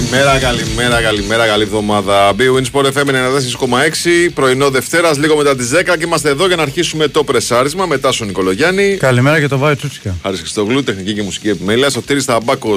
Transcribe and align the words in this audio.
Καλημέρα, 0.00 0.38
καλημέρα, 0.38 1.02
καλημέρα, 1.02 1.46
καλή 1.46 1.62
εβδομάδα. 1.62 2.32
Big 2.38 2.64
Sport 2.72 2.84
FM 2.84 3.04
94,6, 3.06 4.30
πρωινό 4.34 4.70
Δευτέρας, 4.70 5.18
λίγο 5.18 5.36
μετά 5.36 5.56
τις 5.56 5.70
10 5.70 5.96
και 5.96 6.04
είμαστε 6.04 6.28
εδώ 6.28 6.46
για 6.46 6.56
να 6.56 6.62
αρχίσουμε 6.62 7.08
το 7.08 7.24
πρεσάρισμα 7.24 7.86
μετά 7.86 8.12
στον 8.12 8.26
Νικολογιάννη. 8.26 8.96
Καλημέρα 8.96 9.40
και 9.40 9.48
το 9.48 9.58
Βάιο 9.58 9.76
Τσούτσικα. 9.76 10.16
Χάρη 10.22 10.36
Χριστόγλου, 10.36 10.82
τεχνική 10.82 11.12
και 11.12 11.22
μουσική 11.22 11.48
επιμέλεια. 11.48 11.90
Σωτήρης 11.90 12.24
Ταμπάκο, 12.24 12.74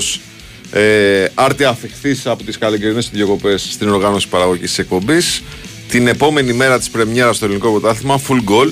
ε, 0.72 1.26
άρτια 1.34 1.70
αφιχθής 1.70 2.26
από 2.26 2.44
τις 2.44 2.58
καλοκαιρινές 2.58 3.10
διακοπέ 3.14 3.58
στην 3.58 3.90
οργάνωση 3.90 4.28
παραγωγής 4.28 4.74
τη 4.74 4.82
εκπομπής. 4.82 5.44
Την 5.90 6.08
επόμενη 6.08 6.54
μέρα 6.54 6.80
της 6.80 6.90
Πρεμιέρας 6.90 7.36
στο 7.36 7.46
ελληνικό 7.46 7.72
πρωτάθλημα, 7.72 8.22
full 8.28 8.50
goal. 8.52 8.72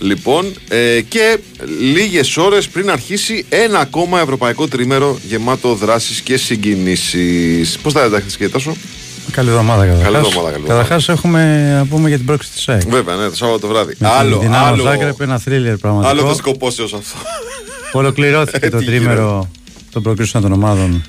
Λοιπόν, 0.00 0.52
ε, 0.68 1.00
και 1.00 1.38
λίγες 1.80 2.36
ώρες 2.36 2.68
πριν 2.68 2.90
αρχίσει 2.90 3.44
ένα 3.48 3.78
ακόμα 3.78 4.20
ευρωπαϊκό 4.20 4.68
τρίμερο 4.68 5.18
γεμάτο 5.28 5.74
δράσεις 5.74 6.20
και 6.20 6.36
συγκινήσεις. 6.36 7.78
Πώς 7.78 7.92
θα 7.92 8.02
ενταχθεί 8.02 8.36
και 8.36 8.48
τόσο; 8.48 8.76
Καλή 9.30 9.48
εβδομάδα 9.48 9.86
Καλή 9.86 9.96
καταρχάς. 10.02 10.26
εβδομάδα, 10.26 10.50
καλή 10.50 10.62
εβδομάδα. 10.62 10.82
Καταρχάς 10.82 11.08
έχουμε 11.08 11.72
να 11.78 11.86
πούμε 11.86 12.08
για 12.08 12.16
την 12.16 12.26
πρόκληση 12.26 12.52
της 12.52 12.68
ΑΕΚ. 12.68 12.88
Βέβαια, 12.88 13.16
ναι, 13.16 13.28
το 13.28 13.36
Σάββατο 13.36 13.60
το 13.60 13.66
βράδυ. 13.68 13.94
Με 13.98 14.08
άλλο, 14.08 14.38
την 14.38 14.46
Δυνάμω 14.48 14.66
άλλο, 14.66 14.82
Ζάγκρεπ, 14.82 15.20
ένα 15.20 15.38
θρίλερ 15.38 15.76
πραγματικό. 15.76 16.10
άλλο 16.12 16.28
το 16.28 16.34
σκοπόσεω 16.34 16.84
αυτό. 16.84 17.18
Ολοκληρώθηκε 17.92 18.68
το 18.70 18.78
Τι 18.78 18.84
τρίμερο 18.84 19.50
των 19.92 20.02
προκρίσεων 20.02 20.42
των 20.42 20.52
ομάδων 20.52 21.04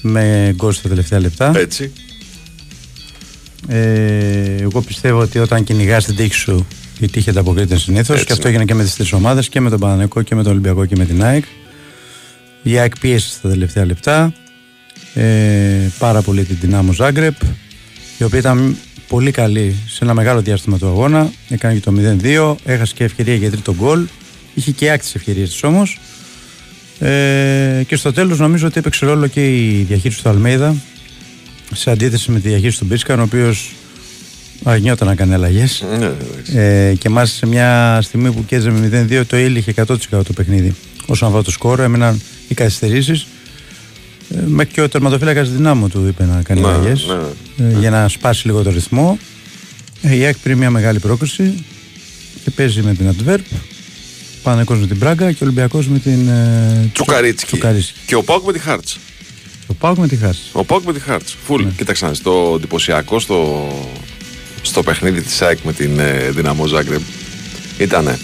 με 0.00 0.52
γκολ 0.56 0.72
στα 0.72 0.88
τελευταία 0.88 1.20
λεπτά. 1.20 1.52
Έτσι. 1.56 1.92
Ε, 3.68 4.56
εγώ 4.60 4.80
πιστεύω 4.80 5.18
ότι 5.20 5.38
όταν 5.38 5.64
κυνηγάς 5.64 6.04
την 6.04 6.16
τύχη 6.16 6.34
σου, 6.34 6.66
η 7.00 7.08
τύχη 7.08 7.30
ανταποκρίνεται 7.30 7.78
συνήθως. 7.78 8.14
Έτσι 8.14 8.26
Και 8.26 8.32
αυτό 8.32 8.48
είναι. 8.48 8.56
έγινε 8.56 8.72
και 8.72 8.78
με 8.78 8.84
τις 8.84 8.94
τρεις 8.94 9.12
ομάδες 9.12 9.48
και 9.48 9.60
με 9.60 9.70
τον 9.70 9.80
Παναναϊκό 9.80 10.22
και 10.22 10.34
με 10.34 10.42
τον 10.42 10.52
Ολυμπιακό 10.52 10.86
και 10.86 10.96
με 10.96 11.04
την 11.04 11.24
ΑΕΚ. 11.24 11.44
Η 12.62 12.78
ΑΕΚ 12.78 12.98
πίεσε 12.98 13.28
στα 13.30 13.48
τελευταία 13.48 13.86
λεπτά. 13.86 14.32
Ε, 15.14 15.90
πάρα 15.98 16.22
πολύ 16.22 16.44
την 16.44 16.56
Δυνάμω 16.60 16.92
Ζάγκρεπ, 16.92 17.34
η 18.18 18.24
οποία 18.24 18.38
ήταν 18.38 18.76
πολύ 19.08 19.30
καλή 19.30 19.76
σε 19.86 19.98
ένα 20.04 20.14
μεγάλο 20.14 20.40
διάστημα 20.40 20.78
του 20.78 20.86
αγώνα. 20.86 21.30
Έκανε 21.48 21.74
και 21.74 21.80
το 21.80 21.92
0-2, 22.22 22.54
έχασε 22.64 22.94
και 22.94 23.04
ευκαιρία 23.04 23.34
για 23.34 23.50
τρίτο 23.50 23.74
γκολ. 23.74 24.06
Είχε 24.54 24.70
και 24.70 24.90
άκτης 24.90 25.14
ευκαιρίες 25.14 25.50
της 25.50 25.62
όμως. 25.62 25.98
Ε, 26.98 27.82
και 27.86 27.96
στο 27.96 28.12
τέλος 28.12 28.38
νομίζω 28.38 28.66
ότι 28.66 28.78
έπαιξε 28.78 29.06
ρόλο 29.06 29.26
και 29.26 29.56
η 29.56 29.82
διαχείριση 29.88 30.22
του 30.22 30.28
Αλμέιδα 30.28 30.74
σε 31.74 31.90
αντίθεση 31.90 32.30
με 32.30 32.40
τη 32.40 32.48
διαχείριση 32.48 32.78
του 32.78 32.84
Μπίσκαν, 32.84 33.18
ο 33.20 33.22
οποίος 33.22 33.72
αρνιόταν 34.62 35.08
να 35.08 35.14
κάνει 35.14 35.34
αλλαγές. 35.34 35.84
Ναι, 35.98 36.04
εντάξει. 36.04 36.58
Ε, 36.58 36.94
και 36.94 37.08
μάλιστα 37.08 37.36
σε 37.36 37.46
μια 37.46 37.98
στιγμή 38.02 38.32
που 38.32 38.44
κέρδιζε 38.44 38.70
με 38.70 39.06
0-2 39.20 39.26
το 39.26 39.36
ήλιχε 39.36 39.74
100% 39.76 39.96
το 40.10 40.32
παιχνίδι. 40.34 40.74
Όσον 41.06 41.28
αφορά 41.28 41.42
το 41.42 41.50
σκόρο, 41.50 41.82
έμειναν 41.82 42.20
οι 42.48 42.54
καθυστερήσεις. 42.54 43.26
Ε, 44.34 44.40
μέχρι 44.46 44.72
και 44.72 44.80
ο 44.80 44.88
τερματοφύλακας 44.88 45.50
δυνάμου 45.50 45.88
του 45.88 46.06
είπε 46.08 46.24
να 46.24 46.42
κάνει 46.42 46.60
Ναι, 46.60 46.68
αλλαγές 46.68 47.06
ναι. 47.56 47.66
ε, 47.66 47.78
για 47.78 47.90
να 47.90 48.08
σπάσει 48.08 48.46
λίγο 48.46 48.62
το 48.62 48.70
ρυθμό. 48.70 49.18
Ε, 50.02 50.16
η 50.16 50.24
ΑΕΚ 50.24 50.36
πήρε 50.42 50.54
μια 50.54 50.70
μεγάλη 50.70 50.98
πρόκληση 50.98 51.64
και 52.44 52.50
παίζει 52.50 52.82
με 52.82 52.94
την 52.94 53.08
Αντβέρπ. 53.08 53.44
Πανεκός 54.42 54.78
με 54.78 54.86
την 54.86 54.96
Μπράγκα 54.96 55.32
και 55.32 55.44
ο 55.44 55.46
Ολυμπιακός 55.46 55.88
με 55.88 55.98
την 55.98 56.28
ε, 56.28 56.90
Τσουκαρίτσκι. 56.92 57.46
Τσουκαρίτσκι. 57.46 57.98
Και 58.06 58.14
ο 58.14 58.22
Πάουκ 58.22 58.46
με 58.46 58.52
τη 58.52 58.58
Χάρτς. 58.58 58.98
Ο 59.66 59.74
Πάουκ 59.74 59.98
με 59.98 60.08
τη 60.08 60.16
χάση. 60.16 60.40
Ο 60.52 60.64
Πάουκ 60.64 60.84
με 60.84 60.92
τη 60.92 61.00
Χάρτς. 61.00 61.36
Φουλ. 61.44 61.64
Ναι. 61.64 61.70
Κοίταξε 61.76 62.04
να 62.04 62.10
δεις, 62.10 62.22
το 62.22 62.52
εντυπωσιακό 62.56 63.20
στο, 63.20 63.68
στο 64.62 64.82
παιχνίδι 64.82 65.20
της 65.22 65.42
ΑΕΚ 65.42 65.58
με 65.62 65.72
την 65.72 65.98
ε, 65.98 66.30
Δυναμό 66.30 66.66
Ζάγκρεπ 66.66 67.00
ήταν 67.78 68.18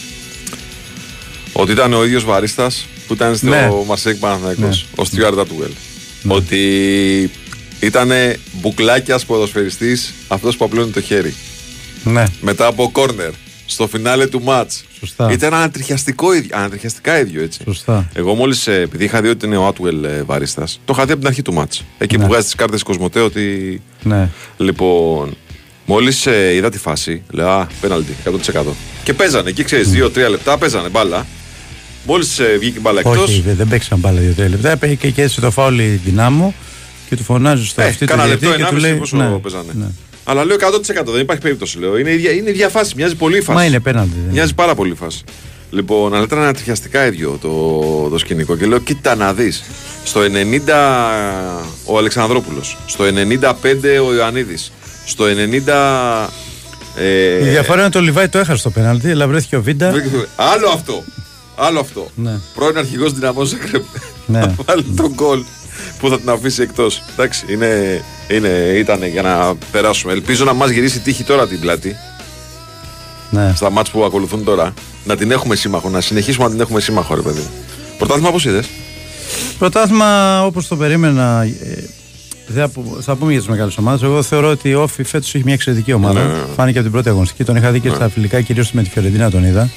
ότι 1.52 1.72
ήταν 1.72 1.92
ο 1.92 2.04
ίδιος 2.04 2.24
βαρίστας 2.24 2.86
που 3.06 3.12
ήταν 3.14 3.36
στο 3.36 3.46
Ναι. 3.48 3.68
Μαρσέικ 3.86 4.16
Παναθηναϊκός, 4.16 4.86
Ναι. 4.90 5.02
ο 5.02 5.04
Στιουάρτα 5.04 5.46
Τουέλ. 5.46 5.70
Ότι 6.28 6.60
ήταν 7.80 8.10
μπουκλάκιας 8.52 9.24
ποδοσφαιριστής 9.24 10.12
αυτός 10.28 10.56
που 10.56 10.64
απλώνει 10.64 10.90
το 10.90 11.00
χέρι. 11.00 11.34
Ναι, 12.04 12.24
Μετά 12.40 12.66
από 12.66 12.90
κόρνερ 12.92 13.30
στο 13.66 13.88
φινάλε 13.88 14.26
του 14.26 14.42
ματ. 14.42 14.70
Σωστά. 14.98 15.32
Ήταν 15.32 15.54
ανατριχιαστικό 15.54 16.34
ίδιο, 16.34 16.56
ανατριχιαστικά 16.56 17.18
ίδιο 17.20 17.42
έτσι. 17.42 17.60
σωστά. 17.64 18.08
Εγώ 18.14 18.34
μόλις, 18.34 18.66
επειδή 18.66 19.04
είχα 19.04 19.20
δει 19.20 19.28
ότι 19.28 19.46
είναι 19.46 19.56
ο 19.56 19.66
Άτουελ 19.66 20.04
ε, 20.04 20.22
βαρίστας, 20.22 20.80
το 20.84 20.92
είχα 20.96 21.04
δει 21.04 21.10
από 21.12 21.20
την 21.20 21.28
αρχή 21.28 21.42
του 21.42 21.52
μάτς. 21.52 21.84
Εκεί 21.98 22.16
Ναι. 22.16 22.22
που 22.22 22.28
βγάζει 22.28 22.44
τις 22.44 22.54
κάρτες 22.54 22.82
Κοσμοτέ 22.82 23.20
ότι. 23.20 23.80
Ναι. 24.02 24.28
Λοιπόν, 24.56 25.36
μόλις 25.86 26.26
είδα 26.26 26.70
τη 26.70 26.78
φάση, 26.78 27.22
λέω 27.30 27.48
Α, 27.48 27.66
πέναλτι 27.80 28.16
100%. 28.24 28.62
Και 29.04 29.14
παίζανε 29.14 29.48
εκεί, 29.48 29.62
ξέρεις, 29.64 29.88
2-3 29.94 30.28
λεπτά 30.30 30.58
παίζανε 30.58 30.88
μπάλα. 30.88 31.26
Μόλις 32.06 32.40
βγήκε 32.58 32.78
η 32.78 32.80
μπάλα 32.82 32.98
εκτός. 33.00 33.22
Όχι, 33.22 33.40
δεν, 33.40 33.56
δεν 33.56 33.68
παίξαν 33.68 33.98
μπάλα 33.98 34.20
δύο-τρία 34.20 34.48
λεπτά. 34.48 34.76
Πήγε 34.76 34.94
και, 34.94 35.10
και 35.10 35.22
έτσι 35.22 35.40
το 35.40 35.50
φάουλ 35.50 35.78
η 35.78 36.00
δυνάμω 36.04 36.54
και 37.08 37.16
του 37.16 37.22
φωνάζει 37.22 37.66
στο 37.66 37.82
Ε, 37.82 37.84
αυτή 37.84 38.06
του 38.06 38.10
κάνα 38.10 38.24
διαιτητή 38.24 38.46
λεπτό, 38.46 38.62
και 38.62 38.68
του 38.68 38.76
ενάμιση 38.76 38.90
λέει. 38.90 38.98
πόσο 38.98 39.16
ναι, 39.16 39.38
παίζανε. 39.38 39.72
ναι. 39.74 39.86
Αλλά 40.24 40.44
λέω 40.44 40.56
100% 40.56 41.04
δεν 41.06 41.20
υπάρχει 41.20 41.42
περίπτωση. 41.42 41.78
Λέω. 41.78 41.98
Είναι, 41.98 42.10
ίδια, 42.12 42.30
είναι 42.30 42.50
ίδια 42.50 42.68
φάση, 42.68 42.92
μοιάζει 42.96 43.14
πολύ 43.14 43.36
η 43.36 43.40
φάση. 43.40 43.58
Μα 43.58 43.64
είναι 43.64 43.80
πέναντι. 43.80 44.10
δεν 44.24 44.32
Μοιάζει 44.32 44.54
πάρα 44.54 44.74
πολύ 44.74 44.92
η 44.92 44.94
φάση. 44.94 45.22
Λοιπόν, 45.70 46.14
αλλά 46.14 46.24
ήταν 46.24 46.38
ανατριχιαστικά 46.38 47.06
ίδιο 47.06 47.38
το, 47.40 48.08
το 48.08 48.18
σκηνικό. 48.18 48.56
Και 48.56 48.66
λέω, 48.66 48.78
κοίτα 48.78 49.14
να 49.14 49.32
δεις. 49.34 49.62
Στο 50.04 50.20
90 50.20 50.24
ο 51.84 51.98
Αλεξανδρόπουλος. 51.98 52.76
Στο 52.86 53.04
95 53.04 53.50
ο 54.06 54.14
Ιωαννίδης. 54.14 54.72
Στο 55.06 55.24
90. 55.24 56.28
Ε, 56.98 57.46
Η 57.46 57.48
διαφορά 57.48 57.76
είναι 57.78 57.86
ότι 57.86 57.98
ο 57.98 58.00
Λιβάη 58.00 58.28
το 58.28 58.38
έχασε 58.38 58.62
το 58.62 58.70
πέναλτι, 58.70 59.10
αλλά 59.10 59.26
βρέθηκε 59.28 59.56
ο 59.56 59.62
Βίντα. 59.62 59.92
Άλλο 60.36 60.68
αυτό. 60.74 61.04
Άλλο 61.56 61.80
αυτό. 61.80 62.10
Ναι. 62.14 62.38
Πρώην 62.54 62.78
αρχηγός 62.78 63.12
δυναμός 63.12 63.48
Ζάγκρεπ. 63.48 63.84
Ναι. 64.26 64.38
Να 64.38 64.54
βάλει 64.66 64.82
τον 64.96 65.12
γκολ 65.14 65.42
που 65.98 66.08
θα 66.08 66.18
την 66.20 66.30
αφήσει 66.30 66.62
εκτός. 66.62 67.02
Εντάξει, 67.12 67.44
είναι, 67.48 68.02
είναι, 68.28 68.48
ήταν 68.76 69.04
για 69.06 69.22
να 69.22 69.54
περάσουμε. 69.72 70.12
Ελπίζω 70.12 70.44
να 70.44 70.52
μας 70.52 70.70
γυρίσει 70.70 70.98
τύχη 71.00 71.24
τώρα 71.24 71.46
την 71.48 71.60
πλάτη. 71.60 71.96
ναι. 73.30 73.52
Στα 73.56 73.70
μάτς 73.70 73.90
που 73.90 74.04
ακολουθούν 74.04 74.44
τώρα. 74.44 74.74
Να 75.04 75.16
την 75.16 75.30
έχουμε 75.30 75.54
σύμμαχο. 75.56 75.88
Να 75.88 76.00
συνεχίσουμε 76.00 76.44
να 76.44 76.50
την 76.50 76.60
έχουμε 76.60 76.80
σύμμαχο, 76.80 77.14
ρε 77.14 77.20
παιδί. 77.20 77.38
μου. 77.40 77.50
Πρωτάθλημα 77.98 78.30
πώς 78.30 78.44
είδες; 78.44 78.66
Πρωτάθλημα 79.58 80.42
όπως 80.44 80.66
το 80.68 80.76
περίμενα. 80.76 81.46
Ε, 82.48 82.52
δεν 82.52 82.62
θα 82.62 82.68
πού- 82.68 82.98
θα 83.02 83.14
πούμε 83.14 83.30
για 83.30 83.40
τις 83.40 83.48
μεγάλες 83.48 83.76
ομάδες. 83.78 84.02
Εγώ 84.02 84.22
θεωρώ 84.22 84.48
ότι 84.50 84.74
ο 84.74 84.82
Όφη 84.82 85.02
φέτος 85.02 85.34
έχει 85.34 85.44
μια 85.44 85.54
εξαιρετική 85.54 85.92
ομάδα. 85.92 86.20
Ναι, 86.20 86.26
ναι, 86.26 86.32
ναι. 86.32 86.38
Φάνηκε 86.56 86.76
από 86.78 86.82
την 86.86 86.92
πρώτη 86.92 87.08
αγωνιστική. 87.08 87.44
Τον 87.44 87.56
είχα 87.56 87.70
δει 87.70 87.80
και 87.80 87.88
στα 87.88 88.08
φιλικά, 88.08 88.40
κυρίως 88.40 88.72
με 88.72 88.82
τη 88.82 88.90
Φιωρεντίνα 88.90 89.30
τον 89.30 89.44
είδα. 89.44 89.70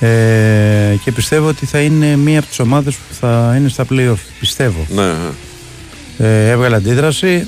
Ε, 0.00 0.96
και 1.04 1.12
πιστεύω 1.12 1.48
ότι 1.48 1.66
θα 1.66 1.80
είναι 1.80 2.16
μία 2.16 2.38
από 2.38 2.48
τις 2.48 2.58
ομάδες 2.58 2.94
που 2.94 3.14
θα 3.20 3.54
είναι 3.58 3.68
στα 3.68 3.84
playoff. 3.90 4.18
Πιστεύω. 4.40 4.86
Ναι, 4.88 5.02
ναι. 5.02 6.26
Ε, 6.28 6.50
έβγαλε 6.50 6.76
αντίδραση 6.76 7.46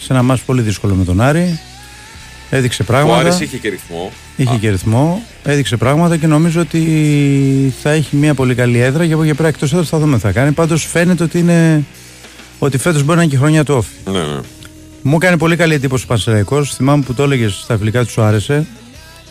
σε 0.00 0.12
ένα 0.12 0.22
μάτς 0.22 0.40
πολύ 0.42 0.62
δύσκολο 0.62 0.94
με 0.94 1.04
τον 1.04 1.20
Άρη. 1.20 1.58
Έδειξε 2.50 2.82
Ο 2.82 2.84
πράγματα. 2.84 3.18
Άρης 3.20 3.40
είχε 3.40 3.56
και 3.56 3.68
ρυθμό. 3.68 4.12
Είχε 4.36 4.56
και 4.56 4.70
ρυθμό, 4.70 5.22
έδειξε 5.42 5.76
πράγματα 5.76 6.16
και 6.16 6.26
νομίζω 6.26 6.60
ότι 6.60 6.80
θα 7.82 7.90
έχει 7.90 8.16
μια 8.16 8.34
πολύ 8.34 8.54
καλή 8.54 8.78
έδρα 8.78 9.06
και 9.06 9.12
από 9.12 9.22
εκεί 9.22 9.30
και 9.30 9.36
πέρα 9.36 9.48
εκτός 9.48 9.72
έδρας 9.72 9.88
θα 9.88 9.98
δούμε 9.98 10.16
τι 10.16 10.22
θα 10.22 10.32
κάνει. 10.32 10.52
Πάντως 10.52 10.84
φαίνεται 10.84 11.22
ότι 11.22 11.38
είναι. 11.38 11.84
Ότι 12.58 12.78
φέτος 12.78 13.02
μπορεί 13.02 13.16
να 13.16 13.22
είναι 13.22 13.30
και 13.30 13.36
η 13.36 13.40
χρονιά 13.40 13.64
του 13.64 13.74
όφη. 13.74 13.90
Ναι, 14.12 14.18
ναι. 14.18 14.40
Μου 15.02 15.16
έκανε 15.16 15.36
πολύ 15.36 15.56
καλή 15.56 15.74
εντύπωση 15.74 16.04
ο 16.04 16.06
Πανσεραϊκό. 16.06 16.64
Θυμάμαι 16.64 17.02
που 17.02 17.14
το 17.14 17.22
έλεγες 17.22 17.52
στα 17.62 17.76
φιλικά 17.78 18.04
του 18.04 18.10
σου 18.10 18.22
άρεσε. 18.22 18.66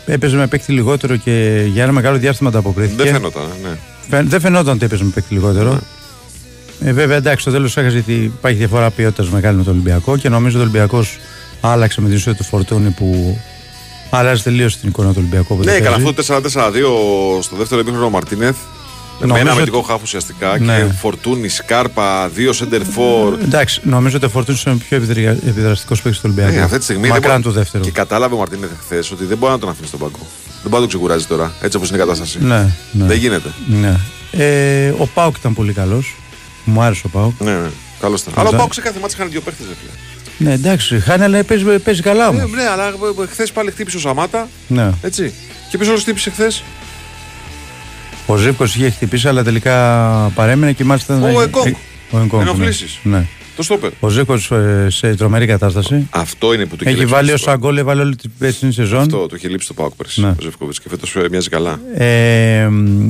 Έπαιζε 0.06 0.36
με 0.36 0.48
παίκτη 0.48 0.72
λιγότερο 0.72 1.16
και 1.16 1.66
για 1.74 1.84
ένα 1.84 1.92
μεγάλο 1.92 2.18
διάστημα 2.18 2.50
ανταποκρίθηκε. 2.50 3.04
Δεν 3.04 3.14
φαίνονταν, 3.14 3.44
ναι. 3.64 3.70
Φαι- 4.10 4.28
Δεν 4.30 4.40
φαινόταν 4.40 4.74
ότι 4.76 4.86
έπαιζε 4.86 5.04
με 5.04 5.10
παίκτη 5.14 5.34
λιγότερο. 5.34 5.80
Ε, 6.80 6.94
βέβαια, 6.94 7.18
εντάξει, 7.18 7.42
στο 7.42 7.52
τέλος 7.52 7.78
έχασε 7.78 7.98
ότι 7.98 8.14
υπάρχει 8.14 8.58
διαφορά 8.58 8.90
ποιότητας 8.92 9.30
μεγάλη 9.30 9.58
με 9.58 9.64
τον 9.64 9.74
Ολυμπιακό 9.74 10.18
και 10.18 10.30
νομίζω 10.30 10.58
ότι 10.60 10.66
ο 10.66 10.70
Ολυμπιακός 10.70 11.18
άλλαξε 11.62 12.02
με 12.02 12.08
την 12.08 12.16
ουσία 12.18 12.36
του 12.36 12.44
Φορτούνη 12.44 12.90
που 12.90 13.38
αλλάζει 14.10 14.42
τελείως 14.42 14.78
την 14.78 14.90
εικόνα 14.90 15.10
του 15.10 15.16
Ολυμπιακού. 15.18 15.48
όποτε 15.50 15.70
Ναι, 15.72 15.76
έκανε 15.78 15.96
παίζει. 15.96 16.10
αυτό 16.10 16.42
το 16.52 16.60
4-4-2 17.38 17.42
στο 17.42 17.56
δεύτερο 17.56 17.82
επίχρονο 17.82 18.06
ο 18.06 18.10
Μαρτίνεθ. 18.10 18.56
Με 19.20 19.26
Νομίζω 19.26 19.42
ένα 19.46 19.52
ότι- 19.52 19.62
αμυντικό 19.62 19.82
χάφ 19.82 20.02
ουσιαστικά 20.02 20.58
Ναι. 20.60 20.78
και 20.78 20.94
φορτούνι, 20.94 21.48
σκάρπα, 21.50 22.28
δύο 22.30 22.54
σεντερφόρ. 22.54 23.38
Εντάξει, 23.42 23.82
νομίζω 23.84 24.16
ότι 24.18 24.26
ο 24.26 24.30
Φορτούνης 24.30 24.64
είναι 24.64 24.76
ο 24.76 24.78
πιο 24.90 24.98
επιδραστικός 25.50 26.02
παίκτης 26.02 26.22
του 26.22 26.32
Ολυμπιακού. 26.34 26.58
Ε, 26.58 26.62
αυτή 26.62 26.78
τη 26.78 26.84
στιγμή 26.84 27.08
Μακράν 27.08 27.32
δεν 27.32 27.42
του 27.42 27.48
μπορεί- 27.48 27.60
δεύτερου. 27.60 27.84
Και 27.84 27.92
κατάλαβε 27.92 28.36
ο 28.36 28.38
Μαρτίνεθ 28.38 28.70
χθες 28.86 29.12
ότι 29.12 29.26
δεν 29.26 29.38
μπορεί 29.38 29.52
να 29.54 29.60
τον 29.60 29.70
αφήνει 29.70 29.88
στον 29.88 30.00
πάγκο. 30.00 30.18
Δεν 30.46 30.54
μπορεί 30.62 30.74
να 30.74 30.80
τον 30.80 30.88
ξεκουράζει 30.88 31.26
τώρα, 31.26 31.54
έτσι 31.62 31.78
όπως 31.78 31.90
είναι 31.90 31.98
η 31.98 32.02
κατάσταση. 32.02 32.38
Ναι, 32.42 32.68
ναι. 32.92 33.06
Δεν 33.06 33.18
γίνεται. 33.18 33.50
ναι. 33.68 33.96
Ε, 34.32 34.90
ο 34.98 35.06
Πάουκ 35.14 35.36
ήταν 35.38 35.54
πολύ 35.54 35.74
καλός. 35.74 36.16
Μου 36.64 36.82
άρεσε 36.82 37.02
ο 37.06 37.10
Πάουκ. 37.10 37.40
Ναι, 37.42 37.52
ναι. 37.52 37.68
Καλώ 38.00 38.18
ήταν. 38.22 38.34
Αλλά 38.38 38.50
ο 38.50 38.56
Πάουκ 38.56 38.74
σε 38.74 38.82
κάθε 38.82 39.00
μάτσα 39.02 39.16
είχαν 39.20 39.32
δύο 39.32 39.42
παίχτε. 39.42 39.64
Ναι, 40.38 40.54
εντάξει, 40.54 41.00
χάνει, 41.00 41.24
αλλά 41.24 41.44
παίζει, 41.44 41.64
παίζει 41.80 42.02
καλά 42.02 42.28
όμως. 42.28 42.52
Ναι, 42.52 42.64
αλλά 42.70 42.94
χθες 43.32 43.52
πάλι 43.52 43.72
χτύπησε 43.72 43.98
ο 43.98 44.00
Σαμάτα. 44.00 44.48
Ναι. 44.68 44.90
Έτσι. 45.02 45.34
Και 45.70 45.78
ποιο 45.78 45.90
άλλο 45.90 46.00
χτύπησε 46.00 46.30
χθες. 46.30 46.64
Ο 48.26 48.36
Ζήπκο 48.36 48.64
είχε 48.64 48.90
χτυπήσει, 48.90 49.28
αλλά 49.28 49.44
τελικά 49.44 49.76
παρέμεινε 50.36 50.72
και 50.74 50.84
μάλιστα. 50.84 51.16
Ο 51.16 51.18
ήταν- 51.18 51.42
Εγκόγκ. 51.42 51.74
Ο 52.12 52.18
Εγκόγκ, 52.18 52.42
ναι. 52.44 52.50
Ενοχλήσεις. 52.50 53.00
Ναι. 53.04 53.26
Το 53.56 53.64
στόπερ. 53.64 53.92
Ο 54.00 54.08
Ζήκο 54.10 54.34
ε, 54.34 54.90
σε 54.90 55.16
τρομερή 55.16 55.46
κατάσταση. 55.46 56.08
Αυτό 56.10 56.54
είναι 56.54 56.66
που 56.66 56.76
του 56.76 56.84
Έχει 56.88 57.06
βάλει 57.06 57.32
ω 57.32 57.38
αγκόλ, 57.46 57.78
έβαλε 57.78 58.02
όλη 58.02 58.16
την 58.16 58.32
περσινή 58.38 58.72
σεζόν. 58.72 59.00
Αυτό 59.00 59.28
το 59.28 59.36
έχει 59.36 59.48
λείψει 59.48 59.68
το 59.68 59.74
Πάοκ 59.74 59.96
πέρσι. 59.96 60.22
Ναι. 60.22 60.28
Ο 60.28 60.36
Ζεύκοβιτ 60.42 60.76
και 60.84 60.90
φέτος 60.90 61.16
μοιάζει 61.30 61.50
καλά. 61.50 61.80
Ε, 61.96 62.70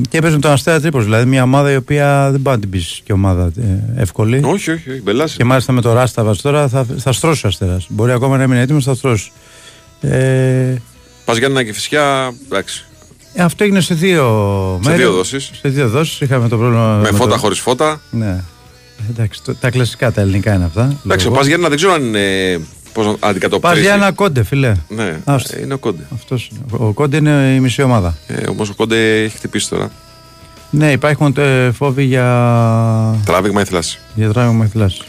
και 0.09 0.17
έπαιζε 0.17 0.35
με 0.35 0.41
τον 0.41 0.51
Αστέρα 0.51 0.79
Τρίπο. 0.79 0.99
Δηλαδή 1.01 1.25
μια 1.29 1.43
ομάδα 1.43 1.71
η 1.71 1.75
οποία 1.75 2.31
δεν 2.31 2.41
πάει 2.41 2.53
να 2.55 2.59
την 2.59 2.69
πεις 2.69 3.01
και 3.03 3.13
ομάδα 3.13 3.51
ε, 3.61 4.01
εύκολη. 4.01 4.41
Όχι, 4.45 4.71
όχι, 4.71 4.89
όχι. 4.89 5.01
Μπελάσει. 5.01 5.37
Και 5.37 5.43
μάλιστα 5.43 5.71
με 5.71 5.81
το 5.81 5.93
Ράσταβας 5.93 6.41
τώρα 6.41 6.67
θα, 6.67 6.85
θα 6.97 7.11
στρώσει 7.11 7.45
ο 7.45 7.49
Αστέρας. 7.49 7.85
Μπορεί 7.89 8.11
ακόμα 8.11 8.37
να 8.37 8.43
είναι 8.43 8.61
έτοιμος, 8.61 8.83
θα 8.83 8.93
στρώσει. 8.95 9.31
Ε, 10.01 10.75
Πας 11.25 11.37
για 11.37 11.47
ένα 11.47 11.63
και 11.63 11.73
φυσικά. 11.73 12.33
Εντάξει. 12.45 12.85
Ε, 13.35 13.41
αυτό 13.43 13.63
έγινε 13.63 13.79
σε 13.81 13.93
δύο 13.93 14.23
Σε 14.83 14.89
μέρη. 14.89 15.01
δύο 15.01 15.11
δόσεις. 15.11 15.51
Σε 15.61 15.69
δύο 15.69 15.87
δόσεις. 15.89 16.19
Είχαμε 16.21 16.47
το 16.47 16.57
πρόβλημα. 16.57 16.95
Με 16.95 17.11
φώτα 17.11 17.31
το... 17.33 17.37
χωρίς 17.37 17.59
φώτα. 17.59 18.01
Ναι. 18.11 18.43
Εντάξει, 19.09 19.43
το, 19.43 19.55
τα 19.55 19.69
κλασικά 19.69 20.11
τα 20.11 20.21
ελληνικά 20.21 20.53
είναι 20.53 20.65
αυτά. 20.65 20.95
Εντάξει, 21.05 21.27
ο 21.27 21.31
Πας 21.31 21.45
Γιάννα 21.45 21.67
δεν 21.67 21.77
ξέρω 21.77 21.93
αν 21.93 22.03
είναι. 22.03 22.59
Πώς 22.93 23.05
να 23.05 23.13
Πα 23.13 23.27
αντικατοπτρίζει. 23.27 23.81
για 23.81 23.93
ένα 23.93 24.11
κόντε, 24.11 24.43
φιλέ. 24.43 24.73
Ναι, 24.87 25.19
Άστο. 25.23 25.55
ε, 25.57 25.61
είναι 25.61 25.73
ο 25.73 25.77
Κόντε. 25.77 26.03
Αυτός, 26.13 26.49
είναι. 26.51 26.59
ο 26.71 26.91
κόντε 26.93 27.17
είναι 27.17 27.53
η 27.55 27.59
μισή 27.59 27.81
ομάδα. 27.81 28.17
Ε, 28.27 28.49
Όμως 28.49 28.69
ο 28.69 28.73
Κόντε 28.75 29.23
έχει 29.23 29.37
χτυπήσει 29.37 29.69
τώρα. 29.69 29.91
Ναι, 30.69 30.91
υπάρχουν 30.91 31.33
ε, 31.37 31.71
φόβοι 31.71 32.03
για, 32.03 32.23
Τράβηγμα 33.25 33.61
ή 33.61 33.65
θλάση. 33.65 33.99
για 34.15 34.29
τράβημα 34.33 34.53
με 34.63 34.67
θλάση. 34.73 35.01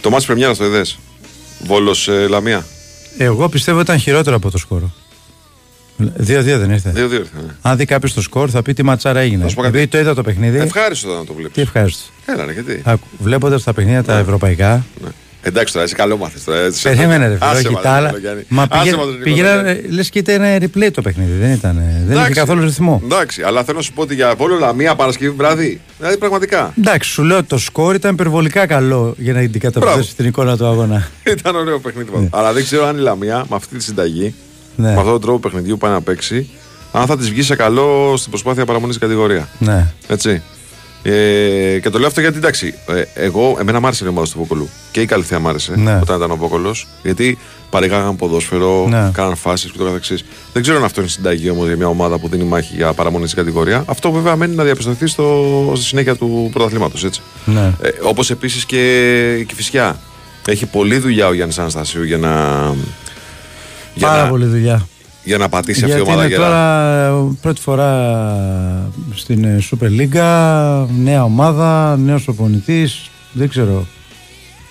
Το 0.00 0.10
μάτι 0.10 0.24
Πρεμιέρα 0.24 0.56
το 0.56 0.64
είδες. 0.64 0.98
Βόλος 1.66 2.08
ε, 2.08 2.26
Λαμία. 2.28 2.64
Εγώ 3.18 3.48
πιστεύω 3.48 3.80
ήταν 3.80 3.98
χειρότερο 3.98 4.36
από 4.36 4.50
το 4.50 4.58
σκορ. 4.58 4.82
2-2 6.18 6.58
δεν 6.58 6.70
ήρθε. 6.70 6.92
2-2 6.96 6.98
ήρθε. 6.98 7.20
Ναι. 7.34 7.52
Αν 7.62 7.76
δει 7.76 7.84
κάποιος 7.84 8.14
το 8.14 8.22
σκορ 8.22 8.48
θα 8.52 8.62
πει 8.62 8.72
τι 8.74 8.82
ματσάρα 8.82 9.20
έγινε. 9.20 9.42
Να 9.42 9.48
σου 9.48 9.54
πω 9.54 9.62
κάτι. 9.62 9.74
Επειδή 9.76 9.90
το 9.90 9.98
είδα 9.98 10.14
το 10.14 10.22
παιχνίδι. 10.22 10.58
Ευχάριστο 10.58 11.08
ήταν 11.08 11.18
να 11.20 11.24
το 11.26 11.32
Τι 11.32 11.38
βλέπει. 11.38 11.60
ευχάριστο. 11.60 12.02
Έλα, 12.26 12.44
ναι, 12.44 12.52
γιατί. 12.52 12.82
Βλέποντας 13.18 13.62
τα 13.62 13.72
παιχνίδια 13.72 14.02
τα 14.02 14.18
ευρωπαϊκά. 14.18 14.84
Ναι. 15.02 15.08
Εντάξει 15.44 15.72
τώρα, 15.72 15.84
είσαι 15.84 15.94
καλό 15.94 16.16
μάθη 16.16 16.40
τώρα. 16.44 16.58
έτσι. 16.60 16.82
Περίμενε, 16.82 17.26
ρε 17.28 17.34
φίλε. 17.34 17.46
Άσε 17.50 17.58
Όχι 17.58 17.72
μας, 17.72 17.82
τα 17.82 17.90
άλλα. 17.90 18.10
ρε, 18.10 18.18
Γιάννη. 18.18 18.44
Μα 18.48 18.66
Άσε 18.70 18.82
πήγε- 18.82 18.96
μας, 18.96 19.06
ρε, 19.16 19.22
πήγαινε. 19.22 19.48
Γιάννη. 19.62 19.82
Λες 19.88 20.10
και 20.10 20.18
ήταν 20.18 20.40
replay 20.62 20.88
το 20.92 21.02
παιχνίδι. 21.02 21.32
Δεν 21.40 21.52
ήταν. 21.52 21.74
Δεν 21.74 22.02
είχε 22.04 22.12
Εντάξει. 22.12 22.32
καθόλου 22.32 22.62
ρυθμό. 22.64 23.00
Εντάξει, 23.04 23.42
αλλά 23.42 23.64
θέλω 23.64 23.76
να 23.76 23.82
σου 23.82 23.92
πω 23.92 24.02
ότι 24.02 24.14
για 24.14 24.34
Βόλο 24.34 24.58
Λαμία 24.58 24.94
Παρασκευή 24.94 25.30
βράδυ. 25.36 25.80
Δηλαδή 25.98 26.16
πραγματικά. 26.18 26.74
Εντάξει, 26.78 27.10
σου 27.10 27.22
λέω 27.22 27.36
ότι 27.36 27.46
το 27.46 27.58
σκορ 27.58 27.94
ήταν 27.94 28.12
υπερβολικά 28.12 28.66
καλό 28.66 29.14
για 29.18 29.32
να 29.32 29.38
Μπράβο. 29.38 29.46
αντικατοπτρίσει 29.46 30.14
την 30.16 30.26
εικόνα 30.26 30.56
του 30.56 30.66
αγώνα. 30.66 31.08
Ήταν 31.24 31.56
ωραίο 31.56 31.78
παιχνίδι. 31.80 32.10
πάντως. 32.10 32.28
Αλλά 32.32 32.52
δεν 32.52 32.64
ξέρω 32.64 32.86
αν 32.86 32.96
η 32.96 33.00
Λαμία 33.00 33.44
με 33.48 33.56
αυτή 33.56 33.76
τη 33.76 33.82
συνταγή, 33.82 34.34
Ναι. 34.76 34.88
με 34.88 34.94
αυτόν 34.96 35.12
τον 35.12 35.20
τρόπο 35.20 35.38
παιχνιδιού 35.38 35.72
που 35.72 35.78
πάει 35.78 35.92
να 35.92 36.00
παίξει, 36.00 36.48
αν 36.92 37.06
θα 37.06 37.16
της 37.16 37.30
βγει 37.30 37.42
σε 37.42 37.56
καλό 37.56 38.14
στην 38.16 38.30
προσπάθεια 38.30 38.64
παραμονής 38.64 38.94
στην 38.94 39.08
κατηγορία. 39.08 39.48
Ναι. 39.58 39.92
Έτσι. 40.08 40.42
Ε, 41.04 41.78
και 41.82 41.90
το 41.90 41.98
λέω 41.98 42.06
αυτό 42.06 42.20
γιατί 42.20 42.36
εντάξει, 42.36 42.74
ε, 42.88 43.02
εγώ, 43.24 43.56
εμένα 43.60 43.80
μ' 43.80 43.86
άρεσε 43.86 44.04
η 44.04 44.08
ομάδα 44.08 44.26
του 44.32 44.38
Πόκολου 44.38 44.68
και 44.90 45.00
η 45.00 45.06
Καλυθέα 45.06 45.38
μ' 45.38 45.48
άρεσε 45.48 45.72
Ναι. 45.76 45.98
όταν 46.02 46.16
ήταν 46.16 46.30
ο 46.30 46.36
Πόκολος. 46.36 46.88
Γιατί 47.02 47.38
παρηγάγαν 47.70 48.16
ποδόσφαιρο, 48.16 48.86
Ναι. 48.88 49.10
κάναν 49.14 49.36
φάσεις 49.36 49.70
και 49.70 49.78
το 49.78 49.84
καθεξής. 49.84 50.24
Δεν 50.52 50.62
ξέρω 50.62 50.76
αν 50.78 50.84
αυτό 50.84 51.00
είναι 51.00 51.10
συνταγή 51.10 51.50
όμως 51.50 51.66
για 51.66 51.76
μια 51.76 51.86
ομάδα 51.88 52.18
που 52.18 52.28
δίνει 52.28 52.44
μάχη 52.44 52.74
για 52.76 52.92
παραμονή 52.92 53.26
στην 53.26 53.38
κατηγορία. 53.38 53.84
Αυτό 53.86 54.10
βέβαια 54.10 54.36
μένει 54.36 54.54
να 54.54 54.64
διαπιστωθεί 54.64 55.06
στο, 55.06 55.72
στη 55.76 55.84
συνέχεια 55.84 56.16
του 56.16 56.48
πρωταθλήματος. 56.52 57.06
ναι. 57.44 57.72
Ε, 57.82 57.88
Όπως 58.02 58.30
επίσης 58.30 58.64
και 58.64 59.32
η 59.38 59.44
Κυφυσιά. 59.44 59.98
Έχει 60.46 60.66
πολλή 60.66 60.98
δουλειά 60.98 61.26
ο 61.28 61.32
Γιάννης 61.32 61.58
Αναστασίου 61.58 62.02
για 62.04 62.18
να. 62.18 62.30
Για 63.94 64.06
Πάρα 64.08 64.22
να, 64.22 64.28
πολύ 64.28 64.44
δουλειά. 64.44 64.86
για 65.24 65.38
να 65.38 65.48
πατήσει 65.48 65.84
αυτή 65.84 65.92
η 65.92 65.96
Γιατί 65.96 66.10
ομάδα 66.10 66.24
είναι 66.26 66.34
γερά. 66.34 66.46
τώρα 66.46 67.06
ε, 67.06 67.34
πρώτη 67.40 67.60
φορά 67.60 68.90
στην 69.14 69.44
ε, 69.44 69.58
Super 69.70 69.86
League, 69.86 70.86
νέα 70.98 71.24
ομάδα, 71.24 71.96
νέος 71.96 72.28
οπονητής. 72.28 73.10
Δεν 73.32 73.48
ξέρω. 73.48 73.86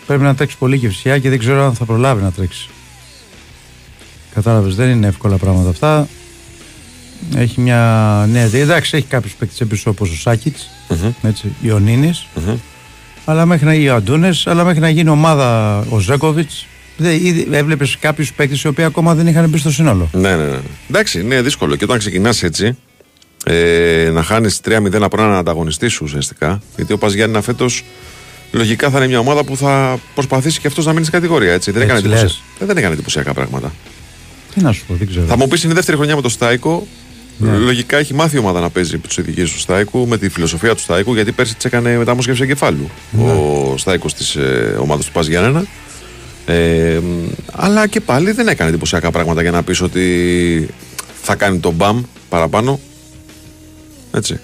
Πρέπει 0.08 0.24
να 0.24 0.36
τρέξει 0.36 0.58
πολύ 0.58 0.80
και 0.80 0.88
φυσικά 0.88 1.18
και 1.20 1.30
δεν 1.30 1.40
ξέρω 1.40 1.66
αν 1.66 1.74
θα 1.74 1.86
προλάβει 1.86 2.22
να 2.24 2.32
τρέξει. 2.32 2.70
Κατάλαβες, 4.34 4.76
δεν 4.76 4.90
είναι 4.90 5.08
εύκολα 5.08 5.38
πράγματα 5.38 5.70
αυτά. 5.70 6.08
Έχει 7.36 7.62
μια 7.62 7.80
νέα. 8.32 8.50
Εντάξει, 8.54 8.98
έχει 8.98 9.06
κάποιους 9.06 9.34
παίκτες 9.34 9.68
πίσω 9.68 9.90
όπως 9.90 10.10
ο 10.12 10.16
σακιτ 10.16 10.56
Μμμ, 10.90 11.12
έτσι, 11.22 11.56
Ιωνίνης, 11.62 12.26
μμμ. 12.36 12.56
αλλά 13.26 13.46
μέχρι 13.46 13.66
να 13.66 13.74
γίνει 13.74 13.90
ο 13.90 13.96
Αντούνες, 13.96 14.48
αλλά 14.48 14.64
μέχρι 14.64 14.80
να 14.80 14.90
γίνει 14.90 15.10
ομάδα 15.10 15.78
ο 15.90 16.00
Ζέκοβιτ. 16.00 16.50
Ήδη 17.10 17.48
έβλεπες 17.52 17.98
κάποιους 18.00 18.34
παίκτες 18.34 18.62
οι 18.62 18.68
οποίοι 18.68 18.86
ακόμα 18.86 19.16
δεν 19.16 19.28
είχαν 19.28 19.50
μπει 19.50 19.58
στο 19.58 19.72
σύνολο. 19.72 20.10
Ναι, 20.14 20.36
ναι, 20.36 20.44
ναι. 20.46 20.60
Εντάξει, 20.90 21.20
είναι 21.20 21.42
δύσκολο. 21.42 21.76
Και 21.76 21.84
όταν 21.84 21.98
ξεκινάς 21.98 22.44
έτσι, 22.44 22.78
ε, 23.46 24.10
να 24.14 24.24
χάνεις 24.24 24.60
3-0 24.66 25.02
από 25.02 25.22
έναν 25.22 25.34
ανταγωνιστή 25.36 25.88
σου 25.88 26.02
ουσιαστικά. 26.08 26.62
Γιατί 26.76 26.94
ο 26.94 26.98
Πας 26.98 27.14
Γιάννη 27.14 27.42
φέτος 27.42 27.84
λογικά 28.52 28.90
θα 28.90 28.98
είναι 28.98 29.08
μια 29.08 29.20
ομάδα 29.20 29.44
που 29.44 29.58
θα 29.58 30.00
προσπαθήσει 30.14 30.60
και 30.60 30.68
αυτός 30.68 30.86
να 30.86 30.92
μείνει 30.94 31.06
στην 31.06 31.20
κατηγορία. 31.20 31.54
Έτσι. 31.54 31.72
Δεν, 31.72 31.82
Έτσι 31.82 31.94
έκανε 31.96 32.08
λες. 32.08 32.20
εντυπωσια- 32.22 32.44
ε, 32.60 32.66
δεν 32.66 32.78
έκανε 32.78 32.94
εντυπωσιακά 32.94 33.34
πράγματα. 33.34 33.72
Τι 34.56 34.62
να 34.62 34.72
σου 34.72 34.84
πω, 34.88 34.94
δεν 34.98 35.08
ξέρω. 35.08 35.26
Θα 35.26 35.38
μου 35.38 35.48
πεις 35.48 35.64
είναι 35.64 35.72
η 35.72 35.76
δεύτερη 35.76 35.98
χρονιά 35.98 36.16
με 36.16 36.22
το 36.22 36.30
Στάικο. 36.30 36.88
Ναι. 37.38 37.58
Λογικά 37.58 37.98
έχει 37.98 38.14
μάθει 38.14 38.36
η 38.36 38.40
ομάδα 38.40 38.60
να 38.60 38.70
παίζει 38.70 38.98
του 38.98 39.10
ειδικέ 39.22 39.44
του 39.44 39.60
Στάικου 39.60 40.08
με 40.08 40.18
τη 40.18 40.30
φιλοσοφία 40.30 40.76
του 40.76 40.82
Στάικου 40.82 41.14
γιατί 41.14 41.32
πέρσι 41.32 41.56
τη 41.56 41.62
έκανε 41.66 41.98
μεταμόσχευση 41.98 42.44
εγκεφάλου 42.44 42.90
Ναι. 43.12 43.24
ο 43.32 43.74
Στάικος 43.78 44.14
της 44.14 44.36
ε, 44.36 44.78
ομάδας 44.80 45.06
του 45.06 45.12
Πας 45.12 45.28
Γιάννενα. 45.28 45.66
Ε, 46.46 47.00
μ, 47.04 47.28
αλλά 47.52 47.88
και 47.88 48.02
πάλι 48.02 48.32
δεν 48.32 48.48
έκανε 48.48 48.70
εντυπωσιακά 48.70 49.12
πράγματα 49.12 49.42
για 49.42 49.52
να 49.52 49.64
πεις 49.64 49.82
ότι 49.82 50.70
θα 51.22 51.36
κάνει 51.36 51.60
τον 51.60 51.74
μπαμ 51.74 52.04
παραπάνω. 52.30 52.80
Έτσι. 54.14 54.40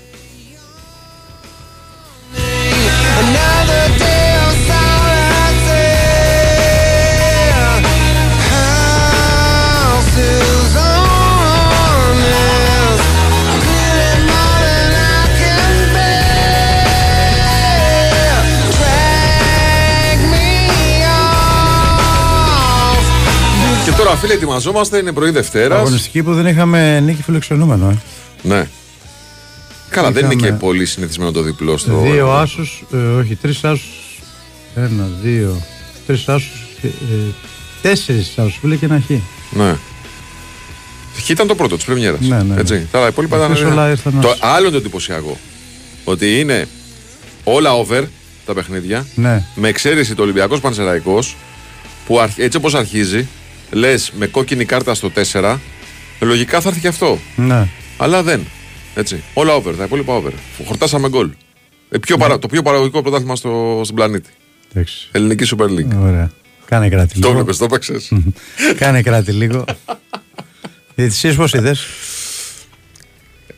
Τώρα 24.08 24.20
φίλοι 24.20 24.32
ετοιμαζόμαστε, 24.34 24.98
είναι 24.98 25.12
πρωί 25.12 25.30
Δευτέρας. 25.30 25.80
Αγωνιστική 25.80 26.24
που 26.24 26.34
δεν 26.34 26.46
είχαμε 26.46 27.00
νίκη 27.00 27.22
φιλοξενούμενο. 27.24 27.90
Ε. 27.90 27.98
Ναι. 28.42 28.68
Καλά, 29.90 30.12
δεν 30.12 30.26
είναι 30.26 30.34
Είχαμε- 30.34 30.52
και 30.52 30.66
πολύ 30.66 30.86
συνηθισμένο 30.86 31.32
το 31.32 31.42
διπλό 31.42 31.78
στο. 31.78 32.00
Δύο 32.02 32.32
άσους, 32.32 32.84
ε, 32.94 32.98
όχι, 32.98 33.36
τρεις 33.36 33.64
άσους. 33.64 34.20
Ένα, 34.76 35.08
δύο, 35.24 35.62
τρεις 36.08 36.28
άσους. 36.28 36.52
Ε, 36.84 36.88
Τέσσερις 37.82 38.38
άσους, 38.38 38.58
φίλε 38.62 38.76
και 38.76 38.86
ένα 38.86 39.04
χ. 39.08 39.10
Ναι. 39.56 39.76
Χ 41.26 41.30
ήταν 41.30 41.48
το 41.48 41.56
πρώτο 41.56 41.76
της 41.76 41.86
Πρεμιέρας. 41.86 42.20
Ναι, 42.20 42.36
ναι, 42.36 42.44
ναι. 42.54 42.60
Έτσι. 42.60 42.88
Τα 42.92 43.08
υπόλοιπα 43.08 43.44
Αυτές 43.44 43.60
ήταν. 43.60 43.72
όλα 43.72 43.90
ήρθαν 43.90 44.20
Το 44.22 44.28
ως- 44.28 44.38
άλλο 44.42 44.62
είναι 44.62 44.72
το 44.72 44.78
εντυπωσιακό. 44.78 45.38
Ότι 46.04 46.40
είναι 46.40 46.68
όλα 47.44 47.74
over 47.74 48.04
τα 48.46 48.54
παιχνίδια. 48.54 49.06
Ναι, 49.16 49.44
Με 49.56 49.68
εξαίρεση 49.68 50.16
το 50.16 50.22
Ολυμπιακός 50.22 50.60
Πανσεραϊκός. 50.60 51.36
Που 52.06 52.20
αρχ- 52.20 52.40
έτσι 52.40 52.58
όπως 52.58 52.76
αρχίζει, 52.76 53.28
λες 53.72 54.12
με 54.18 54.28
κόκκινη 54.28 54.66
κάρτα 54.66 54.94
στο 54.94 55.12
4, 55.32 55.58
λογικά 56.20 56.62
θα 56.62 56.70
έρθει 56.70 56.82
και 56.82 56.88
αυτό. 56.88 57.20
ναι. 57.36 57.68
Αλλά 57.98 58.24
δεν. 58.24 58.46
Έτσι. 58.96 59.24
Όλα 59.34 59.54
over, 59.56 59.76
τα 59.76 59.84
υπόλοιπα 59.84 60.14
over. 60.14 60.32
Χορτάσαμε 60.66 61.10
γκολ. 61.10 61.30
Ε, 61.90 61.98
πιο 61.98 62.16
Ναι. 62.16 62.22
παρα- 62.22 62.40
το 62.40 62.48
πιο 62.48 62.62
παραγωγικό 62.62 63.02
πρωτάθλημα 63.02 63.36
στο, 63.36 63.82
στον 63.84 63.96
πλανήτη. 63.96 64.30
Εντάξει. 64.74 65.08
Ελληνική 65.12 65.56
Super 65.58 65.66
League. 65.66 66.00
Ωραία. 66.02 66.32
Κάνε 66.66 66.90
κράτη 66.90 67.14
Το 67.14 67.20
λίγο. 67.20 67.30
έβλεπες, 67.32 67.58
το 67.58 67.64
έπαιξες. 67.66 68.12
Κάνε 68.80 69.02
κράτη 69.02 69.32
λίγο. 69.32 69.66
Διαιτησίε 70.96 71.34
πώς 71.34 71.54
είδες; 71.54 71.86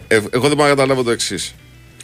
ε, 0.07 0.15
εγώ 0.15 0.47
δεν 0.47 0.55
μπορώ 0.55 0.63
να 0.63 0.69
καταλάβω 0.69 1.03
το 1.03 1.11
εξής. 1.11 1.55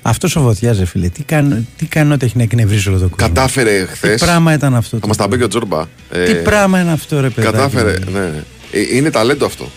Αυτό 0.07 0.27
ο 0.35 0.41
Φωτιά, 0.43 0.73
ρε 0.73 0.85
φίλε, 0.85 1.07
τι, 1.07 1.23
κάνω, 1.23 1.63
τι 1.77 1.85
κανότητα 1.85 2.25
έχει 2.25 2.37
να 2.37 2.43
εκνευρίσει 2.43 2.89
όλο 2.89 2.97
το 2.99 3.09
κόσμο; 3.09 3.27
Κατάφερε 3.33 3.85
χθες. 3.85 4.19
Τι 4.19 4.25
πράγμα 4.25 4.53
ήταν 4.53 4.75
αυτό. 4.75 4.95
Θα 4.95 5.01
το 5.01 5.07
μας 5.07 5.17
τα 5.17 5.23
πει 5.27 5.29
πράγμα. 5.29 5.37
και 5.37 5.55
ο 5.55 5.59
Τζόρμπα. 5.59 5.85
Ε, 6.11 6.23
Τι 6.25 6.33
πράγμα 6.33 6.79
είναι 6.81 6.91
αυτό, 6.91 7.19
ρε 7.21 7.29
παιδάκι. 7.29 7.55
Κατάφερε. 7.55 7.93
μου; 8.05 8.11
Ναι. 8.19 8.43
Ε, 8.71 8.95
Είναι 8.95 9.09
ταλέντο 9.09 9.45
αυτό. 9.45 9.69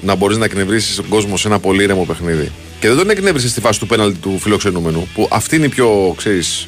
Να 0.00 0.14
μπορείς 0.14 0.36
να 0.36 0.44
εκνευρίσεις 0.44 0.96
τον 0.96 1.08
κόσμο 1.08 1.36
σε 1.36 1.48
ένα 1.48 1.58
πολύ 1.58 1.82
ήρεμο 1.82 2.04
παιχνίδι. 2.04 2.50
Και 2.80 2.88
δεν 2.88 2.96
τον 2.96 3.10
εκνεύρισες 3.10 3.50
στη 3.50 3.60
φάση 3.60 3.78
του 3.78 3.86
πέναλτι 3.86 4.18
του 4.18 4.38
φιλοξενούμενου. 4.38 5.08
Που 5.14 5.28
αυτή 5.30 5.56
είναι 5.56 5.66
η 5.66 5.68
πιο, 5.68 6.14
ξέρεις. 6.16 6.66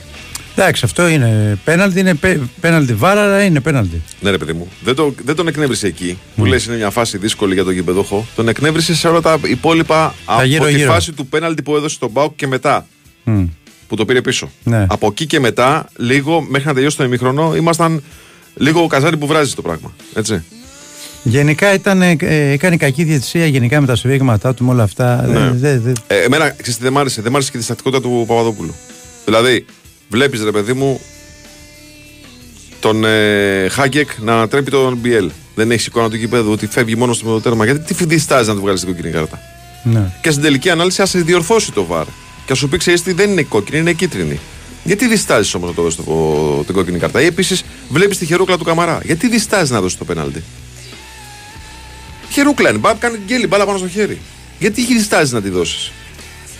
Εντάξει, 0.56 0.82
αυτό 0.84 1.08
είναι 1.08 1.58
πέναλτι, 1.64 2.00
είναι 2.00 2.14
πέ- 2.14 2.40
πέναλτι 2.60 2.94
βάρα, 2.94 3.22
αλλά 3.22 3.42
είναι 3.44 3.60
πέναλτι. 3.60 4.02
Ναι, 4.20 4.30
ρε 4.30 4.38
παιδί 4.38 4.52
μου. 4.52 4.68
Δεν, 4.84 4.94
το, 4.94 5.14
δεν 5.24 5.34
τον 5.36 5.48
εκνεύρισε 5.48 5.86
εκεί. 5.86 6.18
Που 6.36 6.44
λες 6.44 6.64
είναι 6.64 6.76
μια 6.76 6.90
φάση 6.90 7.18
δύσκολη 7.18 7.54
για 7.54 7.64
τον 7.64 7.72
γηπεδούχο. 7.72 8.26
Τον 8.36 8.48
εκνεύρισε 8.48 8.94
σε 8.94 9.08
όλα 9.08 9.20
τα 9.20 9.38
υπόλοιπα 9.44 10.14
από 10.24 10.42
τη 10.42 10.48
γύρω-γύρω. 10.48 10.92
φάση 10.92 11.12
του 11.12 11.26
πέναλτι 11.26 11.62
που 11.62 11.76
έδωσε 11.76 11.94
στον 11.94 12.10
Μπάουκ 12.10 12.36
και 12.36 12.46
μετά. 12.46 12.86
Μμ. 13.26 13.44
Που 13.88 13.96
το 13.96 14.04
πήρε 14.04 14.20
πίσω. 14.20 14.50
Ναι. 14.64 14.86
Από 14.88 15.06
εκεί 15.06 15.26
και 15.26 15.40
μετά, 15.40 15.88
λίγο 15.96 16.40
μέχρι 16.48 16.66
να 16.68 16.74
τελειώσει 16.74 16.96
το 16.96 17.04
ημιχρονό, 17.04 17.56
ήμασταν 17.56 18.02
λίγο 18.54 18.82
ο 18.82 18.86
καζάρι 18.86 19.16
που 19.16 19.26
βράζει 19.26 19.54
το 19.54 19.62
πράγμα. 19.62 19.92
Έτσι. 20.14 20.42
Γενικά 21.22 21.74
ήταν, 21.74 22.02
ε, 22.02 22.16
ε, 22.20 22.50
έκανε 22.50 22.76
κακή 22.76 23.04
διαιτησία 23.04 23.46
γενικά 23.46 23.80
με 23.80 23.86
τα 23.86 23.96
σφίγματά 23.96 24.54
του 24.54 24.64
με 24.64 24.70
όλα 24.70 24.82
αυτά. 24.82 25.26
Ναι. 25.26 25.38
Ε, 25.38 25.50
δε- 25.52 25.78
δε- 25.78 25.92
Ε, 26.06 26.22
εμένα, 26.22 26.50
ξέρεις 26.50 26.76
τι 26.76 26.82
δεν 26.82 26.92
μ' 26.92 26.98
άρεσε. 26.98 27.22
Δεν 27.22 27.32
μ' 27.32 27.34
άρεσε 27.34 27.50
και 27.50 27.58
τη 27.58 27.64
στατικότητα 27.64 28.02
του 28.02 28.24
Παπαδόπουλου. 28.28 28.74
Δηλαδή, 29.24 29.64
βλέπεις 30.08 30.42
ρε 30.42 30.50
παιδί 30.50 30.72
μου, 30.72 31.00
τον 32.80 33.04
ε, 33.04 33.68
Χάγκεκ 33.70 34.08
να 34.20 34.32
ανατρέπει 34.34 34.70
τον 34.70 34.96
Μπιέλ. 34.96 35.30
Δεν 35.54 35.70
έχεις 35.70 35.86
εικόνα 35.86 36.10
του 36.10 36.16
γηπέδου 36.16 36.50
ότι 36.52 36.66
φεύγει 36.66 36.96
μόνος 36.96 37.16
στο 37.16 37.40
τέρμα. 37.40 37.64
Γιατί 37.64 37.94
τι 37.94 38.04
διστάζει 38.04 38.48
να 38.48 38.54
του 38.54 38.60
βγάλεις 38.60 38.80
την 38.80 38.88
κόκκινη 38.94 39.12
κάρτα; 39.12 39.38
Ναι. 39.82 40.12
Και 40.22 40.30
στην 40.30 40.42
τελική 40.42 40.70
ανάλυση 40.70 41.02
ας 41.02 41.10
σε 41.10 41.18
διορθώσει 41.18 41.72
το 41.72 41.84
βαρ. 41.84 42.04
Και 42.46 42.52
α 42.52 42.54
σου 42.54 42.68
πει, 42.68 42.76
ξέρεις 42.76 43.02
τι, 43.02 43.12
δεν 43.12 43.30
είναι 43.30 43.42
κόκκινη, 43.42 43.78
είναι 43.78 43.92
κίτρινη. 43.92 44.40
Γιατί 44.84 45.06
διστάζεις 45.08 45.54
όμως 45.54 45.68
να 45.68 45.74
το 45.74 45.82
δώσεις 45.82 46.04
το- 46.04 46.62
την 46.64 46.74
κόκκινη 46.74 46.98
κάρτα; 46.98 47.20
Ή 47.22 47.24
επίσης 47.26 47.64
βλέπεις 47.88 48.18
τη 48.18 48.26
χερούκλα 48.26 48.58
του 48.58 48.64
Καμαρά. 48.64 49.00
Γιατί 49.04 49.28
διστάζεις 49.28 49.70
να 49.70 49.80
δώσεις 49.80 49.98
το 49.98 50.04
πέναλτι; 50.04 50.42
Χερούκλα 52.30 52.68
είναι. 52.70 52.78
Μπαμ, 52.78 52.98
κάνει 52.98 53.18
γκέλι 53.26 53.46
μπάλα 53.46 53.66
πάνω 53.66 53.78
στο 53.78 53.88
χέρι. 53.88 54.18
Γιατί 54.58 54.82
έχει 54.82 54.94
διστάζεις 54.96 55.32
να 55.32 55.42
τη 55.42 55.48
δώσεις. 55.48 55.92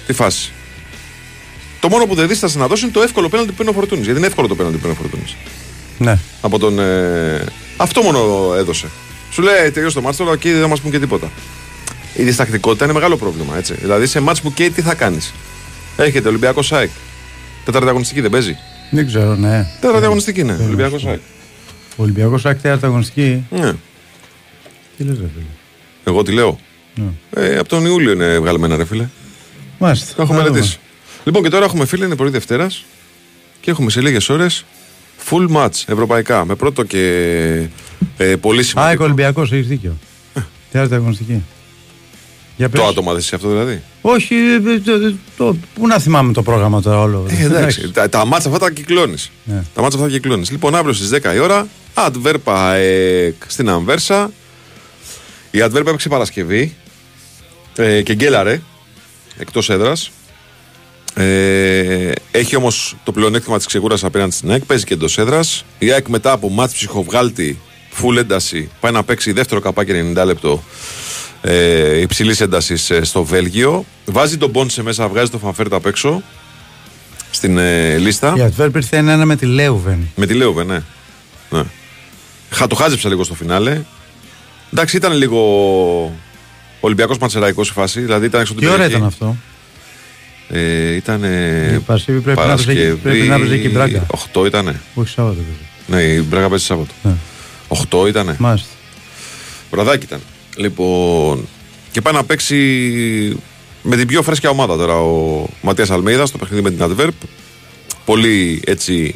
Τη 0.06 0.12
φάση; 0.12 0.52
Το 1.80 1.88
μόνο 1.88 2.06
που 2.06 2.14
δεν 2.14 2.28
δίστασε 2.28 2.58
να 2.58 2.66
δώσεις 2.66 2.82
είναι 2.84 2.92
το 2.92 3.02
εύκολο 3.02 3.28
πέναλτι 3.28 3.52
που 3.52 3.62
είναι 3.62 3.70
ο 3.70 3.74
Φορτούνης. 3.74 4.04
Γιατί 4.04 4.18
είναι 4.18 4.26
εύκολο 4.28 4.48
το 4.48 4.54
πέναλτι 4.54 4.78
που 4.78 4.86
είναι 4.86 4.96
ο 4.98 5.02
Φορτούνης. 5.02 5.36
ναι. 5.98 6.18
Από 6.40 6.58
τον. 6.58 6.78
Ε... 6.78 7.44
Αυτό 7.76 8.02
μόνο 8.02 8.52
έδωσε. 8.56 8.86
Σου 9.32 9.42
λέει 9.42 9.70
τελειώσει 9.70 9.94
το 9.94 10.00
μάτσο, 10.02 10.24
τώρα 10.24 10.36
και 10.36 10.52
δεν 10.52 10.68
μας 10.68 10.80
πούν 10.80 10.90
και 10.90 10.98
τίποτα. 10.98 11.30
Η 12.14 12.22
διστακτικότητα 12.22 12.84
είναι 12.84 12.92
μεγάλο 12.92 13.16
πρόβλημα. 13.16 13.56
Έτσι. 13.56 13.74
Δηλαδή 13.74 14.06
σε 14.06 14.20
μάτς 14.20 14.40
που 14.40 14.52
καίει 14.52 14.70
τι 14.70 14.82
θα 14.82 14.94
κάνεις; 14.94 15.32
Έχετε 15.96 16.28
Ολυμπιακός 16.28 16.66
ΣΑΕΚ. 16.66 16.90
Τέταρτη 17.64 17.88
αγωνιστική 17.88 18.20
δεν 18.20 18.30
παίζει. 18.30 18.56
Δεν 18.90 19.06
ξέρω, 19.06 19.34
ναι. 19.34 19.66
Τέταρτη 19.80 20.04
αγωνιστική 20.04 20.40
είναι. 20.40 20.58
Ολυμπιακός 20.62 21.00
ΣΑΕΚ. 21.00 21.20
Ο 21.96 22.02
Ολυμπιακό 22.02 22.38
άκτη 22.44 22.68
αγωνιστική. 22.68 23.44
Ναι. 23.50 23.72
Τι 24.96 25.04
λες, 25.04 25.16
ρε 25.18 25.26
φίλε. 25.34 25.44
Εγώ 26.04 26.22
τι 26.22 26.32
λέω. 26.32 26.58
Ναι. 26.94 27.42
Ε, 27.42 27.58
από 27.58 27.68
τον 27.68 27.86
Ιούλιο 27.86 28.12
είναι 28.12 28.38
βγαλμένα, 28.38 28.76
ρε 28.76 28.84
φίλε. 28.84 29.08
Μάλιστα. 29.78 30.14
Το 30.16 30.22
έχω 30.22 30.32
Να 30.32 30.38
δούμε. 30.38 30.50
μελετήσει. 30.50 30.78
Λοιπόν, 31.24 31.42
και 31.42 31.48
τώρα 31.48 31.64
έχουμε 31.64 31.86
φίλε, 31.86 32.04
είναι 32.04 32.16
πρωί 32.16 32.30
Δευτέρας 32.30 32.84
και 33.60 33.70
έχουμε 33.70 33.90
σε 33.90 34.00
λίγες 34.00 34.28
ώρες 34.28 34.64
full 35.30 35.48
match 35.56 35.82
ευρωπαϊκά. 35.86 36.44
Με 36.44 36.54
πρώτο 36.54 36.82
και 36.82 37.02
ε, 38.16 38.36
πολύ 38.36 38.60
Α, 38.60 38.62
σημαντικό. 38.62 39.04
Ολυμπιακός, 39.04 39.52
έχεις 39.52 39.66
δίκιο. 39.66 39.96
Τέταρτη 40.70 40.94
αγωνιστική. 40.94 41.42
Για 42.56 42.68
πες. 42.68 42.80
Το 42.80 42.86
άτομα 42.86 43.12
δεν 43.14 43.22
αυτό 43.34 43.48
δηλαδή; 43.48 43.82
Όχι, 44.00 44.34
ε, 44.34 44.54
ε, 44.72 44.78
το, 44.78 45.14
το- 45.36 45.56
πού 45.75 45.86
να 45.86 45.98
θυμάμαι 45.98 46.32
το 46.32 46.42
πρόγραμμα 46.42 46.82
τώρα 46.82 47.00
όλο. 47.00 47.26
Ε, 47.28 47.44
εντάξει, 47.44 47.90
τα, 47.90 48.08
τα 48.08 48.25
μάτσα 48.26 48.48
αυτά 48.48 48.60
τα 48.60 48.70
κυκλώνεις. 48.70 49.30
Ναι. 49.44 49.62
Τα 49.75 49.82
μάτσα 49.82 49.96
αυτά 49.98 50.08
τα 50.10 50.14
κυκλώνεις. 50.14 50.50
Λοιπόν, 50.50 50.75
αύριο 50.75 50.92
στις 50.94 51.08
10 51.08 51.34
η 51.34 51.38
ώρα, 51.38 51.66
Αντβέρπα 51.94 52.75
ε, 52.75 53.34
στην 53.46 53.68
Αμβέρσα. 53.68 54.30
Η 55.50 55.60
Αντβέρπα 55.60 55.88
έπαιξε 55.88 56.08
Παρασκευή 56.08 56.75
ε, 57.76 58.02
και 58.02 58.14
γκέλαρε 58.14 58.60
εκτός 59.38 59.70
έδρας. 59.70 60.10
Ε, 61.14 62.12
έχει 62.30 62.56
όμως 62.56 62.96
το 63.04 63.12
πλεονέκτημα 63.12 63.56
της 63.56 63.66
ξεκούρασης 63.66 64.04
απέναντι 64.04 64.34
στην 64.34 64.50
ΑΕΚ. 64.50 64.64
Παίζει 64.64 64.84
και 64.84 64.94
εντός 64.94 65.18
έδρας. 65.18 65.64
Η 65.78 65.90
ΑΕΚ 65.92 66.08
μετά 66.08 66.32
από 66.32 66.48
μάτς 66.48 66.72
ψυχοβγάλτη, 66.75 67.58
full 68.02 68.16
ένταση, 68.16 68.70
πάει 68.80 68.92
να 68.92 69.02
παίξει 69.04 69.32
δεύτερο 69.32 69.60
καπάκι 69.60 69.92
90 70.16 70.25
λεπτό 70.25 70.62
ε, 71.42 72.00
υψηλής 72.00 72.40
έντασης 72.40 72.92
στο 73.02 73.24
Βέλγιο. 73.24 73.84
Βάζει 74.04 74.36
τον 74.36 74.50
Μπόνσε 74.50 74.82
μέσα, 74.82 75.08
βγάζει 75.08 75.30
το 75.30 75.38
Φανφέρτα 75.38 75.76
απ' 75.76 75.86
έξω 75.86 76.22
στην 77.30 77.58
ε, 77.58 77.96
λίστα. 77.96 78.34
Η 78.36 78.40
Αντβέρπ 78.40 78.76
ήρθε 78.76 78.96
ένα 78.96 79.24
με 79.24 79.36
τη 79.36 79.46
Λέουβεν. 79.46 80.08
Με 80.16 80.26
τη 80.26 80.34
Λέουβε, 80.34 80.64
ναι. 80.64 80.82
ναι. 81.50 81.62
Χα, 82.50 82.66
το 82.66 82.74
χάζεψα 82.74 83.08
λίγο 83.08 83.24
στο 83.24 83.34
φινάλε. 83.34 83.80
Εντάξει, 84.72 84.96
ήταν 84.96 85.12
λίγο 85.12 85.40
Ολυμπιακός 86.80 87.18
Ματσεραϊκό 87.18 87.62
η 87.62 87.70
φάση. 87.72 88.00
Δηλαδή 88.00 88.26
ήταν 88.26 88.40
έξω 88.40 88.52
από 88.52 88.60
Τι 88.60 88.66
την 88.66 88.74
ώρα 88.76 88.84
περιοχή. 88.88 89.04
ήταν 89.06 89.06
αυτό. 89.28 89.36
Ε, 90.48 90.94
ήταν. 90.94 91.22
Η 91.74 91.78
Παρασκευή 91.86 92.20
πρέπει 92.20 92.38
να 92.40 92.46
παίζει 92.46 92.70
εκεί- 92.70 92.94
πρέπει 93.02 93.18
να 93.26 93.38
παίζει 93.38 93.54
εκεί 93.54 93.66
η 93.66 93.70
Μπράγκα. 93.72 94.06
8 94.32 94.46
ήταν. 94.46 94.80
Όχι 94.94 95.08
Σάββατο. 95.08 95.36
βέβαια. 95.36 96.02
Ναι, 96.06 96.12
η 96.12 96.24
Μπράγκα 96.28 96.48
παίζει 96.48 96.64
Σάββατο. 96.64 96.92
Ναι. 97.02 97.12
8 97.68 98.06
ήταν. 98.08 98.34
Μάλιστα. 98.38 98.68
Βραδάκι 99.70 100.04
ήταν. 100.04 100.20
Λοιπόν. 100.56 101.48
Και 101.90 102.00
πάει 102.00 102.14
να 102.14 102.25
παίξει 102.25 102.56
με 103.82 103.96
την 103.96 104.06
πιο 104.06 104.22
φρέσκια 104.22 104.50
ομάδα 104.50 104.76
τώρα 104.76 104.94
ο 105.00 105.46
Ματίας 105.62 105.90
Αλμέιδας 105.90 106.28
στο 106.28 106.38
παιχνίδι 106.38 106.62
με 106.62 106.70
την 106.70 106.80
Adverb. 106.82 107.26
Πολύ 108.04 108.62
έτσι 108.66 109.14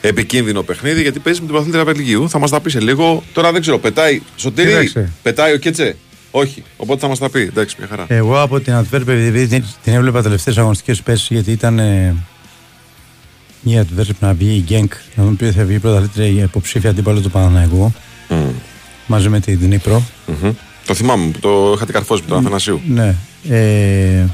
επικίνδυνο 0.00 0.62
παιχνίδι 0.62 1.02
γιατί 1.02 1.18
παίζει 1.18 1.40
με 1.40 1.46
την 1.46 1.54
παθήτρια 1.54 1.84
Βελγίου. 1.84 2.28
Θα 2.28 2.38
μας 2.38 2.50
τα 2.50 2.60
πει 2.60 2.70
σε 2.70 2.80
λίγο. 2.80 3.22
Τώρα 3.32 3.52
δεν 3.52 3.60
ξέρω, 3.60 3.78
πετάει. 3.78 4.20
Σωτήρι, 4.36 4.68
Κοίταξε. 4.68 5.12
πετάει 5.22 5.52
ο 5.52 5.56
Κέτσε; 5.56 5.96
Όχι. 6.30 6.62
Οπότε 6.76 7.00
θα 7.00 7.08
μας 7.08 7.18
τα 7.18 7.30
πει. 7.30 7.40
Εντάξει, 7.40 7.76
μια 7.78 7.86
χαρά. 7.88 8.04
Εγώ 8.08 8.40
από 8.40 8.60
την 8.60 8.72
Αντβέρπ, 8.72 9.08
επειδή 9.08 9.46
την, 9.46 9.64
την 9.84 9.92
έβλεπα 9.92 10.22
τελευταίες 10.22 10.58
αγωνιστικές 10.58 11.02
πέσει, 11.02 11.34
γιατί 11.34 11.50
ήταν 11.50 11.78
ε, 11.78 12.14
η 13.62 13.78
Αντβέρπ 13.78 14.20
να 14.20 14.32
βγει 14.34 14.54
η 14.56 14.60
Γκένκ, 14.66 14.92
να 15.14 15.22
δούμε 15.24 15.34
ποιος 15.36 15.54
θα 15.54 15.64
βγει 15.64 15.78
πρωταθλήτρια 15.78 16.26
η 16.26 16.36
υποψήφια 16.36 16.90
αντίπαλος 16.90 17.22
του 17.22 17.30
Παναναϊκού, 17.30 17.92
Μμμ. 18.28 18.50
μαζί 19.06 19.28
με 19.28 19.40
την 19.40 19.58
Δνήπρο. 19.58 20.02
Μμμ. 20.26 20.50
Το 20.88 20.94
θυμάμαι, 20.94 21.30
που 21.30 21.38
το 21.38 21.72
είχατε 21.76 21.92
καρφώσει 21.92 22.22
με 22.22 22.28
τον 22.28 22.38
Αθανασίου. 22.38 22.80
Ναι. 22.88 23.14
Ε, 23.48 24.24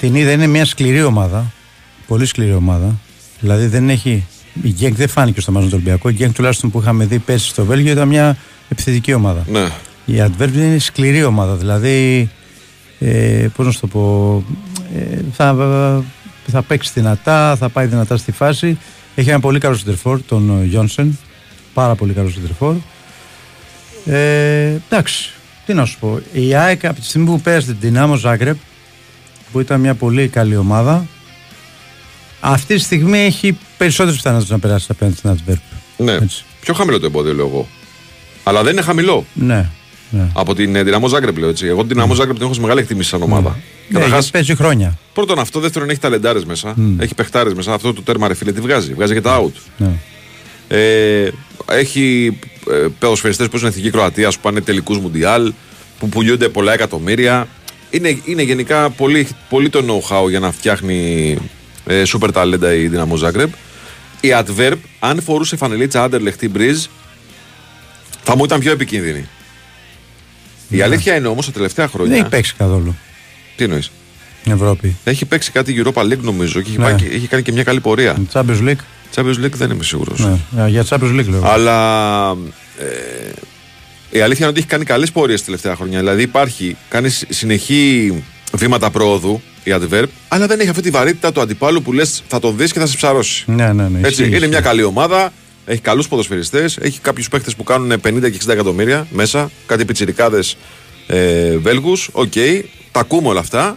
την 0.00 0.14
είδα, 0.14 0.30
είναι 0.30 0.46
μια 0.46 0.64
σκληρή 0.64 1.02
ομάδα. 1.02 1.52
Πολύ 2.06 2.26
σκληρή 2.26 2.52
ομάδα. 2.52 2.98
Δηλαδή 3.40 3.66
δεν 3.66 3.88
έχει. 3.90 4.26
Η 4.62 4.68
Γκένκ 4.68 4.96
δεν 4.96 5.08
φάνηκε 5.08 5.40
στο 5.40 5.52
μάζο 5.52 5.66
του 5.66 5.72
Ολυμπιακού. 5.74 6.08
Η 6.08 6.12
Γκένκ 6.12 6.34
τουλάχιστον 6.34 6.70
που 6.70 6.80
είχαμε 6.80 7.04
δει 7.04 7.18
πέσει 7.18 7.48
στο 7.48 7.64
Βέλγιο 7.64 7.92
ήταν 7.92 8.08
μια 8.08 8.36
επιθετική 8.68 9.12
ομάδα. 9.12 9.44
Ναι. 9.50 9.68
Η 10.04 10.20
Αντβέρπ 10.20 10.54
είναι 10.54 10.78
σκληρή 10.78 11.24
ομάδα. 11.24 11.54
Δηλαδή, 11.54 12.30
ε, 12.98 13.46
πώς 13.56 13.66
να 13.66 13.72
σου 13.72 13.80
το 13.80 13.86
πω, 13.86 14.44
ε, 14.96 15.18
θα, 15.32 15.54
θα 16.46 16.62
παίξει 16.62 16.90
δυνατά, 16.94 17.56
θα 17.56 17.68
πάει 17.68 17.86
δυνατά 17.86 18.16
στη 18.16 18.32
φάση. 18.32 18.78
Έχει 19.14 19.30
ένα 19.30 19.40
πολύ 19.40 19.58
καλό 19.58 19.74
συντερφόρ, 19.74 20.20
τον 20.22 20.60
ε, 20.60 20.64
Γιόνσεν. 20.64 21.18
Πάρα 21.74 21.94
πολύ 21.94 22.12
καλό 22.12 22.28
συντερφόρ. 22.30 22.74
Ε, 24.04 24.80
εντάξει, 24.88 25.32
τι 25.66 25.74
να 25.74 25.84
σου 25.84 25.98
πω. 26.00 26.20
Η 26.32 26.54
ΑΕΚ 26.54 26.84
από 26.84 27.00
τη 27.00 27.06
στιγμή 27.06 27.26
που 27.26 27.40
πέρασε 27.40 27.66
την 27.66 27.76
Δυνάμο 27.80 28.16
Ζάγκρεπ, 28.16 28.56
που 29.52 29.60
ήταν 29.60 29.80
μια 29.80 29.94
πολύ 29.94 30.28
καλή 30.28 30.56
ομάδα, 30.56 31.06
αυτή 32.40 32.74
τη 32.74 32.80
στιγμή 32.80 33.18
έχει 33.18 33.58
περισσότερες 33.76 34.16
πιθανότητες 34.16 34.50
να 34.52 34.58
περάσει 34.58 34.86
απέναντι 34.90 35.16
στην 35.16 35.30
Αντβέρπ. 35.30 35.60
ναι. 35.96 36.12
Έτσι. 36.12 36.44
Πιο 36.60 36.74
χαμηλό 36.74 37.00
το 37.00 37.06
εμπόδιο, 37.06 37.34
λέω 37.34 37.46
εγώ. 37.46 37.68
Αλλά 38.42 38.62
δεν 38.62 38.72
είναι 38.72 38.82
χαμηλό. 38.82 39.24
Ναι. 39.34 39.68
ναι. 40.10 40.28
Από 40.32 40.54
την 40.54 40.76
ε, 40.76 40.82
Δυναμό 40.82 41.08
Ζάγκρεπ, 41.08 41.36
λέω 41.38 41.48
έτσι. 41.48 41.66
Εγώ 41.66 41.80
την 41.80 41.88
Δυναμό 41.88 42.14
Ζάγκρεπ 42.14 42.36
την 42.36 42.44
έχω 42.44 42.54
σε 42.54 42.60
μεγάλη 42.60 42.80
εκτίμηση 42.80 43.08
σαν 43.08 43.22
ομάδα. 43.22 43.48
Ναι, 43.50 43.94
Καταρχάς, 43.98 44.18
γιατί 44.18 44.30
παίζει 44.30 44.54
χρόνια. 44.54 44.98
Πρώτον 45.12 45.38
αυτό, 45.38 45.60
δεύτερον 45.60 45.90
έχει 45.90 45.98
ταλεντάρες 45.98 46.44
μέσα. 46.44 46.74
Έχει 46.98 47.14
παιχτάρες 47.14 47.54
μέσα. 47.54 47.72
Αυτό 47.74 47.92
το 47.92 48.02
τέρμα 48.02 48.28
ρε 48.28 48.34
φίλε 48.34 48.52
τι 48.52 48.60
βγάζει. 48.60 48.94
Βγάζει 48.94 49.12
και 49.12 49.20
τα 49.20 49.40
out. 49.42 49.52
Ναι. 49.76 49.90
Ε, 50.76 51.30
έχει 51.70 52.38
ε, 52.70 52.86
πεδοσφαιριστές 52.98 53.48
που 53.48 53.56
είναι 53.58 53.68
εθνική 53.68 53.90
Κροατία 53.90 54.28
που 54.28 54.36
πάνε 54.42 54.60
τελικούς 54.60 54.98
Μουντιάλ, 54.98 55.52
που 55.98 56.08
πουλιούνται 56.08 56.48
πολλά 56.48 56.72
εκατομμύρια. 56.72 57.48
Είναι, 57.90 58.18
είναι 58.24 58.42
γενικά 58.42 58.90
πολύ, 58.90 59.28
πολύ 59.48 59.68
το 59.68 59.84
know-how 59.88 60.28
για 60.28 60.40
να 60.40 60.52
φτιάχνει 60.52 61.36
ε, 61.86 62.04
σούπερ 62.04 62.32
ταλέντα 62.32 62.74
η 62.74 62.86
Δυναμό 62.88 63.16
Ζάγκρεπ. 63.16 63.52
Η 64.20 64.28
Adverb, 64.32 64.76
αν 64.98 65.22
φορούσε 65.22 65.56
φανελίτσα 65.56 66.02
άντερ 66.02 66.20
λεχτή 66.20 66.48
μπριζ, 66.48 66.84
θα 68.22 68.36
μου 68.36 68.44
ήταν 68.44 68.60
πιο 68.60 68.72
επικίνδυνη. 68.72 69.28
Η 70.68 70.80
αλήθεια 70.82 71.16
είναι 71.16 71.26
όμως 71.28 71.46
τα 71.46 71.52
τελευταία 71.52 71.88
χρόνια. 71.88 72.10
Δεν 72.12 72.20
έχει 72.20 72.30
παίξει 72.30 72.54
καθόλου 72.58 72.96
Τι 73.56 73.64
εννοείς; 73.64 73.90
στην 74.40 74.52
Ευρώπη. 74.52 74.96
Έχει 75.04 75.24
παίξει 75.24 75.50
κάτι 75.50 75.82
Europa 75.84 76.02
League 76.02 76.18
νομίζω 76.20 76.60
και 76.60 76.68
έχει, 76.68 76.78
Ναι. 76.78 76.84
πάει 76.84 76.94
και- 76.94 77.14
έχει 77.14 77.26
κάνει 77.26 77.42
και 77.42 77.52
μια 77.52 77.62
καλή 77.62 77.80
πορεία. 77.80 78.16
Champions 78.32 78.60
League. 78.68 78.80
Champions 79.14 79.44
League 79.44 79.52
δεν 79.56 79.70
είμαι 79.70 79.82
σίγουρος. 79.84 80.20
Ναι. 80.50 80.68
Για 80.68 80.84
Champions 80.88 81.20
League 81.20 81.26
λέω. 81.28 81.42
Αλλά 81.44 82.30
ε, 82.78 83.32
η 84.10 84.20
αλήθεια 84.20 84.38
είναι 84.40 84.48
ότι 84.48 84.58
έχει 84.58 84.66
κάνει 84.68 84.84
καλές 84.84 85.12
πορείες 85.12 85.38
τα 85.38 85.44
τελευταία 85.44 85.76
χρόνια. 85.76 85.98
Δηλαδή 85.98 86.22
υπάρχει, 86.22 86.76
κάνει 86.88 87.08
συ- 87.08 87.32
συνεχή 87.32 88.12
βήματα 88.52 88.90
πρόοδου 88.90 89.42
η 89.64 89.70
Αντβέρπ, 89.74 90.04
αλλά 90.28 90.46
δεν 90.46 90.60
έχει 90.60 90.68
αυτή 90.68 90.82
τη 90.82 90.90
βαρύτητα 90.90 91.32
του 91.32 91.40
αντιπάλου 91.40 91.82
που 91.82 91.92
λες 91.92 92.22
θα 92.28 92.38
τον 92.40 92.56
δεις 92.56 92.72
και 92.72 92.78
θα 92.78 92.86
σε 92.86 92.96
ψαρώσει. 92.96 93.44
Ναι, 93.46 93.72
ναι, 93.72 93.88
ναι. 93.88 93.98
Έτσι, 93.98 94.08
ισχύει, 94.08 94.24
είναι 94.26 94.36
ισχύει. 94.36 94.48
μια 94.48 94.60
καλή 94.60 94.82
ομάδα, 94.82 95.32
έχει 95.66 95.80
καλούς 95.80 96.08
ποδοσφαιριστές, 96.08 96.76
έχει 96.80 97.00
κάποιους 97.00 97.28
παίχτες 97.28 97.50
που 97.56 97.62
κάνουν 97.64 97.92
50 97.92 98.30
και 98.30 98.38
60 98.44 98.48
εκατομμύρια 98.52 99.06
μέσα, 99.10 99.50
κάτι 99.66 99.84
πιτσιρικάδες 99.84 100.56
ε, 101.06 101.56
Βέλγους. 101.56 102.08
Οκ, 102.12 102.32
τα 102.92 103.00
ακούμε 103.00 103.28
όλα 103.28 103.40
αυτά. 103.40 103.76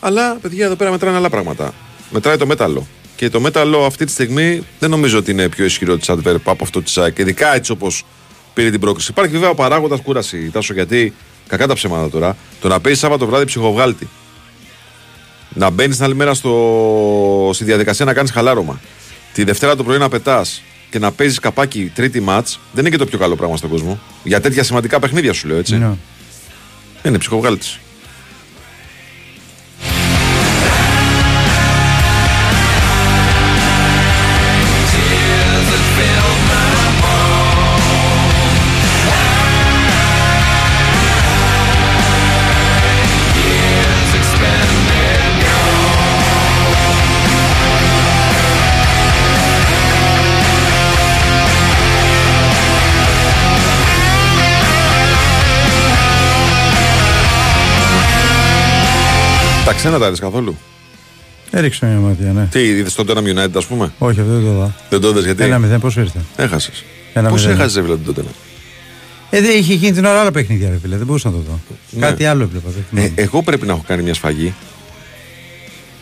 Αλλά 0.00 0.34
παιδιά 0.42 0.64
εδώ 0.66 0.74
πέρα 0.74 0.90
μετράνε 0.90 1.16
άλλα 1.16 1.30
πράγματα. 1.30 1.74
Μετράει 2.10 2.36
το 2.36 2.46
μέταλλο. 2.46 2.86
Και 3.22 3.30
το 3.30 3.40
μέταλλο 3.40 3.84
αυτή 3.84 4.04
τη 4.04 4.10
στιγμή 4.10 4.62
δεν 4.78 4.90
νομίζω 4.90 5.18
ότι 5.18 5.30
είναι 5.30 5.48
πιο 5.48 5.64
ισχυρό 5.64 5.96
της 5.96 6.10
Αντβέρπ 6.10 6.36
από 6.44 6.64
αυτό 6.64 6.82
της 6.82 6.98
ΑΕΚ. 6.98 7.18
Ειδικά 7.18 7.54
έτσι 7.54 7.72
όπως 7.72 8.04
πήρε 8.54 8.70
την 8.70 8.80
πρόκληση. 8.80 9.10
Υπάρχει 9.10 9.32
βέβαια 9.32 9.48
ο 9.48 9.54
παράγοντας 9.54 10.00
κούραση, 10.00 10.50
Τάσο, 10.52 10.74
γιατί 10.74 11.14
κακά 11.48 11.66
τα 11.66 11.74
ψέματα 11.74 12.10
τώρα. 12.10 12.36
Το 12.60 12.68
να 12.68 12.80
παίζεις 12.80 13.00
Σάββατο 13.00 13.26
βράδυ 13.26 13.44
ψυχοβγάλτη. 13.44 14.08
Να 15.48 15.70
μπαίνεις 15.70 15.96
την 15.96 16.04
άλλη 16.04 16.14
μέρα 16.14 16.34
στο... 16.34 17.50
στη 17.52 17.64
διαδικασία 17.64 18.04
να 18.04 18.14
κάνεις 18.14 18.30
χαλάρωμα. 18.30 18.80
Τη 19.32 19.44
Δευτέρα 19.44 19.76
το 19.76 19.84
πρωί 19.84 19.98
να 19.98 20.08
πετάς 20.08 20.62
και 20.90 20.98
να 20.98 21.12
παίζεις 21.12 21.38
καπάκι 21.38 21.92
τρίτη 21.94 22.20
ματ 22.20 22.48
δεν 22.48 22.80
είναι 22.80 22.90
και 22.90 22.96
το 22.96 23.06
πιο 23.06 23.18
καλό 23.18 23.36
πράγμα 23.36 23.56
στον 23.56 23.70
κόσμο. 23.70 24.00
Για 24.24 24.40
τέτοια 24.40 24.62
σημαντικά 24.62 24.98
παιχνίδια 24.98 25.32
σου 25.32 25.48
λέω 25.48 25.56
έτσι. 25.56 25.78
Ναι. 25.78 25.94
Είναι 27.02 27.18
ψυχοβγάλτης. 27.18 27.78
Τα 59.72 59.78
ξένα 59.78 59.98
τα 59.98 60.06
είδες 60.06 60.18
καθόλου; 60.20 60.56
Έριξε 61.50 61.86
μια 61.86 61.96
ματιά, 61.98 62.32
ναι. 62.32 62.46
Τι 62.50 62.60
είδες 62.60 62.94
το 62.94 63.04
Tottenham 63.08 63.38
United, 63.38 63.50
ας 63.56 63.66
πούμε; 63.66 63.92
Όχι, 63.98 64.20
αυτό 64.20 64.32
δεν 64.32 64.42
το 64.44 64.50
δω. 64.52 64.72
Δεν 64.90 65.00
το 65.00 65.08
είδες 65.08 65.24
γιατί; 65.24 65.42
Ένα 65.42 65.58
μηδέν, 65.58 65.80
πώς 65.80 65.96
ήρθε; 65.96 66.18
Έχασες. 66.36 66.84
Ένα 67.12 67.28
Πώς 67.28 67.40
μηδέν. 67.40 67.56
έχασες, 67.58 67.82
δηλαδή 67.82 68.12
τον 68.12 68.14
Tottenham; 68.24 68.34
Ε, 69.30 69.40
δεν 69.40 69.58
είχε 69.58 69.74
γίνει 69.74 69.92
την 69.92 70.04
ώρα 70.04 70.20
άλλα 70.20 70.30
παιχνίδια, 70.30 70.68
ρε 70.68 70.78
φίλε. 70.82 70.96
Δεν 70.96 71.06
μπορούσα 71.06 71.28
να 71.30 71.34
το 71.34 71.42
δω. 71.48 71.60
Ναι. 71.90 72.06
Κάτι 72.06 72.24
άλλο 72.26 72.42
έβλεπα. 72.42 72.68
δεν 72.70 72.80
Ε, 72.80 72.84
θυμάμαι. 72.90 73.12
εγώ 73.14 73.42
πρέπει 73.42 73.66
να 73.66 73.72
έχω 73.72 73.84
κάνει 73.86 74.02
μια 74.02 74.14
σφαγή. 74.14 74.54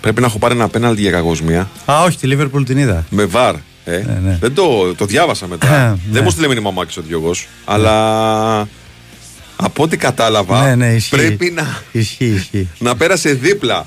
Πρέπει 0.00 0.20
να 0.20 0.26
έχω 0.26 0.38
πάρει 0.38 0.54
ένα 0.54 0.68
πέναλτι 0.68 1.00
για 1.00 1.10
κακοσμία. 1.10 1.70
Α, 1.90 2.02
όχι, 2.02 2.16
τη 2.18 2.26
Λίβερπουλ 2.26 2.62
την 2.62 2.78
είδα. 2.78 3.04
Με 3.10 3.24
βαρ. 3.24 3.54
Ε. 3.84 3.96
Ναι, 4.06 4.18
ναι. 4.24 4.36
Δεν 4.40 4.54
το, 4.54 4.94
το 4.94 5.04
διάβασα 5.04 5.46
μετά. 5.46 5.66
Ναι. 5.90 5.98
Δεν 6.12 6.22
μου 6.22 6.30
στείλε 6.30 6.48
μήνυμα 6.48 6.70
Μάκης 6.70 6.96
ο 6.96 7.02
Διώγος. 7.02 7.48
Αλλά 7.64 8.68
από 9.62 9.82
ό,τι 9.82 9.96
κατάλαβα 9.96 10.64
Ναι, 10.66 10.74
ναι, 10.74 10.92
ισχύει. 10.94 11.16
πρέπει 11.16 11.50
να, 11.50 11.82
Ισχύει, 11.92 12.24
ισχύει. 12.24 12.68
να 12.78 12.96
πέρασε 12.96 13.32
δίπλα 13.32 13.86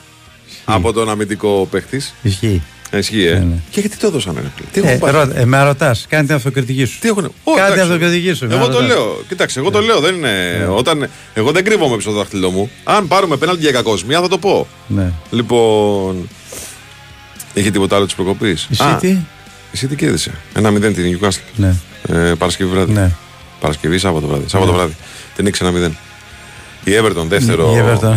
από 0.66 0.94
τον 0.94 1.10
αμυντικό 1.10 1.68
παίχτης. 1.72 2.14
Ισχύει. 2.22 2.62
Ισχύει, 2.98 3.24
ε. 3.26 3.34
Ναι, 3.34 3.40
ναι. 3.40 3.56
Και 3.70 3.80
γιατί 3.80 3.98
το 3.98 4.10
δώσανε. 4.10 4.40
ρε 4.42 4.48
φίλε; 4.56 4.68
Τι 4.72 4.80
Ε, 4.80 4.88
έχουν 4.88 5.00
πάρει; 5.00 5.18
ρώτα- 5.18 5.40
ε, 5.40 5.46
με 5.46 5.64
ρωτάς, 5.64 6.06
κάνε 6.10 6.26
την 6.26 6.36
αυτοκριτική 6.36 6.86
σου. 6.86 7.00
Τι 7.00 7.08
έχουν. 7.08 7.32
Κάτι 7.56 7.80
αυτοκριτική 7.80 8.34
σου. 8.34 8.48
με 8.48 8.56
Εγώ 8.56 8.66
το 8.68 8.72
ρωτάς. 8.74 8.88
λέω. 8.88 9.24
Κοίταξε, 9.28 9.60
εγώ 9.60 9.70
το 9.72 9.80
λέω. 9.82 10.00
Δεν 10.00 10.16
είναι... 10.16 10.66
Όταν... 10.70 11.10
Εγώ 11.34 11.52
δεν 11.52 11.64
κρύβομαι 11.64 11.96
πίσω 11.96 12.10
το 12.10 12.16
δάχτυλό 12.16 12.50
μου. 12.52 12.70
Αν 12.84 13.08
πάρουμε 13.08 13.36
πέναλτι 13.38 13.62
για 13.62 13.72
κακοσμία 13.72 14.22
θα 14.22 14.28
το 14.28 14.38
πω. 14.38 14.68
Ναι. 14.88 15.12
Λοιπόν. 15.32 16.30
Είχε 17.54 17.72
τίποτα 17.72 17.96
άλλο 17.96 18.06
της 18.06 18.16
προκοπής; 18.16 18.68
Η 18.70 18.76
City; 18.78 19.18
Η 19.72 19.78
City 19.82 19.96
κέρδισε. 19.96 20.32
Ένα 20.54 20.70
0 20.70 20.94
την 20.94 21.20
Newcastle. 21.20 21.38
Ναι. 21.56 21.76
Ε, 22.08 22.34
Παρασκευή 22.38 22.70
βράδυ. 22.70 22.94
Ναι. 22.94 23.12
Παρασκευή, 23.64 23.98
Σάββατο 23.98 24.28
βράδυ. 24.28 24.44
Σάββατο 24.50 24.72
Ναι. 24.72 24.78
βράδυ. 24.78 24.94
Την 25.36 25.46
ήξερα 25.46 25.72
0. 25.72 25.92
Η 26.84 26.92
Everton 27.02 27.26
δεύτερο. 27.28 27.74
Η 27.76 27.82
Everton. 27.86 28.16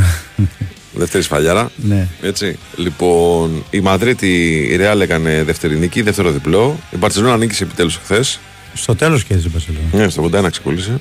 Δεύτερη 0.92 1.22
σφαλιάρα. 1.22 1.70
ναι. 1.76 2.08
Έτσι. 2.22 2.58
Λοιπόν, 2.76 3.64
η 3.70 3.80
Μαδρίτη, 3.80 4.28
η 4.70 4.78
Real 4.80 5.00
έκανε 5.00 5.42
δεύτερη 5.44 5.76
νίκη, 5.78 6.02
δεύτερο 6.02 6.30
διπλό. 6.30 6.78
Η 6.90 6.96
Μπαρσελόνα 6.96 7.36
νίκησε 7.36 7.62
επιτέλους 7.64 7.96
χθε. 8.04 8.24
Στο 8.74 8.94
τέλος 8.94 9.24
κέρδισε 9.24 9.48
η 9.48 9.50
Μπαρσελόνα. 9.52 10.04
Ναι, 10.04 10.08
στο 10.08 10.22
81 10.46 10.50
ξεκολλήσε. 10.50 10.98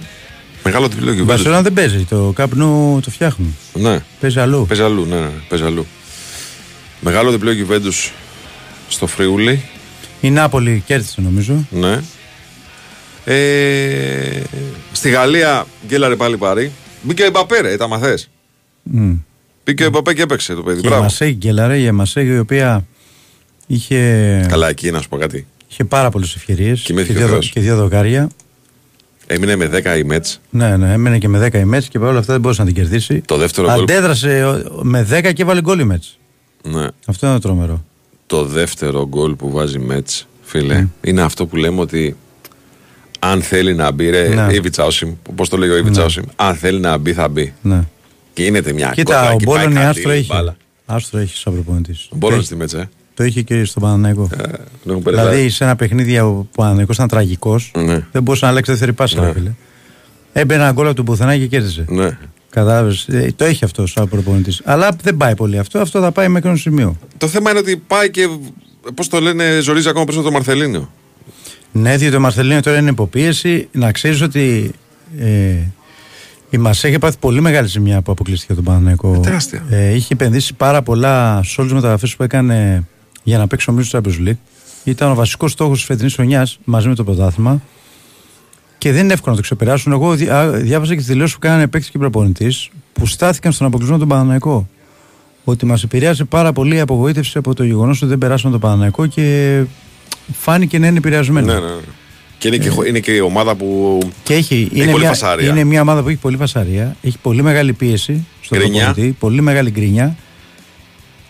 Μεγάλο 0.64 0.88
διπλό 0.88 1.14
και 1.14 1.20
Η 1.20 1.24
Μπαρσελόνα 1.26 1.62
δεν 1.62 1.74
παίζει. 1.74 2.04
Το 2.10 2.32
καπνού 2.36 3.00
το 3.04 3.10
φτιάχνουν. 3.12 3.56
Ναι, 3.74 4.00
Παίζει 4.20 4.40
αλλού. 4.40 4.66
παίζει 4.68 4.84
αλλού. 4.84 5.06
Ναι, 5.06 5.16
ναι, 5.20 5.30
παίζει 5.50 5.66
αλλού. 5.66 5.86
Μεγάλο 7.00 7.32
διπλό 7.32 7.52
Γιουβέντους 7.52 8.12
στο 8.90 9.08
Φρίουλι. 9.08 9.64
Η 10.22 10.30
Νάπολη 10.30 10.84
κέρδισε 10.86 11.22
νομίζω. 11.22 11.68
Ναι. 11.70 12.00
Ε, 13.26 14.42
στη 14.92 15.10
Γαλλία 15.10 15.66
γκέλαρε 15.88 16.16
πάλι 16.16 16.38
πάρει. 16.38 16.72
Μπήκε 17.02 17.22
ο 17.24 17.26
Εμπαπέ, 17.26 17.62
ρε, 17.62 17.78
τα 17.78 17.88
μαθές. 17.88 18.30
Μμ. 18.84 19.14
Μπήκε 19.66 19.84
ο 19.84 19.86
Εμπαπέ 19.86 20.14
και 20.14 20.22
έπαιξε 20.22 20.54
το 20.54 20.64
παιδί. 20.64 20.80
Και 20.82 20.86
η 20.86 20.90
Μπράβο. 20.90 21.04
Μασέγ 21.04 21.34
γκέλαρε, 21.36 21.78
η 21.78 21.92
Μασέγ 21.92 22.28
η 22.28 22.40
οποία 22.40 22.86
είχε, 23.68 24.46
Καλά, 24.50 24.70
εκεί 24.70 24.92
να 24.92 25.02
σου 25.02 25.10
πω 25.10 25.18
κάτι. 25.18 25.46
είχε 25.72 25.84
πάρα 25.84 26.10
πολλές 26.10 26.36
ευκαιρίες 26.36 26.80
και, 26.80 26.86
Κοιμήθηκε 26.86 27.14
δύο, 27.14 27.24
ο 27.24 27.28
δο- 27.28 27.34
Θεός. 27.34 27.50
και 27.50 27.60
δύο 27.60 27.76
δοκάρια. 27.76 28.30
Έμεινε 29.28 29.56
με 29.56 29.66
10 29.68 29.98
η 29.98 30.04
Μέτς. 30.04 30.40
Ναι, 30.50 30.78
ναι, 30.78 30.94
έμενε 30.94 31.18
και 31.18 31.28
με 31.28 31.40
10 31.40 31.58
η 31.60 31.66
Μέτς 31.66 31.88
και 31.88 32.00
παρόλα 32.00 32.20
αυτά 32.20 32.32
δεν 32.32 32.42
μπορούσε 32.42 32.62
να 32.62 32.68
την 32.68 32.76
κερδίσει. 32.76 33.22
Το 33.22 33.38
δεύτερο 33.38 33.68
γκολ. 33.68 33.82
Αντέδρασε 33.82 34.46
ο- 34.46 34.80
με 34.84 35.04
10 35.04 35.32
και 35.34 35.42
έβαλε 35.42 35.62
γκολ 35.62 35.80
η 35.80 35.84
Μέτς. 35.84 36.20
Ναι. 36.64 36.88
Αυτό 37.06 37.26
είναι 37.28 37.36
το 37.36 37.42
τρομερό. 37.42 37.84
Το 38.28 38.46
δεύτερο 38.46 39.08
γκολ 39.08 39.36
που 39.36 39.52
βάζει 39.52 39.76
η 39.76 39.80
Μέτς, 39.82 40.28
φίλε, 40.42 40.88
είναι 41.02 41.22
αυτό 41.22 41.46
που 41.46 41.56
λέμε 41.56 41.82
ότι 41.82 42.16
αν 43.36 43.42
θέλει 43.42 43.74
να 43.76 43.92
μπει, 43.92 44.10
ρε, 44.10 44.28
Ναι. 44.28 44.54
Ήβιτσα 44.54 44.86
Όσιμ, 44.86 45.12
πώς 45.36 45.50
το 45.50 45.58
λέει 45.58 45.70
ο 45.70 45.76
Ήβιτσα 45.78 46.04
Όσιμ, 46.04 46.24
αν 46.36 46.56
θέλει 46.56 46.80
να 46.80 46.98
μπει, 46.98 47.14
θα 47.14 47.28
μπει. 47.28 47.54
Ναι. 47.62 47.84
Και 48.34 48.44
γίνεται 48.44 48.74
μια 48.74 48.92
Κοίτα, 48.96 49.14
κόντρα 49.16 49.32
ο 49.34 49.38
και 49.38 49.46
πάει 49.46 49.56
Μπόλον 49.58 49.74
κάτι 49.74 49.86
άστρο 49.88 50.12
έχει. 50.12 50.26
μπάλα. 50.34 50.56
Άστρο 50.86 51.20
έχει 51.20 51.38
σαν 51.38 51.54
προπονητής. 51.54 52.08
Ο 52.12 52.16
Μπόλον 52.16 52.42
στη 52.44 52.56
Μέτς, 52.56 52.74
ε. 52.74 52.90
Το 53.14 53.24
είχε 53.24 53.42
και 53.42 53.64
στον 53.66 53.82
Παναναϊκό. 53.84 54.30
Ε, 54.38 54.42
τον 54.84 54.92
έχουν 54.92 55.02
περάσει. 55.04 55.28
Δηλαδή 55.30 55.50
σε 55.50 55.64
ένα 55.64 55.76
παιχνίδι 55.76 56.20
ο 56.20 56.48
Παναναϊκό 56.56 56.94
ήταν 56.94 57.08
τραγικός. 57.08 57.72
Ναι. 57.76 58.06
Δεν 58.12 58.24
μπορούσε 58.24 58.46
να 58.46 58.52
αλλάξει 58.52 58.72
δεύτερη 58.72 58.94
πάσα, 58.94 59.20
Ναι. 59.20 59.26
ρε 59.26 59.32
φίλε. 59.34 59.52
Έμπαινε 60.34 60.62
ένα 60.64 60.72
γκολ 60.72 60.86
από 60.88 60.96
τον 60.96 61.06
πουθενά 61.06 61.38
και 61.38 61.46
κέρδισε. 61.48 61.86
Ναι. 61.88 62.18
Κατάλαβες. 62.50 63.08
το 63.36 63.46
έχει 63.46 63.64
αυτό 63.64 63.86
σαν 63.88 64.10
προπονητής. 64.10 64.62
Αλλά 64.64 64.90
δεν 65.04 65.18
πάει 65.18 65.36
πολύ 65.36 65.60
αυτό. 65.60 65.80
Αυτό 65.80 66.00
θα 66.02 66.12
πάει 66.12 66.28
μέχρι 66.28 66.50
ένα 66.50 66.58
σημείο. 66.58 66.98
Το 67.18 67.28
θέμα 67.28 67.50
είναι 67.50 67.60
ότι 67.60 67.78
πάει 67.88 68.10
και. 68.10 68.28
Πώς 68.96 69.08
το 69.08 69.20
λένε, 69.20 69.60
ζορίζει 69.62 69.90
ακόμα 69.90 70.06
περισσότερο 70.06 70.32
το 70.34 70.38
Μαρθελίνιο. 70.38 70.92
Ναι, 71.78 71.98
διότι 71.98 72.16
ο 72.16 72.20
Μαρθελίνο 72.20 72.60
τώρα 72.60 72.78
είναι 72.78 72.90
υποπίεση. 72.90 73.68
Να 73.72 73.92
ξέρεις 73.92 74.22
ότι 74.22 74.72
ε, 75.20 75.56
η 76.50 76.58
Μασέ 76.58 76.88
είχε 76.88 77.00
πάθει 77.00 77.18
πολύ 77.20 77.42
μεγάλη 77.42 77.68
ζημιά 77.68 78.02
που 78.02 78.12
αποκλείστηκε 78.12 78.52
από 78.52 78.62
τον 78.62 78.74
Παναναϊκό. 78.74 79.14
Ε, 79.14 79.20
τεράστια. 79.20 79.64
Ε, 79.70 79.94
είχε 79.96 80.14
επενδύσει 80.14 80.54
πάρα 80.54 80.82
πολλά 80.82 81.42
σε 81.44 81.56
όλες 81.62 81.72
τις 81.72 81.74
μεταγραφές 81.74 82.16
που 82.16 82.24
έκανε 82.24 82.84
για 83.24 83.38
να 83.38 83.48
παίξει 83.48 83.70
ο 83.70 83.74
Μίλτο 83.74 84.00
Champions 84.00 84.28
League. 84.30 84.38
Ήταν 84.84 85.12
ο 85.12 85.16
βασικός 85.16 85.52
στόχος 85.52 85.78
της 85.78 85.86
φετινής 85.86 86.14
χρονιάς 86.14 86.60
μαζί 86.64 86.88
με 86.88 86.96
το 86.96 87.04
πρωτάθλημα. 87.04 87.62
Και 88.78 88.92
δεν 88.92 89.04
είναι 89.04 89.14
εύκολο 89.14 89.32
να 89.32 89.42
το 89.42 89.42
ξεπεράσουν. 89.44 89.92
Εγώ 89.92 90.16
δι- 90.16 90.30
α, 90.30 90.50
διάβασα 90.52 90.92
και 90.92 90.98
τις 90.98 91.08
δηλώσεις 91.08 91.34
που 91.34 91.40
κάνανε 91.40 91.68
παίκτη 91.68 91.92
και 91.92 91.98
προπονητής 91.98 92.70
που 92.94 93.06
στάθηκαν 93.06 93.52
στον 93.52 93.68
αποκλεισμό 93.68 93.98
του 93.98 94.08
Παναναϊκό. 94.08 94.68
Ότι 95.44 95.66
μας 95.66 95.84
επηρέασε 95.84 96.24
πάρα 96.24 96.54
πολύ 96.54 96.76
η 96.76 96.80
απογοήτευση 96.80 97.38
από 97.38 97.54
το 97.54 97.64
γεγονός 97.64 97.98
ότι 98.02 98.10
δεν 98.10 98.18
περάσαμε 98.18 98.54
το 98.54 98.60
Παναναϊκό 98.60 99.06
και 99.06 99.64
φάνηκε 100.34 100.80
να 100.80 100.88
είναι 100.88 100.98
επηρεασμένο. 100.98 101.54
Ναι, 101.54 101.60
ναι. 101.60 101.66
ναι. 101.66 101.82
Και 102.38 102.48
είναι, 102.48 102.58
και, 102.58 102.70
είναι 102.88 103.00
και 103.00 103.12
η 103.12 103.20
ομάδα 103.20 103.56
που. 103.56 104.00
Και 104.24 104.34
έχει, 104.34 104.70
είναι, 104.74 104.86
πολύ 104.92 105.00
μια, 105.04 105.08
φασαρία. 105.10 105.50
είναι 105.50 105.64
μια 105.64 105.82
ομάδα 105.82 106.02
που 106.04 106.10
έχει 106.10 106.18
πολύ 106.18 106.38
φασαρία, 106.38 106.96
έχει 107.02 107.18
πολύ 107.18 107.42
μεγάλη 107.42 107.74
πίεση 107.74 108.26
στον 108.42 108.58
Γκρινιά. 108.58 108.84
προπονητή, 108.86 109.16
πολύ 109.20 109.42
μεγάλη 109.42 109.72
γκρίνια. 109.72 110.16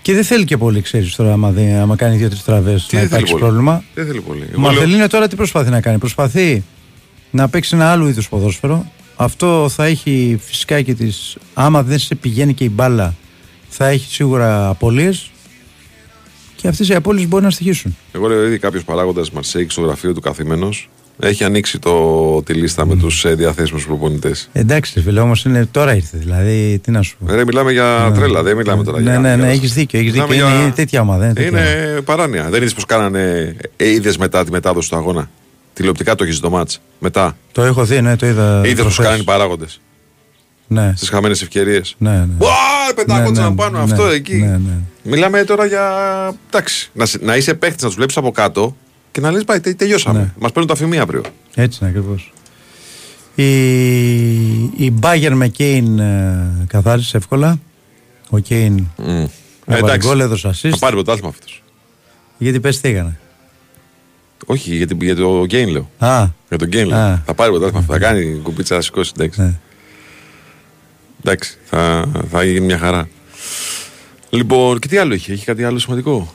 Και 0.02 0.14
δεν 0.14 0.24
θέλει 0.24 0.46
και 0.46 0.58
πολύ, 0.58 0.82
ξέρεις 0.82 1.16
τώρα, 1.16 1.34
άμα, 1.34 1.52
δεν, 1.52 1.76
άμα 1.76 1.96
κάνει 1.96 2.18
δύο-τρεις 2.18 2.44
τραβές 2.44 2.88
να 2.92 3.00
δεν 3.00 3.00
θέλει 3.00 3.06
υπάρξει 3.06 3.32
πολύ. 3.32 3.44
πρόβλημα. 3.44 3.84
Δεν 3.94 4.06
θέλει 4.06 4.22
πολύ. 4.22 4.42
Ο 4.42 4.46
Εγώ 4.52 4.62
λέω- 4.62 4.72
Μαρθελίνο 4.72 5.08
τώρα 5.08 5.28
τι 5.28 5.36
προσπαθεί 5.36 5.70
να 5.70 5.82
κάνει; 5.82 5.98
Προσπαθεί 5.98 6.64
να 7.32 7.48
παίξει 7.50 7.76
ένα 7.76 7.92
άλλο 7.92 8.08
είδου 8.08 8.22
ποδόσφαιρο. 8.30 8.92
Αυτό 9.16 9.70
θα 9.70 9.86
έχει 9.86 10.40
φυσικά 10.42 10.82
και 10.82 10.94
τι. 10.94 11.08
Άμα 11.54 11.84
δεν 11.84 12.00
σε 12.00 12.16
πηγαίνει 12.16 12.54
και 12.54 12.64
η 12.64 12.72
μπάλα, 12.74 13.16
θα 13.70 13.88
έχει 13.88 14.14
σίγουρα 14.14 14.68
απώλειες. 14.70 15.30
Και 16.66 16.72
αυτές 16.72 16.90
οι 16.90 16.94
απώλειες 16.96 17.28
μπορεί 17.28 17.44
να 17.44 17.50
στοιχήσουν. 17.50 17.98
Εγώ 18.12 18.28
λέω 18.28 18.46
ήδη 18.46 18.58
κάποιος 18.58 18.84
παράγοντας 18.84 19.32
Μαρσέικ 19.32 19.72
στο 19.72 19.82
γραφείο 19.82 20.14
του 20.14 20.20
καθημένο 20.22 20.70
έχει 21.20 21.44
ανοίξει 21.44 21.80
το, 21.80 22.44
τη 22.44 22.54
λίστα 22.54 22.86
με 22.86 22.96
τους 22.96 23.26
διαθέσιμους 23.36 23.86
προπονητές. 23.86 24.50
Εντάξει, 24.54 24.94
ρε 24.96 25.02
φίλε, 25.02 25.20
όμως 25.20 25.46
τώρα 25.72 25.96
ήρθε. 25.96 26.18
Δηλαδή, 26.18 26.80
τι 26.84 26.92
να 26.92 27.02
σου 27.02 27.18
πω. 27.26 27.34
Ρε, 27.36 27.46
μιλάμε 27.46 27.72
για 27.72 28.12
τρέλα, 28.16 28.44
δεν 28.44 28.56
μιλάμε 28.56 28.84
τώρα 28.84 28.98
ναι, 29.02 29.10
για. 29.12 29.20
ναι, 29.20 29.36
ναι, 29.36 29.44
για- 29.44 29.52
έχεις 29.52 29.74
δίκιο. 29.74 30.00
Έχεις 30.00 30.12
Μιλάμε 30.12 30.34
δίκιο. 30.34 30.46
για- 30.48 30.56
Είναι, 30.56 30.64
είναι 30.66 30.74
τέτοια 30.76 31.02
ομάδα. 31.02 31.26
Είναι, 31.26 31.34
τέτοια 31.34 31.50
ομάδα. 31.60 31.70
Είναι 31.90 32.02
παράνοια. 32.02 32.44
Δεν 32.50 32.62
είδες 32.62 32.74
πώ 32.74 32.82
κάνανε. 32.82 33.56
Ε, 33.78 33.90
είδες 33.92 34.18
μετά 34.18 34.44
τη 34.44 34.52
μετάδοση 34.52 34.90
του 34.90 34.96
αγώνα; 34.96 35.30
Τηλεοπτικά 35.74 36.16
το 36.16 36.24
έχεις 36.24 36.40
το 36.40 36.50
μάτς. 36.50 36.82
Μετά; 37.00 37.38
Το 37.52 37.62
έχω 37.64 37.86
δει, 37.86 38.02
ναι, 38.02 38.16
το 38.16 38.26
είδα. 38.28 38.58
Είδες 38.60 38.74
πώ 38.74 38.82
προχθές. 38.82 38.98
κάνανε 39.06 39.22
οι 39.22 39.26
παράγοντες; 39.26 39.82
Ναι, 40.68 40.94
στις 40.96 41.10
χαμένες 41.10 41.42
ευκαιρίες. 41.42 41.96
ναι, 41.98 42.12
ναι. 42.12 42.28
Ουά, 42.40 42.94
πετάγονταν 42.96 43.44
Ναι, 43.44 43.50
ναι, 43.50 43.56
πάνω 43.56 43.78
ναι, 43.78 43.84
αυτό 43.92 44.06
ναι, 44.08 44.14
εκεί. 44.14 44.36
ναι, 44.36 44.48
ναι. 44.48 44.78
Μιλάμε 45.04 45.44
τώρα 45.44 45.66
για. 45.66 45.84
Εντάξει, 46.48 46.90
να, 46.94 47.06
σε- 47.06 47.20
να 47.22 47.36
είσαι 47.36 47.54
παίχτη, 47.54 47.84
να 47.84 47.90
του 47.90 47.96
βλέπει 47.96 48.14
από 48.16 48.32
κάτω 48.32 48.76
και 49.12 49.22
να 49.22 49.32
λες: 49.32 49.44
Πάει, 49.44 49.60
τε- 49.60 49.78
τελειώσαμε. 49.78 50.20
Ναι. 50.20 50.32
Μας 50.40 50.52
παίρνουν 50.52 50.68
τα 50.72 50.76
φημία 50.76 51.02
αύριο. 51.02 51.22
Έτσι 51.56 51.80
είναι 51.82 51.90
ακριβώς. 51.90 52.34
Η, 53.36 53.46
η 54.86 54.94
Bayern 55.02 55.32
με 55.34 55.48
Κέιν 55.48 56.00
ε, 56.00 56.66
καθάρισε 56.68 57.18
εύκολα. 57.18 57.60
Ο 58.30 58.40
Κέιν 58.40 58.86
Mm. 58.98 59.26
έβαλε 59.66 59.98
γκολ, 59.98 60.20
έδωσε 60.20 60.52
θα 60.54 60.70
assist. 60.70 60.80
πάρει 60.80 60.94
πρωτάθλημα 60.94 61.28
αυτός. 61.30 61.64
Γιατί 62.38 62.60
πες 62.60 62.82
τι 62.82 62.90
έκανε; 62.90 63.20
Όχι, 64.46 64.76
για, 64.76 64.88
την- 64.88 65.02
για 65.02 65.16
το 65.16 65.44
Γκέιν 65.46 65.68
λέω. 65.70 65.90
Α, 65.98 66.26
Για 66.50 66.58
τον 66.58 66.68
Γκέιν 66.68 66.94
Α. 66.94 67.08
λέω. 67.08 67.22
Θα 67.26 67.34
πάρει 67.34 67.50
πρωτάθλημα 67.52 67.80
αυτό. 67.80 67.94
Θα 67.94 68.00
κάνει 68.00 68.40
κουμπίτσα, 68.44 68.76
θα 68.76 68.82
σηκώσει. 68.82 69.12
Εντάξει, 69.18 69.42
ναι. 69.42 69.54
Εντάξει 71.26 71.58
θα, 71.64 72.06
θα 72.32 72.44
γίνει 72.44 72.60
μια 72.60 72.78
χαρά. 72.78 73.08
Λοιπόν, 74.30 74.80
και 74.80 74.88
τι 74.88 74.98
άλλο 74.98 75.14
είχε, 75.14 75.34
έχει 75.34 75.46
κάτι 75.46 75.64
άλλο 75.64 75.80
σημαντικό. 75.80 76.34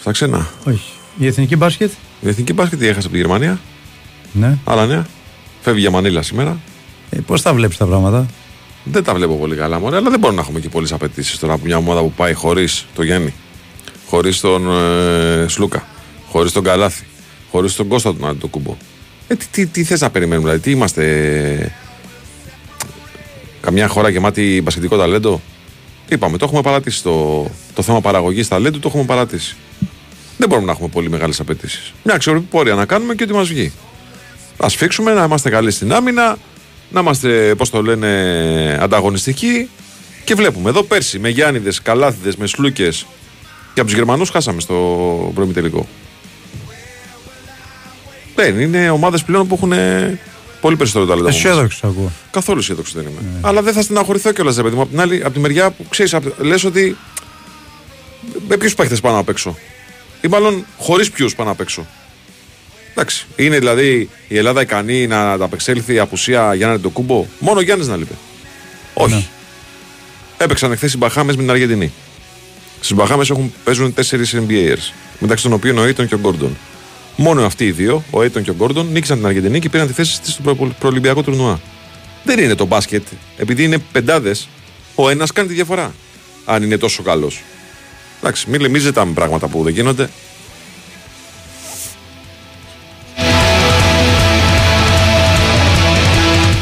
Στα 0.00 0.10
ξένα; 0.12 0.48
Όχι. 0.64 0.92
Η 1.18 1.26
εθνική 1.26 1.56
μπάσκετ. 1.56 1.90
Η 2.20 2.28
εθνική 2.28 2.52
μπάσκετ 2.52 2.82
έχασε 2.82 2.98
από 3.00 3.10
τη 3.10 3.16
Γερμανία. 3.16 3.60
Ναι. 4.32 4.58
Άλλα 4.64 4.86
νέα. 4.86 5.06
Φεύγει 5.60 5.80
για 5.80 5.90
Μανίλα 5.90 6.22
σήμερα. 6.22 6.60
Ε, 7.10 7.18
Πώς 7.26 7.42
τα 7.42 7.54
βλέπεις 7.54 7.76
τα 7.76 7.86
πράγματα; 7.86 8.26
Δεν 8.84 9.04
τα 9.04 9.14
βλέπω 9.14 9.34
πολύ 9.36 9.56
καλά 9.56 9.80
μόνο, 9.80 9.96
αλλά 9.96 10.10
δεν 10.10 10.18
μπορούμε 10.18 10.40
να 10.40 10.46
έχουμε 10.46 10.60
και 10.60 10.68
πολλές 10.68 10.92
απαιτήσεις 10.92 11.38
τώρα 11.38 11.52
από 11.52 11.64
μια 11.64 11.76
ομάδα 11.76 12.00
που 12.00 12.12
πάει 12.12 12.32
χωρίς 12.32 12.86
τον 12.94 13.04
Γιάννη, 13.04 13.34
χωρίς 14.06 14.40
τον 14.40 14.70
ε, 14.70 15.44
Σλούκα, 15.48 15.86
χωρίς 16.28 16.52
τον 16.52 16.62
Καλάθι, 16.62 17.04
χωρίς 17.50 17.74
τον 17.74 17.88
Κώστα 17.88 18.14
τον 18.16 18.28
Αντοκούμπο. 18.28 18.76
Ε, 19.28 19.34
τι, 19.34 19.46
τι, 19.46 19.66
τι 19.66 19.84
θες 19.84 20.00
να 20.00 20.10
περιμένουμε, 20.10 20.46
δηλαδή, 20.46 20.62
τι 20.62 20.70
είμαστε. 20.70 21.72
Ε, 23.60 23.64
καμιά 23.64 23.88
χώρα 23.88 24.08
γεμάτη 24.08 24.60
μπασκετικό 24.62 24.96
ταλέντο. 24.96 25.40
Είπαμε, 26.08 26.36
το 26.36 26.44
έχουμε 26.44 26.62
παρατήσει. 26.62 27.02
Το, 27.02 27.46
το 27.74 27.82
θέμα 27.82 28.00
παραγωγής 28.00 28.48
ταλέντου 28.48 28.78
το 28.78 28.88
έχουμε 28.88 29.04
παρατήσει. 29.04 29.56
Δεν 30.36 30.48
μπορούμε 30.48 30.66
να 30.66 30.72
έχουμε 30.72 30.88
πολύ 30.88 31.10
μεγάλες 31.10 31.40
απαιτήσεις. 31.40 31.92
Μια 32.02 32.14
αξιοπρεπή 32.14 32.46
πορεία 32.50 32.74
να 32.74 32.84
κάνουμε 32.84 33.14
και 33.14 33.22
ό,τι 33.22 33.32
μας 33.32 33.48
βγει. 33.48 33.72
Α 34.56 34.68
φίξουμε, 34.68 35.12
να 35.12 35.24
είμαστε 35.24 35.50
καλοί 35.50 35.70
στην 35.70 35.92
άμυνα, 35.92 36.36
να 36.90 37.00
είμαστε, 37.00 37.54
πώς 37.56 37.70
το 37.70 37.82
λένε, 37.82 38.78
ανταγωνιστικοί 38.80 39.68
Και 40.24 40.34
βλέπουμε 40.34 40.70
εδώ 40.70 40.82
πέρσι 40.82 41.18
με 41.18 41.28
Γιάννηδες, 41.28 41.82
Καλάθιδες, 41.82 42.36
με 42.36 42.46
Σλούκες 42.46 43.06
και 43.74 43.80
από 43.80 43.88
τους 43.88 43.98
Γερμανούς 43.98 44.30
χάσαμε 44.30 44.60
στο 44.60 44.74
πρώιμη 45.34 45.52
τελικό. 45.52 45.86
Δεν 48.34 48.60
είναι 48.60 48.90
ομάδες 48.90 49.24
πλέον 49.24 49.46
που 49.46 49.54
έχουν 49.54 49.72
πολύ 50.60 50.76
περισσότερο 50.76 51.06
ταλέντο. 51.06 51.28
από 51.28 51.36
εμάς. 51.38 51.50
Αισιόδοξο 51.50 51.86
ακούω. 51.86 52.12
Καθόλου 52.30 52.58
αισιόδοξο 52.58 52.92
δεν 52.94 53.02
είμαι. 53.02 53.20
Αλλά 53.40 53.62
δεν 53.62 53.72
θα 53.72 53.82
στεναχωρηθώ 53.82 54.32
κιόλας, 54.32 54.56
ρε 54.56 54.62
παιδί 54.62 54.74
μου. 54.74 54.82
Απ' 54.82 54.90
την 54.90 55.00
άλλη, 55.00 55.20
από 55.24 55.30
τη 55.32 55.38
μεριά 55.38 55.70
που 55.70 55.86
ξέρεις, 55.88 56.16
λες 56.38 56.64
ότι. 56.64 56.96
Με 58.48 58.56
ποιους 58.56 58.74
παίχτες 58.74 59.00
πάνω 59.00 59.18
απ' 59.18 59.28
έξω. 59.28 59.56
Ή 60.20 60.28
μάλλον 60.28 60.64
χωρίς 60.78 61.10
ποιους 61.10 61.34
πάνω 61.34 61.50
απ' 61.50 61.60
έξω. 61.60 61.86
Εντάξει. 62.90 63.26
Είναι 63.36 63.58
δηλαδή 63.58 64.08
η 64.28 64.36
Ελλάδα 64.36 64.60
ικανή 64.60 65.06
να 65.06 65.32
ανταπεξέλθει 65.32 65.94
η 65.94 65.98
απουσία 65.98 66.54
Γιάννη 66.54 66.78
Ντοκούμπο. 66.78 67.26
Μόνο 67.38 67.58
ο 67.58 67.62
Γιάννης 67.62 67.86
να 67.86 67.96
λείπει. 67.96 68.14
Όχι. 68.94 69.14
Ναι. 69.14 69.24
Έπαιξαν 70.38 70.72
εχθές 70.72 70.92
οι 70.92 70.96
Μπαχάμες 70.96 71.36
με 71.36 71.42
την 71.42 71.50
Αργεντινή. 71.50 71.92
Στις 72.80 72.96
Μπαχάμες 72.96 73.32
παίζουν 73.64 73.94
τέσσερις 73.94 74.34
NBAers. 74.36 74.92
Μεταξύ 75.18 75.44
των 75.44 75.52
οποίων 75.52 75.78
ο 75.78 75.82
Aiton 75.82 76.06
και 76.06 76.14
ο 76.14 76.18
Γκόρντον. 76.18 76.56
Μόνο 77.16 77.44
αυτοί 77.44 77.64
οι 77.64 77.70
δύο, 77.72 78.04
ο 78.10 78.20
Aiton 78.20 78.42
και 78.42 78.50
ο 78.50 78.54
Γκόρντον, 78.54 78.86
νίκησαν 78.92 79.16
την 79.16 79.26
Αργεντινή 79.26 79.58
και 79.58 79.68
πήραν 79.68 79.86
τη 79.86 79.92
θέση 79.92 80.20
της 80.20 80.32
στο 80.32 80.54
προ- 80.54 80.72
προολυμπιακό 80.78 81.22
τουρνουά. 81.22 81.60
Δεν 82.24 82.38
είναι 82.38 82.54
το 82.54 82.64
μπάσκετ. 82.66 83.06
Επειδή 83.36 83.64
είναι 83.64 83.78
πεντάδες, 83.92 84.48
ο 84.94 85.08
ένας 85.08 85.32
κάνει 85.32 85.48
τη 85.48 85.54
διαφορά. 85.54 85.94
Αν 86.44 86.62
είναι 86.62 86.76
τόσο 86.76 87.02
καλός. 87.02 87.42
Εντάξει, 88.20 88.50
μην, 88.50 88.60
λέ- 88.60 88.70
μην 88.70 88.80
ζητάμε 88.80 89.12
πράγματα 89.12 89.48
που 89.48 89.62
δεν 89.62 89.72
γίνονται. 89.72 90.08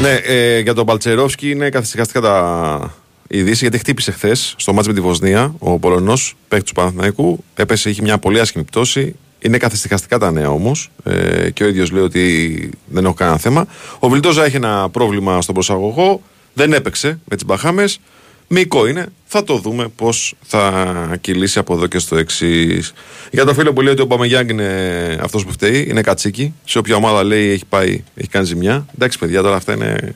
Ναι, 0.01 0.13
ε, 0.13 0.59
για 0.59 0.73
τον 0.73 0.85
Παλτσερόφσκι 0.85 1.49
είναι 1.49 1.69
καθυσυχαστικά 1.69 2.21
τα 2.21 2.93
ειδήσει 3.27 3.57
γιατί 3.63 3.77
χτύπησε 3.77 4.11
χθες 4.11 4.53
στο 4.57 4.73
μάτς 4.73 4.87
με 4.87 4.93
τη 4.93 5.01
Βοσνία 5.01 5.53
ο 5.59 5.79
Πολωνός 5.79 6.35
παίκτης 6.47 6.69
του 6.69 6.75
Παναθηναϊκού. 6.79 7.43
Έπεσε, 7.55 7.89
είχε 7.89 8.01
μια 8.01 8.17
πολύ 8.17 8.39
άσχημη 8.39 8.63
πτώση. 8.63 9.15
Είναι 9.39 9.57
καθυσυχαστικά 9.57 10.17
τα 10.17 10.31
νέα 10.31 10.49
όμως 10.49 10.91
ε, 11.03 11.49
και 11.49 11.63
ο 11.63 11.67
ίδιος 11.67 11.91
λέει 11.91 12.03
ότι 12.03 12.69
δεν 12.85 13.05
έχω 13.05 13.13
κανένα 13.13 13.37
θέμα. 13.37 13.67
Ο 13.99 14.09
Βιλτόζα 14.09 14.45
έχει 14.45 14.55
ένα 14.55 14.89
πρόβλημα 14.89 15.41
στον 15.41 15.53
προσαγωγό. 15.53 16.21
Δεν 16.53 16.73
έπαιξε 16.73 17.19
με 17.25 17.35
τις 17.35 17.45
Μπαχάμες. 17.45 17.99
Μικό 18.47 18.87
είναι. 18.87 19.05
Θα 19.25 19.43
το 19.43 19.57
δούμε 19.57 19.87
πώς 19.87 20.35
θα 20.45 21.17
κυλήσει 21.21 21.59
από 21.59 21.73
εδώ 21.73 21.87
και 21.87 21.99
στο 21.99 22.17
εξής. 22.17 22.93
Για 23.31 23.45
το 23.45 23.53
φίλο 23.53 23.73
που 23.73 23.81
λέει 23.81 23.93
ότι 23.93 24.01
ο 24.01 24.07
Παμεγιάνγκ 24.07 24.49
είναι 24.49 25.17
αυτός 25.21 25.45
που 25.45 25.51
φταίει, 25.51 25.87
είναι 25.89 26.01
κατσίκι. 26.01 26.53
Σε 26.65 26.77
όποια 26.77 26.95
ομάδα 26.95 27.23
λέει 27.23 27.49
έχει 27.49 27.65
πάει, 27.69 28.03
έχει 28.15 28.29
κάνει 28.29 28.45
ζημιά. 28.45 28.85
Εντάξει, 28.95 29.19
παιδιά, 29.19 29.41
τώρα 29.41 29.55
αυτά 29.55 29.73
είναι. 29.73 30.15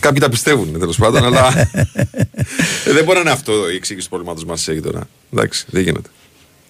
Κάποιοι 0.00 0.20
τα 0.20 0.28
πιστεύουν 0.28 0.78
τέλος 0.78 0.96
πάντων, 0.96 1.24
αλλά. 1.24 1.70
Ε, 2.84 2.92
δεν 2.96 3.04
μπορεί 3.04 3.14
να 3.14 3.20
είναι 3.20 3.30
αυτό 3.30 3.70
η 3.70 3.74
εξήγηση 3.74 4.04
του 4.04 4.10
προβλήματος 4.10 4.44
μας 4.44 4.68
έχει 4.68 4.80
τώρα. 4.80 5.08
Εντάξει, 5.32 5.66
δεν 5.70 5.82
γίνεται. 5.82 6.08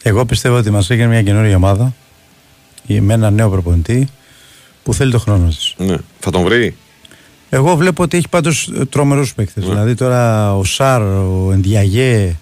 Εγώ 0.06 0.24
πιστεύω 0.24 0.56
ότι 0.56 0.70
μας 0.70 0.90
έγινε 0.90 1.06
μια 1.08 1.22
καινούργια 1.22 1.56
ομάδα 1.56 1.94
ή 2.86 3.00
με 3.00 3.14
ένα 3.14 3.30
νέο 3.30 3.50
προπονητή 3.50 4.08
που 4.82 4.94
θέλει 4.94 5.10
το 5.10 5.18
χρόνο 5.18 5.48
της. 5.48 5.74
Ναι. 5.76 5.96
Θα 6.20 6.30
τον 6.30 6.42
βρει; 6.42 6.76
Εγώ 7.50 7.76
βλέπω 7.76 8.02
ότι 8.02 8.16
έχει 8.16 8.28
πάντως 8.28 8.72
τρομερούς 8.90 9.34
παίκτες. 9.34 9.64
Ναι. 9.64 9.70
Δηλαδή 9.70 9.94
τώρα 9.94 10.54
ο 10.56 10.64
Σάρ, 10.64 11.02
ο 11.02 11.50
Εντιαγέ, 11.52 12.36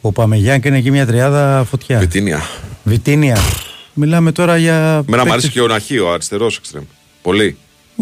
ο 0.00 0.12
Παμεγιάν 0.12 0.60
και 0.60 0.68
είναι 0.68 0.76
εκεί 0.78 0.90
μια 0.90 1.06
τριάδα 1.06 1.64
φωτιά. 1.70 1.98
Βιτίνια. 1.98 2.40
Βιτίνια. 2.84 3.36
Μιλάμε 3.94 4.32
τώρα 4.32 4.56
για. 4.56 4.72
Μένα 4.82 4.92
μου 4.98 5.04
παίκτες- 5.06 5.32
αρέσει 5.32 5.50
και 5.50 5.60
ο 5.60 5.66
Ναχί, 5.66 5.98
ο 5.98 6.12
αριστερός 6.12 6.56
εξτρεμ. 6.56 6.82
Πολύ. 7.22 7.56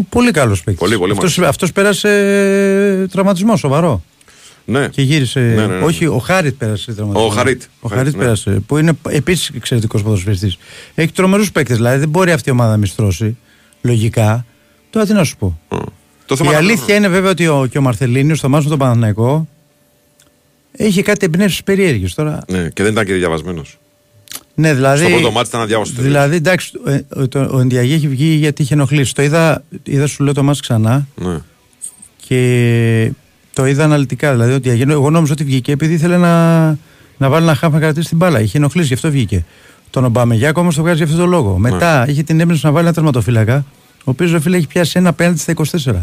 Πολύ 0.09 0.31
καλός 0.31 0.63
παίκτης. 0.63 0.81
Πολύ, 0.83 0.97
πολύ 0.97 1.11
μ' 1.13 1.15
αυτός, 1.15 1.33
αρέσει. 1.37 1.49
αυτός 1.49 1.71
πέρασε 1.71 2.09
ε, 3.01 3.07
τραυματισμό 3.07 3.57
σοβαρό. 3.57 4.03
Ναι. 4.65 4.87
Και 4.87 5.01
γύρισε. 5.01 5.39
Ναι, 5.39 5.65
ναι, 5.67 5.77
ναι. 5.77 5.85
Όχι, 5.85 6.05
ο 6.05 6.17
Χάριτ 6.17 6.53
πέρασε 6.57 6.93
τραυματισμό. 6.93 7.27
Ο 7.27 7.31
Χαρίτ. 7.31 7.61
Ο 7.79 7.87
Χαρίτ, 7.87 7.97
Χαρίτ 8.03 8.15
ναι. 8.17 8.23
πέρασε. 8.23 8.51
Που 8.65 8.77
είναι 8.77 8.93
επίσης 9.09 9.51
εξαιρετικός 9.55 10.03
ποδοσφαιριστής. 10.03 10.57
Έχει 10.95 11.11
τρομερούς 11.11 11.51
παίκτες. 11.51 11.75
Δηλαδή 11.75 11.97
δεν 11.99 12.09
μπορεί 12.09 12.31
αυτή 12.31 12.49
η 12.49 12.51
ομάδα 12.51 12.71
να 12.71 12.77
μισθώσει. 12.77 13.37
Λογικά. 13.81 14.45
Τώρα 14.89 15.05
τι 15.05 15.13
να 15.13 15.23
σου 15.23 15.37
πω. 15.37 15.59
Mm. 15.69 15.77
Το 16.25 16.33
Η 16.33 16.37
θέμα 16.37 16.49
είναι- 16.49 16.57
αλήθεια 16.59 16.95
είναι 16.95 17.07
βέβαια 17.07 17.31
ότι 17.31 17.47
ο, 17.47 17.67
και 17.71 17.77
ο 17.77 17.81
Μαρθελίνιος 17.81 18.37
στο 18.37 18.49
μάσο 18.49 18.69
του 18.69 18.77
Παναθηναϊκό 18.77 19.47
είχε 20.77 21.01
κάτι 21.01 21.25
εμπνεύσεις 21.25 21.63
περίεργες 21.63 22.13
τώρα. 22.13 22.43
Ναι, 22.47 22.69
και 22.69 22.83
δεν 22.83 22.91
ήταν 22.91 23.05
και 23.05 23.13
διαβασμένος. 23.13 23.77
Ναι, 24.55 24.73
δηλαδή. 24.73 25.03
Στο 25.03 25.09
πρώτο 25.09 25.31
μάτι 25.31 25.47
ήταν 25.47 25.61
αδιάβαστος. 25.61 26.03
Δηλαδή, 26.03 26.35
εντάξει, 26.35 26.71
ο, 26.77 27.21
ο, 27.21 27.27
το- 27.27 27.49
ο 27.55 27.59
Ενδιαγέ 27.59 27.93
έχει 27.95 28.07
βγει 28.07 28.25
γιατί 28.33 28.61
είχε 28.61 28.73
ενοχλήσει. 28.73 29.13
Το 29.13 29.21
είδα, 29.21 29.63
είδα 29.83 30.07
σου 30.07 30.23
λέω 30.23 30.33
το 30.33 30.43
μάτς 30.43 30.59
ξανά 30.59 31.07
Ναι. 31.15 31.37
και 32.27 33.11
το 33.55 33.65
είδα 33.65 33.83
αναλυτικά. 33.83 34.31
Δηλαδή, 34.31 34.53
ότι 34.53 34.69
Αγένο, 34.69 34.91
εγώ 34.91 35.09
νόμιζα 35.09 35.33
ότι 35.33 35.43
βγήκε 35.43 35.71
επειδή 35.71 35.93
ήθελε 35.93 36.17
να, 36.17 36.65
να 37.17 37.29
βάλει 37.29 37.43
ένα 37.45 37.55
χάφ 37.55 37.73
να 37.73 37.79
κρατήσει 37.79 38.07
την 38.07 38.17
μπάλα. 38.17 38.41
Είχε 38.41 38.57
ενοχλήσει, 38.57 38.87
γι' 38.87 38.93
αυτό 38.93 39.09
βγήκε. 39.11 39.45
Τον 39.89 40.05
Ομπαμεγιάκο 40.05 40.61
όμως 40.61 40.75
το 40.75 40.81
βγάζει 40.81 40.97
για 40.97 41.05
αυτό 41.05 41.17
το 41.17 41.25
λόγο. 41.25 41.57
Ναι. 41.59 41.69
Μετά 41.71 42.05
είχε 42.09 42.23
την 42.23 42.39
έμπνευση 42.39 42.65
να 42.65 42.71
βάλει 42.71 42.85
ένα 42.85 42.95
τερματοφύλακα, 42.95 43.65
ο 43.97 44.03
οποίος 44.03 44.33
ο 44.33 44.39
φίλε 44.39 44.57
έχει 44.57 44.67
πιάσει 44.67 44.99
ένα 44.99 45.13
πέναντι 45.13 45.39
στα 45.39 45.53
24. 45.53 45.93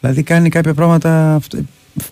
Δηλαδή 0.00 0.22
κάνει 0.22 0.48
κάποια 0.48 0.74
πράγματα. 0.74 1.34
αυτό- 1.34 1.58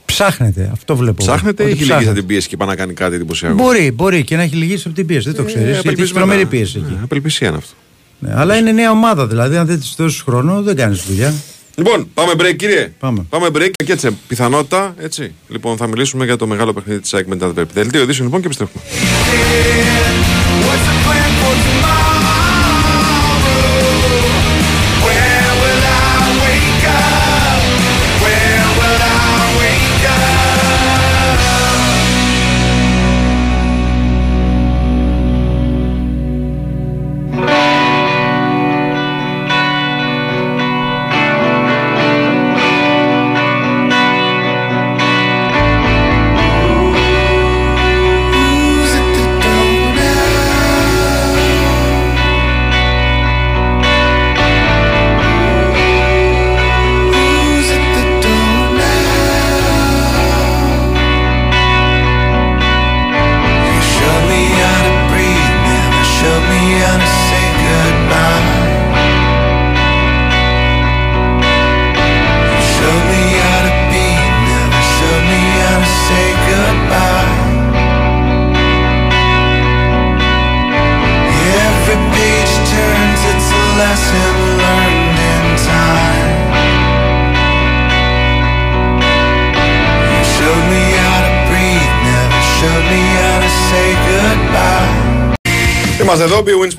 Ψάχνεται, 0.05 0.71
αυτό 0.73 0.97
βλέπω. 0.97 1.16
Ψάχνεται 1.25 1.62
ή 1.62 1.66
Ότι 1.66 1.75
έχει 1.75 1.83
ψάχνεται. 1.83 2.01
λυγίσει 2.05 2.19
την 2.21 2.27
πίεση 2.29 2.49
και 2.49 2.57
πάει 2.57 2.69
να 2.69 2.75
κάνει 2.77 2.93
κάτι 2.93 3.14
εντυπωσιακό; 3.14 3.55
Μπορεί, 3.55 3.93
μπορεί 3.93 4.25
και 4.25 4.37
να 4.37 4.43
έχει 4.43 4.55
λυγίσει 4.57 4.83
από 4.87 4.97
την 4.97 5.07
πίεση, 5.07 5.25
δεν 5.27 5.35
το 5.37 5.45
ξέρεις. 5.45 5.62
γιατί 5.64 5.79
έχει 5.79 5.88
απελπισμένα. 5.88 6.27
τρομερή 6.27 6.47
πίεση 6.49 6.79
εκεί. 6.85 6.93
Ναι, 6.93 6.99
απελπισία 7.03 7.49
είναι 7.49 7.57
αυτό. 7.57 7.75
Ναι, 8.19 8.33
αλλά 8.37 8.57
είναι 8.57 8.73
νέα 8.73 8.90
ομάδα, 8.90 9.27
δηλαδή 9.27 9.57
αν 9.57 9.66
δεν 9.66 9.81
της 9.81 9.95
δώσεις 9.97 10.21
χρόνο 10.21 10.62
δεν 10.62 10.77
κάνεις 10.77 11.03
δουλειά. 11.09 11.35
Λοιπόν, 11.81 12.11
πάμε 12.14 12.33
break, 12.37 12.57
κύριε. 12.57 12.93
Πάμε. 12.99 13.27
Πάμε 13.29 13.49
break 13.53 13.71
και 13.85 13.93
έτσι. 13.93 14.19
Πιθανότητα, 14.29 14.95
έτσι. 14.99 15.35
Λοιπόν, 15.49 15.77
θα 15.77 15.87
μιλήσουμε 15.87 16.25
για 16.25 16.37
το 16.37 16.47
μεγάλο 16.47 16.73
παιχνίδι 16.73 17.01
της 17.01 17.14
ΑΕΚ 17.14 17.27
με 17.27 17.37
την 17.37 17.47
Αντβέρπη. 17.47 17.73
Δελτίο 17.73 18.03
ειδήσεων 18.03 18.27
λοιπόν 18.27 18.40
και 18.40 18.47
επιστρέφουμε. 18.47 18.83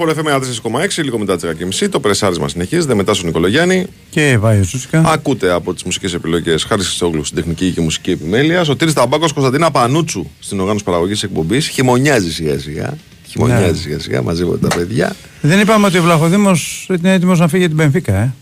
Εδώ, 0.10 0.22
BWINS 0.24 0.62
Sport 0.64 0.74
FM 0.74 0.82
4,6, 0.84 1.04
λίγο 1.04 1.18
μετά 1.18 1.36
τις 1.38 1.50
10.30. 1.82 1.88
Το 1.90 2.00
πρεσάρισμα 2.00 2.48
συνεχίζεται 2.48 2.94
μετά 2.96 3.14
στον 3.14 3.26
Νικολογιάννη. 3.26 3.86
Και 4.10 4.38
Βάιο 4.40 4.64
Σούσικα. 4.64 5.04
Ακούτε 5.06 5.52
από 5.52 5.74
τις 5.74 5.84
μουσικές 5.84 6.14
επιλογές 6.14 6.64
Χάρη 6.64 6.82
Χρυσόγλου 6.84 7.24
στην 7.24 7.36
τεχνική 7.38 7.72
και 7.72 7.82
μουσική 7.82 8.12
επιμέλεια. 8.12 8.62
Ο 8.70 8.76
Τύρι 8.76 8.94
Ταμπάκος 8.94 9.34
Κωνσταντίνα 9.34 9.72
Πανούτσου 9.72 10.26
στην 10.40 10.60
οργάνωση 10.60 10.84
παραγωγής 10.84 11.24
εκπομπής. 11.24 11.68
Χειμωνιάζει 11.68 12.32
σιγά 12.34 12.60
σιγά. 12.60 12.98
Χειμωνιάζει 13.28 13.64
Ναι. 13.72 13.78
σιγά 13.78 14.00
σιγά 14.00 14.22
μαζί 14.22 14.46
με 14.46 14.58
τα 14.58 14.68
παιδιά. 14.76 15.16
Δεν 15.42 15.60
είπαμε 15.60 15.86
ότι 15.88 15.98
ο 15.98 16.02
Βλαχοδήμος 16.04 16.88
είναι 16.98 17.14
έτοιμος 17.14 17.40
να 17.40 17.48
φύγει 17.48 17.60
για 17.60 17.68
την 17.68 17.78
Πενφύκα, 17.78 18.16
ε, 18.16 18.34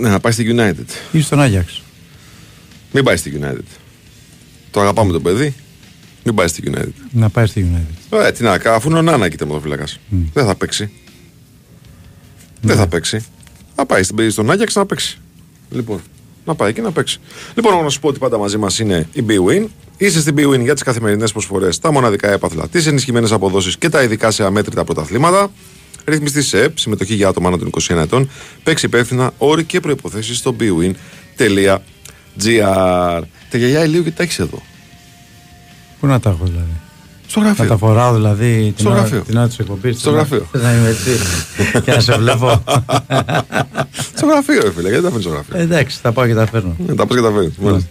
Ναι, 0.00 0.08
να 0.08 0.20
πάει 0.20 0.32
στη 0.32 0.54
United. 0.56 0.84
ή 1.12 1.20
στον 1.20 1.40
Άγιαξ. 1.40 1.82
Μην 2.92 3.04
πάει 3.04 3.16
στη 3.16 3.40
United. 3.42 3.64
Το 4.70 4.80
αγαπάμε 4.80 5.12
το 5.12 5.20
παιδί. 5.20 5.54
Μην 6.24 6.34
πάει 6.34 6.48
στη 6.48 6.62
United. 6.74 6.88
Να 7.10 7.28
πάει 7.28 7.46
στη 7.46 7.66
United. 7.72 8.18
Ε, 8.26 8.32
τι 8.32 8.42
να 8.42 8.58
κάνω, 8.58 8.76
αφού 8.76 8.88
είναι 8.88 8.98
ο 8.98 9.02
Νάνα 9.02 9.24
εκεί 9.26 9.36
τερματοφύλακας. 9.36 9.98
Δεν 10.32 10.46
θα 10.46 10.54
παίξει. 10.54 10.90
Δεν 12.60 12.76
θα 12.76 12.86
παίξει. 12.86 13.24
Θα 13.74 13.86
πάει 13.86 14.02
στην, 14.02 14.30
στον 14.30 14.50
Άγιαξ 14.50 14.74
να 14.74 14.86
παίξει. 14.86 15.18
Λοιπόν. 15.70 16.00
να 16.44 16.54
πάει 16.54 16.72
και 16.72 16.80
να 16.80 16.92
παίξει. 16.92 17.18
Λοιπόν, 17.54 17.82
να 17.82 17.88
σου 17.88 18.00
πω 18.00 18.08
ότι 18.08 18.18
πάντα 18.18 18.38
μαζί 18.38 18.56
μας 18.56 18.78
είναι 18.78 19.08
η 19.12 19.24
BWIN. 19.28 19.66
Είσαι 19.96 20.20
στην 20.20 20.34
BWIN 20.38 20.60
για 20.60 20.74
τις 20.74 20.82
καθημερινές 20.82 21.32
προσφορές, 21.32 21.78
τα 21.78 21.92
μοναδικά 21.92 22.30
έπαθλα, 22.30 22.68
τις 22.68 22.86
ενισχυμένες 22.86 23.32
αποδόσεις 23.32 23.78
και 23.78 23.88
τα 23.88 24.02
ειδικά 24.02 24.30
σε 24.30 24.44
αμέτρητα 24.44 24.84
πρωταθλήματα. 24.84 25.50
Ρυθμιστή 26.04 26.42
σε 26.42 26.62
ΕΠ, 26.62 26.78
συμμετοχή 26.78 27.14
για 27.14 27.28
άτομα 27.28 27.48
άνω 27.48 27.56
των 27.56 27.70
21 27.88 27.96
ετών. 27.96 28.30
Παίξει 28.62 28.86
υπεύθυνα 28.86 29.32
όροι 29.38 29.64
και 29.64 29.80
προποθέσει 29.80 30.34
στο 30.34 30.56
bwin.gr. 30.60 31.78
Τα 33.50 33.58
γιαγιά 33.58 33.84
ηλίου 33.84 34.02
και 34.02 34.10
τα 34.10 34.22
έχεις 34.22 34.38
εδώ. 34.38 34.62
Πού 36.00 36.06
να 36.06 36.20
τα 36.20 36.30
έχω 36.30 36.44
δηλαδή; 36.44 36.80
Στο 37.26 37.40
Να 37.40 37.46
γραφείο. 37.46 37.66
τα 37.66 37.76
φοράω 37.76 38.14
δηλαδή 38.14 38.62
την 38.76 38.84
Στο 38.84 38.90
ώρα, 38.90 38.98
γραφείο. 38.98 39.20
την 39.20 39.36
ώρα 39.36 39.46
της 39.48 39.58
εκπομπής. 39.58 39.98
Στο 39.98 40.10
γραφείο. 40.10 40.46
Δεν 40.52 40.62
θα 40.62 40.72
είμαι 40.72 40.88
έτσι. 40.88 41.10
και 41.84 41.90
να 41.92 42.00
σε 42.00 42.16
βλέπω. 42.18 42.62
στο 44.16 44.26
γραφείο, 44.26 44.60
ρε 44.62 44.72
φίλε, 44.72 44.88
γιατί 44.88 45.02
τα 45.04 45.08
φέρνεις 45.08 45.24
στο 45.24 45.32
γραφείο; 45.32 45.58
Ε, 45.58 45.62
Εντάξει, 45.62 45.98
θα 46.02 46.12
πάω 46.12 46.26
και 46.26 46.34
τα 46.34 46.46
φέρνω. 46.46 46.76
Ε, 46.88 46.94
Τα 46.94 47.06
πας 47.06 47.16
και 47.16 47.22
τα 47.22 47.32
φέρνεις. 47.32 47.84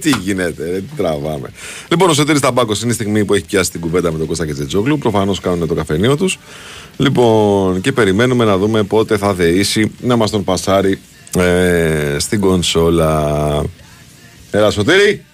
τι 0.00 0.10
γίνεται, 0.22 0.64
ρε, 0.70 0.76
τι 0.78 0.96
τραβάμε. 0.96 1.50
Λοιπόν, 1.88 2.10
ο 2.10 2.12
Σωτήρης 2.12 2.40
Ταμπάκος 2.40 2.82
είναι 2.82 2.90
η 2.90 2.94
στιγμή 2.94 3.24
που 3.24 3.34
έχει 3.34 3.44
πιάσει 3.44 3.70
την 3.70 3.80
κουβέντα 3.80 4.12
με 4.12 4.18
τον 4.18 4.26
Κώστα 4.26 4.46
Κετζετζόγλου. 4.46 4.98
Προφανώς 4.98 5.40
κάνουν 5.40 5.68
το 5.68 5.74
καφενείο 5.74 6.16
τους. 6.16 6.38
Λοιπόν, 6.96 7.80
και 7.80 7.92
περιμένουμε 7.92 8.44
να 8.44 8.58
δούμε 8.58 8.82
πότε 8.82 9.16
θα 9.16 9.34
δεήσει 9.34 9.92
να 10.00 10.16
μας 10.16 10.30
τον 10.30 10.44
πασάρει 10.44 10.98
ε, 11.38 12.16
στην 12.18 12.40
κονσόλα. 12.40 13.62
Έλα, 14.50 14.70
Σωτήρη. 14.70 15.24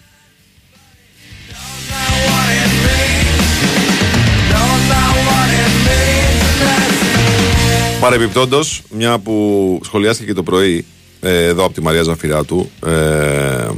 Παρεμπιπτόντως, 8.07 8.83
μια 8.91 9.19
που 9.19 9.81
σχολιάστηκε 9.85 10.29
και 10.29 10.35
το 10.35 10.43
πρωί 10.43 10.85
ε, 11.21 11.45
εδώ 11.45 11.65
από 11.65 11.75
τη 11.75 11.83
Μαρία 11.83 12.03
Ζαφυράτου 12.03 12.71
ε, 12.87 13.69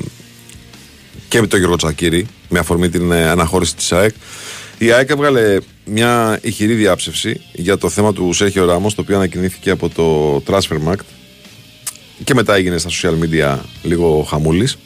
και 1.28 1.40
με 1.40 1.46
τον 1.46 1.58
Γιώργο 1.58 1.76
Τσακύρη 1.76 2.26
με 2.48 2.58
αφορμή 2.58 2.88
την 2.88 3.12
ε, 3.12 3.28
αναχώρηση 3.28 3.76
της 3.76 3.92
ΑΕΚ 3.92 4.14
η 4.78 4.92
ΑΕΚ 4.92 5.10
έβγαλε 5.10 5.58
μια 5.84 6.38
ηχηρή 6.42 6.74
διάψευση 6.74 7.40
για 7.52 7.78
το 7.78 7.88
θέμα 7.88 8.12
του 8.12 8.32
Σέρχιο 8.32 8.64
Ράμος 8.64 8.94
το 8.94 9.00
οποίο 9.00 9.16
ανακοινήθηκε 9.16 9.70
από 9.70 9.88
το 9.88 10.36
Transfermarkt 10.46 11.04
και 12.24 12.34
μετά 12.34 12.54
έγινε 12.54 12.78
στα 12.78 12.90
social 12.90 13.14
media 13.24 13.58
λίγο 13.82 14.26
χαμούλης 14.28 14.76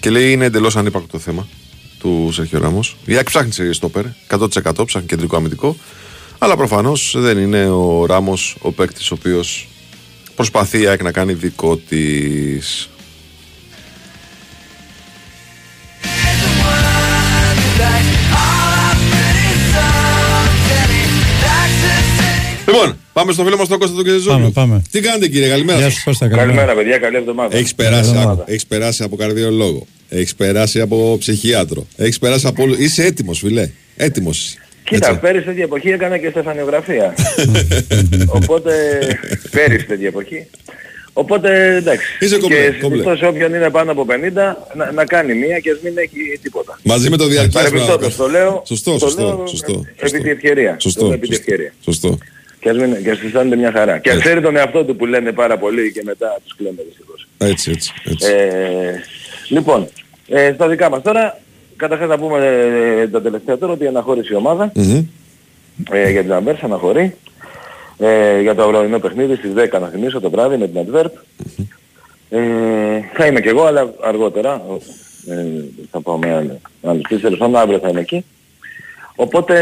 και 0.00 0.10
λέει 0.10 0.32
είναι 0.32 0.44
εντελώς 0.44 0.76
ανύπαρκτο 0.76 1.08
το 1.12 1.18
θέμα 1.18 1.48
του 1.98 2.30
Σέρχιο 2.32 2.58
Ράμος. 2.58 2.96
Η 3.04 3.14
ΑΕΚ 3.14 3.26
ψάχνει 3.26 3.52
σε 3.52 3.72
στόπερ 3.72 4.04
100% 4.28 4.86
ψάχνει 4.86 5.08
κεντρικό 5.08 5.36
αμυντικό 5.36 5.76
αλλά 6.42 6.56
προφανώς 6.56 7.14
δεν 7.16 7.38
είναι 7.38 7.68
ο 7.68 8.06
Ράμος 8.06 8.56
ο 8.60 8.72
παίκτης 8.72 9.10
ο 9.10 9.14
οποίος 9.18 9.68
προσπαθεί 10.34 10.80
η 10.80 10.86
ΑΕΚ 10.86 11.02
να 11.02 11.12
κάνει 11.12 11.32
δικό 11.32 11.76
της. 11.76 12.88
Λοιπόν, 22.66 22.96
πάμε 23.12 23.32
στο 23.32 23.44
φίλο 23.44 23.56
μας 23.56 23.68
τον 23.68 23.78
Κώστα 23.78 23.96
του 23.96 24.04
Κεζόγλου. 24.04 24.26
Πάμε, 24.26 24.50
πάμε. 24.50 24.82
Τι 24.90 25.00
κάνετε 25.00 25.28
κύριε, 25.28 25.48
καλημέρα 25.48 25.78
Γεια 25.78 25.86
σας. 25.86 25.94
σας 25.94 26.04
Κώστα, 26.04 26.28
καλημέρα. 26.28 26.52
Καλημέρα, 26.52 26.78
παιδιά. 26.78 26.98
Καλή 26.98 27.16
εβδομάδα. 27.16 27.56
Έχεις 27.56 27.74
περάσει, 27.74 28.08
εβδομάδα. 28.08 28.32
από, 28.32 28.44
έχεις 28.46 28.66
περάσει 28.66 29.02
από 29.02 29.16
καρδιολόγο. 29.16 29.86
Έχεις 30.08 30.34
περάσει 30.34 30.80
από 30.80 31.16
ψυχίατρο. 31.18 31.86
Έχεις 31.96 32.18
περάσει 32.18 32.46
από 32.46 32.62
όλο. 32.62 32.74
Είσαι 32.78 33.04
έτοιμος, 33.04 33.38
φιλέ. 33.38 33.70
Έτοιμος. 33.96 34.54
Κοίτα, 34.84 35.08
Έτσι. 35.08 35.20
πέρυσι 35.20 35.44
τέτοια 35.44 35.64
εποχή 35.64 35.88
έκανα 35.90 36.18
και 36.18 36.28
στεφανιογραφία. 36.30 37.14
Οπότε, 38.38 38.72
πέρυσι 39.50 39.84
τέτοια 39.86 40.06
εποχή. 40.08 40.46
Οπότε, 41.12 41.74
εντάξει. 41.76 42.06
Είσαι 42.20 42.38
κομπλέ, 42.38 42.56
και 42.56 42.78
κομπλέ. 42.80 42.96
συζητώ 42.96 43.16
σε 43.16 43.26
όποιον 43.26 43.54
είναι 43.54 43.70
πάνω 43.70 43.92
από 43.92 44.06
50 44.08 44.32
να, 44.74 44.92
να 44.92 45.04
κάνει 45.04 45.34
μία 45.34 45.58
και 45.58 45.70
ας 45.70 45.78
μην 45.82 45.98
έχει 45.98 46.38
τίποτα. 46.42 46.78
Μαζί 46.82 47.10
με 47.10 47.16
το 47.16 47.26
διαρκές 47.26 47.52
Παρεμπιπτόντως 47.54 48.16
το 48.16 48.28
λέω. 48.28 48.62
Σωστό, 48.66 48.92
το 48.92 48.98
σωστό, 48.98 49.22
λέω 49.22 49.46
σωστό, 49.46 49.72
Επί 49.72 50.00
σωστό. 50.00 50.22
τη 50.22 50.30
ευκαιρία. 50.30 50.70
Το 50.72 50.80
Σωστό, 50.80 51.04
λέω 51.04 51.12
επί 51.14 51.26
τη 51.28 51.34
σωστό, 51.34 51.52
ευκαιρία. 51.52 51.72
σωστό. 51.84 52.18
Και 52.60 52.68
ας, 52.68 52.76
μην, 52.76 53.02
και 53.02 53.10
ας 53.10 53.20
αισθάνεται 53.20 53.56
μια 53.56 53.72
χαρά. 53.72 53.98
Και 53.98 54.08
ας 54.10 54.14
Έτσι. 54.16 54.28
ξέρει 54.28 54.42
τον 54.44 54.56
εαυτό 54.56 54.84
του 54.84 54.96
που 54.96 55.06
λένε 55.06 55.32
πάρα 55.32 55.58
πολύ 55.58 55.92
και 55.92 56.02
μετά 56.04 56.38
τους 56.44 56.56
κλαίνε 56.56 56.82
δυστυχώς. 56.88 57.28
Έτσι, 57.38 57.70
έτσι, 57.70 57.92
έτσι. 58.04 58.32
Ε, 58.32 59.00
λοιπόν, 59.48 59.88
ε, 60.28 60.52
στα 60.54 60.68
δικά 60.68 60.90
μας 60.90 61.02
τώρα, 61.02 61.38
καταρχάς 61.80 62.08
να 62.08 62.18
πούμε 62.18 62.46
ε, 63.00 63.08
τα 63.08 63.22
τελευταία 63.22 63.58
τώρα 63.58 63.72
ότι 63.72 63.86
αναχώρησε 63.86 64.32
η 64.32 64.36
ομάδα 64.36 64.72
Μμμ. 64.74 65.04
ε, 65.92 66.10
για 66.10 66.22
την 66.22 66.32
Αμβέρσα 66.32 66.64
αναχωρεί 66.64 67.14
ε, 67.98 68.40
για 68.40 68.54
το 68.54 68.62
αυριανό 68.62 68.98
παιχνίδι 68.98 69.34
στις 69.34 69.52
10 69.56 69.80
να 69.80 69.86
θυμίσω 69.86 70.20
το 70.20 70.30
βράδυ 70.30 70.56
με 70.56 70.68
την 70.68 70.80
Adverb. 70.86 71.10
Ε, 72.30 72.38
θα 73.14 73.26
είμαι 73.26 73.40
και 73.40 73.48
εγώ 73.48 73.64
αλλά 73.64 73.92
αργότερα. 74.02 74.62
Ε, 75.28 75.44
θα 75.90 76.00
πάω 76.00 76.18
με 76.18 76.34
άλλο- 76.34 76.60
άλλους 76.82 77.02
τρεις 77.08 77.20
τέλος 77.20 77.38
πάντων 77.38 77.56
αύριο 77.60 77.78
θα 77.78 77.88
είμαι 77.88 78.00
εκεί. 78.00 78.24
Οπότε 79.16 79.56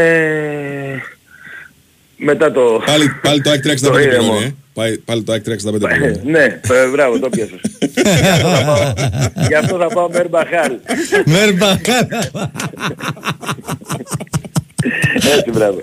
μετά 2.19 2.51
το... 2.51 2.81
Πάλι, 2.85 3.09
πάλι 3.21 3.41
το 3.41 3.49
ΑΕΚ 3.49 3.63
365 3.67 3.75
Το 3.81 3.99
ήρεμο. 3.99 4.17
πληρώνει, 4.19 4.45
ε. 4.45 4.53
Πάλι, 4.73 4.97
πάλι 5.05 5.23
το 5.23 5.31
ΑΕΚ 5.31 5.43
365 5.47 5.53
πληρώνει. 5.79 6.21
ναι, 6.25 6.43
ε, 6.43 6.87
μπράβο, 6.91 7.19
το 7.19 7.29
πιάσες. 7.29 7.59
Γι' 7.79 8.27
αυτό 8.27 8.47
θα 8.49 8.63
πάω- 8.65 8.93
Γι' 9.47 9.53
αυτό 9.55 9.77
θα 9.77 9.87
πάω 9.87 10.09
με 10.09 10.17
Ερμπαχάλ. 10.19 10.71
Μέρμπα, 11.25 11.69
Έτσι, 15.15 15.51
μπράβο. 15.53 15.79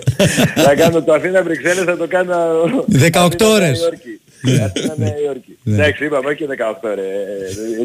θα 0.55 0.75
κάνω 0.75 1.01
το 1.03 1.13
Αθήνα 1.13 1.43
Βρυξέλλες, 1.43 1.83
θα 1.83 1.97
το 1.97 2.07
κάνω... 2.07 2.35
18 2.73 2.83
Αθήνα, 2.93 3.37
Νέα 3.39 3.49
ώρες. 3.49 3.79
Υόρκη. 3.79 4.19
Αθήνα, 4.63 4.93
Νέα 4.97 5.13
Υόρκη. 5.25 5.57
Ναι. 5.63 5.73
Εντάξει, 5.75 6.05
είπαμε 6.05 6.33
και 6.33 6.45
18 6.81 6.89
ρε. 6.95 7.03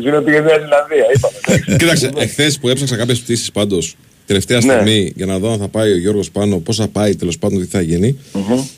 Ζήνω 0.02 0.20
πήγε 0.20 0.40
Νέα 0.40 0.54
Ζηλανδία, 0.58 1.06
είπαμε. 1.14 1.34
εντάξει. 1.46 1.76
Κοίταξε, 1.76 2.10
εχθέ 2.16 2.52
που 2.60 2.68
έψαξα 2.68 2.96
κάποιε 2.96 3.14
πτήσει 3.14 3.52
πάντω, 3.52 3.78
τελευταία 4.26 4.56
Ναι. 4.58 4.72
στιγμή, 4.72 5.12
για 5.16 5.26
να 5.26 5.38
δω 5.38 5.52
αν 5.52 5.58
θα 5.58 5.68
πάει 5.68 5.92
ο 5.92 5.98
Γιώργος 5.98 6.30
πάνω, 6.30 6.56
πώς 6.58 6.76
θα 6.76 6.88
πάει, 6.88 7.16
τέλος 7.16 7.38
πάντων, 7.38 7.61
τι 7.61 7.66
θα 7.66 7.80
γίνει. 7.80 8.18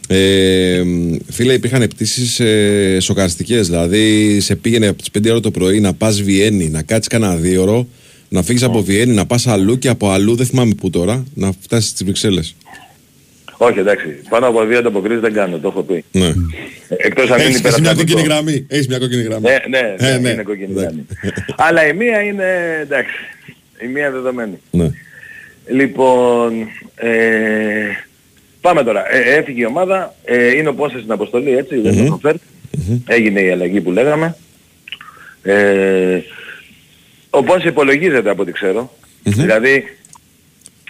Ε, 0.08 0.82
φίλε, 1.30 1.52
υπήρχαν 1.52 1.88
πτήσει 1.88 2.44
ε, 2.44 3.00
σοκαριστικές. 3.00 3.68
Δηλαδή, 3.68 4.40
σε 4.40 4.56
πήγαινε 4.56 4.86
από 4.86 4.98
τις 5.02 5.10
5 5.22 5.30
ώρα 5.30 5.40
το 5.40 5.50
πρωί 5.50 5.80
να 5.80 5.94
πας 5.94 6.22
Βιέννη, 6.22 6.68
να 6.68 6.82
κάτσεις 6.82 7.08
κανένα 7.08 7.36
δύο 7.36 7.62
ώρο, 7.62 7.86
να 8.28 8.42
φύγεις 8.42 8.62
από 8.62 8.82
Βιέννη, 8.82 9.14
να 9.14 9.26
πας 9.26 9.46
αλλού 9.46 9.78
και 9.78 9.88
από 9.88 10.10
αλλού, 10.10 10.34
δεν 10.36 10.46
θυμάμαι 10.46 10.74
πού 10.74 10.90
τώρα, 10.90 11.24
να 11.34 11.52
φτάσεις 11.60 11.90
στις 11.90 12.04
Βρυξέλλες. 12.04 12.54
Όχι, 13.56 13.78
εντάξει. 13.78 14.06
Πάνω 14.28 14.46
από 14.46 14.64
δύο 14.66 14.78
ανταποκρίσεις 14.78 15.20
δεν 15.20 15.32
κάνω, 15.32 15.58
το 15.58 15.68
έχω 15.68 15.82
πει. 15.82 16.04
Ναι. 16.12 16.26
Ε, 16.26 16.34
Εκτός 16.88 17.30
αν 17.30 17.38
είναι 17.38 17.48
Έχεις 17.48 17.60
μια 17.60 17.70
υπεραστατικό. 17.70 17.94
κόκκινη 18.00 18.22
γραμμή. 18.22 18.64
Έχεις 18.68 18.88
μια 18.88 18.98
κόκκινη 18.98 19.22
γραμμή. 19.22 19.46
Ναι, 19.48 19.78
ναι, 19.78 20.08
Ε, 20.08 20.18
ναι, 20.18 20.28
είναι 20.28 20.42
κόκκινη 20.42 20.72
ναι. 20.74 20.80
γραμμή. 20.80 21.06
Αλλά 21.56 21.86
η 21.86 21.92
μία 21.92 22.20
είναι, 22.22 22.44
εντάξει, 22.82 23.14
η 23.84 23.86
μία 23.86 24.10
δεδομένη. 24.10 24.58
Ναι. 24.70 24.90
Λοιπόν, 25.66 26.52
ε, 26.96 27.10
πάμε 28.60 28.82
τώρα. 28.84 29.14
Ε, 29.14 29.34
έφυγε 29.34 29.60
η 29.60 29.64
ομάδα, 29.64 30.14
ε, 30.24 30.56
είναι 30.56 30.68
ο 30.68 30.74
Πόσες 30.74 31.00
στην 31.00 31.12
αποστολή, 31.12 31.56
έτσι, 31.56 31.78
δεν 31.80 31.96
το 31.96 32.02
έχω 32.02 32.18
φέρει. 32.22 32.38
Έγινε 33.06 33.40
η 33.40 33.50
αλλαγή 33.50 33.80
που 33.80 33.90
λέγαμε. 33.90 34.36
Ε, 35.42 36.20
ο 37.30 37.42
Πόσες 37.42 37.64
υπολογίζεται 37.64 38.30
από 38.30 38.42
ό,τι 38.42 38.52
ξέρω. 38.52 38.92
Δηλαδή, 39.22 39.84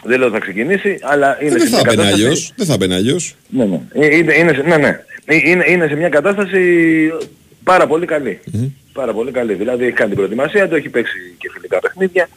δεν 0.05 0.19
λέω 0.19 0.27
ότι 0.29 0.37
θα 0.37 0.43
ξεκινήσει, 0.43 0.99
αλλά 1.03 1.39
είναι 1.43 1.55
Ε, 1.55 1.59
Δεν 1.59 1.61
σε 1.69 1.77
θα 1.77 1.81
μια 1.85 1.85
μπαίνει 1.97 2.03
αλλιώς. 2.13 2.21
κατάσταση... 2.29 2.53
Δεν 2.57 2.67
θα 2.67 2.77
μπαίνει 2.77 2.95
αλλιώς. 2.95 3.35
Ναι, 3.49 3.65
ναι. 3.65 3.81
Ε, 3.95 4.17
Είναι, 4.17 4.35
είναι, 4.35 4.53
σε- 4.53 4.63
ναι, 4.63 4.77
ναι. 4.77 5.01
Ε, 5.25 5.37
Είναι, 5.45 5.65
είναι 5.69 5.87
σε 5.87 5.95
μια 5.95 6.09
κατάσταση 6.09 6.61
πάρα 7.65 7.87
πολύ 7.87 8.07
καλή. 8.07 8.41
Πάρα 8.93 9.13
πολύ 9.13 9.31
καλή. 9.31 9.55
Δηλαδή 9.55 9.85
έχει 9.85 9.93
κάνει 9.95 10.09
την 10.09 10.17
προετοιμασία 10.19 10.69
του, 10.69 10.75
έχει 10.75 10.89
παίξει 10.89 11.17
και 11.39 11.51
φιλικά 11.53 11.79
παιχνίδια. 11.79 12.29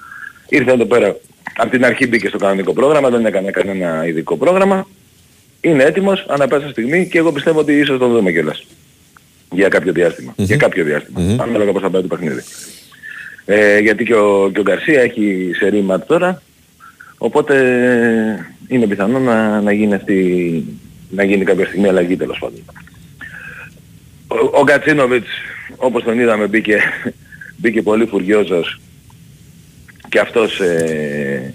Ήρθε 0.50 0.72
εδώ 0.72 0.86
πέρα, 0.86 1.16
από 1.56 1.70
την 1.70 1.86
αρχή 1.86 2.08
μπήκε 2.08 2.28
στο 2.28 2.38
κανονικό 2.38 2.74
πρόγραμμα, 2.74 3.10
δεν 3.10 3.26
έκανε 3.26 3.52
κανένα 3.52 4.08
ειδικό 4.08 4.38
πρόγραμμα. 4.38 4.88
Είναι 5.62 5.84
έτοιμος 5.84 6.26
ανά 6.30 6.48
πάσα 6.48 6.70
στιγμή 6.70 7.08
και 7.08 7.18
εγώ 7.18 7.32
πιστεύω 7.32 7.60
ότι 7.60 7.74
ίσως 7.74 8.00
τον 8.00 8.12
δούμε 8.12 8.32
κιόλας. 8.32 8.66
Για 9.52 9.68
κάποιο 9.68 9.92
διάστημα. 9.94 10.34
Για 10.36 10.58
κάποιο 10.58 10.84
διάστημα. 10.84 11.44
Ανάλογα 11.44 11.72
πώς 11.72 11.82
θα 11.82 11.90
πάει 11.90 12.02
το 12.02 12.08
παιχνίδι. 12.08 12.44
Ε, 13.46 13.80
γιατί 13.80 14.04
και 14.04 14.16
ο, 14.16 14.52
και 14.54 14.60
ο 14.60 14.64
Γκαρσία 14.64 15.02
έχει 15.02 15.52
σε 15.56 15.68
ρήμα 15.68 16.00
τώρα. 16.00 16.42
Οπότε 17.18 17.56
είναι 18.68 18.88
πιθανό 18.88 19.20
να, 19.20 19.62
να, 19.62 19.72
γίνει 19.72 19.94
αυτή, 19.94 20.64
να 21.10 21.24
γίνει 21.24 21.44
κάποια 21.44 21.66
στιγμή 21.66 21.88
αλλαγή 21.88 22.18
τέλος 22.18 22.38
πάντων. 22.40 22.60
Ο, 24.28 24.60
ο 24.60 24.64
Κατσίνοβιτς, 24.64 25.30
όπως 25.76 26.04
τον 26.04 26.20
είδαμε, 26.20 26.48
μπήκε, 26.48 26.80
μπήκε 27.58 27.82
πολύ 27.82 28.06
φουριόζος 28.06 28.80
και 30.10 30.20
αυτός 30.20 30.60
ε, 30.60 31.54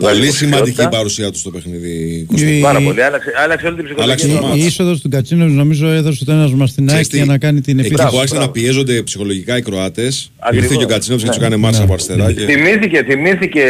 Πολύ 0.00 0.14
βάζει 0.14 0.30
σημαντική 0.30 0.46
η 0.46 0.48
υποψηφιότητα. 0.48 0.88
παρουσία 0.88 1.30
του 1.30 1.38
στο 1.38 1.50
παιχνίδι. 1.50 2.24
Κώστα. 2.30 2.46
Η- 2.48 2.60
Πάρα 2.60 2.80
πολύ. 2.80 3.02
Άλλαξε, 3.02 3.32
άλλαξε 3.44 3.66
όλη 3.66 3.74
την 3.76 3.84
ψυχολογία. 3.84 4.04
Άλλαξε 4.12 4.26
του 4.26 4.32
το 4.32 4.38
ομάδα. 4.38 4.52
μάτς. 4.54 4.62
Η 4.62 4.66
είσοδος 4.66 5.00
του 5.00 5.08
Κατσίνοβιτ 5.08 5.54
νομίζω 5.54 5.86
έδωσε 5.88 6.24
το 6.24 6.32
ένας 6.32 6.52
μας 6.52 6.70
στην 6.70 6.82
ΑΕΚ 6.82 6.90
Ξέρεις 6.92 7.08
τι, 7.08 7.16
για 7.16 7.26
να 7.26 7.38
κάνει 7.38 7.60
την 7.60 7.78
Εκεί 7.78 7.86
επίθεση. 7.88 8.08
που 8.10 8.16
άρχισαν 8.16 8.38
να 8.38 8.44
Μπράβο. 8.44 8.60
πιέζονται 8.60 9.02
ψυχολογικά 9.02 9.56
οι 9.56 9.62
Κροάτες, 9.62 10.30
Ακριβώς. 10.38 10.64
ήρθε 10.64 10.76
και 10.78 10.84
ο 10.84 10.88
Κατσίνοβιτ 10.94 11.24
και 11.24 11.30
Ναι. 11.30 11.36
του 11.36 11.42
έκανε 11.44 11.56
μάτσα 11.56 11.78
Ναι. 11.78 11.84
από 11.84 11.92
αριστερά. 11.92 12.32
και- 12.32 12.44
Θυμήθηκε, 12.44 13.02
θυμήθηκε 13.02 13.62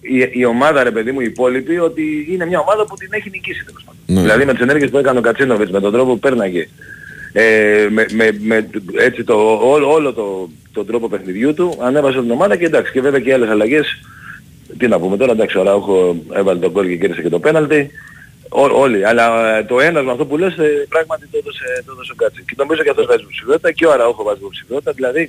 η, 0.00 0.38
η 0.40 0.44
ομάδα 0.44 0.82
ρε 0.82 0.90
παιδί 0.90 1.12
μου 1.12 1.20
η 1.20 1.24
υπόλοιπη 1.24 1.78
ότι 1.78 2.02
είναι 2.32 2.46
μια 2.46 2.58
ομάδα 2.58 2.84
που 2.86 2.94
την 2.96 3.08
έχει 3.10 3.30
νικήσει 3.30 3.64
τέλος 3.64 3.82
πάντων. 3.86 4.00
Ναι. 4.06 4.20
Δηλαδή 4.20 4.44
με 4.44 4.52
τις 4.52 4.62
ενέργειες 4.62 4.90
που 4.90 4.98
έκανε 4.98 5.18
ο 5.18 5.22
Κατσίνοβιτς, 5.22 5.70
με 5.70 5.80
τον 5.80 5.92
τρόπο 5.92 6.12
που 6.12 6.18
πέρναγε 6.18 6.68
ε, 7.36 7.86
με, 7.90 8.06
με, 8.12 8.38
με, 8.40 8.70
έτσι 8.98 9.24
το, 9.24 9.58
όλο, 9.62 9.92
όλο 9.92 10.12
το, 10.12 10.48
τον 10.72 10.86
τρόπο 10.86 11.08
παιχνιδιού 11.08 11.54
του, 11.54 11.76
ανέβασε 11.80 12.20
την 12.20 12.30
ομάδα 12.30 12.56
και 12.56 12.64
εντάξει 12.64 12.92
και 12.92 13.00
βέβαια 13.00 13.20
και 13.20 13.32
άλλες 13.32 13.48
αλλαγές. 13.48 14.00
Τι 14.78 14.88
να 14.88 14.98
πούμε 14.98 15.16
τώρα, 15.16 15.32
εντάξει 15.32 15.58
ο 15.58 15.62
Ράουχο 15.62 16.16
έβαλε 16.32 16.58
τον 16.58 16.72
κόλ 16.72 16.86
και 16.88 16.96
κέρδισε 16.96 17.22
και 17.22 17.28
το 17.28 17.38
πέναλτι. 17.38 17.90
Ό, 18.48 18.80
όλοι, 18.80 19.06
αλλά 19.06 19.56
ε, 19.56 19.64
το 19.64 19.80
ένα 19.80 20.02
με 20.02 20.10
αυτό 20.10 20.26
που 20.26 20.36
λες 20.36 20.56
ε, 20.58 20.86
πράγματι 20.88 21.26
το 21.26 21.38
έδωσε, 21.38 21.64
το 21.86 21.92
έδωσε 21.94 22.12
ο 22.12 22.14
Κάτσι. 22.16 22.44
Και 22.46 22.54
νομίζω 22.56 22.82
και 22.82 22.90
αυτός 22.90 23.06
βάζει 23.06 23.20
υποψηφιότητα 23.20 23.72
και 23.72 23.86
ο 23.86 23.92
Αραούχο 23.92 24.22
βάζει 24.22 24.38
υποψηφιότητα. 24.38 24.92
Δηλαδή 24.92 25.28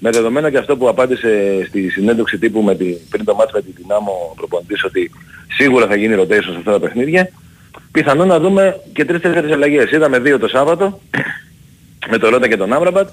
με 0.00 0.10
δεδομένα 0.10 0.50
και 0.50 0.58
αυτό 0.58 0.76
που 0.76 0.88
απάντησε 0.88 1.64
στη 1.68 1.88
συνέντευξη 1.90 2.38
τύπου 2.38 2.62
με 2.62 2.74
την, 2.74 2.96
πριν 3.10 3.24
το 3.24 3.34
μάτς 3.34 3.52
με 3.52 3.62
την 3.62 3.72
Ντιναμό 3.76 4.34
προπονητής 4.36 4.84
ότι 4.84 5.10
σίγουρα 5.48 5.86
θα 5.86 5.96
γίνει 5.96 6.14
rotation 6.18 6.50
σε 6.52 6.56
αυτά 6.58 6.72
τα 6.72 6.80
παιχνίδια, 6.80 7.30
πιθανόν 7.92 8.26
να 8.26 8.40
δούμε 8.40 8.80
και 8.92 9.04
τρεις-τέσσερις 9.04 9.52
αλλαγές. 9.52 9.90
Είδαμε 9.90 10.18
δύο 10.18 10.38
το 10.38 10.48
Σάββατο 10.48 11.00
με 12.10 12.18
τον 12.18 12.30
Ρώτα 12.30 12.48
και 12.48 12.56
τον 12.56 12.72
Άμραμπατ. 12.72 13.08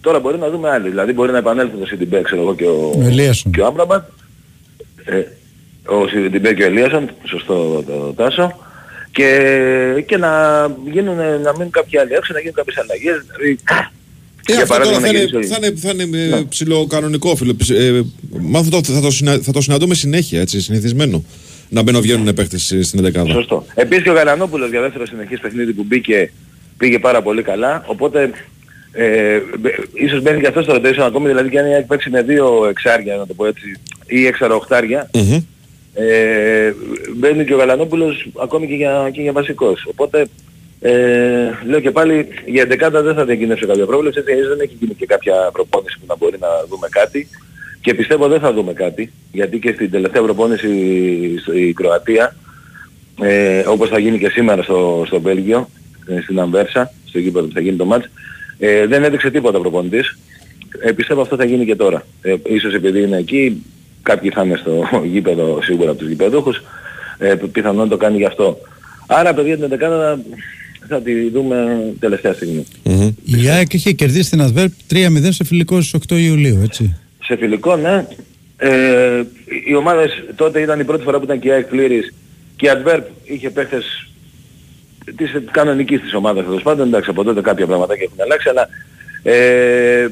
Τώρα 0.00 0.18
μπορεί 0.20 0.38
να 0.38 0.50
δούμε 0.50 0.70
άλλοι. 0.70 0.88
Δηλαδή 0.88 1.12
μπορεί 1.12 1.32
να 1.32 1.38
επανέλθει 1.38 1.76
το 1.76 1.86
Σιντιμπέ, 1.86 2.22
ξέρω 2.22 2.42
εγώ, 2.42 2.54
και 2.54 2.64
ο, 2.64 2.92
Ο 2.96 3.02
Ελίασον. 3.06 3.52
και 3.52 3.60
ο 3.60 3.66
Άμραμπατ. 3.66 4.08
Ε, 5.04 5.18
ο 5.86 6.08
Σιντιμπέ 6.08 6.54
και 6.54 6.62
ο 6.62 6.66
Ελίασον, 6.66 7.10
σωστό 7.24 7.82
το 7.86 8.12
Τάσο. 8.16 8.58
Και, 9.10 10.04
και 10.06 10.16
να 10.16 10.30
γίνουν, 10.92 11.16
να 11.16 11.52
μείνουν 11.52 11.70
κάποιοι 11.70 11.98
άλλοι 11.98 12.12
έξω, 12.12 12.32
να 12.32 12.38
γίνουν 12.38 12.54
κάποιες 12.54 12.76
αλλαγές. 12.76 13.24
Δηλαδή, 13.36 13.58
Ε, 14.48 14.52
για 14.52 14.62
αυτό 14.62 14.74
τώρα 14.74 14.84
παράδειγμα, 14.90 15.06
θα 15.06 15.12
να 15.12 15.18
είναι, 15.18 15.26
γυρίσει 15.26 15.52
ο- 15.52 15.54
θα 15.54 15.66
είναι, 15.66 15.78
θα 15.78 15.90
είναι 16.04 16.36
ε, 16.36 16.42
ψηλοκανονικό, 16.48 17.36
φίλε. 17.36 17.52
Ψ- 17.52 17.70
Ε, 17.70 18.02
μάλλον 18.40 18.64
θα 18.64 18.80
το, 18.80 18.92
θα, 18.92 19.00
το 19.00 19.10
συνα, 19.10 19.38
θα 19.42 19.52
το 19.52 19.60
συναντούμε 19.60 19.94
συνέχεια, 19.94 20.40
έτσι, 20.40 20.60
συνηθισμένο. 20.60 21.24
Να 21.68 21.82
μπαίνουν 21.82 22.00
βγαίνουν 22.00 22.34
παίχτες 22.34 22.70
ε, 22.72 22.82
στην 22.82 23.06
11 23.06 23.30
Σωστό. 23.32 23.66
Επίσης 23.74 24.02
και 24.04 24.10
ο 24.10 24.12
Γαλανόπουλος 24.12 24.70
για 24.70 24.80
δεύτερο 24.80 25.06
συνεχής 25.06 25.40
παιχνίδι 25.40 25.72
που 25.72 25.84
μπήκε, 25.86 26.32
πήγε 26.78 26.98
πάρα 26.98 27.22
πολύ 27.22 27.42
καλά. 27.42 27.84
Οπότε 27.86 28.30
ε, 28.92 29.40
μπε- 29.58 29.78
ίσως 29.92 30.22
μπαίνει 30.22 30.40
και 30.40 30.46
αυτός 30.46 30.64
στο 30.64 30.74
rotation 30.74 31.02
ακόμη, 31.06 31.28
δηλαδή 31.28 31.48
και 31.50 31.58
αν 31.58 31.66
έχει 31.72 31.86
παίξει 31.86 32.10
με 32.10 32.22
δύο 32.22 32.66
εξάρια, 32.68 33.16
να 33.16 33.26
το 33.26 33.34
πω 33.34 33.46
έτσι, 33.46 33.80
ή 34.06 34.26
εξαροοχτάρια, 34.26 35.10
ε, 35.94 36.72
μπαίνει 37.16 37.44
και 37.44 37.54
ο 37.54 37.56
Γαλανόπουλος 37.56 38.28
ακόμη 38.42 38.66
και 38.66 38.74
για, 38.74 39.10
και 39.12 39.20
για 39.20 39.32
βασικός. 39.32 39.86
Οπότε 39.90 40.26
ε, 40.80 40.92
λέω 41.66 41.80
και 41.80 41.90
πάλι 41.90 42.26
για 42.46 42.64
11 42.64 43.02
δεν 43.02 43.14
θα 43.14 43.24
διακινήσω 43.24 43.66
κάποια 43.66 43.86
πρόβλεψη, 43.86 44.18
έτσι 44.18 44.34
δεν 44.48 44.60
έχει 44.60 44.76
γίνει 44.80 44.94
και 44.94 45.06
κάποια 45.06 45.34
προπόνηση 45.52 45.98
που 45.98 46.04
να 46.08 46.16
μπορεί 46.16 46.36
να 46.40 46.48
δούμε 46.68 46.88
κάτι. 46.90 47.28
Και 47.80 47.94
πιστεύω 47.94 48.28
δεν 48.28 48.40
θα 48.40 48.52
δούμε 48.52 48.72
κάτι, 48.72 49.12
γιατί 49.32 49.58
και 49.58 49.72
στην 49.72 49.90
τελευταία 49.90 50.22
προπόνηση 50.22 50.68
η 51.54 51.72
Κροατία, 51.72 52.36
ε, 53.22 53.58
όπως 53.66 53.88
θα 53.88 53.98
γίνει 53.98 54.18
και 54.18 54.28
σήμερα 54.28 54.62
στο, 54.62 55.04
στο 55.06 55.20
Βέλγιο, 55.20 55.58
ε, 55.58 55.68
στην 56.22 56.40
Αμβέρσα, 56.40 56.92
στο 57.08 57.18
γήπεδο 57.18 57.46
που 57.46 57.52
θα 57.52 57.60
γίνει 57.60 57.76
το 57.76 57.84
μάτς, 57.84 58.08
ε, 58.58 58.86
δεν 58.86 59.04
έδειξε 59.04 59.30
τίποτα 59.30 59.58
ο 59.58 59.60
προπονητής. 59.60 60.18
Ε, 60.80 60.92
πιστεύω 60.92 61.20
αυτό 61.20 61.36
θα 61.36 61.44
γίνει 61.44 61.64
και 61.64 61.76
τώρα. 61.76 62.06
Ε, 62.22 62.34
ίσως 62.46 62.74
επειδή 62.74 63.02
είναι 63.02 63.16
εκεί, 63.16 63.62
κάποιοι 64.02 64.30
θα 64.30 64.42
είναι 64.44 64.56
στο 64.56 64.84
γήπεδο 65.12 65.58
σίγουρα 65.62 65.90
από 65.90 65.98
τους 65.98 66.08
γηπεδούχους, 66.08 66.62
ε, 67.18 67.34
πιθανόν 67.52 67.88
το 67.88 67.96
κάνει 67.96 68.16
γι' 68.16 68.24
αυτό. 68.24 68.58
Άρα 69.06 69.34
παιδιά 69.34 69.58
την 69.58 69.68
11 69.72 69.78
θα, 69.78 70.18
θα 70.88 71.00
τη 71.00 71.30
δούμε 71.30 71.78
τελευταία 71.98 72.32
στιγμή. 72.32 72.66
Η 73.24 73.48
ΑΕΚ 73.48 73.72
είχε 73.72 73.92
κερδίσει 73.92 74.30
την 74.30 74.40
Αδβέρπ 74.40 74.72
3-0 74.90 74.96
σε 75.28 75.44
φιλικό 75.44 75.80
στις 75.80 76.00
8 76.08 76.16
Ιουλίου, 76.18 76.60
έτσι. 76.62 76.96
Σε 77.24 77.36
φιλικό, 77.36 77.76
ναι. 77.76 78.06
Ε, 78.56 79.22
οι 79.68 79.74
ομάδες 79.74 80.24
τότε 80.36 80.60
ήταν 80.60 80.80
η 80.80 80.84
πρώτη 80.84 81.02
φορά 81.02 81.18
που 81.18 81.24
ήταν 81.24 81.38
και 81.38 81.48
η 81.48 81.50
ΑΕΚ 81.50 81.66
πλήρης 81.66 82.14
και 82.56 82.66
η 82.66 82.70
Adverb 82.74 83.02
είχε 83.24 83.50
παίχτες 83.50 84.08
της 85.16 85.30
κανονικής 85.50 86.00
της 86.00 86.14
ομάδας 86.14 86.44
τέλος 86.44 86.62
πάντων. 86.62 86.86
Εντάξει, 86.86 87.10
από 87.10 87.24
τότε 87.24 87.40
κάποια 87.40 87.66
πραγματάκια 87.66 88.04
έχουν 88.04 88.22
αλλάξει, 88.22 88.48
αλλά 88.48 88.68
ε, 89.22 90.08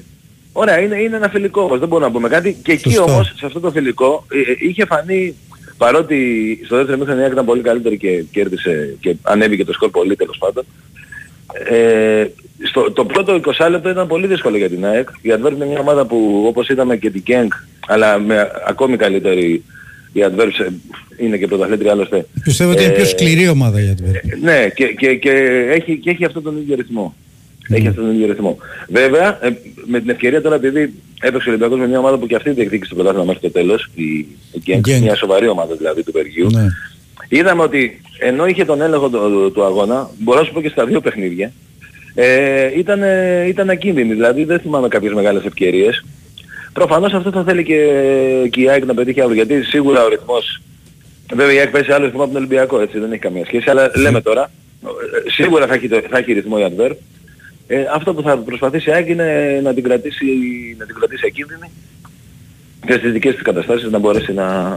ωραία, 0.53 0.81
είναι, 0.81 0.97
είναι 0.97 1.17
ένα 1.17 1.29
φιλικό 1.29 1.63
όμως, 1.63 1.79
δεν 1.79 1.89
μπορούμε 1.89 2.07
να 2.07 2.13
πούμε 2.13 2.29
κάτι. 2.29 2.57
Και 2.63 2.73
εκεί 2.73 2.91
Σωστό. 2.91 3.13
όμως, 3.13 3.33
σε 3.37 3.47
αυτό 3.47 3.61
το 3.61 3.71
φιλικό, 3.71 4.27
ε, 4.33 4.39
ε, 4.39 4.57
είχε 4.59 4.85
φανεί, 4.85 5.35
παρότι 5.77 6.61
στο 6.65 6.77
δεύτερο 6.77 6.99
μήχρονο 6.99 7.21
η 7.21 7.23
ΑΕΚ 7.23 7.33
ήταν 7.33 7.45
πολύ 7.45 7.63
καλύτερη 7.63 7.97
και 7.97 8.25
κέρδισε 8.31 8.97
και 9.01 9.17
ανέβηκε 9.23 9.65
το 9.65 9.73
σκορ 9.73 9.91
πολύ 9.91 10.17
τέλος 10.17 10.39
πάντων, 10.39 10.65
ε, 11.69 12.27
στο, 12.63 12.93
το 12.93 13.05
πρώτο 13.05 13.41
20 13.59 13.71
λεπτό 13.71 13.89
ήταν 13.89 14.07
πολύ 14.07 14.27
δύσκολο 14.27 14.57
για 14.57 14.69
την 14.69 14.87
ΑΕΚ. 14.87 15.09
Η 15.21 15.33
Adverb 15.33 15.53
είναι 15.53 15.67
μια 15.67 15.81
ομάδα 15.81 16.07
που 16.07 16.45
όπως 16.47 16.69
είδαμε 16.69 16.97
και 16.97 17.11
την 17.11 17.23
Genk, 17.27 17.49
αλλά 17.87 18.19
με 18.19 18.51
ακόμη 18.67 18.97
καλύτερη 18.97 19.65
η 20.17 20.21
Adverb 20.25 20.49
σε- 20.55 20.73
είναι 21.17 21.37
και 21.37 21.47
πρωταθλήτρια 21.47 21.91
άλλωστε. 21.91 22.27
Πιστεύω 22.45 22.71
ότι 22.71 22.83
είναι 22.83 22.93
Ε, 22.93 22.97
πιο 22.97 23.05
σκληρή 23.05 23.49
ομάδα 23.49 23.81
η 23.81 23.95
Adverb. 23.97 24.15
ε, 24.15 24.37
Ναι, 24.43 24.69
και, 24.75 24.85
και, 24.87 25.15
και, 25.15 25.31
έχει, 25.71 25.97
και 25.97 26.11
έχει 26.11 26.25
αυτόν 26.25 26.43
τον 26.43 26.57
ίδιο 26.57 26.75
ρυθμό. 26.77 27.15
Ναι. 27.69 27.77
Έχει 27.77 27.87
αυτόν 27.89 28.05
τον 28.05 28.15
ίδιο 28.15 28.27
ρυθμό. 28.27 28.59
Βέβαια, 28.89 29.39
ε, 29.43 29.49
με 29.87 30.01
την 30.01 30.11
ευκαιρία 30.11 30.43
τώρα 30.43 30.55
επειδή 30.55 30.93
έπαιξε 31.21 31.49
ο 31.49 31.53
Ολυμπιακός 31.53 31.79
με 31.79 31.87
μια 31.87 31.99
ομάδα 31.99 32.19
που 32.19 32.27
και 32.27 32.35
αυτή 32.35 32.51
διεκδίκησε 32.51 32.89
το 32.91 32.95
πρωτάθλημα 32.97 33.25
μέχρι 33.27 33.41
το 33.41 33.51
τέλος, 33.51 33.91
η, 33.95 34.05
η 34.53 34.63
Genk, 34.67 34.89
Genk. 34.89 35.01
μια 35.01 35.15
σοβαρή 35.15 35.49
ομάδα 35.49 35.75
δηλαδή 35.75 36.03
του 36.03 36.13
Βεργίου, 36.13 36.47
Ναι. 36.51 36.67
είδαμε 37.29 37.63
ότι 37.63 38.01
ενώ 38.19 38.47
είχε 38.47 38.65
τον 38.65 38.81
έλεγχο 38.81 39.09
του, 39.09 39.19
του, 39.19 39.53
του 39.53 39.65
αγώνα, 39.65 40.11
μπορώ 40.19 40.39
να 40.39 40.45
σου 40.45 40.53
πω 40.53 40.61
και 40.61 40.69
στα 40.69 40.87
δύο 40.87 41.01
παιχνίδια, 41.01 41.53
ε, 42.15 42.79
ήταν, 42.79 43.03
ε, 43.03 43.45
ήταν 43.49 43.71
ακίνδυνη. 43.71 44.13
Δηλαδή 44.13 44.45
δεν 44.45 44.59
θυμάμαι 44.59 44.89
κάποιες 44.89 45.13
μεγάλες 45.13 45.45
ευκαιρίες. 45.45 46.05
Προφανώς 46.75 47.13
αυτό 47.13 47.31
θα 47.31 47.43
θέλει 47.43 47.65
και, 47.65 47.79
και 48.51 48.61
η 48.61 48.69
ΑΕΚ 48.69 48.85
να 48.85 48.95
πετύχει 48.95 49.21
αύριο, 49.21 49.45
γιατί 49.45 49.65
σίγουρα 49.65 50.05
ο 50.05 50.09
ρυθμός, 50.09 50.61
βέβαια 51.35 51.53
η 51.53 51.59
ΑΕΚ 51.59 51.71
παίζει 51.71 51.93
άλλο 51.93 52.05
ρυθμό 52.05 52.23
από 52.23 52.33
τον 52.33 52.41
Ολυμπιακό, 52.41 52.81
έτσι 52.81 52.99
δεν 52.99 53.13
έχει 53.13 53.21
καμία 53.21 53.45
σχέση, 53.45 53.71
αλλά 53.71 53.91
λέμε 53.97 54.21
τώρα, 54.21 54.51
ε, 54.83 55.31
σίγουρα 55.31 55.67
θα 55.67 55.75
έχει, 55.75 55.89
το, 55.89 56.03
θα 56.11 56.19
έχει 56.19 56.33
ρυθμό 56.33 56.57
η 56.61 56.73
Adverb. 56.77 56.97
Ε, 57.67 57.85
αυτό 57.95 58.15
που 58.15 58.23
θα 58.23 58.39
προσπαθήσει 58.39 58.91
η 58.91 58.93
ΑΕΚ 58.93 59.09
είναι 59.09 59.61
να 59.63 59.75
την 59.75 59.83
κρατήσει, 59.83 60.27
να 60.79 60.87
την 60.87 60.95
κρατήσει 60.95 61.27
ακίνδυνη 61.27 61.71
και 62.87 62.93
στις 62.93 63.13
δικές 63.13 63.35
της 63.35 63.43
καταστάσεις 63.43 63.91
να 63.91 63.99
μπορέσει 63.99 64.33
να, 64.33 64.71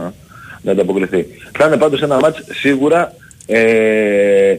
να 0.62 0.72
ανταποκριθεί. 0.72 1.26
Θα 1.58 1.66
είναι 1.66 1.76
πάντως 1.76 2.02
ένα 2.02 2.18
μάτς 2.20 2.44
σίγουρα 2.50 3.14
ε, 3.46 4.56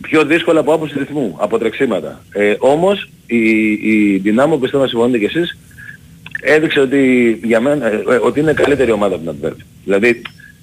πιο 0.00 0.24
δύσκολο 0.24 0.60
από 0.60 0.72
άποψη 0.72 0.98
ρυθμού, 0.98 1.36
από 1.38 1.58
τρεξίματα. 1.58 2.24
Ε, 2.32 2.54
όμως 2.58 3.10
η, 3.26 3.70
η 3.70 4.18
Δυνάμω, 4.18 4.56
πιστεύω 4.56 4.82
να 4.82 4.88
συμφωνείτε 4.88 5.18
κι 5.18 5.24
εσείς, 5.24 5.58
έδειξε 6.42 6.80
ότι, 6.80 7.00
για 7.44 7.60
μένα, 7.60 7.86
ε, 7.86 7.94
ε, 7.94 8.18
ότι 8.22 8.40
είναι 8.40 8.52
καλύτερη 8.52 8.90
ομάδα 8.90 9.14
από 9.14 9.24
την 9.24 9.32
Adverb. 9.48 9.56
Δηλαδή, 9.84 10.08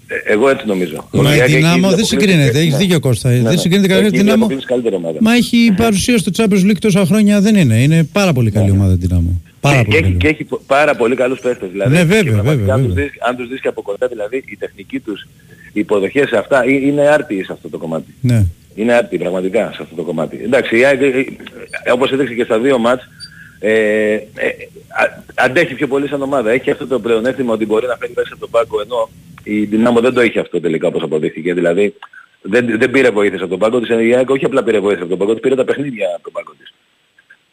ε, 0.07 0.33
εγώ 0.33 0.49
έτσι 0.49 0.67
νομίζω. 0.67 1.07
Μα 1.11 1.19
Ότι 1.19 1.29
η 1.29 1.31
ΑΕΚ 1.31 1.41
έχει 1.43 1.55
Δυνάμω 1.55 1.73
δεν 1.75 1.83
αποκλείσει- 1.85 2.09
συγκρίνεται, 2.19 2.59
έχεις 2.59 2.71
ναι. 2.71 2.77
δίκιο 2.77 2.99
Κώστα. 2.99 3.29
Ναι, 3.29 3.35
Δεν 3.35 3.43
ναι. 3.43 3.55
συγκρίνεται 3.57 3.93
Έχει 3.93 4.01
κανένα 4.03 4.17
Δυνάμω. 4.23 4.43
αποκλείσει 4.43 4.67
καλύτερη 4.67 4.95
ομάδα. 4.95 5.17
Μα 5.21 5.33
έχει 5.33 5.73
παρουσία 5.77 6.17
στο 6.17 6.31
Champions 6.35 6.69
League 6.71 6.77
τόσα 6.79 7.05
χρόνια 7.05 7.41
δεν 7.41 7.55
είναι. 7.55 7.75
Είναι 7.81 8.03
πάρα 8.03 8.33
πολύ 8.33 8.51
καλή 8.51 8.71
ομάδα 8.71 8.93
η 8.93 8.95
Δυνάμω. 8.95 9.41
Πάρα 9.59 9.77
και, 9.77 9.83
πολύ 9.83 9.95
έχει, 9.97 10.03
καλή. 10.03 10.15
και 10.17 10.27
έχει 10.27 10.43
πο- 10.43 10.61
πάρα 10.67 10.95
πολύ 10.95 11.15
καλούς 11.15 11.39
παίχτες. 11.39 11.69
Δηλαδή, 11.71 11.91
Ναι, 11.95 12.03
βέβαια, 12.03 12.21
και 12.23 12.29
πραγματικά 12.29 12.57
βέβαια, 12.59 12.73
Αν 12.75 12.83
τους, 12.85 12.93
βέβαια. 12.93 13.03
δεις, 13.11 13.21
αν 13.27 13.35
τους 13.35 13.47
δεις 13.49 13.59
και 13.61 13.67
από 13.67 13.81
κοντά, 13.81 14.07
δηλαδή 14.07 14.43
η 14.47 14.55
τεχνική 14.57 14.99
τους, 14.99 15.27
οι 15.73 15.79
υποδοχές 15.79 16.27
σε 16.29 16.37
αυτά, 16.37 16.63
ε- 16.63 16.71
είναι 16.87 17.01
άρτιοι 17.07 17.43
σε 17.43 17.53
αυτό 17.53 17.69
το 17.69 17.77
κομμάτι. 17.77 18.13
Ναι. 18.21 18.45
Είναι 18.75 18.93
άρτιοι 18.93 19.17
πραγματικά 19.17 19.71
σε 19.75 19.79
αυτό 19.81 19.95
το 19.95 20.01
κομμάτι. 20.03 20.39
Εντάξει, 20.43 20.77
η 20.79 20.83
ΑΕΚ, 20.85 21.01
ε, 21.01 21.05
ε, 21.83 21.91
όπως 21.91 22.11
έδειξε 22.11 22.33
και 22.33 22.43
στα 22.43 22.59
δύο 22.59 22.77
μάτς, 22.77 23.03
ε, 23.59 24.13
ε, 24.13 24.19
α- 24.87 25.23
αντέχει 25.35 25.73
πιο 25.73 25.87
πολύ 25.87 26.07
σαν 26.07 26.21
ομάδα. 26.21 26.51
Έχει 26.51 26.71
αυτό 26.71 26.87
το 26.87 26.99
πλεονέκτημα 26.99 27.53
ότι 27.53 27.65
μπορεί 27.65 27.87
να 27.87 27.95
φέρει 27.95 28.13
μέσα 28.15 28.29
από 28.31 28.39
τον 28.39 28.49
πάγκο, 28.49 28.81
ενώ 28.81 29.09
η 29.43 29.63
Δυνάμω 29.63 29.99
δεν 29.99 30.13
το 30.13 30.21
είχε 30.21 30.39
αυτό 30.39 30.61
τελικά 30.61 30.87
όπως 30.87 31.01
αποδείχθηκε. 31.03 31.53
Δηλαδή 31.53 31.93
δεν, 32.41 32.77
δεν 32.79 32.91
πήρε 32.91 33.09
βοήθειες 33.09 33.41
από 33.41 33.49
τον 33.49 33.59
πάγκο 33.59 33.79
της, 33.79 33.89
η 33.89 34.15
ΑΕΚ 34.15 34.29
όχι 34.29 34.45
απλά 34.45 34.63
πήρε 34.63 34.79
βοήθεια 34.79 34.99
από 35.01 35.09
τον 35.09 35.17
πάγκο 35.17 35.31
της, 35.33 35.41
πήρε 35.41 35.55
τα 35.55 35.63
παιχνίδια 35.63 36.07
από 36.15 36.23
τον 36.23 36.33
πάγκο 36.33 36.51
της. 36.59 36.73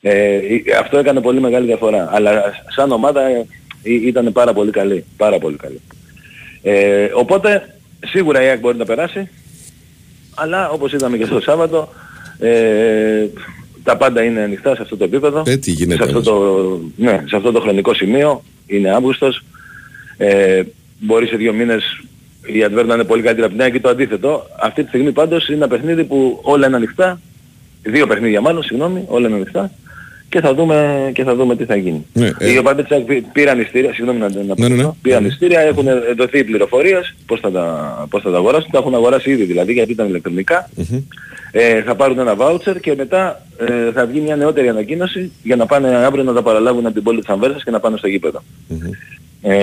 Ε, 0.00 0.54
η- 0.54 0.64
αυτό 0.80 0.98
έκανε 0.98 1.20
πολύ 1.20 1.40
μεγάλη 1.40 1.66
διαφορά. 1.66 2.08
Αλλά 2.12 2.42
σαν 2.74 2.90
ομάδα 2.92 3.22
ε, 3.22 3.46
ή- 3.82 4.06
ήταν 4.06 4.32
πάρα 4.32 4.52
πολύ 4.52 4.70
καλή. 4.70 5.04
Πάρα 5.16 5.38
πολύ 5.38 5.56
καλή. 5.56 5.80
Ε, 6.62 7.08
οπότε 7.14 7.74
σίγουρα 8.06 8.42
η 8.42 8.46
ΑΕΚ 8.46 8.58
μπορεί 8.60 8.76
να 8.76 8.84
περάσει. 8.84 9.28
Αλλά 10.34 10.70
όπως 10.70 10.92
είδαμε 10.92 11.16
και 11.16 11.24
στο 11.24 11.40
Σάββατο 11.40 11.92
ε, 12.38 13.26
τα 13.84 13.96
πάντα 13.96 14.22
είναι 14.22 14.40
ανοιχτά 14.40 14.74
σε 14.74 14.82
αυτό 14.82 14.96
το 14.96 15.04
επίπεδο. 15.04 15.42
Ε, 15.46 15.56
τι 15.56 15.70
γίνεται 15.70 16.04
σε, 16.04 16.16
αυτό 16.16 16.32
όμως; 16.34 16.58
το, 16.68 16.80
ναι, 16.96 17.24
σε 17.26 17.36
αυτό 17.36 17.52
το 17.52 17.60
χρονικό 17.60 17.94
σημείο. 17.94 18.42
Είναι 18.66 18.90
Αύγουστος. 18.90 19.42
Ε, 20.16 20.62
μπορεί 20.98 21.26
σε 21.26 21.36
δύο 21.36 21.52
μήνες 21.52 22.00
η 22.46 22.64
Adver 22.64 22.84
να 22.86 22.94
είναι 22.94 23.04
πολύ 23.04 23.22
καλύτερη 23.22 23.46
από 23.46 23.54
την 23.54 23.62
ΑΕΚ 23.62 23.72
και 23.72 23.80
το 23.80 23.88
αντίθετο. 23.88 24.46
Αυτή 24.60 24.82
τη 24.82 24.88
στιγμή 24.88 25.12
πάντως 25.12 25.46
είναι 25.48 25.56
ένα 25.56 25.68
παιχνίδι 25.68 26.04
που 26.04 26.40
όλα 26.42 26.66
είναι 26.66 26.76
ανοιχτά. 26.76 27.20
Δύο 27.82 28.06
παιχνίδια 28.06 28.40
μάλλον, 28.40 28.62
συγγνώμη, 28.62 29.04
όλα 29.06 29.26
είναι 29.26 29.36
ανοιχτά. 29.36 29.70
Και 30.34 30.40
θα 30.40 30.54
δούμε, 30.54 31.10
και 31.14 31.22
θα 31.24 31.34
δούμε 31.36 31.56
τι 31.56 31.64
θα 31.64 31.76
γίνει. 31.76 32.06
Ναι, 32.12 32.30
ε. 32.38 32.52
Οι 32.52 32.58
οπαδοί 32.58 32.82
της 32.82 32.90
ΑΕΚ 32.90 33.04
πή- 33.04 33.24
πήραν 33.32 33.60
ειστήρια, 33.60 33.94
συγγνώμη 33.94 34.18
να, 34.18 34.28
να 34.28 34.54
πω 34.54 34.62
Ναι, 34.62 34.68
ναι, 34.68 34.74
ναι. 34.74 34.80
αυτό, 34.82 34.96
πήραν 35.02 35.24
ειστήρια, 35.24 35.60
έχουν 35.60 35.86
δοθεί 36.16 36.38
οι 36.38 36.44
πληροφορίες, 36.44 37.14
πώς 37.26 37.40
θα, 37.40 37.50
τα, 37.50 38.06
πώς 38.10 38.22
θα 38.22 38.30
τα 38.30 38.36
αγοράσουν, 38.36 38.70
τα 38.70 38.78
έχουν 38.78 38.94
αγοράσει 38.94 39.30
ήδη 39.30 39.44
δηλαδή 39.44 39.72
γιατί 39.72 39.92
ήταν 39.92 40.08
ηλεκτρονικά. 40.08 40.70
Ε, 41.52 41.82
θα 41.82 41.94
πάρουν 41.94 42.18
ένα 42.18 42.36
voucher 42.38 42.76
και 42.80 42.94
μετά 42.96 43.46
ε, 43.58 43.92
θα 43.92 44.06
βγει 44.06 44.20
μια 44.20 44.36
νεότερη 44.36 44.68
ανακοίνωση 44.68 45.30
για 45.42 45.56
να 45.56 45.66
πάνε 45.66 45.88
αύριο 45.88 46.24
να 46.24 46.32
τα 46.32 46.42
παραλάβουν 46.42 46.84
από 46.86 46.94
την 46.94 47.02
πόλη 47.02 47.18
της 47.20 47.28
Αμβέρσας 47.28 47.64
και 47.64 47.70
να 47.70 47.80
πάνε 47.80 47.96
στο 47.96 48.08
γήπεδο. 48.08 48.42
Ε, 49.42 49.56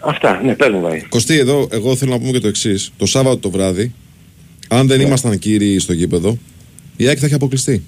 αυτά, 0.00 0.40
ναι, 0.44 0.54
πες 0.54 0.68
μου 0.70 0.80
Βάη. 0.80 1.02
Κωστή, 1.08 1.38
εδώ 1.38 1.68
εγώ 1.72 1.96
θέλω 1.96 2.10
να 2.10 2.18
πούμε 2.18 2.30
και 2.30 2.40
το 2.40 2.48
εξής. 2.48 2.92
Το 2.96 3.06
Σάββατο 3.06 3.36
το 3.36 3.50
βράδυ, 3.50 3.94
αν 4.68 4.86
δεν 4.86 5.00
ήμασταν 5.00 5.38
κύριοι 5.38 5.78
στο 5.78 5.92
γήπεδο, 5.92 6.38
η 6.96 7.06
ΑΕΚ 7.06 7.16
θα 7.20 7.26
έχει 7.26 7.34
αποκλειστεί. 7.34 7.82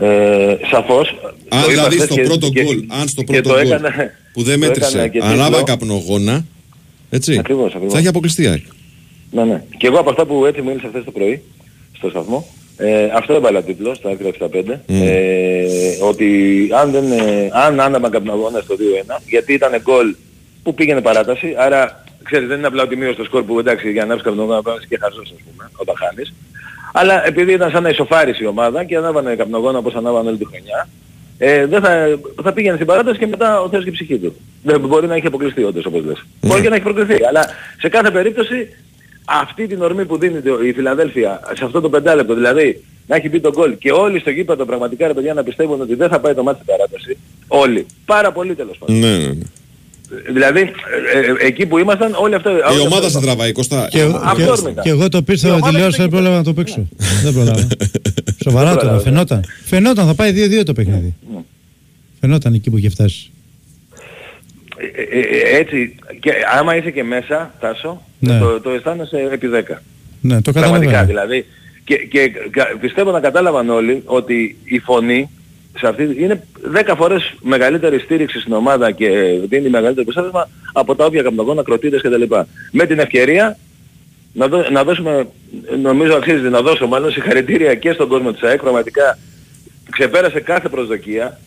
Ε, 0.00 0.56
σαφώς. 0.70 1.08
Αν 1.08 1.34
Το 1.48 1.56
είπα 1.56 1.66
δηλαδή 1.68 1.94
χθες 1.94 2.04
στο 2.06 2.14
και- 2.14 2.22
πρώτο 2.22 2.48
και- 2.48 2.62
γκολ, 2.64 2.84
αν 2.88 3.08
στο 3.08 3.22
και 3.22 3.32
πρώτο 3.32 3.48
το 3.48 3.54
γκολ 3.54 3.66
έκανα- 3.66 4.10
που 4.32 4.42
δεν 4.42 4.60
το 4.60 4.66
μέτρησε 4.66 4.88
έκανα 5.02 5.08
και 5.08 5.20
ανάβα 5.22 5.48
τίτλο. 5.48 5.62
καπνογόνα, 5.64 6.44
έτσι, 7.10 7.38
Ακριβώς, 7.38 7.70
ακριβώς. 7.74 7.92
θα 7.92 7.98
έχει 7.98 8.08
αποκλειστεί 8.08 8.42
η 8.42 8.46
ΑΕΚ. 8.46 8.64
Ναι, 9.30 9.44
ναι. 9.44 9.62
Και 9.76 9.86
εγώ 9.86 9.98
από 9.98 10.10
αυτά 10.10 10.26
που 10.26 10.46
έτσι 10.46 10.60
μου 10.60 10.68
μίλησα 10.68 10.88
χθες 10.88 11.04
το 11.04 11.10
πρωί 11.10 11.42
στο 11.96 12.08
σταθμό, 12.10 12.46
ε, 12.76 13.04
αυτό 13.14 13.34
έβαλα 13.34 13.62
τίτλο 13.62 13.94
στα 13.94 14.10
άκρα 14.10 14.28
65, 14.28 14.82
ε, 14.86 15.64
ότι 16.02 16.28
αν 16.80 16.90
δεν, 16.90 17.12
ε, 17.12 17.48
αν 17.52 17.80
άναμα 17.80 18.10
καπνογόνα 18.10 18.60
στο 18.60 18.76
2-1, 18.76 19.22
γιατί 19.28 19.52
ήταν 19.52 19.80
γκολ 19.82 20.14
που 20.62 20.74
πήγαινε 20.74 21.00
παράταση, 21.00 21.54
άρα 21.58 22.04
ξέρεις 22.22 22.48
δεν 22.48 22.58
είναι 22.58 22.66
απλά 22.66 22.82
ότι 22.82 22.96
μείωσε 22.96 23.14
το 23.16 23.24
σκορ 23.24 23.42
που 23.44 23.58
εντάξει 23.58 23.90
για 23.90 24.00
να 24.00 24.02
ανάψεις 24.06 24.24
καπνογόνα 24.26 24.60
να 24.64 24.72
και 24.88 24.98
χαζός 25.00 25.32
ας 25.36 25.42
πούμε 25.50 25.70
όταν 25.76 25.94
χάνεις. 25.98 26.34
Αλλά 27.00 27.26
επειδή 27.26 27.52
ήταν 27.52 27.70
σαν 27.70 27.82
να 27.82 27.88
ισοφάρισε 27.88 28.44
η 28.44 28.46
ομάδα 28.46 28.84
και 28.84 28.96
ανάβανε 28.96 29.34
καπνογόνα 29.36 29.78
όπως 29.78 29.94
ανάβανε 29.94 30.28
όλη 30.28 30.38
τη 30.38 30.44
χρονιά, 30.44 30.88
ε, 31.38 31.66
δεν 31.66 31.80
θα, 31.82 32.18
θα 32.42 32.52
πήγαινε 32.52 32.74
στην 32.74 32.86
παράταση 32.86 33.18
και 33.18 33.26
μετά 33.26 33.60
ο 33.60 33.68
Θεός 33.68 33.82
και 33.84 33.88
η 33.88 33.92
ψυχή 33.92 34.18
του. 34.18 34.34
Δεν 34.62 34.80
μπορεί 34.80 35.06
να 35.06 35.14
έχει 35.14 35.26
αποκλειστεί 35.26 35.62
όντως 35.64 35.84
όπως 35.86 36.04
λες. 36.04 36.24
Μπορεί 36.40 36.62
και 36.62 36.68
να 36.68 36.74
έχει 36.74 36.84
προκριθεί. 36.84 37.24
Αλλά 37.28 37.46
σε 37.80 37.88
κάθε 37.88 38.10
περίπτωση 38.10 38.68
αυτή 39.24 39.66
την 39.66 39.82
ορμή 39.82 40.04
που 40.04 40.18
δίνει 40.18 40.40
το- 40.40 40.62
η 40.62 40.72
Φιλαδέλφια 40.72 41.40
σε 41.56 41.64
αυτό 41.64 41.80
το 41.80 41.88
πεντάλεπτο, 41.88 42.34
δηλαδή 42.34 42.84
να 43.06 43.16
έχει 43.16 43.28
μπει 43.28 43.40
τον 43.40 43.52
γκολ 43.52 43.78
και 43.78 43.92
όλοι 43.92 44.18
στο 44.20 44.30
γήπεδο 44.30 44.64
πραγματικά 44.64 45.06
ρε 45.06 45.14
παιδιά 45.14 45.34
να 45.34 45.42
πιστεύουν 45.42 45.80
ότι 45.80 45.94
δεν 45.94 46.08
θα 46.08 46.20
πάει 46.20 46.34
το 46.34 46.42
μάτι 46.42 46.60
στην 46.62 46.74
παράταση. 46.76 47.16
Όλοι. 47.48 47.86
Πάρα 48.04 48.32
πολύ 48.32 48.54
τέλος 48.54 48.78
πάντων. 48.78 48.98
Ναι, 48.98 49.16
ναι, 49.16 49.26
ναι. 49.26 49.46
Δηλαδή 50.32 50.60
ε, 50.60 50.64
ε, 51.42 51.46
εκεί 51.46 51.66
που 51.66 51.78
ήμασταν 51.78 52.14
όλοι 52.14 52.34
αυτό... 52.34 52.50
Η 52.50 52.80
ομάδα 52.86 53.08
σε 53.08 53.20
τραβάει, 53.20 53.52
Κωστά. 53.52 53.88
Και, 53.90 54.00
Αυθόρμητα. 54.22 54.70
και, 54.70 54.80
και 54.82 54.88
εγώ 54.88 55.08
το 55.08 55.22
πήρσα 55.22 55.46
Η 55.46 55.50
με 55.50 55.56
ομάδα 55.56 55.70
τηλεόραση, 55.70 55.96
δεν 56.00 56.08
δεν 56.10 56.18
πρόλαβα 56.18 56.36
να 56.36 56.44
το 56.44 56.52
παίξω. 56.54 56.88
δεν 57.22 57.32
πρόλαβα. 57.32 57.66
Σοβαρά 58.44 58.68
Δεν 58.68 58.78
τώρα, 58.78 58.78
πρόλαβα. 58.78 59.00
φαινόταν. 59.00 59.44
Φαινόταν, 59.64 60.06
θα 60.06 60.14
πάει 60.14 60.32
2-2 60.60 60.64
το 60.64 60.72
παιχνίδι. 60.72 61.14
Φαινόταν 62.20 62.54
εκεί 62.54 62.70
που 62.70 62.78
είχε 62.78 62.88
φτάσει. 62.88 63.30
Ε, 64.76 65.18
ε, 65.18 65.20
ε, 65.20 65.58
έτσι, 65.58 65.94
και 66.20 66.30
άμα 66.58 66.76
είσαι 66.76 66.90
και 66.90 67.04
μέσα, 67.04 67.54
Τάσο, 67.60 68.02
Ναι. 68.18 68.38
το, 68.38 68.60
το 68.60 68.70
αισθάνεσαι 68.70 69.28
επί 69.32 69.48
10. 69.54 69.60
Ναι, 70.20 70.42
το 70.42 70.52
Πραγματικά 70.52 70.90
καταλαβαίνω. 70.92 71.06
δηλαδή. 71.06 71.46
Και, 71.84 71.94
και 71.96 72.32
κα- 72.50 72.76
πιστεύω 72.80 73.10
να 73.10 73.20
κατάλαβαν 73.20 73.70
όλοι 73.70 74.02
ότι 74.04 74.56
η 74.64 74.78
φωνή 74.78 75.30
σε 75.78 75.86
αυτή, 75.88 76.16
είναι 76.18 76.42
10 76.74 76.94
φορές 76.96 77.34
μεγαλύτερη 77.40 77.98
στήριξη 77.98 78.40
στην 78.40 78.52
ομάδα 78.52 78.90
και 78.90 79.08
δίνει 79.48 79.68
μεγαλύτερο 79.68 80.00
επιστήμημα 80.00 80.48
από 80.72 80.94
τα 80.94 81.04
όποια 81.04 81.22
καπνογόνα, 81.22 81.62
κροτίδες 81.62 82.00
κτλ. 82.02 82.22
Με 82.72 82.86
την 82.86 82.98
ευκαιρία 82.98 83.58
να, 84.32 84.48
δω- 84.48 84.70
να 84.70 84.84
δώσουμε, 84.84 85.26
νομίζω 85.82 86.14
αξίζει 86.16 86.48
να 86.48 86.60
δώσω 86.62 86.86
μάλλον 86.86 87.10
συγχαρητήρια 87.12 87.74
και 87.74 87.92
στον 87.92 88.08
κόσμο 88.08 88.32
της 88.32 88.42
ΑΕΚ. 88.42 88.60
Πραγματικά 88.60 89.18
ξεπέρασε 89.90 90.40
κάθε 90.40 90.68
προσδοκία 90.68 91.40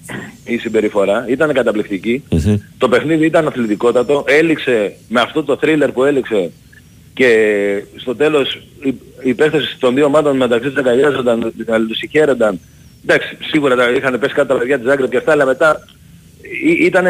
η 0.46 0.58
συμπεριφορά, 0.58 1.26
ήταν 1.30 1.54
καταπληκτική. 1.54 2.24
Το 2.78 2.90
παιχνίδι 2.90 3.26
ήταν 3.26 3.48
αθλητικότατο, 3.48 4.24
έληξε 4.28 4.96
με 5.08 5.22
αυτό 5.22 5.44
το 5.44 5.58
θρίλερ 5.58 5.92
που 5.92 6.04
έληξε 6.04 6.52
και 7.14 7.30
στο 7.96 8.16
τέλος 8.16 8.62
οι, 8.84 8.94
οι 9.24 9.34
παίχτες 9.34 9.76
των 9.80 9.96
δύο 9.96 10.06
ομάδων 10.06 10.38
μεταξύ 10.38 10.70
τους 10.70 10.78
αγκαλιάζονταν, 10.78 11.54
αλληλοσυχαίρονταν. 11.68 12.60
Εντάξει, 13.06 13.38
σίγουρα 13.42 13.76
τα 13.76 13.90
είχαν 13.90 14.20
πέσει 14.20 14.34
κάτω 14.34 14.54
τα 14.54 14.60
παιδιά 14.60 14.78
της 14.78 14.88
Ζάγκρεπ 14.88 15.10
και 15.10 15.18
αυτά, 15.18 15.32
αλλά 15.32 15.46
μετά 15.46 15.84
ήταν 16.80 17.06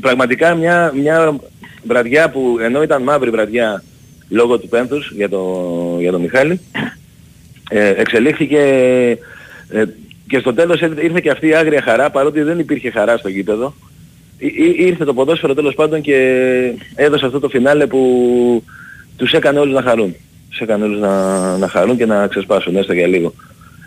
πραγματικά 0.00 0.54
μια, 0.54 0.92
μια 0.96 1.36
βραδιά 1.86 2.30
που 2.30 2.56
ενώ 2.62 2.82
ήταν 2.82 3.02
μαύρη 3.02 3.30
βραδιά 3.30 3.82
λόγω 4.28 4.58
του 4.58 4.68
πένθους 4.68 5.12
για 5.16 5.28
τον 5.28 6.00
για 6.00 6.12
το 6.12 6.18
Μιχάλη, 6.18 6.60
ε, 7.70 7.88
εξελίχθηκε 7.88 8.58
ε, 9.68 9.84
και 10.28 10.38
στο 10.38 10.54
τέλος 10.54 10.80
ήρθε 10.80 11.02
ήρθε 11.02 11.20
και 11.20 11.30
αυτή 11.30 11.46
η 11.48 11.54
άγρια 11.54 11.82
χαρά 11.82 12.10
παρότι 12.10 12.42
δεν 12.42 12.58
υπήρχε 12.58 12.90
χαρά 12.90 13.16
στο 13.16 13.28
γήπεδο. 13.28 13.74
Ή- 14.38 14.46
ή- 14.46 14.74
Ήρθε 14.86 15.04
το 15.04 15.14
ποδόσφαιρο 15.14 15.54
τέλος 15.54 15.74
πάντων 15.74 16.00
και 16.00 16.16
έδωσε 16.94 17.26
αυτό 17.26 17.40
το 17.40 17.48
φινάλε 17.48 17.86
που 17.86 18.64
τους 19.16 19.32
έκανε 19.32 19.58
όλους 19.58 19.74
να 19.74 19.82
χαρούν. 19.82 20.14
Τους 20.50 20.60
έκανε 20.60 20.84
όλους 20.84 21.00
να, 21.00 21.56
να 21.56 21.68
χαρούν 21.68 21.96
και 21.96 22.06
να 22.06 22.26
ξεσπάσουν 22.26 22.76
έστω 22.76 22.92
για 22.92 23.06
λίγο. 23.06 23.34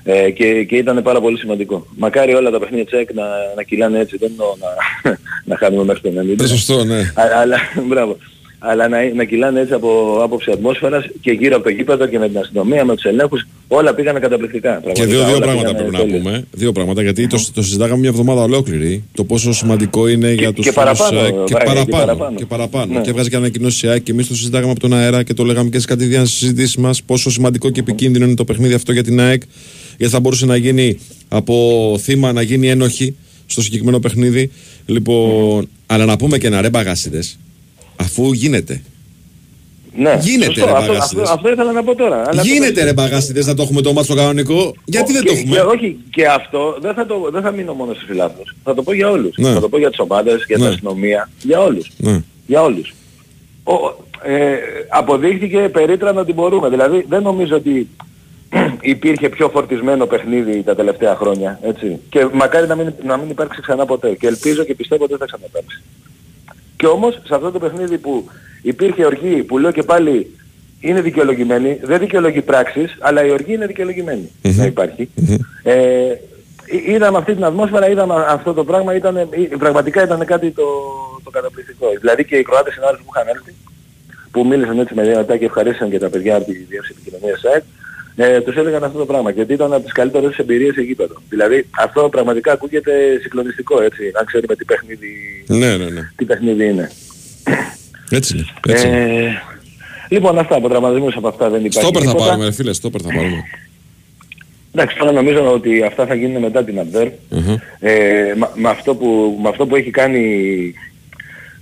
Ε, 0.04 0.30
και, 0.32 0.64
και 0.64 0.76
ήταν 0.76 1.02
πάρα 1.04 1.22
πολύ 1.22 1.38
σημαντικό. 1.38 1.88
Μακάρι 1.97 2.34
όλα 2.34 2.50
τα 2.50 2.60
παιχνίδια 2.60 2.86
τσεκ 2.86 3.14
να, 3.14 3.24
να 3.56 3.64
κυλάνε 3.64 4.00
έτσι, 4.00 4.18
δεν 4.18 4.30
εννοώ 4.32 4.47
να, 4.60 4.70
να 5.50 5.58
χάνουμε 5.58 5.84
μέχρι 5.84 6.02
το 6.02 6.22
90. 6.22 6.36
Ναι, 6.38 6.47
σωστό, 6.47 6.84
ναι. 6.84 7.00
Α- 7.00 7.39
αλλά, 7.41 7.58
μπράβο. 7.89 8.18
Αλλά 8.62 8.88
να, 8.88 8.97
να 9.16 9.24
κυλάνε 9.24 9.60
έτσι 9.60 9.74
από 9.74 10.20
άποψη 10.24 10.52
ατμόσφαιρας 10.52 11.06
και 11.22 11.32
γύρω 11.32 11.56
από 11.56 11.64
το 11.64 11.70
γήπεδο 11.70 12.06
και 12.08 12.20
με 12.20 12.28
την 12.28 12.38
αστυνομία, 12.38 12.86
με 12.86 12.95
τους 12.95 13.04
ελέγχους, 13.04 13.47
όλα 13.68 13.93
πήγανε 13.93 14.20
καταπληκτικά. 14.20 14.74
Και 14.76 14.82
πραγματικά, 14.82 15.06
δύο, 15.08 15.26
δύο 15.26 15.36
όλα 15.36 15.45
πράγματα 15.45 15.76
πήγανε 15.76 15.78
πρέπει 15.78 15.91
να 15.91 16.00
τέλεια. 16.00 16.18
πούμε. 16.22 16.45
Δύο 16.52 16.72
πράγματα, 16.72 17.02
γιατί 17.02 17.28
το, 17.28 17.45
το 17.54 17.62
συζητάγαμε 17.62 18.00
μια 18.00 18.10
εβδομάδα 18.10 18.41
ολόκληρη. 18.41 19.04
Το 19.14 19.24
πόσο 19.24 19.54
σημαντικό 19.54 20.08
είναι 20.08 20.32
για 20.32 20.54
τους 20.54 20.66
και 20.66 20.72
φίλους, 20.72 20.97
παραπάνω, 20.97 21.20
ε, 21.20 21.24
και 21.24 21.34
Βάγια, 21.34 21.45
και 21.45 21.54
παραπάνω. 21.56 21.86
παραπάνω. 21.97 22.38
Και 22.38 22.45
παραπάνω. 22.45 22.93
Ναι. 22.93 23.02
Και 23.02 23.10
έβγαζε 23.10 23.30
και 23.30 23.36
ανακοινώσεις 23.36 23.82
η 23.84 23.88
ΑΕΚ 23.88 24.04
και 24.04 24.12
εμείς 24.12 24.28
το 24.28 24.36
συζητάγαμε 24.36 24.72
από 24.72 24.80
τον 24.80 24.93
αέρα 24.93 25.24
και 25.24 25.34
το 25.34 25.43
λέγαμε 25.43 25.70
και 25.70 25.76
στις 25.76 25.86
κατηδίαν 25.86 26.28
συζητήσεις 26.28 26.76
μας 26.78 27.04
πόσο 27.04 27.32
σημαντικό 27.32 27.70
και 27.70 27.80
επικίνδυνο 27.80 28.26
είναι 28.26 28.36
το 28.36 28.43
παιχνίδι 28.45 28.74
αυτό 28.74 28.91
για 28.91 29.04
την 29.04 29.20
ΑΕΚ. 29.20 29.41
Γιατί 30.00 30.14
θα 30.14 30.20
μπορούσε 30.20 30.45
να 30.45 30.56
γίνει 30.56 31.00
από 31.30 31.95
θύμα 32.02 32.34
να 32.34 32.41
γίνει 32.41 32.68
ένοχη 32.70 33.16
στο 33.45 33.62
συγκεκριμένο 33.62 34.00
παιχνίδι. 34.00 34.52
Λοιπόν, 34.86 35.70
αλλά 35.86 36.06
να 36.06 36.16
πούμε 36.18 36.38
και 36.38 36.47
ένα 36.47 36.62
ρε 36.62 36.70
μπαγάσιδες, 36.70 37.39
αφού 37.95 38.34
γίνεται. 38.34 38.82
Ναι, 39.95 40.18
Γίνεται, 40.22 40.45
σωστό. 40.45 40.66
ρε, 40.66 40.72
αυτό, 40.72 40.78
αυτό, 40.82 40.91
Μπαγάσιδες. 40.93 41.30
αυτό 41.30 41.50
ήθελα 41.52 41.72
να 41.72 41.84
πω 41.84 41.95
τώρα. 41.95 42.24
Αλλά 42.28 42.41
Γίνεται 42.41 42.72
το- 42.72 42.84
ρε 42.86 42.93
μπαγάσιδες 42.93 43.45
να 43.45 43.54
το 43.54 43.62
έχουμε 43.62 43.82
το 43.82 43.93
μάτσο 43.93 44.16
κανονικό. 44.16 44.74
Γιατί 44.86 45.14
δεν 45.14 45.22
και, 45.24 45.28
το 45.30 45.36
έχουμε; 45.38 45.56
Και, 45.56 45.62
όχι, 45.62 45.97
και 46.10 46.26
αυτό 46.28 46.78
δεν 46.82 46.93
θα, 46.93 47.06
το, 47.06 47.30
δεν 47.32 47.41
θα 47.41 47.52
μείνω 47.52 47.74
μόνο 47.74 47.93
στους 47.93 48.06
φιλάθλους. 48.08 48.56
Θα 48.64 48.74
το 48.74 48.84
πω 48.84 48.93
για 48.93 49.10
όλους. 49.10 49.38
Ναι. 49.38 49.54
Θα 49.54 49.60
το 49.60 49.70
πω 49.70 49.78
για 49.78 49.89
τις 49.89 50.00
ομάδες, 50.00 50.43
για 50.47 50.58
Ναι. 50.58 50.64
την 50.64 50.74
αστυνομία, 50.74 51.30
για 51.43 51.60
όλους. 51.60 51.91
Ναι. 51.97 52.22
Για 52.47 52.62
όλους. 52.62 52.93
Ο, 53.64 53.74
ε, 54.24 54.56
αποδείχθηκε 54.89 55.58
περίτρανα 55.58 56.22
ότι 56.22 56.34
μπορούμε. 56.34 56.70
Δηλαδή 56.70 57.06
δεν 57.10 57.22
νομίζω 57.22 57.56
ότι 57.56 57.88
υπήρχε 58.82 59.30
πιο 59.30 59.50
φορτισμένο 59.50 60.06
παιχνίδι 60.06 60.64
τα 60.64 60.76
τελευταία 60.76 61.16
χρόνια. 61.16 61.60
Έτσι. 61.62 62.00
Και 62.10 62.28
μακάρι 62.34 62.68
να 62.68 62.76
μην, 62.76 62.93
να 63.04 63.18
μην 63.18 63.30
υπάρξει 63.30 63.62
ξανά 63.62 63.86
ποτέ. 63.86 64.10
Και 64.16 64.28
ελπίζω 64.28 64.64
και 64.64 64.76
πιστεύω 64.76 65.04
ότι 65.04 65.16
δεν 65.18 65.28
θα 65.28 65.36
ξαναπάρξει. 65.38 65.82
Και 66.78 66.86
όμως 66.88 67.14
σε 67.24 67.36
αυτό 67.36 67.52
το 67.52 67.60
παιχνίδι 67.60 67.97
που 67.97 68.30
υπήρχε 68.62 69.06
οργή, 69.06 69.43
που 69.43 69.58
λέω 69.58 69.72
και 69.72 69.84
πάλι 69.84 70.34
είναι 70.82 71.02
δικαιολογημένη, 71.02 71.80
δεν 71.84 72.00
δικαιολογεί 72.00 72.41
πράξεις, 72.41 72.97
αλλά 73.00 73.26
η 73.26 73.30
οργή 73.32 73.54
είναι 73.54 73.66
δικαιολογημένη 73.66 74.32
να 74.41 74.66
υπάρχει. 74.66 75.10
Ε, 75.64 76.12
εί- 76.66 76.88
είδαμε 76.88 77.18
αυτή 77.18 77.34
την 77.34 77.43
ατμόσφαιρα, 77.45 77.89
είδαμε 77.89 78.26
αυτό 78.28 78.54
το 78.54 78.64
πράγμα, 78.64 78.95
ήταν, 78.95 79.18
ε, 79.18 79.28
πραγματικά 79.60 80.04
ήταν 80.04 80.26
κάτι 80.26 80.52
το, 80.52 80.64
το 81.24 81.30
καταπληκτικό. 81.30 81.88
Δηλαδή 82.00 82.26
και 82.26 82.36
οι 82.36 82.41
Κροάτες 82.43 82.74
συνάδελφοι 82.74 83.04
που 83.04 83.12
είχαν 83.16 83.28
έρθει, 83.28 83.54
που 84.32 84.45
μίλησαν 84.45 84.80
έτσι 84.80 84.93
με 84.93 85.04
δυνατά 85.04 85.38
και 85.38 85.45
ευχαρίστησαν 85.45 85.89
και 85.89 86.00
τα 86.00 86.10
παιδιά 86.10 86.36
από 86.36 86.45
τη 86.45 86.52
Διεύθυνση 86.52 86.95
Επικοινωνίας 87.02 87.39
ΣΑΕΚ, 87.39 87.64
ε, 88.22 88.41
τους 88.41 88.55
έλεγαν 88.55 88.84
αυτό 88.84 88.97
το 88.97 89.05
πράγμα, 89.05 89.32
γιατί 89.32 89.53
ήταν 89.53 89.74
από 89.74 89.84
τις 89.84 89.91
καλύτερες 89.91 90.38
εμπειρίες 90.38 90.74
σε 90.74 90.82
γήπεδο. 90.82 91.22
Δηλαδή 91.30 91.65
αυτό 91.80 92.09
πραγματικά 92.09 92.51
ακούγεται 92.51 92.91
συγκλονιστικό, 93.22 93.82
έτσι, 93.82 94.03
αν 94.20 94.26
ξέρουμε 94.26 94.55
τι 94.55 94.65
παιχνίδι, 94.65 95.09
Ναι, 95.47 95.78
ναι, 95.78 95.89
ναι. 95.89 96.11
τι 96.15 96.26
παιχνίδι 96.26 96.65
είναι. 96.65 96.91
Έτσι 98.09 98.36
είναι. 98.38 98.45
Έτσι 98.67 98.88
είναι. 98.88 98.97
Ε, 98.97 99.30
λοιπόν, 100.09 100.38
αυτά 100.39 100.55
από 100.55 100.70
τραυματισμούς 100.70 101.15
από 101.15 101.28
αυτά 101.28 101.49
δεν 101.49 101.65
υπάρχει 101.65 101.80
Στόπερ 101.80 102.01
θα 102.03 102.07
τίποτα. 102.11 102.26
πάρουμε, 102.28 102.45
ρε 102.45 102.51
φίλε, 102.51 102.74
στόπερ 102.74 103.01
θα 103.03 103.09
πάρουμε. 103.13 103.43
Εντάξει, 104.74 104.97
τώρα 104.97 105.11
νομίζω 105.11 105.51
ότι 105.51 105.84
αυτά 105.84 106.05
θα 106.05 106.15
γίνουν 106.15 106.41
μετά 106.41 106.63
την 106.63 106.80
Αντέρ. 106.80 107.07
Μμμ. 107.30 107.55
Ε, 107.80 108.34
με, 108.36 108.49
με 108.55 108.70
αυτό 108.70 108.95
που, 108.95 109.39
με 109.41 109.49
αυτό 109.49 109.65
που 109.65 109.76
έχει 109.76 109.89
κάνει 109.89 110.20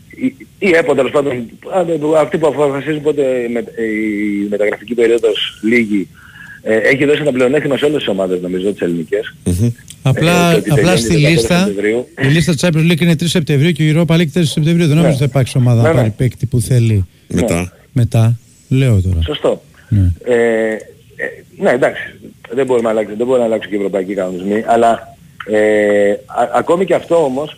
η, 0.10 0.36
η 0.60 0.70
ΕΠΟ 0.76 0.96
τέλος 0.96 1.12
πάντων, 1.12 1.50
άντε, 1.74 2.00
αυτοί 2.18 2.38
που 2.38 2.48
αποφασίζουν 2.48 3.02
πότε 3.02 3.48
με, 3.52 3.60
η 3.84 4.48
μεταγραφική 4.50 4.94
περίοδος 4.94 5.60
λίγη, 5.64 6.08
ε, 6.62 6.76
έχει 6.78 7.06
δώσει 7.06 7.22
ένα 7.22 7.32
πλεονέκτημα 7.32 7.78
σε 7.78 7.86
όλες 7.86 7.98
τις 7.98 8.08
ομάδες 8.08 8.42
νομίζω 8.42 8.72
τις 8.72 8.82
ελληνικές. 8.82 9.34
Μμμ. 9.44 9.70
Απλά, 10.02 10.52
Ε, 10.52 10.54
το 10.54 10.58
ότι 10.60 10.70
απλά 10.70 10.94
τελειώνει 10.94 11.00
στη 11.00 11.16
14 11.16 11.30
λίστα, 11.30 11.58
Σεπτεμβρίου. 11.58 12.08
η 12.22 12.26
λίστα 12.28 12.52
της 12.54 12.62
Champions 12.66 12.92
League 12.92 13.02
είναι 13.02 13.16
3 13.16 13.28
Σεπτεμβρίου 13.28 13.72
και 13.72 13.88
η 13.88 13.94
Europa 13.96 14.16
League 14.16 14.32
4 14.34 14.42
Σεπτεμβρίου. 14.44 14.88
Δεν 14.88 14.96
νομίζω 14.96 15.10
ότι 15.10 15.18
θα 15.18 15.26
υπάρξει 15.26 15.58
ομάδα 15.58 15.82
Ναι, 15.82 15.88
να 15.88 15.94
ναι. 15.94 16.00
πάρει 16.00 16.14
παίκτη 16.18 16.46
που 16.46 16.60
θέλει 16.62 17.06
Μετά. 17.28 17.74
μετά. 17.92 18.40
Λέω 18.70 19.02
τώρα. 19.02 19.22
Σωστό. 19.26 19.64
Ναι. 19.90 20.12
Ε, 20.24 20.72
ε, 20.72 20.78
ναι, 21.58 21.70
εντάξει. 21.70 22.02
Δεν 22.54 22.66
μπορούμε 22.66 22.84
να 22.86 22.90
αλλάξουμε, 22.90 23.18
δεν 23.18 23.28
μπορεί 23.28 23.40
να 23.40 23.46
αλλάξουν 23.46 23.70
και 23.70 23.76
οι 23.76 23.80
ευρωπαϊκοί 23.80 24.14
κανονισμοί, 24.14 24.64
αλλά 24.68 25.16
ε, 25.52 26.10
α- 26.12 26.50
ακόμη 26.54 26.86
και 26.86 26.94
αυτό 26.94 27.24
όμως 27.24 27.58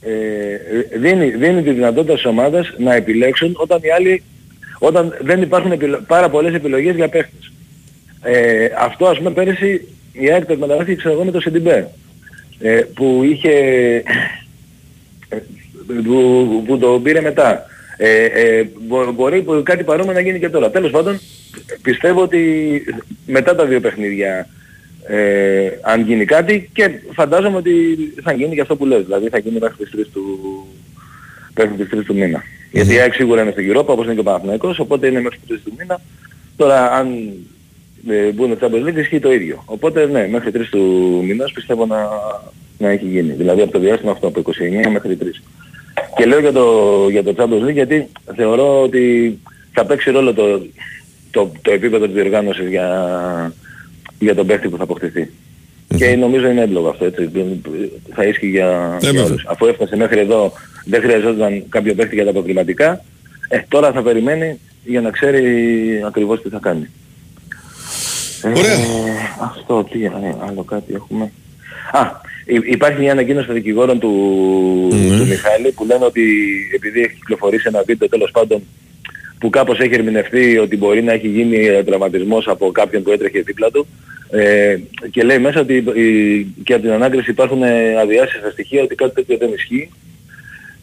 ε, 0.00 0.98
δίνει, 0.98 1.30
δίνει 1.30 1.62
τη 1.62 1.70
δυνατότητα 1.70 2.12
στις 2.12 2.24
ομάδες 2.26 2.74
να 2.78 2.94
επιλέξουν 2.94 3.52
όταν 3.56 3.78
οι 3.82 3.90
άλλοι, 3.90 4.22
όταν 4.78 5.14
δεν 5.22 5.42
υπάρχουν 5.42 5.72
επιλο- 5.72 6.00
πάρα 6.06 6.28
πολλές 6.28 6.54
επιλογές 6.54 6.94
για 6.94 7.08
παίχτες. 7.08 7.52
Ε, 8.24 8.68
αυτό 8.78 9.06
ας 9.06 9.18
πούμε 9.18 9.30
πέρυσι 9.30 9.88
η 10.12 10.30
ΑΕΚ 10.30 10.46
το 10.46 10.52
εκμεταλλεύτηκε 10.52 10.96
ξέρω 10.96 11.14
εγώ 11.14 11.24
με 11.24 11.30
το 11.30 11.40
Σεντιμπέ 11.40 11.90
ε, 12.58 12.80
που 12.94 13.20
είχε 13.24 13.50
ε, 15.28 15.36
που, 16.04 16.62
που 16.66 16.78
το 16.78 17.00
πήρε 17.02 17.20
μετά. 17.20 17.66
Ε, 17.96 18.24
ε, 18.24 18.68
μπο- 18.80 19.12
μπορεί 19.12 19.42
που 19.42 19.62
κάτι 19.64 19.84
παρόμοιο 19.84 20.12
να 20.12 20.20
γίνει 20.20 20.38
και 20.38 20.48
τώρα. 20.48 20.70
Τέλος 20.70 20.90
πάντων, 20.90 21.18
πιστεύω 21.82 22.22
ότι 22.22 22.82
μετά 23.26 23.54
τα 23.54 23.64
δύο 23.66 23.80
παιχνίδια 23.80 24.48
ε, 25.08 25.68
αν 25.82 26.00
γίνει 26.00 26.24
κάτι 26.24 26.70
και 26.72 26.90
φαντάζομαι 27.12 27.56
ότι 27.56 27.72
θα 28.22 28.32
γίνει 28.32 28.54
και 28.54 28.60
αυτό 28.60 28.76
που 28.76 28.86
λες, 28.86 29.04
δηλαδή 29.04 29.28
θα 29.28 29.38
γίνει 29.38 29.58
μέχρι 29.58 29.76
τις 29.84 30.06
3 30.06 30.06
του, 30.12 30.66
μέχρι 31.56 31.74
τις 31.84 32.00
3 32.00 32.04
του 32.06 32.14
μήνα. 32.14 32.42
Γιατί 32.72 32.94
η 32.94 32.98
ΑΕΚ 32.98 33.14
σίγουρα 33.14 33.42
είναι 33.42 33.50
στο 33.50 33.62
Europa 33.80 33.86
όπως 33.86 34.04
είναι 34.04 34.14
και 34.14 34.20
ο 34.20 34.22
Παναθηναϊκός, 34.22 34.78
οπότε 34.78 35.06
είναι 35.06 35.20
μέχρι 35.20 35.38
τις 35.46 35.56
3 35.58 35.60
του 35.64 35.74
μήνα. 35.78 36.00
Τώρα 36.56 36.92
αν 36.92 37.06
ε, 37.12 37.32
μπουν 38.34 38.56
στο 38.56 38.68
Champions 38.68 38.88
League 38.88 38.96
ισχύει 38.96 39.20
το 39.20 39.32
ίδιο. 39.32 39.62
Οπότε 39.64 40.06
ναι, 40.06 40.28
μέχρι 40.28 40.50
3 40.54 40.60
του 40.70 40.80
μήνας 41.24 41.52
πιστεύω 41.52 41.86
να, 41.86 42.08
να 42.78 42.88
έχει 42.88 43.06
γίνει. 43.06 43.32
Δηλαδή 43.32 43.60
από 43.62 43.72
το 43.72 43.78
διάστημα 43.78 44.12
αυτό, 44.12 44.26
από 44.26 44.42
29 44.86 44.90
μέχρι 44.90 45.18
3. 45.22 45.24
Και 46.16 46.26
λέω 46.26 46.40
για 46.40 46.52
το, 46.52 47.08
για 47.10 47.22
το 47.22 47.34
Champions 47.36 47.68
League 47.68 47.72
γιατί 47.72 48.08
θεωρώ 48.36 48.82
ότι 48.82 49.38
θα 49.72 49.84
παίξει 49.84 50.10
ρόλο 50.10 50.34
το, 50.34 50.66
το, 51.30 51.52
το 51.62 51.72
επίπεδο 51.72 52.04
της 52.04 52.14
διοργάνωσης 52.14 52.68
για, 52.68 52.88
για 54.18 54.34
τον 54.34 54.46
παίχτη 54.46 54.68
που 54.68 54.76
θα 54.76 54.82
αποκτηθεί. 54.82 55.30
Και 55.96 56.16
νομίζω 56.16 56.48
είναι 56.48 56.62
έντλογο 56.62 56.88
αυτό, 56.88 57.04
έτσι. 57.04 57.30
Θα 58.14 58.24
ίσχυε 58.24 58.46
για, 58.46 58.66
Ε, 58.94 58.98
για 59.00 59.10
βέβαια. 59.10 59.24
όλους. 59.24 59.44
Αφού 59.48 59.66
έφτασε 59.66 59.96
μέχρι 59.96 60.20
εδώ, 60.20 60.52
δεν 60.84 61.00
χρειαζόταν 61.00 61.64
κάποιο 61.68 61.94
παίχτη 61.94 62.14
για 62.14 62.24
τα 62.24 62.30
αποκλειματικά. 62.30 63.04
Ε, 63.48 63.58
τώρα 63.68 63.92
θα 63.92 64.02
περιμένει 64.02 64.58
για 64.84 65.00
να 65.00 65.10
ξέρει 65.10 65.44
ακριβώς 66.06 66.42
τι 66.42 66.48
θα 66.48 66.58
κάνει. 66.62 66.90
Ωραία. 68.44 68.72
Ε, 68.72 68.78
αυτό, 69.40 69.84
τι 69.90 70.04
ε, 70.04 70.10
άλλο 70.48 70.62
κάτι 70.62 70.94
έχουμε. 70.94 71.32
Α, 71.92 72.00
υ- 72.46 72.72
υπάρχει 72.72 73.00
μια 73.00 73.12
ανακοίνωση 73.12 73.46
των 73.46 73.54
δικηγόρων 73.54 73.98
του, 73.98 74.10
Ναι. 74.92 75.16
του 75.18 75.26
Μιχάλη 75.26 75.72
που 75.74 75.84
λένε 75.84 76.04
ότι 76.04 76.22
επειδή 76.74 77.00
έχει 77.00 77.14
κυκλοφορήσει 77.14 77.64
ένα 77.68 77.82
βίντεο 77.86 78.08
τέλος 78.08 78.30
πάντων 78.30 78.62
που 79.38 79.50
κάπως 79.50 79.78
έχει 79.78 79.94
ερμηνευτεί 79.94 80.58
ότι 80.58 80.76
μπορεί 80.76 81.02
να 81.02 81.12
έχει 81.12 81.28
γίνει 81.28 81.56
ε, 81.66 81.82
τραυματισμός 81.82 82.48
από 82.48 82.70
κάποιον 82.72 83.02
που 83.02 83.10
έτρεχε 83.10 83.40
δίπλα 83.40 83.70
του 83.70 83.86
ε, 84.30 84.76
και 85.10 85.22
λέει 85.22 85.38
μέσα 85.38 85.60
ότι 85.60 85.74
η- 85.76 86.46
και 86.64 86.72
από 86.74 86.82
την 86.82 86.92
ανάκριση 86.92 87.30
υπάρχουν 87.30 87.62
ε, 87.62 87.96
αδειάσεις 88.00 88.38
στα 88.38 88.50
στοιχεία 88.50 88.82
ότι 88.82 88.94
κάτι 88.94 89.14
τέτοιο 89.14 89.36
δεν 89.36 89.50
ισχύει 89.54 89.90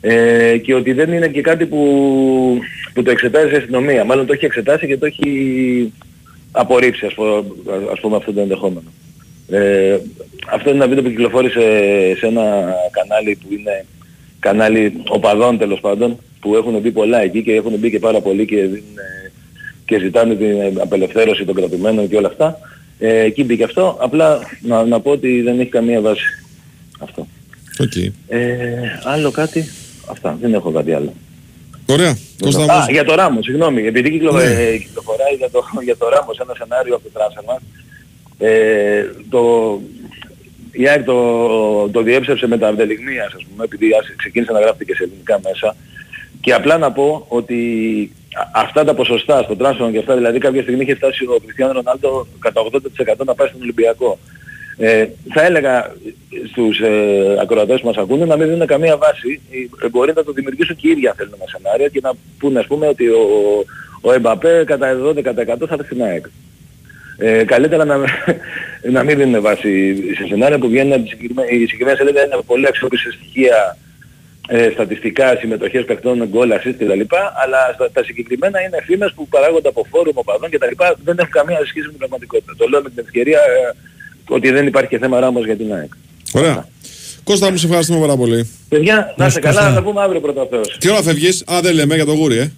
ε, 0.02 0.58
και 0.58 0.74
ότι 0.76 0.94
δεν 0.94 1.12
είναι 1.12 1.28
και 1.28 1.42
κάτι 1.42 1.66
που, 1.66 2.60
που 2.94 3.04
το 3.04 3.12
εξετάζει 3.12 3.54
η 3.54 3.58
αστυνομία. 3.58 4.04
Μάλλον 4.04 4.26
το 4.26 4.34
έχει 4.34 4.46
εξετάσει 4.46 4.88
και 4.88 4.98
το 4.98 5.06
έχει 5.06 5.94
απορρίψει 6.52 7.06
ας, 7.06 7.14
πω- 7.14 7.46
ας 7.92 8.00
πούμε 8.00 8.16
αυτό 8.16 8.34
το 8.34 8.42
ενδεχόμενο. 8.42 8.92
Ε, 9.50 9.98
αυτό 10.52 10.70
είναι 10.70 10.78
ένα 10.78 10.88
βίντεο 10.88 11.04
που 11.04 11.10
κυκλοφόρησε 11.10 11.60
σε 12.18 12.26
ένα 12.28 12.74
κανάλι 12.92 13.36
που 13.36 13.54
είναι 13.54 13.86
κανάλι 14.40 14.94
οπαδών 15.08 15.58
τέλος 15.58 15.80
πάντων 15.80 16.18
που 16.40 16.56
έχουν 16.56 16.80
μπει 16.80 16.92
πολλά 16.92 17.22
εκεί 17.22 17.44
και 17.44 17.54
έχουν 17.54 17.78
μπει 17.78 17.90
και 17.90 18.00
πάρα 18.00 18.22
πολλοί 18.22 18.46
και, 18.46 18.56
δίνουν, 18.56 18.98
ε, 19.26 19.32
και 19.86 20.00
ζητάνε 20.00 20.36
την 20.36 20.82
απελευθέρωση 20.82 21.46
των 21.46 21.56
κρατουμένων 21.56 22.10
και 22.10 22.16
όλα 22.16 22.28
αυτά. 22.28 22.60
Ε, 23.00 23.20
εκεί 23.20 23.44
μπήκε 23.44 23.64
αυτό. 23.64 23.98
Απλά 24.02 24.40
να, 24.62 24.86
να 24.86 25.00
πω 25.00 25.12
ότι 25.12 25.42
δεν 25.42 25.60
έχει 25.60 25.70
καμία 25.70 26.02
βάση 26.02 26.26
αυτό. 27.00 27.28
Οκ. 27.80 27.96
Ε, 28.28 29.00
άλλο 29.04 29.32
κάτι. 29.32 29.70
Αυτά. 30.08 30.38
Δεν 30.42 30.54
έχω 30.54 30.72
κάτι 30.72 30.94
άλλο. 30.94 31.14
Ωραία. 31.92 32.18
Κώστα 32.42 32.74
Α, 32.74 32.78
μου. 32.80 32.86
για 32.92 33.04
το 33.04 33.16
Ράμος, 33.16 33.46
συγγνώμη. 33.46 33.86
Επειδή 33.88 34.12
κυκλο, 34.12 34.32
Ναι. 34.32 34.44
ε, 34.44 34.78
κυκλοφοράει 34.78 35.34
για 35.38 35.50
το, 35.50 35.64
για 35.84 35.98
το 35.98 36.10
Ράμος 36.10 36.38
ένα 36.40 36.54
σενάριο 36.58 36.96
από 36.96 37.04
το 37.04 37.20
Transfermarkt, 37.20 37.62
ε, 38.38 39.04
το, 39.30 39.42
η 40.72 40.88
ΑΕΚ 40.88 41.04
το, 41.04 41.90
το 41.90 42.02
διέψευσε 42.02 42.48
με 42.48 42.58
τα 42.58 42.68
αυτελιγμίας, 42.68 43.34
ας 43.36 43.44
πούμε, 43.50 43.64
επειδή 43.64 43.86
άς- 44.00 44.16
ξεκίνησε 44.18 44.52
να 44.52 44.60
γράφεται 44.60 44.84
και 44.84 44.96
σε 44.96 45.04
ελληνικά 45.04 45.40
μέσα. 45.44 45.76
Και 46.42 46.54
απλά 46.54 46.78
να 46.78 46.92
πω 46.92 47.26
ότι 47.28 47.60
α- 48.34 48.50
αυτά 48.62 48.84
τα 48.84 48.94
ποσοστά 48.94 49.44
στο 49.44 49.56
transfer 49.60 49.90
και 49.92 49.98
αυτά, 49.98 50.16
δηλαδή 50.16 50.40
κάποια 50.40 50.62
στιγμή 50.62 50.84
είχε 50.84 50.96
φτάσει 50.96 51.24
ο 51.26 51.40
Κριστιανό 51.46 51.72
Ρονάλντο 51.74 52.28
κατά 52.40 52.62
80% 52.62 53.26
να 53.26 53.36
πάει 53.36 53.48
στον 53.48 53.62
Ολυμπιακό. 53.62 54.20
Ε, 54.78 55.08
θα 55.34 55.44
έλεγα 55.44 55.96
στους 56.52 56.80
ε, 56.80 57.38
ακροατές 57.42 57.80
που 57.80 57.88
μας 57.88 57.98
ακούνε 57.98 58.26
να 58.26 58.38
μην 58.38 58.48
δίνουν 58.48 58.68
καμία 58.68 58.98
βάση. 58.98 59.42
Ε, 59.84 59.88
μπορεί 59.90 60.14
να 60.16 60.24
το 60.24 60.32
δημιουργήσουν 60.32 60.76
και 60.76 60.88
οι 60.88 60.92
ίδιοι 60.92 61.08
αν 61.08 61.14
θέλουν 61.18 61.34
με 61.40 61.46
σενάρια 61.48 61.88
και 61.88 62.00
να 62.04 62.12
πούνε 62.40 62.60
ας 62.60 62.68
πούμε 62.68 62.88
ότι 62.88 63.08
ο, 63.08 63.26
ο 64.02 64.14
Εμπαπέ 64.14 64.64
κατά 64.66 64.98
12% 65.04 65.24
θα 65.46 65.54
έρθει 65.70 65.86
στην 65.86 66.04
ΑΕΚ. 66.04 66.26
Ε, 67.18 67.44
καλύτερα 67.44 67.86
να, 67.86 67.98
να 68.96 69.04
μην 69.04 69.18
δίνουν 69.18 69.42
βάση 69.42 69.96
σε 70.16 70.26
σενάρια 70.28 70.60
που 70.60 70.68
βγαίνουν 70.68 70.94
από 70.94 71.02
τις 71.02 71.12
συγκεκριμένες, 71.12 71.52
οι 71.52 71.58
συγκεκριμένες 71.58 71.98
σελίδες 71.98 72.24
είναι 72.24 72.42
πολύ 72.46 72.68
αξιόπιστες 72.68 73.14
στοιχεία 73.14 73.78
ε, 74.48 74.70
στατιστικά, 74.74 75.36
συμμετοχές 75.36 75.86
παιχτών, 75.86 76.28
γκολ, 76.28 76.52
assist 76.54 76.76
κτλ. 76.80 77.02
Αλλά 77.44 77.72
στα, 77.74 77.92
τα 77.92 78.04
συγκεκριμένα 78.04 78.62
είναι 78.62 78.78
φήμες 78.86 79.14
που 79.16 79.28
παράγονται 79.28 79.68
από 79.68 79.86
φόρουμ 79.92 80.18
οπαδών 80.18 80.50
κτλ. 80.50 80.76
Δεν 81.04 81.16
έχουν 81.20 81.32
καμία 81.32 81.58
σχέση 81.66 81.86
με 81.86 81.92
την 81.96 81.98
πραγματικότητα. 81.98 82.54
Το 82.58 82.68
λέω 82.68 82.82
με 82.82 82.90
την 82.90 83.04
ευκαιρία 83.06 83.40
ε, 83.40 83.72
ότι 84.36 84.52
δεν 84.52 84.68
υπάρχει 84.68 84.90
και 84.90 84.98
θέμα 84.98 85.20
ράμος 85.20 85.46
για 85.46 85.56
την 85.56 85.74
ΑΕΚ. 85.74 85.92
Ωραία. 86.34 86.68
Κώστα 87.24 87.52
μου, 87.52 87.58
σε 87.58 87.66
ευχαριστούμε 87.66 88.00
πάρα 88.00 88.16
πολύ. 88.16 88.50
Παιδιά, 88.70 89.14
να 89.18 89.26
είστε 89.26 89.40
Κώστα. 89.40 89.56
καλά, 89.60 89.70
να 89.70 89.76
τα 89.76 89.84
πούμε 89.84 90.02
αύριο 90.02 90.22
πρώτα 90.22 90.48
Θεός. 90.50 90.78
Τι 90.80 90.90
ώρα 90.90 91.02
φεύγεις; 91.02 91.44
Α, 91.52 91.60
δεν 91.62 91.74
λέμε 91.74 91.96
για 91.96 92.06
το 92.06 92.12
γούρι, 92.14 92.38
ε. 92.38 92.52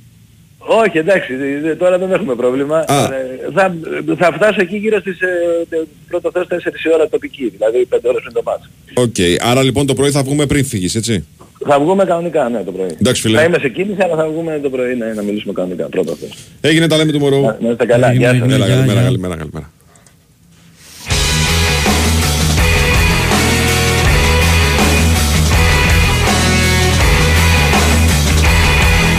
Όχι, 0.66 0.98
εντάξει, 0.98 1.36
δε- 1.36 1.60
δε- 1.64 1.76
τώρα 1.76 1.98
δεν 1.98 2.12
έχουμε 2.12 2.36
πρόβλημα. 2.36 2.78
Α. 2.88 3.04
Ε, 3.04 3.10
θα, 3.54 3.76
θα 4.18 4.32
φτάσω 4.34 4.58
εκεί 4.62 4.76
γύρω 4.78 5.00
στις 5.00 5.22
ε, 5.22 5.28
τε- 5.70 5.80
πρώτα 6.08 6.30
Θεός 6.34 6.48
4 6.50 6.56
η 6.86 6.94
ώρα 6.94 7.08
τοπική, 7.10 7.50
δηλαδή 7.58 7.88
5 7.90 7.98
ώρες 8.04 8.22
πριν 8.22 8.34
το 8.34 8.42
μάτς. 8.46 8.70
Οκ. 8.94 9.16
Άρα 9.50 9.64
λοιπόν 9.64 9.86
το 9.86 9.94
πρωί 9.94 10.12
θα 10.12 10.24
βγούμε 10.24 10.46
πριν 10.46 10.66
φύγεις, 10.66 10.96
έτσι. 10.96 11.26
Θα 11.68 11.80
βγούμε 11.80 12.06
κανονικά, 12.06 12.50
ναι, 12.50 12.64
το 12.64 12.72
πρωί. 12.72 12.90
Εντάξει, 13.02 13.22
φίλε. 13.22 13.38
Θα 13.38 13.44
είμαι 13.44 13.58
σε 13.60 13.70
κίνηση, 13.70 14.02
αλλά 14.02 14.16
θα 14.16 14.28
βγούμε 14.28 14.60
το 14.64 14.70
πρωί 14.70 14.96
ναι, 14.96 15.06
να 15.14 15.22
μιλήσουμε 15.22 15.54
κανονικά, 15.54 15.86
πρώτα 15.86 16.14
Θεός. 16.20 16.32
Έγινε 16.62 16.88
τα 16.88 16.98
λέμε 16.98 17.12
του 17.12 17.20
μωρού. 17.20 17.42
Να, 17.42 17.58
να 17.62 17.70
είστε 17.70 17.86
καλά, 17.86 18.08
Έγινε, 18.10 18.24
γεια 18.24 18.30
σας. 18.34 18.38
έγινε. 18.40 18.54
Έλα, 18.56 18.66
Γεια, 18.66 18.76
καλημέρα, 18.76 19.00
γεια. 19.00 19.08
καλημέρα, 19.10 19.36
καλημέρα. 19.36 19.72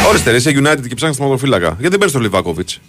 Ορίστε, 0.09 0.31
ρε, 0.31 0.37
είσαι 0.37 0.51
United 0.55 0.89
και 0.89 0.95
ψάχνεις 0.95 1.17
θεματοφύλακα. 1.17 1.67
Γιατί 1.67 1.81
δεν 1.89 1.91
παίρνεις 1.91 2.13
τον 2.13 2.23
Λιβάκοβιτς 2.23 2.81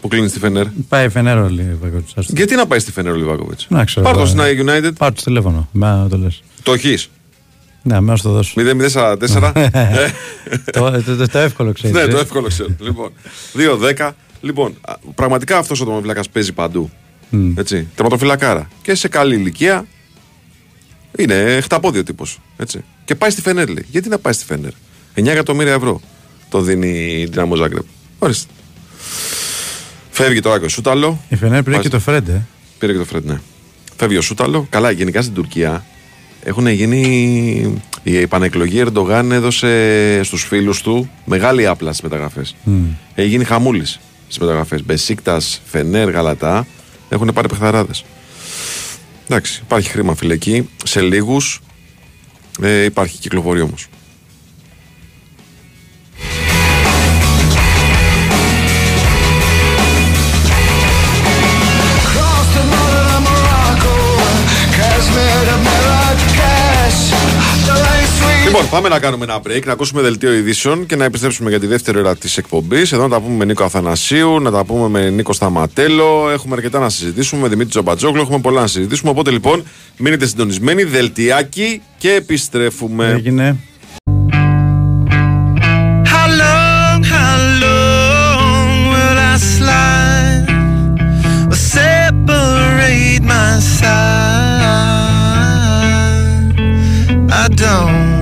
που 0.00 0.08
κλείνει 0.08 0.28
στη 0.28 0.38
Φενέρ; 0.38 0.66
Πάει 0.88 1.08
φενέρο 1.08 1.48
λέει 1.48 1.66
ο 1.66 1.78
Βακοτσάς. 1.82 2.26
Γιατί 2.28 2.54
να 2.54 2.66
πάει 2.66 2.78
στη 2.78 2.92
Φενέρ 2.92 3.12
ο 3.12 3.16
Λιβάκοβιτς; 3.16 3.66
Να 3.68 3.84
ξέρω. 3.84 4.06
Πάρ' 4.06 4.16
το 4.16 4.32
τώρα. 4.32 4.48
στην 4.48 4.68
United. 4.68 4.90
Πάρ' 4.98 5.12
το 5.12 5.22
τηλέφωνο. 5.22 5.68
Με 5.72 6.06
το 6.10 6.16
λες. 6.16 6.42
Το 6.62 6.72
έχεις; 6.72 7.10
Ναι, 7.82 8.00
μέσα 8.00 8.22
το 8.22 8.30
δώσω. 8.30 8.54
0-0-44. 8.56 9.52
Ε, 10.46 10.70
το, 10.70 11.02
το, 11.06 11.16
το, 11.16 11.28
το 11.28 11.38
εύκολο 11.38 11.72
ξέρεις. 11.72 11.96
Ναι, 11.96 12.02
ε. 12.02 12.06
το 12.06 12.18
εύκολο 12.18 12.48
ξέρω. 12.48 12.68
Λοιπόν, 12.78 13.12
2-10. 13.96 14.10
Λοιπόν, 14.40 14.74
α, 14.80 14.94
πραγματικά 15.14 15.58
αυτός 15.58 15.80
ο 15.80 15.84
τερματοφύλακα 15.84 16.22
παίζει 16.32 16.52
παντού. 16.52 16.90
Μμ. 17.30 17.58
Έτσι. 17.58 17.88
Τερματοφυλακάρα. 17.94 18.68
Και 18.82 18.94
σε 18.94 19.08
καλή 19.08 19.34
ηλικία 19.34 19.86
είναι 21.18 21.60
χταπόδιο 21.62 22.02
τύπος. 22.02 22.40
Και 23.04 23.14
πάει 23.14 23.30
στη 23.30 23.40
Φενέρ, 23.40 23.68
λέει. 23.68 23.86
Γιατί 23.90 24.08
να 24.08 24.18
πάει 24.18 24.32
στη 24.32 24.44
Φενέρ; 24.44 24.72
9 25.14 25.26
εκατομμύρια 25.26 25.72
ευρώ 25.72 26.00
το 26.54 26.60
δίνει 26.60 26.88
η 27.20 27.24
Δυναμό 27.24 27.54
Ζάγκρεπ. 27.54 27.84
Ορίστε. 28.18 28.52
Φεύγει 30.10 30.40
τώρα 30.40 30.58
και 30.58 30.64
ο 30.64 30.68
Σούταλο. 30.68 31.20
Η 31.28 31.36
Φενέρ 31.36 31.62
πήρε 31.62 31.74
Πάει- 31.74 31.84
και 31.84 31.90
το 31.90 32.00
Φρέντ, 32.00 32.28
ε. 32.28 32.46
Πήρε 32.78 32.92
και 32.92 32.98
το 32.98 33.04
Φρέντ, 33.04 33.24
ναι. 33.26 33.40
Φεύγει 33.96 34.16
ο 34.16 34.20
Σούταλο. 34.20 34.66
Καλά, 34.70 34.90
γενικά 34.90 35.22
στην 35.22 35.34
Τουρκία 35.34 35.84
έχουν 36.42 36.66
γίνει. 36.66 37.82
Η 38.02 38.16
επανεκλογή 38.16 38.78
Ερντογάν 38.78 39.32
έδωσε 39.32 40.20
στους 40.22 40.42
φίλους 40.42 40.82
του 40.82 41.10
μεγάλη 41.24 41.66
άπλα 41.66 41.90
στις 41.90 42.02
μεταγραφές. 42.02 42.56
Έχει 43.14 43.28
γίνει 43.28 43.44
χαμούλης 43.44 44.00
στις 44.24 44.38
μεταγραφές. 44.38 44.84
Μπεσίκτας, 44.84 45.60
Φενέρ, 45.64 46.10
Γαλατά 46.10 46.66
έχουν 47.08 47.30
πάρει 47.34 47.48
παιχταράδε. 47.48 47.92
Εντάξει, 49.28 49.60
υπάρχει 49.64 49.88
χρήμα 49.90 50.14
φίλε 50.14 50.34
εκεί. 50.34 50.68
Σε 50.84 51.00
λίγους 51.00 51.60
ε, 52.62 52.84
υπάρχει 52.84 53.18
κυκλοφορία 53.18 53.62
όμως. 53.62 53.86
Λοιπόν, 68.64 68.82
πάμε 68.82 68.94
να 68.94 69.00
κάνουμε 69.00 69.24
ένα 69.24 69.40
break, 69.46 69.62
να 69.64 69.72
ακούσουμε 69.72 70.02
δελτίο 70.02 70.32
ειδήσεων 70.32 70.86
και 70.86 70.96
να 70.96 71.04
επιστρέψουμε 71.04 71.50
για 71.50 71.60
τη 71.60 71.66
δεύτερη 71.66 71.98
ώρα 71.98 72.16
της 72.16 72.36
εκπομπής. 72.36 72.92
Εδώ 72.92 73.02
να 73.02 73.08
τα 73.08 73.20
πούμε 73.20 73.36
με 73.36 73.44
Νίκο 73.44 73.64
Αθανασίου, 73.64 74.40
να 74.40 74.50
τα 74.50 74.64
πούμε 74.64 74.88
με 74.88 75.10
Νίκο 75.10 75.32
Σταματέλο. 75.32 76.30
Έχουμε 76.30 76.54
αρκετά 76.54 76.78
να 76.78 76.88
συζητήσουμε 76.88 77.42
με 77.42 77.48
Δημήτρη 77.48 77.70
Τζομπατζόγλου. 77.70 78.20
Έχουμε 78.20 78.38
πολλά 78.38 78.60
να 78.60 78.66
συζητήσουμε. 78.66 79.10
Οπότε 79.10 79.30
λοιπόν, 79.30 79.64
μείνετε 79.96 80.26
συντονισμένοι, 80.26 80.84
δελτιάκι 80.84 81.82
και 81.98 82.12
επιστρέφουμε. 82.12 83.08
Έγινε. 83.08 83.56
How 86.12 86.26
long, 86.42 87.02
how 87.14 87.36
long 87.64 88.68
will 88.92 89.18
I 89.32 89.36
slide? 89.56 90.48
Will 91.48 91.62
separate 91.76 93.24
my 93.32 93.50
side? 93.78 94.14
I 97.42 97.48
don't, 97.62 98.13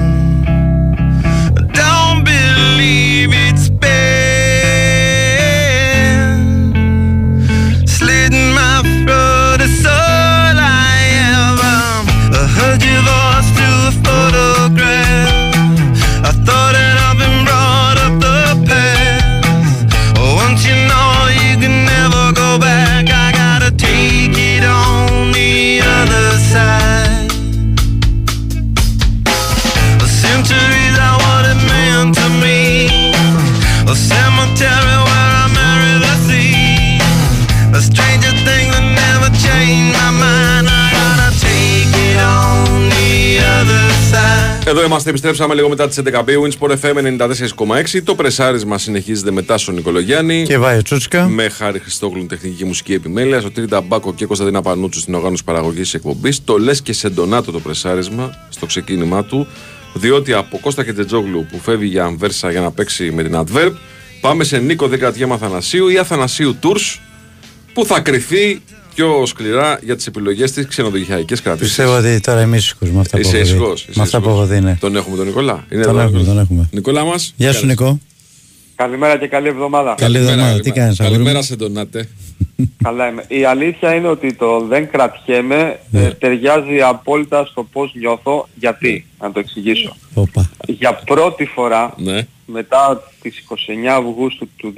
Εδώ 44.82 44.90
είμαστε, 44.90 45.10
επιστρέψαμε 45.10 45.54
λίγο 45.54 45.68
μετά 45.68 45.88
τις 45.88 46.00
11 46.04 46.24
Winsport 46.24 46.76
FM 46.80 46.96
94,6. 47.94 48.02
Το 48.04 48.14
πρεσάρισμα 48.14 48.78
συνεχίζεται 48.78 49.30
μετά 49.30 49.58
στον 49.58 49.74
Νικολογιάννη. 49.74 50.42
Και 50.46 50.58
Βάιο 50.58 50.82
Τσούτσικα. 50.82 51.28
Με 51.28 51.48
χάρη 51.48 51.78
Χριστόγλου 51.78 52.26
τεχνική 52.26 52.64
μουσική 52.64 52.92
επιμέλεια. 52.92 53.42
Ο 53.46 53.50
Τρίτα 53.50 53.80
Μπάκο 53.80 54.14
και 54.14 54.26
Κωνσταντίνα 54.26 54.62
Πανούτσου 54.62 55.00
στην 55.00 55.14
οργάνωση 55.14 55.44
παραγωγής 55.44 55.94
εκπομπής. 55.94 56.44
Το 56.44 56.58
λες 56.58 56.82
και 56.82 56.92
σε 56.92 57.08
ντονάτο 57.08 57.52
το 57.52 57.60
πρεσάρισμα 57.60 58.46
στο 58.48 58.66
ξεκίνημά 58.66 59.24
του. 59.24 59.46
Διότι 59.94 60.32
από 60.32 60.58
Κώστα 60.58 60.84
και 60.84 60.92
Τζετζόγλου 60.92 61.46
που 61.50 61.58
φεύγει 61.58 61.88
για 61.88 62.04
Αμβέρσα 62.04 62.50
για 62.50 62.60
να 62.60 62.70
παίξει 62.70 63.10
με 63.10 63.22
την 63.22 63.36
Adverb, 63.36 63.72
πάμε 64.20 64.44
σε 64.44 64.58
Νίκο 64.58 64.88
Δεκατιέμα 64.88 65.34
Αθανασίου 65.34 65.88
ή 65.88 65.98
Αθανασίου 65.98 66.56
Τούρ 66.60 66.80
που 67.72 67.84
θα 67.84 68.00
κρυθεί 68.00 68.62
πιο 68.94 69.26
σκληρά 69.26 69.78
για 69.82 69.96
τις 69.96 70.06
επιλογές 70.06 70.52
της 70.52 70.66
ξενοδοχειακέ 70.66 71.34
κρατήσει. 71.42 71.64
Πιστεύω 71.64 71.96
ότι 71.96 72.20
τώρα 72.20 72.40
είμαι 72.42 72.56
ήσυχο 72.56 72.86
με 72.92 73.00
αυτά 73.00 73.16
που 73.16 73.22
Είσαι 73.22 73.36
έχω 73.36 73.44
δει. 73.46 73.50
ήσυχος, 73.50 73.80
είσαι 73.82 73.92
Με 73.96 74.02
αυτά 74.02 74.20
που 74.20 74.28
ήσυχος. 74.28 74.44
έχω 74.48 74.54
δει, 74.54 74.60
ναι. 74.60 74.76
Τον 74.80 74.96
έχουμε 74.96 75.16
τον 75.16 75.26
Νικολά. 75.26 75.66
Είναι 75.72 75.82
Τον 75.82 75.90
εδώ, 75.92 76.00
έχουμε, 76.00 76.18
Νικόλας. 76.18 76.26
τον 76.34 76.38
έχουμε. 76.44 76.68
Νικόλα 76.72 77.04
μας. 77.04 77.32
Γεια 77.36 77.52
σου 77.52 77.66
Νικό. 77.66 78.00
Καλημέρα 78.76 79.18
και 79.18 79.26
καλή 79.26 79.48
εβδομάδα. 79.48 79.94
Καλή 79.98 80.16
εβδομάδα. 80.18 80.60
Τι 80.60 80.70
κάνεις 80.70 81.00
αγόρι 81.00 81.18
μου; 81.18 81.22
Καλημέρα 81.24 81.42
σε 81.44 81.56
ντονάτε. 81.56 82.08
Καλά 82.82 83.08
είμαι. 83.08 83.24
Η 83.28 83.44
αλήθεια 83.44 83.94
είναι 83.94 84.08
ότι 84.08 84.34
το 84.34 84.60
δεν 84.68 84.90
κρατιέμαι 84.90 85.78
Ναι. 85.90 86.04
ε, 86.04 86.10
ταιριάζει 86.10 86.80
απόλυτα 86.80 87.44
στο 87.44 87.64
πώς 87.72 87.92
νιώθω. 87.94 88.48
Γιατί, 88.54 89.06
να 89.20 89.32
το 89.32 89.38
εξηγήσω. 89.38 89.96
Όπα. 90.14 90.50
Για 90.66 90.94
πρώτη 90.94 91.44
φορά 91.44 91.94
Ναι, 91.96 92.26
μετά 92.46 93.02
τις 93.22 93.44
29 93.48 93.86
Αυγούστου 93.86 94.48
του 94.56 94.74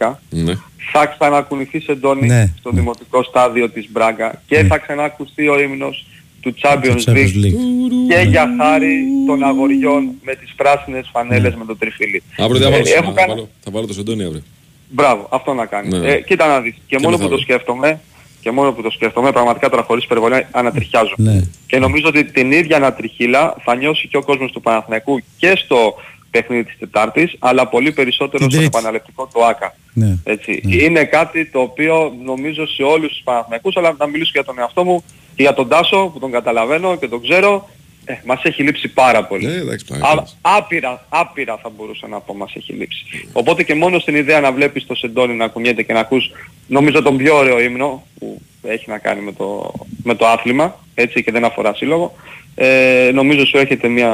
2012 0.00 0.12
ναι. 0.30 0.54
θα 0.92 1.06
ξανακουνηθεί 1.06 1.80
σε 1.80 1.94
ντόνι 1.94 2.26
Ναι. 2.26 2.52
στο 2.58 2.70
δημοτικό 2.70 3.22
στάδιο 3.22 3.70
της 3.70 3.88
Μπράγκα 3.90 4.42
και 4.46 4.64
θα 4.64 4.78
ξανακουστεί 4.78 5.48
ο 5.48 5.60
ύμνος 5.60 6.06
του 6.44 6.54
Champions 6.62 7.02
Το 7.04 7.12
Champions 7.12 7.34
League 7.44 7.44
League. 7.44 8.08
και 8.08 8.28
για 8.28 8.54
χάρη 8.60 9.04
των 9.26 9.42
αγοριών 9.42 10.08
με 10.22 10.34
τις 10.34 10.52
πράσινες 10.56 11.08
φανέλες 11.12 11.54
με 11.54 11.64
το 11.64 11.76
τριφύλι. 11.76 12.22
Αύριο 12.38 12.58
δεν 12.60 12.70
θα 12.70 12.76
Ε, 12.76 12.78
βάλω, 12.82 12.94
έχω 12.94 13.04
θα, 13.12 13.12
κάνει- 13.20 13.28
βάλω, 13.32 13.48
θα 13.64 13.70
βάλω 13.70 13.86
το 13.86 13.92
σεντόνι 13.92 14.24
αύριο. 14.24 14.42
Μπράβο, 14.88 15.26
αυτό 15.30 15.54
να 15.54 15.66
κάνει. 15.66 15.98
Ναι. 15.98 16.08
Ε, 16.10 16.20
κοίτα 16.20 16.46
να 16.46 16.60
δεις. 16.60 16.72
Και, 16.74 16.80
Και 16.86 16.96
μόνο 17.02 17.08
δεν 17.10 17.16
που 17.16 17.22
θα 17.22 17.28
το 17.30 17.36
δω. 17.36 17.42
σκέφτομαι, 17.42 18.00
και 18.40 18.50
μόνο 18.50 18.72
που 18.72 18.82
το 18.82 18.90
σκέφτομαι, 18.90 19.32
πραγματικά 19.32 19.68
τώρα 19.68 19.82
χωρίς 19.82 20.04
υπερβολή 20.04 20.46
ανατριχιάζω. 20.50 21.14
Ναι. 21.16 21.40
Και 21.66 21.78
νομίζω 21.78 22.08
ότι 22.08 22.24
την 22.24 22.52
ίδια 22.52 22.76
ανατριχίλα 22.76 23.56
θα 23.64 23.74
νιώσει 23.76 24.08
και 24.08 24.16
ο 24.16 24.22
κόσμος 24.22 24.52
του 24.52 24.60
Παναθηναϊκού 24.60 25.20
και 25.38 25.52
στο 25.64 25.94
παιχνίδι 26.34 26.64
της 26.64 26.76
Τετάρτης, 26.78 27.36
αλλά 27.38 27.68
πολύ 27.68 27.92
περισσότερο 27.92 28.38
Την 28.38 28.50
στο 28.50 28.58
Τρίτη. 28.60 28.76
επαναληπτικό 28.76 29.28
του 29.32 29.44
ΆΚΑ. 29.44 29.74
Ναι. 29.92 30.16
Έτσι. 30.24 30.60
Είναι 30.64 31.04
κάτι 31.04 31.46
το 31.46 31.60
οποίο 31.60 32.14
νομίζω 32.24 32.66
σε 32.66 32.82
όλους 32.82 33.08
τους 33.08 33.20
Παναθηναϊκούς, 33.24 33.76
αλλά 33.76 33.94
να 33.98 34.06
μιλήσω 34.06 34.30
για 34.34 34.44
τον 34.44 34.58
εαυτό 34.58 34.84
μου 34.84 35.04
και 35.34 35.42
για 35.42 35.54
τον 35.54 35.68
Τάσο 35.68 36.10
που 36.12 36.18
τον 36.18 36.30
καταλαβαίνω 36.30 36.96
και 36.96 37.08
τον 37.08 37.22
ξέρω, 37.22 37.68
ε, 38.04 38.14
μας 38.24 38.42
έχει 38.42 38.62
λείψει 38.62 38.88
πάρα 38.88 39.24
πολύ. 39.24 39.46
Ε, 39.46 39.56
εντάξει, 39.56 39.86
Α, 39.94 39.98
πράγματι. 39.98 40.30
άπειρα, 40.40 41.06
άπειρα 41.08 41.58
θα 41.62 41.70
μπορούσα 41.76 42.06
να 42.08 42.20
πω 42.20 42.34
μας 42.34 42.52
έχει 42.56 42.72
λείψει. 42.72 43.04
Οπότε 43.32 43.62
και 43.62 43.74
μόνο 43.74 43.98
στην 43.98 44.14
ιδέα 44.16 44.40
να 44.40 44.52
βλέπεις 44.52 44.86
το 44.86 44.94
σεντόνι 44.94 45.34
να 45.34 45.48
κουνιέται 45.48 45.82
και 45.82 45.92
να 45.92 46.00
ακούς 46.00 46.30
νομίζω 46.66 47.02
τον 47.02 47.16
πιο 47.16 47.36
ωραίο 47.36 47.60
ύμνο 47.60 48.06
που 48.18 48.40
έχει 48.62 48.90
να 48.90 48.98
κάνει 48.98 49.20
με 49.20 49.32
το, 49.32 49.72
με 50.02 50.14
το 50.14 50.26
άθλημα 50.26 50.78
έτσι 50.94 51.22
και 51.22 51.30
δεν 51.32 51.44
αφορά 51.44 51.74
σύλλογο 51.74 52.14
ε, 52.54 53.10
νομίζω 53.14 53.44
σου 53.46 53.56
έρχεται 53.58 53.88
μια, 53.88 54.10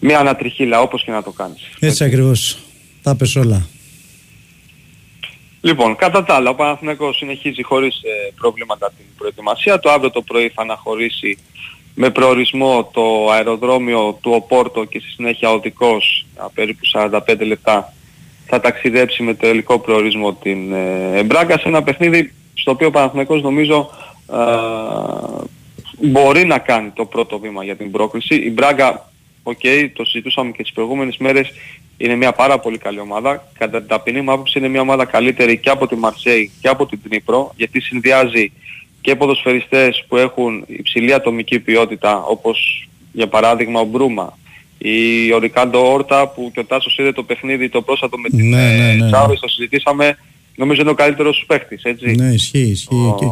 μια 0.00 0.18
ανατριχίλα 0.18 0.80
όπως 0.80 1.04
και 1.04 1.10
να 1.10 1.22
το 1.22 1.30
κάνεις. 1.30 1.68
Έτσι 1.80 2.04
ακριβώς. 2.04 2.58
Τα 3.02 3.16
πες 3.16 3.36
όλα. 3.36 3.68
Λοιπόν, 5.60 5.96
κατά 5.96 6.24
τα 6.24 6.34
άλλα, 6.34 6.50
ο 6.50 6.54
Παναθηναϊκός 6.54 7.16
συνεχίζει 7.16 7.62
χωρίς 7.62 7.94
ε, 7.94 8.32
προβλήματα 8.40 8.92
την 8.96 9.06
προετοιμασία. 9.18 9.78
Το 9.78 9.90
αύριο 9.90 10.10
το 10.10 10.22
πρωί 10.22 10.48
θα 10.48 10.62
αναχωρήσει 10.62 11.38
με 11.94 12.10
προορισμό 12.10 12.90
το 12.92 13.30
αεροδρόμιο 13.30 14.18
του 14.20 14.30
Οπόρτο 14.34 14.84
και 14.84 15.00
στη 15.00 15.10
συνέχεια 15.10 15.50
οδικώς, 15.50 16.26
α, 16.36 16.50
περίπου 16.50 16.80
45 16.92 17.20
λεπτά, 17.46 17.92
θα 18.46 18.60
ταξιδέψει 18.60 19.22
με 19.22 19.34
τελικό 19.34 19.78
προορισμό 19.78 20.34
την 20.34 20.72
ε, 20.72 21.22
Μπράγκα 21.22 21.58
σε 21.58 21.68
ένα 21.68 21.82
παιχνίδι 21.82 22.32
στο 22.54 22.70
οποίο 22.70 22.86
ο 22.86 22.90
Παναθηναϊκός 22.90 23.42
νομίζω 23.42 23.90
α, 24.26 24.44
μπορεί 26.00 26.44
να 26.44 26.58
κάνει 26.58 26.90
το 26.90 27.04
πρώτο 27.04 27.38
βήμα 27.38 27.64
για 27.64 27.76
την 27.76 27.90
πρόκριση. 27.90 28.34
Η 28.34 28.50
Μπράγκα, 28.50 29.10
οκ, 29.48 29.92
το 29.92 30.04
συζητούσαμε 30.04 30.50
και 30.50 30.62
τις 30.62 30.72
προηγούμενες 30.72 31.16
μέρες, 31.16 31.48
είναι 31.96 32.14
μια 32.14 32.32
πάρα 32.32 32.58
πολύ 32.58 32.78
καλή 32.78 33.00
ομάδα. 33.00 33.48
Κατά 33.58 33.78
την 33.78 33.88
ταπεινή 33.88 34.20
μου 34.20 34.32
άποψη 34.32 34.58
είναι 34.58 34.68
μια 34.68 34.80
ομάδα 34.80 35.04
καλύτερη 35.04 35.56
και 35.58 35.70
από 35.70 35.86
τη 35.86 35.96
Μαρσέη 35.96 36.50
και 36.60 36.68
από 36.68 36.86
την 36.86 36.98
Τρίπρο, 37.08 37.52
γιατί 37.56 37.80
συνδυάζει 37.80 38.52
και 39.00 39.14
ποδοσφαιριστές 39.16 40.04
που 40.08 40.16
έχουν 40.16 40.64
υψηλή 40.66 41.12
ατομική 41.14 41.58
ποιότητα, 41.58 42.22
όπως 42.22 42.88
για 43.12 43.26
παράδειγμα 43.28 43.80
ο 43.80 43.84
Μπρούμα, 43.84 44.38
η 44.78 45.32
ο 45.32 45.38
Ρικάντο 45.38 45.92
Όρτα 45.92 46.28
που 46.28 46.50
και 46.54 46.60
ο 46.60 46.64
Τάσος 46.64 46.96
είδε 46.98 47.12
το 47.12 47.22
παιχνίδι 47.22 47.68
το 47.68 47.82
πρόσφατο 47.82 48.18
με 48.18 48.28
την 48.28 48.48
Ναι, 48.48 48.56
ναι, 48.56 48.76
ναι, 48.76 48.92
ναι. 48.92 49.10
Τσάβες, 49.10 49.40
το 49.40 49.48
συζητήσαμε, 49.48 50.18
νομίζω 50.56 50.80
είναι 50.80 50.90
ο 50.90 50.94
καλύτερος 50.94 51.36
σου 51.36 51.46
παίχτης, 51.46 51.82
έτσι. 51.82 52.10
Ναι, 52.14 52.32
ισχύει. 52.32 52.58
ισχύει. 52.58 52.94
Ο- 52.94 53.16
Και, 53.18 53.26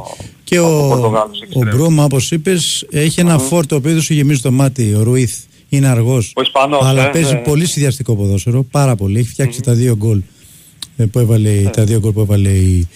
και 0.44 0.58
ο 0.58 0.84
ο, 0.84 0.88
Πορτογάλος 0.88 1.40
ο 1.40 1.44
εξτρέμ. 1.44 1.76
Μπρούμα, 1.76 2.04
όπως 2.04 2.30
είπες, 2.30 2.86
έχει 2.90 3.20
ένα 3.20 3.38
φόρτο 3.38 3.74
ο 3.74 3.78
οποίος 3.78 4.04
σου 4.04 4.12
γεμίζει 4.14 4.40
το 4.40 4.50
μάτι. 4.50 4.94
Ο 4.94 5.02
Ρουίθ 5.02 5.34
είναι 5.76 5.88
αργός. 5.88 6.32
Ο 6.36 6.40
Ισπανός, 6.40 6.84
αλλά 6.84 7.06
ε, 7.06 7.10
παίζει 7.10 7.32
ναι. 7.32 7.38
πολύ 7.38 7.66
συνδυαστικό 7.66 8.14
ποδόσφαιρο. 8.16 8.62
Πάρα 8.62 8.96
πολύ. 8.96 9.18
Έχει 9.18 9.28
φτιάξει 9.28 9.60
τα 9.62 9.72
δύο 9.72 9.96
γκολ 9.96 10.20
ε, 10.96 11.04
που 11.04 11.18
έβαλε, 11.18 11.50
Ναι. 11.50 11.70
τα 11.70 11.84
δύο 11.84 11.98
γκολ 11.98 12.12
που 12.12 12.20
έβαλε 12.20 12.48
η, 12.48 12.88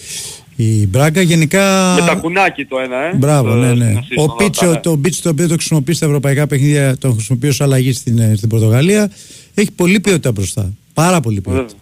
η 0.57 0.87
Μπράγκα. 0.87 1.21
Γενικά. 1.21 1.95
Με 2.01 2.07
τα 2.07 2.15
κουνάκι 2.15 2.65
το 2.65 2.79
ένα, 2.79 2.97
ε. 2.97 3.15
Μπράβο, 3.15 3.49
Το- 3.49 3.55
ναι, 3.55 3.75
ναι. 3.75 4.01
στην 4.05 4.19
Ο 4.19 4.23
ασίστ, 4.23 4.37
Πίτσο, 4.37 4.67
ναι. 4.71 4.77
το 4.81 4.97
Πίτσο 4.97 5.23
το 5.23 5.29
οποίο 5.29 5.49
το 5.49 5.55
χρησιμοποιεί 5.55 5.93
στα 5.93 6.07
ευρωπαϊκά 6.07 6.47
παιχνίδια, 6.47 6.97
τον 6.99 7.13
χρησιμοποιεί 7.15 7.49
ως 7.49 7.61
αλλαγή 7.61 7.93
στην, 7.93 8.19
ε, 8.19 8.33
στην 8.37 8.49
Πορτογαλία, 8.49 9.11
έχει 9.55 9.71
πολύ 9.73 10.01
ποιότητα 10.01 10.33
μπροστά. 10.33 10.73
Πάρα 10.95 11.21
πολύ 11.21 11.41
ποιότητα. 11.41 11.63
Βέβαια. 11.63 11.79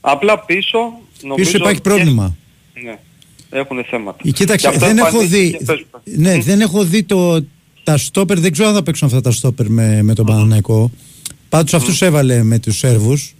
Απλά 0.00 0.38
πίσω 0.44 0.78
νομίζω... 1.22 1.42
Πίσω 1.42 1.56
υπάρχει 1.56 1.80
και- 1.80 1.88
πρόβλημα. 1.88 2.36
Ναι. 2.84 2.98
Έχουν 3.50 3.84
θέματα. 3.90 4.18
Ε, 4.24 4.30
Κοίταξε, 4.30 4.68
Και 4.68 4.74
αυτό 4.74 4.86
δεν 4.86 4.98
έχω 4.98 5.06
εμφανίστηκε- 5.06 5.58
δει, 5.58 5.64
πες, 5.64 5.84
πες. 6.04 6.16
ναι, 6.16 6.38
δεν 6.38 6.60
έχω 6.60 6.84
δει 6.84 7.02
το, 7.02 7.44
τα 7.88 7.96
στόπερ, 7.96 8.40
δεν 8.40 8.52
ξέρω 8.52 8.68
αν 8.68 8.74
θα 8.74 8.82
παίξουν 8.82 9.06
αυτά 9.06 9.20
τα 9.20 9.30
στόπερ 9.30 9.70
με, 9.70 10.02
με 10.02 10.14
τον 10.14 10.26
Παναναϊκό. 10.26 10.90
Πάντως 11.48 11.74
αυτούς 11.74 12.02
έβαλε 12.02 12.42
με 12.42 12.58
τους 12.58 12.78
Σέρβους. 12.78 13.34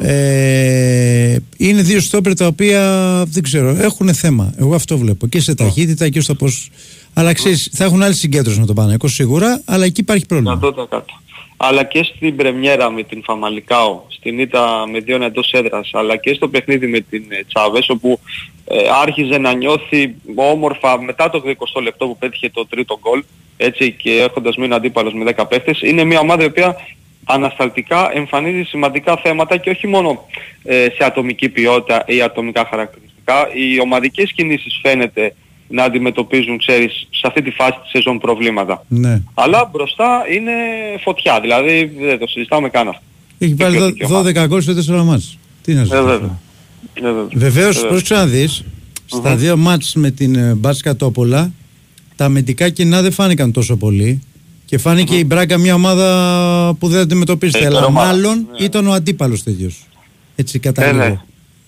Ε, 0.00 1.36
είναι 1.56 1.82
δύο 1.82 2.00
στόπερ 2.00 2.34
τα 2.34 2.46
οποία 2.46 2.82
δεν 3.28 3.42
ξέρω, 3.42 3.68
έχουν 3.68 4.14
θέμα. 4.14 4.52
Εγώ 4.56 4.74
αυτό 4.74 4.98
βλέπω. 4.98 5.26
Και 5.26 5.40
σε 5.40 5.54
ταχύτητα 5.54 6.08
και 6.08 6.20
στο 6.20 6.34
πώς... 6.34 6.70
Αλλά 7.12 7.32
ξέρεις, 7.32 7.70
θα 7.72 7.84
έχουν 7.84 8.02
άλλη 8.02 8.14
συγκέντρωση 8.14 8.60
με 8.60 8.66
τον 8.66 8.74
Παναναϊκό 8.74 9.08
σίγουρα, 9.08 9.62
αλλά 9.64 9.84
εκεί 9.84 10.00
υπάρχει 10.00 10.26
πρόβλημα. 10.26 10.60
100%. 10.62 10.98
Αλλά 11.68 11.84
και 11.84 12.02
στην 12.02 12.36
πρεμιέρα 12.36 12.90
με 12.90 13.02
την 13.02 13.22
Φαμαλικάο, 13.22 14.02
στην 14.08 14.38
ήττα 14.38 14.86
με 14.90 14.98
δύο 14.98 15.22
εντός 15.22 15.52
έδρας, 15.52 15.90
αλλά 15.92 16.16
και 16.16 16.34
στο 16.34 16.48
παιχνίδι 16.48 16.86
με 16.86 17.00
την 17.00 17.24
ε, 17.28 17.44
Τσάβες, 17.44 17.88
όπου 17.88 18.20
ε, 18.64 18.78
άρχιζε 19.02 19.38
να 19.38 19.54
νιώθει 19.54 20.14
όμορφα 20.34 21.02
μετά 21.02 21.30
το 21.30 21.42
20 21.76 21.82
λεπτό 21.82 22.06
που 22.06 22.18
πέτυχε 22.18 22.50
το 22.50 22.66
τρίτο 22.66 22.98
γκολ, 23.02 23.24
έτσι, 23.56 23.92
και 23.92 24.10
έχοντας 24.10 24.56
μείνει 24.56 24.74
αντίπαλος 24.74 25.14
με 25.14 25.34
10 25.36 25.44
παίχτες, 25.48 25.80
είναι 25.82 26.04
μια 26.04 26.20
ομάδα 26.20 26.42
η 26.42 26.46
οποία 26.46 26.76
ανασταλτικά 27.24 28.10
εμφανίζει 28.14 28.62
σημαντικά 28.62 29.16
θέματα 29.16 29.56
και 29.56 29.70
όχι 29.70 29.86
μόνο 29.86 30.26
ε, 30.62 30.86
σε 30.94 31.04
ατομική 31.04 31.48
ποιότητα 31.48 32.04
ή 32.06 32.22
ατομικά 32.22 32.66
χαρακτηριστικά. 32.70 33.48
Οι 33.54 33.80
ομαδικές 33.80 34.32
κινήσεις 34.32 34.78
φαίνεται 34.82 35.34
να 35.68 35.84
αντιμετωπίζουν, 35.84 36.58
ξέρεις, 36.58 37.06
σε 37.10 37.26
αυτή 37.26 37.42
τη 37.42 37.50
φάση 37.50 37.78
της 37.82 37.90
σεζόν 37.90 38.18
προβλήματα. 38.18 38.84
Ναι. 38.88 39.20
Αλλά 39.34 39.68
μπροστά 39.72 40.22
είναι 40.34 40.52
φωτιά, 41.02 41.40
δηλαδή 41.40 41.92
δεν 42.00 42.18
το 42.18 42.26
συζητάμε 42.26 42.68
καν 42.68 42.88
αυτό. 42.88 43.02
Έχει 43.38 43.54
βάλει 43.54 43.76
ποιοτική 43.76 44.06
δω- 44.06 44.22
12 44.22 44.46
γκολ 44.46 44.62
σε 44.62 44.74
4 44.74 45.04
μάτς. 45.04 45.38
Τι 45.62 45.74
να 45.74 45.84
σου 45.84 45.94
Ε, 45.94 45.98
πω. 45.98 46.04
βέβαια. 46.04 46.38
Ε, 46.94 47.00
βέβαια. 47.00 47.22
Βεβαίως, 47.32 47.52
Βεβαίως. 47.74 47.80
πρόσεξε 47.86 48.14
να 48.14 48.26
δει, 48.26 48.48
στα 49.06 49.36
δύο 49.36 49.56
μάτς 49.56 49.94
με 49.94 50.10
την 50.10 50.34
ε, 50.34 50.54
Μπάτσκα 50.54 50.96
Τόπολα, 50.96 51.52
τα 52.16 52.24
αμυντικά 52.24 52.68
κοινά 52.68 53.02
δεν 53.02 53.12
φάνηκαν 53.12 53.52
τόσο 53.52 53.76
πολύ. 53.76 54.22
Και 54.66 54.78
φάνηκε 54.78 55.16
η 55.16 55.24
Μπράγκα 55.26 55.58
μια 55.58 55.74
ομάδα 55.74 56.76
που 56.78 56.88
δεν 56.88 57.00
αντιμετωπίζεται. 57.00 57.64
Ε, 57.64 57.66
αλλά 57.66 57.84
ομάδα. 57.84 58.06
μάλλον 58.06 58.34
Ναι. 58.58 58.64
ήταν 58.64 58.86
ο 58.86 58.92
αντίπαλος 58.92 59.42
τέτοιο. 59.42 59.70
Έτσι 60.36 60.56
Ε, 60.56 60.58
καταλήγω. 60.58 61.04
ναι. 61.04 61.20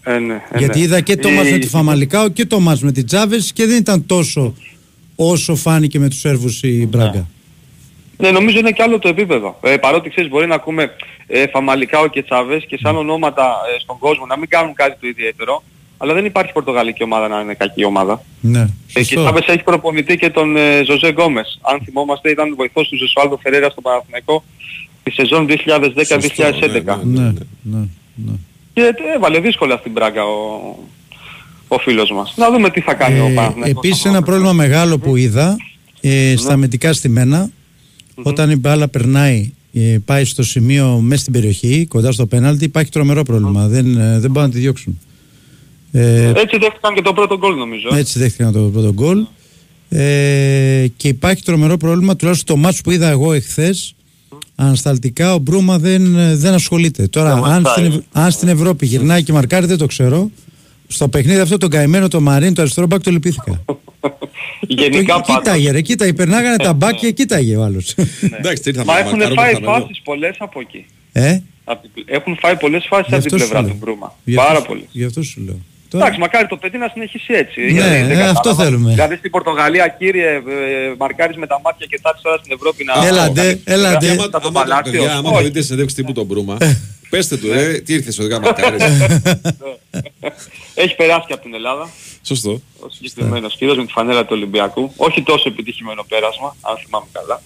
Ε, 0.09 0.19
ναι, 0.19 0.35
ε, 0.35 0.59
Γιατί 0.59 0.79
ναι. 0.79 0.85
είδα 0.85 1.01
και 1.01 1.17
το 1.17 1.29
Η- 1.29 1.33
μάτς 1.35 1.51
με 1.51 1.59
τη 1.59 1.67
Φαμαλικάο 1.69 2.29
και 2.29 2.47
το 2.47 2.61
μάτς 2.61 2.81
με 2.83 2.93
την 2.93 3.07
Τζάβες 3.07 3.53
και 3.53 3.67
δεν 3.67 3.77
ήταν 3.77 4.07
τόσο 4.07 4.55
όσο 5.17 5.55
φάνηκε 5.55 5.99
με 5.99 6.09
τους 6.09 6.19
Σέρβους 6.19 6.63
η 6.63 6.87
Μπράγκα. 6.91 7.27
Ναι, 8.19 8.31
νομίζω 8.31 8.59
είναι 8.59 8.71
και 8.71 8.83
άλλο 8.83 8.99
το 8.99 9.09
επίπεδο. 9.09 9.59
Ε, 9.63 9.77
παρότι 9.77 10.09
ξέρεις 10.11 10.31
μπορεί 10.31 10.47
να 10.47 10.55
ακούμε 10.55 10.91
ε, 11.27 11.47
Φαμαλικάο 11.47 12.09
και 12.09 12.23
Τσάβες 12.23 12.65
και 12.67 12.79
σαν 12.83 12.97
ονόματα 12.97 13.43
ε, 13.77 13.81
στον 13.81 13.99
κόσμο 13.99 14.27
να 14.27 14.39
μην 14.39 14.49
κάνουν 14.49 14.75
κάτι 14.75 14.97
το 15.01 15.07
ιδιαίτερο, 15.07 15.63
αλλά 15.97 16.15
δεν 16.15 16.25
υπάρχει 16.25 16.53
πορτογαλική 16.53 17.03
ομάδα 17.03 17.29
να 17.29 17.41
είναι 17.41 17.55
κακή 17.55 17.85
ομάδα. 17.85 18.23
Ναι, 18.41 18.61
Ε, 18.61 18.67
και 18.93 18.99
σωστό. 19.05 19.21
Τσάβες 19.23 19.47
έχει 19.47 19.63
προπονητή 19.63 20.17
και 20.17 20.31
τον 20.31 20.57
ε, 20.57 20.83
Ζωζέ 20.85 21.09
Γκόμες. 21.09 21.59
Αν 21.63 21.81
θυμόμαστε 21.85 22.31
ήταν 22.31 22.55
βοηθός 22.57 22.89
του 22.89 22.97
Ζεσουάλδο 22.97 23.39
Φερέρα 23.43 23.71
στο 23.71 23.81
Παναθηναϊκό 23.81 24.45
τη 25.03 25.11
σεζόν 25.11 25.47
2010-2011. 25.49 25.53
Ναι, 27.05 27.33
ναι, 27.63 27.79
ναι. 28.15 28.33
Και 28.77 28.83
ε, 28.83 29.15
έβαλε 29.17 29.41
δύσκολα 29.41 29.77
στην 29.77 29.93
Πράγκα 29.93 30.25
ο, 30.25 30.77
ο 31.69 31.79
φίλος 31.79 32.11
μας. 32.11 32.35
Να 32.37 32.51
δούμε 32.51 32.71
τι 32.71 32.81
θα 32.81 32.95
κάνει 32.95 33.21
ο 33.21 33.27
Ε, 33.27 33.33
Παναθηναϊκός. 33.35 33.85
Επίσης 33.85 34.05
ένα 34.05 34.23
πρόβλημα 34.23 34.53
μεγάλο 34.53 34.99
που 34.99 35.17
είδα 35.17 35.57
ε, 36.01 36.35
στα 36.37 36.53
αμυντικά 36.53 36.93
στημένα 36.93 37.51
όταν 38.23 38.51
η 38.51 38.57
μπάλα 38.57 38.89
περνάει, 38.89 39.53
ε, 39.73 39.97
πάει 40.05 40.25
στο 40.25 40.43
σημείο 40.43 40.99
μέσα 41.03 41.21
στην 41.21 41.33
περιοχή, 41.33 41.87
κοντά 41.87 42.13
στο 42.13 42.27
πέναλτι, 42.27 42.65
υπάρχει 42.65 42.91
τρομερό 42.91 43.23
πρόβλημα. 43.23 43.67
Δεν, 43.67 43.97
ε, 43.99 44.19
δεν 44.19 44.31
μπορούν 44.31 44.49
να 44.49 44.55
τη 44.55 44.61
διώξουν. 44.61 44.99
Ε, 45.93 46.27
Έτσι 46.37 46.59
δέχτηκαν 46.59 46.95
και 46.95 47.03
το 47.03 47.13
πρώτο 47.13 47.39
γκολ 47.39 47.55
νομίζω. 47.55 47.89
έτσι 47.97 48.19
δέχτηκαν 48.19 48.53
το 48.53 48.61
πρώτο 48.61 48.93
γκολ. 48.93 49.27
Ε, 49.89 50.87
και 50.97 51.09
υπάρχει 51.09 51.43
τρομερό 51.43 51.77
πρόβλημα, 51.77 52.17
τουλάχιστον 52.17 52.57
το 52.57 52.63
μάτς 52.63 52.81
που 52.81 52.91
είδα 52.91 53.09
εγώ 53.09 53.33
εχθές, 53.33 53.95
ανασταλτικά 54.57 55.35
ο 55.35 55.39
Μπρούμα 55.39 55.79
δεν, 55.79 56.17
ε, 56.19 56.37
δεν 56.37 56.53
ασχολείται. 56.55 57.07
Τώρα, 57.09 57.35
Δεν 57.35 57.45
αν 57.45 57.63
μαρκάρει. 57.63 57.87
στην, 57.87 57.99
Ευ- 57.99 58.05
αν 58.13 58.31
στην 58.31 58.49
Ευρώπη 58.49 58.87
γυρνάει 58.87 59.23
και 59.23 59.33
μαρκάρει, 59.33 59.67
δεν 59.67 59.79
το 59.79 59.87
ξέρω. 59.87 60.31
Στο 60.89 61.09
παιχνίδι 61.09 61.41
αυτό 61.41 61.57
το 61.59 61.69
καημένο 61.69 62.09
το 62.09 62.21
Μαρίν, 62.21 62.55
το 62.55 62.61
αριστερό 62.63 62.87
μπακ 62.87 63.03
το 63.03 63.11
λυπήθηκα. 63.11 63.65
Γενικά 64.69 65.15
το, 65.15 65.21
πάντως. 65.27 65.43
κοίταγε, 65.43 65.71
ρε, 65.71 65.81
κοίταγε, 65.81 66.13
περνάγανε 66.13 66.57
τα 66.57 66.73
μπακ 66.73 66.95
και 66.95 67.11
κοίταγε 67.11 67.57
ο 67.57 67.63
άλλος. 67.65 67.95
Εντάξει, 68.39 68.63
τι 68.63 68.69
ήρθαμε 68.71 68.85
Μα 68.87 68.93
να 68.93 68.99
έχουν 68.99 69.11
μαρκάρουμε, 69.19 69.41
φάει 69.43 69.53
θα 69.55 69.61
με 69.61 69.67
δω. 69.67 69.73
φάσεις 69.73 70.01
πολλές 70.05 70.37
από 70.39 70.61
εκεί. 70.61 70.85
ε, 71.13 71.39
Απ' 71.65 71.81
την 71.83 71.91
πλε- 71.95 72.07
Έχουν 72.09 72.37
φάει 72.41 72.57
πολλές 72.57 72.87
φάσεις 72.89 73.07
γι' 73.09 73.15
από 73.15 73.25
την 73.25 73.35
αυτό 73.35 73.39
σου 73.45 73.51
πλευρά 73.51 73.61
λέω. 73.67 73.71
του 73.71 73.77
Μπρούμα. 73.81 74.15
Γι' 74.25 74.37
αυτό 74.37 74.47
Πάρα 74.47 74.61
σου- 74.61 74.67
πολλές. 74.67 74.85
Γι' 74.93 75.05
αυτό 75.05 75.23
σου 75.23 75.41
λέω. 75.47 75.59
Τώρα- 75.91 76.05
Εντάξει, 76.05 76.21
μακάρι 76.21 76.47
το 76.47 76.57
παιδί 76.57 76.79
να 76.79 76.89
συνεχίσει 76.93 77.33
έτσι. 77.33 77.61
Ναι, 77.61 77.67
γιατί 77.71 77.89
δεν 77.89 78.11
ε, 78.11 78.23
αυτό 78.23 78.33
κατάλαβα. 78.35 78.65
θέλουμε. 78.65 78.91
Δηλαδή 78.91 79.17
στην 79.17 79.31
Πορτογαλία, 79.31 79.89
κύριε, 79.89 80.31
ε, 80.35 80.43
μαρκάρεις 80.99 81.37
με 81.37 81.47
τα 81.47 81.61
μάτια 81.65 81.87
και 81.91 81.99
τάξεις 82.03 82.23
τώρα 82.23 82.37
στην 82.37 82.53
Ευρώπη 82.53 82.85
να... 82.85 83.07
Έλαντε, 83.07 83.61
έλαντε. 83.65 84.07
Και 84.07 84.13
Άμα- 84.13 84.23
άμα, 84.23 84.31
το 84.31 84.41
άμα, 84.43 84.61
Παλάσιος, 84.61 84.97
παιδιά, 84.97 85.17
άμα 85.17 85.29
όχι. 85.31 85.39
το 85.39 85.45
δείτε 85.45 85.59
σε 85.61 85.65
συνέντευξη 85.65 85.97
τύπου 85.97 86.13
τον 86.13 86.25
Μπρούμα, 86.25 86.57
πέστε 87.11 87.37
του, 87.37 87.53
ε, 87.53 87.73
τι 87.81 87.95
ήρθες 87.95 88.19
ο 88.19 88.23
Μαρκάρης. 88.43 88.83
Έχει 90.75 90.95
περάσει 90.97 91.25
και 91.27 91.33
από 91.33 91.43
την 91.43 91.55
Ελλάδα. 91.55 91.89
Σωστό. 92.23 92.51
Ο 92.81 92.87
συγκεκριμένος 92.91 93.57
κύριος 93.57 93.77
με 93.77 93.85
τη 93.87 93.93
φανέλα 93.93 94.21
του 94.23 94.29
Ολυμπιακού. 94.33 94.93
Όχι 94.97 95.23
τόσο 95.23 95.49
επιτυχημένο 95.49 96.05
πέρασμα, 96.09 96.57
αν 96.61 96.77
θυμάμαι 96.85 97.07
καλά. 97.13 97.43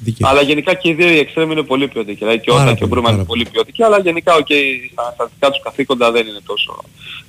Δίκαιος. 0.00 0.30
Αλλά 0.30 0.42
γενικά 0.42 0.74
και 0.74 0.88
οι 0.88 0.92
δύο 0.92 1.08
οι 1.08 1.18
εξτρέμοι 1.18 1.52
είναι 1.52 1.62
πολύ 1.62 1.88
ποιοτικοί. 1.88 2.18
Δηλαδή 2.18 2.38
και 2.40 2.50
Πάρα 2.50 2.62
όταν 2.62 2.74
και 2.76 2.84
ο 2.84 2.88
πολύ, 2.88 2.90
Μπρούμα 3.00 3.08
είναι 3.08 3.16
πάρα 3.16 3.28
πολύ 3.28 3.46
ποιοτικοί, 3.52 3.82
αλλά 3.82 3.98
γενικά 3.98 4.32
okay, 4.34 4.64
στα 4.92 5.12
στατικά 5.14 5.50
τους 5.50 5.62
καθήκοντα 5.62 6.10
δεν 6.10 6.26
είναι 6.26 6.40
τόσο, 6.46 6.84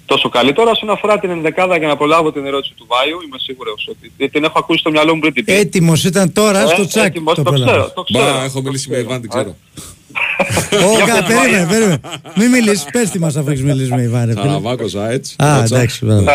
τόσο 0.06 0.30
καλή. 0.30 0.54
Τώρα 0.54 0.72
όσον 0.72 0.90
αφορά 0.90 1.20
την 1.20 1.30
ενδεκάδα 1.30 1.78
για 1.78 1.88
να 1.88 1.98
προλάβω 1.98 2.32
την 2.32 2.46
ερώτηση 2.46 2.74
του 2.78 2.86
Βάιου, 2.90 3.22
είμαι 3.26 3.38
σίγουρος 3.40 3.90
ότι 3.92 4.30
την 4.30 4.44
έχω 4.44 4.60
ακούσει 4.60 4.80
στο 4.80 4.90
μυαλό 4.92 5.14
μου 5.14 5.20
πριν 5.20 5.34
την 5.34 5.46
πει. 5.46 5.54
Έτοιμος 5.54 6.04
ήταν 6.04 6.34
τώρα 6.34 6.60
Ε, 6.62 6.66
στο 6.66 6.88
τσάκ. 6.88 7.06
έτοιμος, 7.06 7.36
το 7.36 7.42
πρόλαβες. 7.42 7.72
ξέρω, 7.72 7.92
το 7.96 8.04
ξέρω. 8.04 8.24
Μπα, 8.34 8.44
έχω 8.44 8.62
μιλήσει 8.62 8.90
με 8.90 8.98
Ιβάν, 8.98 9.22
την 9.22 9.30
ξέρω. 9.30 9.56
Ω, 10.88 10.96
Για 10.96 11.06
κα- 11.06 11.14
πες, 11.14 11.36
περίμενε, 11.36 11.52
Μαρία. 11.52 11.68
περίμενε. 11.68 11.98
Μην 12.36 12.50
μιλήσεις, 12.50 12.86
πες 12.92 13.10
τι 13.10 13.20
μας 13.20 13.36
αφού 13.36 13.50
έχεις 13.50 13.64
μιλήσει 13.64 13.92
με 13.94 14.02
Ιβάν. 14.02 14.26
ρε 14.26 14.32
φίλε. 14.32 14.42
Σαραβάκο, 14.46 14.88
Ζάετς. 14.88 15.36
Α, 15.38 15.58
Ρότσα. 15.60 15.76
εντάξει. 15.76 16.06
μπράβο. 16.06 16.26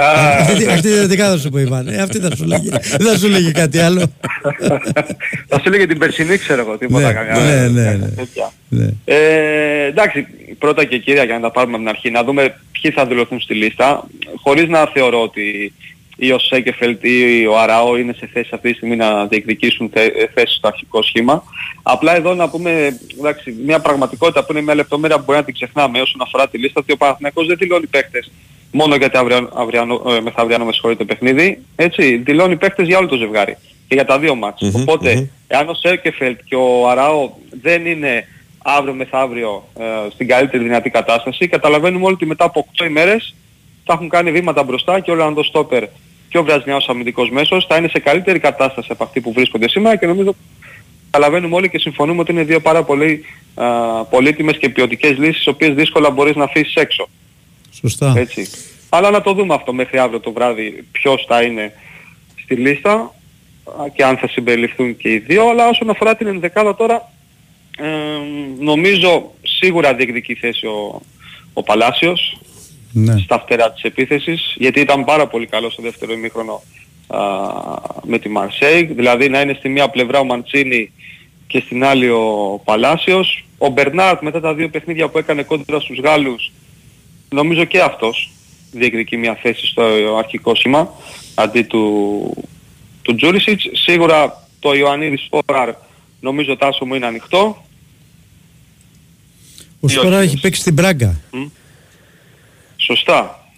Αυτή 0.40 0.66
αυτή 0.66 0.88
διαφορετικά 0.88 1.28
θα 1.30 1.38
σου 1.38 1.48
πω 1.50 1.58
Ιβάν. 1.58 1.88
Ε, 1.88 1.96
Αυτή 2.02 2.18
θα 2.18 2.36
σου 2.36 2.44
λέγει. 2.44 2.68
Δεν 2.98 3.06
θα 3.12 3.18
σου 3.18 3.28
λέγει 3.28 3.52
κάτι 3.52 3.78
άλλο. 3.78 4.12
Θα 5.48 5.60
σου 5.62 5.70
λέγε 5.70 5.86
την 5.86 5.98
περσινή 5.98 6.36
ξέρω 6.36 6.60
εγώ 6.60 6.76
τίποτα 6.78 7.06
Ναι, 7.06 7.12
καμιά. 7.12 7.32
ναι, 7.44 7.68
ναι, 7.68 7.90
ναι. 7.90 8.06
τέτοια. 8.08 8.52
Ναι. 8.68 8.88
Ε, 9.04 9.86
εντάξει, 9.86 10.26
πρώτα 10.58 10.84
και 10.84 10.98
κύρια 10.98 11.24
για 11.24 11.34
να 11.34 11.40
τα 11.40 11.50
πάρουμε 11.50 11.74
από 11.74 11.84
την 11.84 11.94
αρχή, 11.94 12.10
να 12.10 12.24
δούμε 12.24 12.54
ποιοι 12.80 12.90
θα 12.90 13.06
δηλωθούν 13.06 13.40
στη 13.40 13.54
λίστα, 13.54 14.06
χωρίς 14.42 14.68
να 14.68 14.86
θεωρώ 14.94 15.22
ότι 15.22 15.72
ή 16.24 16.32
ο 16.32 16.38
Σέκεφελτ 16.38 17.04
ή 17.04 17.46
ο 17.46 17.58
Αραώ 17.58 17.96
είναι 17.96 18.12
σε 18.12 18.28
θέση 18.32 18.50
αυτή 18.52 18.70
τη 18.70 18.76
στιγμή 18.76 18.96
να 18.96 19.26
διεκδικήσουν 19.26 19.90
θε- 19.92 20.30
θέσεις 20.34 20.56
στο 20.56 20.68
αρχικό 20.68 21.02
σχήμα. 21.02 21.42
Απλά 21.82 22.16
εδώ 22.16 22.34
να 22.34 22.48
πούμε 22.48 22.98
εντάξει, 23.18 23.56
μια 23.64 23.80
πραγματικότητα 23.80 24.44
που 24.44 24.52
είναι 24.52 24.60
μια 24.60 24.74
λεπτομέρεια 24.74 25.16
που 25.16 25.22
μπορεί 25.26 25.38
να 25.38 25.44
την 25.44 25.54
ξεχνάμε 25.54 26.00
όσον 26.00 26.20
αφορά 26.22 26.48
τη 26.48 26.58
λίστα, 26.58 26.80
ότι 26.80 26.92
ο 26.92 26.96
Παναθηναϊκός 26.96 27.46
δεν 27.46 27.56
δηλώνει 27.56 27.86
παίχτες 27.86 28.30
μόνο 28.72 28.94
γιατί 28.94 29.16
αύριο, 29.16 29.50
αυριανό, 29.54 30.02
ε, 30.08 30.20
μεθαυριανό 30.20 30.64
με 30.64 30.72
συγχωρείτε 30.72 31.04
παιχνίδι, 31.04 31.62
έτσι, 31.76 32.16
δηλώνει 32.16 32.56
παίχτες 32.56 32.86
για 32.86 32.98
όλο 32.98 33.08
το 33.08 33.16
ζευγάρι 33.16 33.56
και 33.88 33.94
για 33.94 34.04
τα 34.04 34.18
δύο 34.18 34.34
μάτς. 34.34 34.62
Μμμ, 34.62 34.80
Οπότε, 34.82 35.14
μμμ. 35.14 35.26
εάν 35.46 35.68
ο 35.68 35.74
Σέρκεφελτ 35.74 36.38
και 36.44 36.54
ο 36.56 36.88
Αράο 36.88 37.30
δεν 37.62 37.86
είναι 37.86 38.26
αύριο 38.64 38.94
μεθαύριο 38.94 39.68
ε, 39.78 39.84
στην 40.10 40.28
καλύτερη 40.28 40.62
δυνατή 40.62 40.90
κατάσταση, 40.90 41.48
καταλαβαίνουμε 41.48 42.04
όλοι 42.04 42.14
ότι 42.14 42.26
μετά 42.26 42.44
από 42.44 42.66
8 42.82 42.84
ημέρες 42.86 43.34
θα 43.84 43.92
έχουν 43.92 44.08
κάνει 44.08 44.30
βήματα 44.32 44.62
μπροστά 44.62 45.00
και 45.00 45.10
ο 45.10 45.14
Ολλανδός 45.14 45.46
Στόπερ 45.46 45.84
και 46.32 46.38
ο 46.38 46.42
Βραζιλιάνος 46.42 46.88
αμυντικός 46.88 47.30
μέσος 47.30 47.66
θα 47.68 47.76
είναι 47.76 47.88
σε 47.88 47.98
καλύτερη 47.98 48.38
κατάσταση 48.38 48.88
από 48.90 49.04
αυτή 49.04 49.20
που 49.20 49.32
βρίσκονται 49.32 49.68
σήμερα 49.68 49.96
και 49.96 50.06
νομίζω 50.06 50.34
καταλαβαίνουμε 51.10 51.54
όλοι 51.54 51.70
και 51.70 51.78
συμφωνούμε 51.78 52.20
ότι 52.20 52.32
είναι 52.32 52.42
δύο 52.42 52.60
πάρα 52.60 52.82
πολύ 52.82 53.24
α, 53.54 53.66
πολύτιμες 54.04 54.56
και 54.58 54.68
ποιοτικές 54.68 55.18
λύσεις, 55.18 55.36
τις 55.36 55.46
οποίες 55.46 55.74
δύσκολα 55.74 56.10
μπορείς 56.10 56.36
να 56.36 56.44
αφήσεις 56.44 56.74
έξω. 56.74 57.08
Σωστά. 57.70 58.14
Έτσι. 58.16 58.48
Αλλά 58.88 59.10
να 59.10 59.20
το 59.20 59.32
δούμε 59.32 59.54
αυτό 59.54 59.72
μέχρι 59.72 59.98
αύριο 59.98 60.20
το 60.20 60.32
βράδυ 60.32 60.84
ποιος 60.92 61.24
θα 61.28 61.42
είναι 61.42 61.72
στη 62.42 62.54
λίστα 62.54 62.92
α, 63.64 63.88
και 63.94 64.04
αν 64.04 64.16
θα 64.16 64.28
συμπεριληφθούν 64.28 64.96
και 64.96 65.12
οι 65.12 65.18
δύο. 65.18 65.48
Αλλά 65.48 65.68
όσον 65.68 65.90
αφορά 65.90 66.16
την 66.16 66.26
ενδεκάδα 66.26 66.74
τώρα 66.74 67.12
ε, 67.78 67.86
νομίζω 68.58 69.32
σίγουρα 69.42 69.94
διεκδικεί 69.94 70.34
θέση 70.34 70.66
ο, 70.66 71.02
ο 71.52 71.62
Παλάσιος 71.62 72.38
Ναι. 72.92 73.18
στα 73.18 73.38
φτερά 73.40 73.72
της 73.72 73.82
επίθεσης 73.82 74.54
γιατί 74.56 74.80
ήταν 74.80 75.04
πάρα 75.04 75.26
πολύ 75.26 75.46
καλό 75.46 75.70
στο 75.70 75.82
δεύτερο 75.82 76.12
ημίχρονο 76.12 76.62
α, 77.06 77.18
με 78.04 78.18
τη 78.18 78.28
Μαρσέη 78.28 78.84
δηλαδή 78.84 79.28
να 79.28 79.40
είναι 79.40 79.54
στη 79.58 79.68
μία 79.68 79.88
πλευρά 79.88 80.18
ο 80.18 80.24
Μαντσίνη 80.24 80.92
και 81.46 81.62
στην 81.64 81.84
άλλη 81.84 82.08
ο 82.08 82.60
Παλάσιος 82.64 83.44
ο 83.58 83.68
Μπερνάρτ 83.68 84.22
μετά 84.22 84.40
τα 84.40 84.54
δύο 84.54 84.68
παιχνίδια 84.68 85.08
που 85.08 85.18
έκανε 85.18 85.42
κόντρα 85.42 85.80
στους 85.80 85.98
Γάλλους 85.98 86.52
νομίζω 87.28 87.64
και 87.64 87.80
αυτός 87.80 88.30
διεκδικεί 88.72 89.16
μια 89.16 89.38
θέση 89.42 89.66
στο 89.66 89.82
αρχικό 90.18 90.54
σήμα 90.54 90.90
αντί 91.34 91.62
του, 91.62 92.46
του 93.02 93.14
Τζούρισιτς 93.14 93.68
σίγουρα 93.72 94.46
το 94.58 94.74
Ιωαννίδης 94.74 95.20
Σπόραρ 95.20 95.74
νομίζω 96.20 96.56
τάσο 96.56 96.84
μου 96.84 96.94
είναι 96.94 97.06
ανοιχτό 97.06 97.64
Ο 99.58 99.78
όχι, 99.80 99.94
Σπορά 99.94 100.16
όχι. 100.18 100.26
έχει 100.26 100.40
παίξει 100.40 100.60
στην 100.60 100.74
Πράγκα. 100.74 101.20
Σωστά 102.86 103.48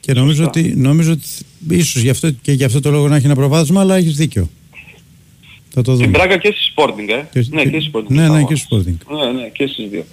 Και 0.00 0.12
νομίζω 0.12 0.42
Σωστά. 0.44 0.60
ότι, 0.60 0.74
νομίζω 0.76 1.12
ότι 1.12 1.28
ίσως 1.68 2.02
γι 2.02 2.10
αυτό, 2.10 2.30
και 2.30 2.52
γι' 2.52 2.64
αυτό 2.64 2.80
το 2.80 2.90
λόγο 2.90 3.08
να 3.08 3.16
έχει 3.16 3.26
ένα 3.26 3.34
προβάδισμα, 3.34 3.80
αλλά 3.80 3.96
έχεις 3.96 4.16
δίκιο. 4.16 4.50
Θα 5.70 5.82
το 5.82 5.92
Στην 5.94 6.04
δούμε. 6.04 6.18
Πράγκα 6.18 6.36
και 6.38 6.54
στη 6.56 6.72
Sporting, 6.76 7.08
ε. 7.08 7.24
Και- 7.40 7.46
ναι, 7.50 7.62
και- 7.62 7.70
και 7.70 7.80
στη 7.80 7.90
Sporting. 7.94 8.06
ναι, 8.08 8.20
ναι, 8.20 8.24
Αγώνας. 8.26 8.48
και 8.48 8.54
στη 8.56 8.66
Sporting. 8.70 9.16
Ναι, 9.16 9.32
ναι, 9.40 9.48
και 9.48 9.66
στις 9.66 9.88
δύο. 9.90 10.04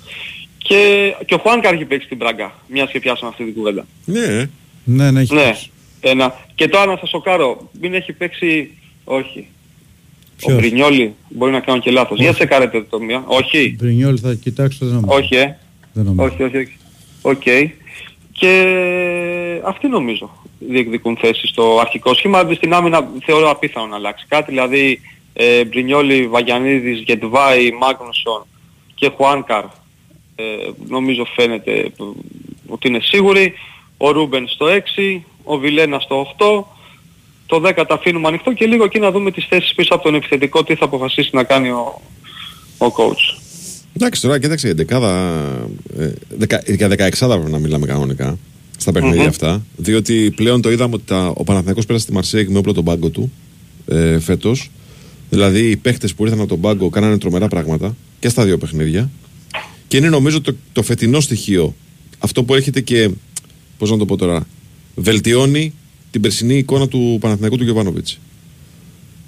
Και, 0.57 1.13
και 1.25 1.33
ο 1.33 1.37
Χουάνκαρ 1.37 1.73
έχει 1.73 1.85
παίξει 1.85 2.05
στην 2.05 2.17
Πράγκα, 2.17 2.59
μιας 2.67 2.91
και 2.91 2.99
πιάσαμε 2.99 3.29
αυτή 3.31 3.43
την 3.43 3.53
κουβέντα. 3.53 3.85
Ναι, 4.05 4.49
Ναι, 4.83 5.11
ναι, 5.11 5.19
έχει 5.21 5.33
Ναι. 5.33 5.43
παίξει. 5.43 5.69
Ένα. 6.01 6.45
Και 6.55 6.67
τώρα 6.67 6.85
να 6.85 6.97
σας 6.97 7.09
σοκάρω, 7.09 7.69
μην 7.81 7.93
έχει 7.93 8.13
παίξει, 8.13 8.71
όχι. 9.03 9.47
Ποιος; 10.37 10.53
Ο 10.53 10.55
Μπρινιόλι, 10.55 11.13
μπορεί 11.29 11.51
να 11.51 11.59
κάνω 11.59 11.79
και 11.79 11.91
λάθος. 11.91 12.19
Για 12.19 12.33
τσεκάρετε 12.33 12.81
το 12.89 12.99
μία. 12.99 13.23
Όχι. 13.27 13.75
Μπρινιόλ 13.79 14.17
θα 14.21 14.33
κοιτάξω, 14.33 14.85
δεν 14.85 14.93
νομίζω. 14.95 15.13
Όχι, 15.17 15.35
ε. 15.35 15.57
Δεν 15.93 16.05
νομίζω. 16.05 16.33
Όχι, 16.33 16.43
όχι, 16.43 16.57
όχι. 16.57 16.77
Οκ. 17.21 17.45
Και 18.41 19.61
αυτοί 19.63 19.87
νομίζω 19.87 20.29
διεκδικούν 20.59 21.17
θέση 21.17 21.47
στο 21.47 21.79
αρχικό 21.79 22.13
σχήμα. 22.13 22.49
Στην 22.53 22.73
άμυνα 22.73 23.09
θεωρώ 23.25 23.49
απίθανο 23.49 23.87
να 23.87 23.95
αλλάξει 23.95 24.25
κάτι. 24.27 24.51
Δηλαδή 24.51 25.01
ε, 25.33 25.63
Μπρινιόλι, 25.65 26.27
Βαγιανίδης, 26.27 26.99
Γεντβάι, 26.99 27.71
Μάγνουσον 27.71 28.45
και 28.95 29.11
Χουάνκαρ 29.15 29.63
ε, 30.35 30.43
νομίζω 30.87 31.25
φαίνεται 31.25 31.71
ε, 31.71 31.91
ότι 32.67 32.87
είναι 32.87 32.99
σίγουροι. 32.99 33.53
Ο 33.97 34.11
Ρούμπεν 34.11 34.47
στο 34.47 34.65
6, 34.95 35.19
ο 35.43 35.57
Βιλένα 35.57 35.99
στο 35.99 36.35
8. 36.37 36.63
Το 37.45 37.67
10 37.67 37.85
τα 37.87 37.93
αφήνουμε 37.93 38.27
ανοιχτό 38.27 38.53
και 38.53 38.65
λίγο 38.65 38.83
εκεί 38.83 38.99
να 38.99 39.11
δούμε 39.11 39.31
τις 39.31 39.45
θέσεις 39.45 39.73
πίσω 39.73 39.93
από 39.93 40.03
τον 40.03 40.15
επιθετικό 40.15 40.63
τι 40.63 40.75
θα 40.75 40.85
αποφασίσει 40.85 41.29
να 41.33 41.43
κάνει 41.43 41.69
ο, 41.69 42.01
ο 42.77 42.85
coach. 42.85 43.40
Εντάξει, 43.93 44.21
τώρα 44.21 44.39
κοίταξε 44.39 44.67
η 44.67 44.71
δεκάδα. 44.71 45.09
Ε, 45.97 46.11
δεκα, 46.37 46.61
για 46.67 46.87
16 46.87 47.11
πρέπει 47.17 47.51
να 47.51 47.59
μιλάμε 47.59 47.85
κανονικά 47.85 48.37
στα 48.77 48.91
παιχνίδια 48.91 49.21
Μμμ. 49.21 49.27
αυτά. 49.27 49.65
Διότι 49.77 50.31
πλέον 50.35 50.61
το 50.61 50.71
είδαμε 50.71 50.95
ότι 50.95 51.03
τα, 51.05 51.27
ο 51.27 51.43
Παναθηναϊκός 51.43 51.85
πέρασε 51.85 52.03
στη 52.03 52.13
Μαρσέη 52.13 52.47
με 52.47 52.57
όπλο 52.57 52.73
τον 52.73 52.83
πάγκο 52.83 53.09
του 53.09 53.31
ε, 53.87 54.19
φέτος. 54.19 54.71
Δηλαδή 55.29 55.69
οι 55.69 55.75
παίχτες 55.75 56.13
που 56.13 56.23
ήρθαν 56.23 56.39
από 56.39 56.49
τον 56.49 56.59
πάγκο 56.61 56.89
κάνανε 56.89 57.17
τρομερά 57.17 57.47
πράγματα 57.47 57.95
και 58.19 58.29
στα 58.29 58.45
δύο 58.45 58.57
παιχνίδια. 58.57 59.11
Και 59.87 59.97
είναι 59.97 60.09
νομίζω 60.09 60.41
το, 60.41 60.55
το 60.71 60.83
φετινό 60.83 61.19
στοιχείο. 61.19 61.75
Αυτό 62.19 62.43
που 62.43 62.55
έρχεται 62.55 62.81
και. 62.81 63.09
Πώς 63.77 63.91
να 63.91 63.97
το 63.97 64.05
πω 64.05 64.17
τώρα. 64.17 64.47
Βελτιώνει 64.95 65.73
την 66.11 66.21
περσινή 66.21 66.57
εικόνα 66.57 66.87
του 66.87 67.17
Παναθηναϊκού 67.21 67.57
του 67.57 67.63
Γιωβάνοβιτς. 67.63 68.19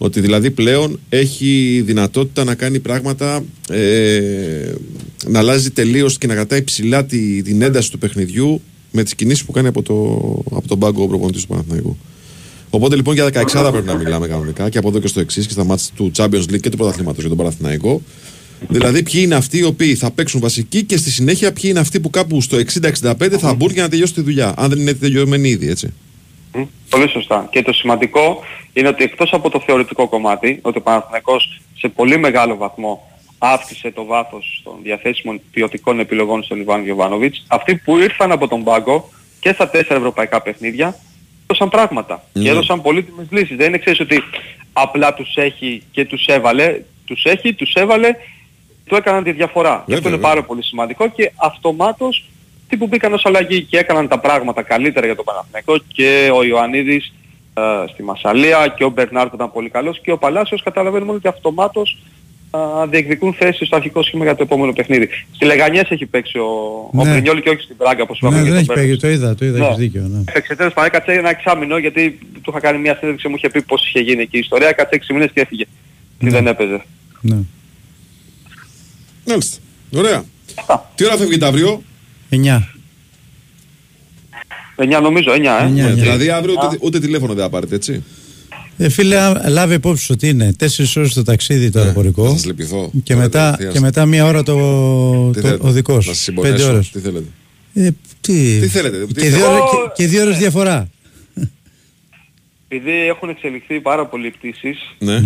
Ότι 0.03 0.19
δηλαδή 0.19 0.51
πλέον 0.51 0.99
έχει 1.09 1.81
δυνατότητα 1.85 2.43
να 2.43 2.55
κάνει 2.55 2.79
πράγματα, 2.79 3.43
ε, 3.69 4.71
να 5.27 5.39
αλλάζει 5.39 5.71
τελείως 5.71 6.17
και 6.17 6.27
να 6.27 6.33
κρατάει 6.33 6.63
ψηλά 6.63 7.05
τη, 7.05 7.41
την 7.41 7.61
ένταση 7.61 7.91
του 7.91 7.97
παιχνιδιού 7.97 8.61
με 8.91 9.03
τις 9.03 9.15
κινήσεις 9.15 9.45
που 9.45 9.51
κάνει 9.51 9.67
από, 9.67 9.81
το, 9.81 9.93
από 10.57 10.67
τον 10.67 10.79
πάγκο 10.79 11.03
ο 11.03 11.07
προπονητής 11.07 11.41
του 11.41 11.47
Παναθηναϊκού. 11.47 11.97
Οπότε 12.69 12.95
λοιπόν 12.95 13.13
για 13.13 13.25
16 13.25 13.69
πρέπει 13.71 13.87
να 13.87 13.95
μιλάμε 13.95 14.27
κανονικά 14.27 14.69
και 14.69 14.77
από 14.77 14.87
εδώ 14.87 14.99
και 14.99 15.07
στο 15.07 15.19
εξής 15.19 15.45
και 15.45 15.53
στα 15.53 15.63
μάτια 15.63 15.85
του 15.95 16.11
Champions 16.15 16.43
League 16.43 16.59
και 16.59 16.69
του 16.69 16.77
πρωταθλήματος 16.77 17.19
για 17.19 17.29
τον 17.29 17.37
Παναθηναϊκό. 17.37 18.01
Δηλαδή, 18.69 19.03
ποιοι 19.03 19.21
είναι 19.23 19.35
αυτοί 19.35 19.57
οι 19.57 19.63
οποίοι 19.63 19.95
θα 19.95 20.11
παίξουν 20.11 20.39
βασικοί 20.39 20.83
και 20.83 20.97
στη 20.97 21.11
συνέχεια 21.11 21.51
ποιοι 21.53 21.63
είναι 21.65 21.79
αυτοί 21.79 21.99
που 21.99 22.09
κάπου 22.09 22.41
στο 22.41 22.57
60-65 23.01 23.13
θα 23.39 23.53
μπουν 23.53 23.71
για 23.71 23.83
να 23.83 23.89
τελειώσει 23.89 24.13
τη 24.13 24.21
δουλειά. 24.21 24.53
Αν 24.57 24.69
δεν 24.69 24.79
είναι 24.79 24.93
τελειωμένοι 24.93 25.49
ήδη, 25.49 25.69
έτσι. 25.69 25.93
Μμ, 26.55 26.63
Πολύ 26.89 27.09
σωστά. 27.09 27.47
Και 27.51 27.61
το 27.61 27.73
σημαντικό 27.73 28.43
είναι 28.73 28.87
ότι 28.87 29.03
εκτός 29.03 29.33
από 29.33 29.49
το 29.49 29.59
θεωρητικό 29.59 30.07
κομμάτι, 30.07 30.59
ότι 30.61 30.77
ο 30.77 30.81
Παναθηναϊκός 30.81 31.61
σε 31.77 31.87
πολύ 31.89 32.17
μεγάλο 32.17 32.57
βαθμό 32.57 33.07
αύξησε 33.37 33.91
το 33.91 34.05
βάθος 34.05 34.61
των 34.63 34.73
διαθέσιμων 34.83 35.41
ποιοτικών 35.51 35.99
επιλογών 35.99 36.43
στον 36.43 36.59
Ιβάν 36.59 36.83
Γιωβάνοβιτς, 36.83 37.43
αυτοί 37.47 37.75
που 37.75 37.97
ήρθαν 37.97 38.31
από 38.31 38.47
τον 38.47 38.63
πάγκο 38.63 39.09
και 39.39 39.53
στα 39.53 39.69
τέσσερα 39.69 39.95
ευρωπαϊκά 39.95 40.41
παιχνίδια 40.41 40.95
έδωσαν 41.47 41.69
πράγματα 41.69 42.23
Ναι. 42.33 42.43
και 42.43 42.49
έδωσαν 42.49 42.81
πολύτιμες 42.81 43.27
λύσεις. 43.29 43.57
Δεν 43.57 43.67
είναι 43.67 43.77
ξέρεις 43.77 43.99
ότι 43.99 44.23
απλά 44.73 45.13
τους 45.13 45.35
έχει 45.35 45.83
και 45.91 46.05
τους 46.05 46.25
έβαλε, 46.25 46.81
τους 47.05 47.23
έχει, 47.25 47.53
τους 47.53 47.73
έβαλε, 47.73 48.15
του 48.85 48.95
έκαναν 48.95 49.23
τη 49.23 49.31
διαφορά. 49.31 49.83
Και 49.87 49.93
αυτό 49.93 50.07
είναι 50.07 50.15
βέβαια. 50.17 50.29
πάρα 50.31 50.43
πολύ 50.43 50.63
σημαντικό 50.63 51.07
και 51.07 51.31
αυτομάτως 51.35 52.25
αυτοί 52.73 52.85
που 52.85 52.87
μπήκαν 52.87 53.13
ως 53.13 53.25
αλλαγή 53.25 53.61
και 53.63 53.77
έκαναν 53.77 54.07
τα 54.07 54.19
πράγματα 54.19 54.61
καλύτερα 54.63 55.05
για 55.05 55.15
τον 55.15 55.25
Παναθηναϊκό 55.25 55.77
και 55.87 56.29
ο 56.33 56.43
Ιωαννίδης 56.43 57.13
ε, 57.53 57.61
στη 57.93 58.03
Μασαλία 58.03 58.73
και 58.77 58.83
ο 58.83 58.89
Μπερνάρ 58.89 59.27
που 59.29 59.35
ήταν 59.35 59.51
πολύ 59.51 59.69
καλός 59.69 59.99
και 60.01 60.11
ο 60.11 60.17
Παλάσιος 60.17 60.63
καταλαβαίνουμε 60.63 61.11
ότι 61.11 61.27
αυτομάτως 61.27 61.97
ε, 62.51 62.57
διεκδικούν 62.89 63.33
θέση 63.33 63.65
στο 63.65 63.75
αρχικό 63.75 64.03
σχήμα 64.03 64.23
για 64.23 64.35
το 64.35 64.43
επόμενο 64.43 64.73
παιχνίδι. 64.73 65.09
Στη 65.35 65.45
Λεγανιές 65.45 65.89
έχει 65.89 66.05
παίξει 66.05 66.37
ο, 66.37 66.45
ο 66.93 67.03
Ναι. 67.03 67.11
Πρινιόλη 67.11 67.41
και 67.41 67.49
όχι 67.49 67.61
στην 67.61 67.77
Πράγκα 67.77 68.03
όπως 68.03 68.17
είπαμε 68.17 68.35
Ναι, 68.35 68.41
για 68.43 68.53
δεν 68.53 68.65
τον 68.65 68.75
έχει 68.75 68.81
Μπέρναρ. 68.81 68.99
παίξει, 68.99 69.19
το 69.19 69.25
είδα, 69.25 69.35
το 69.35 69.45
είδα, 69.45 69.57
Ναι. 69.57 69.65
έχεις 69.65 69.77
δίκιο. 69.77 70.01
Ναι. 70.01 70.19
Έπαιξε 70.27 70.55
τέλος 70.55 70.73
πάντων, 70.73 70.89
έκατσε 70.93 71.11
ένα 71.11 71.29
εξάμηνο 71.29 71.77
γιατί 71.77 72.19
του 72.41 72.49
είχα 72.49 72.59
κάνει 72.59 72.77
μια 72.79 72.95
συνέντευξη 72.95 73.27
μου 73.27 73.35
είχε 73.37 73.49
πει 73.49 73.61
πώς 73.61 73.87
είχε 73.87 73.99
γίνει 73.99 74.21
εκεί 74.21 74.35
η 74.37 74.39
ιστορία, 74.39 74.67
έκατσε 74.67 74.95
6 75.09 75.13
μήνες 75.13 75.29
και 75.33 75.41
έφυγε. 75.41 75.63
Και 76.19 76.25
Ναι. 76.25 76.29
δεν 76.31 76.47
έπαιζε. 76.47 76.81
Ναι. 77.21 77.37
Μάλιστα. 79.27 79.57
Ωραία. 79.95 80.23
Αυτά. 80.59 80.91
Τι 80.95 81.05
ώρα 81.05 81.17
φεύγετε 81.17 81.45
αύριο; 81.45 81.81
9. 82.33 82.67
9 84.75 85.01
νομίζω, 85.01 85.31
9 85.31 85.33
ε. 85.33 85.37
Εννιά, 85.37 85.59
εννιά. 85.65 85.93
Δηλαδή 85.93 86.29
αύριο 86.29 86.53
ούτε, 86.65 86.77
ούτε 86.81 86.99
τηλέφωνο 86.99 87.33
δεν 87.33 87.43
θα 87.43 87.49
πάρετε, 87.49 87.75
έτσι. 87.75 88.03
Ε, 88.77 88.89
φίλε, 88.89 89.19
α- 89.19 89.49
λάβε 89.49 89.73
υπόψη 89.73 90.03
σου 90.03 90.11
ότι 90.13 90.27
είναι 90.29 90.55
4 90.59 90.65
ώρες 90.97 91.13
το 91.13 91.23
ταξίδι 91.23 91.69
το 91.69 91.77
Ναι, 91.77 91.83
αεροπορικό 91.83 92.25
θα 92.25 92.31
σας 92.31 92.45
λυπηθώ. 92.45 92.91
και, 93.03 93.13
Τώρα 93.13 93.25
μετά, 93.25 93.41
τελευταία. 93.51 93.71
και 93.71 93.79
μετά 93.79 94.05
μία 94.05 94.25
ώρα 94.25 94.43
το, 94.43 94.53
Τι 95.33 95.41
το 95.41 95.47
θέλετε, 95.47 95.67
οδικός. 95.67 96.07
Να 96.07 96.13
σας 96.13 96.21
5 96.21 96.23
συμπονέσω. 96.23 96.69
ώρες. 96.71 96.89
Τι 96.91 96.99
θέλετε. 96.99 97.25
Ε, 97.73 97.89
τι, 98.21 98.59
Τι 98.59 98.67
θέλετε, 98.67 99.05
τι 99.05 99.13
και, 99.13 99.19
θέλετε. 99.19 99.37
δύο 99.37 99.47
ώρες, 99.47 99.57
Εγώ- 99.59 99.91
και, 99.95 100.03
και 100.03 100.07
δύο 100.09 100.21
ώρες 100.21 100.37
διαφορά. 100.37 100.89
Επειδή 102.67 102.91
έχουν 103.07 103.29
εξελιχθεί 103.29 103.79
πάρα 103.79 104.05
πολλοί 104.07 104.29
πτήσεις, 104.31 104.77
Ναι. 104.99 105.23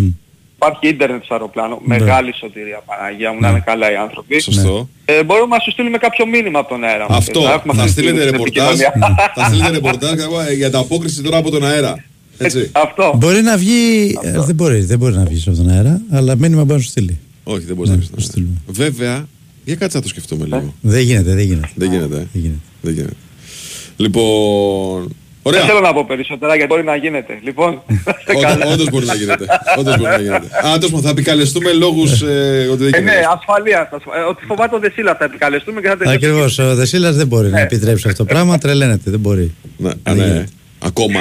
Υπάρχει 0.60 0.88
ίντερνετ 0.94 1.24
στο 1.24 1.34
αεροπλάνο, 1.34 1.82
Ναι. 1.86 1.98
μεγάλη 1.98 2.34
σωτηρία 2.34 2.82
Παναγία 2.86 3.34
μου, 3.34 3.40
να 3.40 3.50
είναι 3.50 3.64
καλά 3.66 3.92
οι 3.92 3.96
άνθρωποι. 3.96 4.40
Σωστό. 4.40 4.90
Ε, 5.06 5.24
μπορούμε 5.24 5.56
να 5.56 5.62
σου 5.62 5.72
στείλουμε 5.72 5.98
κάποιο 5.98 6.26
μήνυμα 6.28 6.60
από 6.60 6.70
τον 6.70 6.84
αέρα. 6.84 7.06
μας. 7.10 7.18
Αυτό. 7.18 7.42
Θα 7.42 7.52
έχουμε 7.54 7.74
Θα 7.74 7.82
αυτή 7.84 7.94
τη 7.94 8.00
στείλετε 8.02 8.22
την 8.24 8.32
ρεπορτάζ. 8.32 8.80
επικοινωνία. 8.80 9.16
Θα 9.36 9.44
στείλετε 9.46 9.70
ρεπορτάζ 9.72 10.12
ε, 10.50 10.54
για 10.54 10.72
τα 10.72 10.80
απόκριση 10.80 11.22
τώρα 11.22 11.38
από 11.38 11.50
τον 11.52 11.66
αέρα. 11.66 12.04
Έτσι. 12.38 12.70
Αυτό. 12.74 13.14
Μπορεί 13.18 13.42
να 13.42 13.58
βγει. 13.58 14.18
ε, 14.22 14.32
δεν, 14.42 14.56
μπορεί, 14.56 14.80
δεν 14.80 14.98
μπορεί 14.98 15.16
να 15.16 15.24
βγεις 15.26 15.48
από 15.48 15.58
τον 15.58 15.70
αέρα, 15.70 16.02
αλλά 16.12 16.36
μήνυμα 16.36 16.64
μπορεί 16.64 16.78
να 16.78 16.84
σου 16.84 16.90
στείλει. 16.90 17.20
Όχι, 17.44 17.66
δεν 17.66 17.76
μπορεί 17.76 17.90
Ναι, 17.90 17.96
να 17.96 18.02
θα 18.02 18.16
πεις. 18.16 18.26
στείλουμε. 18.26 18.54
Βέβαια, 18.68 19.28
για 19.66 19.76
κάτσε 19.76 19.98
να 19.98 20.04
το 20.04 20.10
σκεφτούμε 20.10 20.46
λίγο. 20.46 20.74
Δεν 20.82 21.02
γίνεται, 21.02 21.34
δεν 21.34 21.46
γίνεται. 21.46 21.70
Δεν 21.76 21.92
γίνεται. 21.92 22.16
ε. 22.16 22.28
Δεν 22.82 22.94
γίνεται. 22.94 23.14
Δεν 23.98 24.12
γίνεται. 25.50 25.54
Λοιπόν. 25.54 25.54
Δεν 25.54 25.62
Ωραία. 25.62 25.66
θέλω 25.66 25.80
να 25.80 25.94
πω 25.94 26.06
περισσότερα 26.08 26.56
γιατί 26.56 26.72
μπορεί 26.74 26.84
να 26.84 26.96
γίνεται. 26.96 27.34
Λοιπόν, 27.48 27.82
είστε 27.88 28.14
Όντα- 28.36 28.48
καλά. 28.48 28.66
Όντως 28.74 28.90
μπορεί 28.90 29.06
να 29.06 29.14
γίνεται. 29.14 29.46
Όντως 29.78 29.98
μπορεί 29.98 30.10
να 30.12 30.22
γίνεται. 30.22 30.48
Α, 30.58 30.62
τέλος 30.74 30.90
πάντων, 30.92 31.02
θα 31.02 31.10
επικαλεστούμε 31.10 31.72
λόγους 31.74 32.22
ε, 32.22 32.68
ότι 32.72 32.84
δεν 32.84 32.94
Ε, 32.94 33.00
ναι, 33.00 33.12
γίνεται. 33.12 33.28
ασφαλεία. 33.38 33.80
ασφα- 33.94 34.18
ε, 34.18 34.22
Ότι 34.30 34.46
φοβάται 34.46 34.76
ο 34.76 34.80
Δεσίλας 34.80 35.18
θα 35.18 35.26
επικαλεστούμε 35.26 35.82
και 35.82 35.88
θα 35.88 35.98
τελειώσει. 35.98 36.16
Ακριβώς. 36.26 36.60
Ο 36.60 36.76
Δεσίλας 36.76 37.16
δεν 37.16 37.28
μπορεί 37.28 37.48
να 37.50 37.58
Ναι. 37.58 37.62
επιτρέψει 37.62 38.08
αυτό 38.08 38.24
το 38.26 38.30
πράγμα. 38.34 38.58
Τρελαίνεται, 38.58 39.10
δεν 39.12 39.20
μπορεί. 39.20 39.54
Ναι, 39.78 39.90
α, 39.90 39.94
Δεν 40.04 40.16
ναι. 40.16 40.24
γίνεται. 40.24 40.48
Ακόμα. 40.80 41.20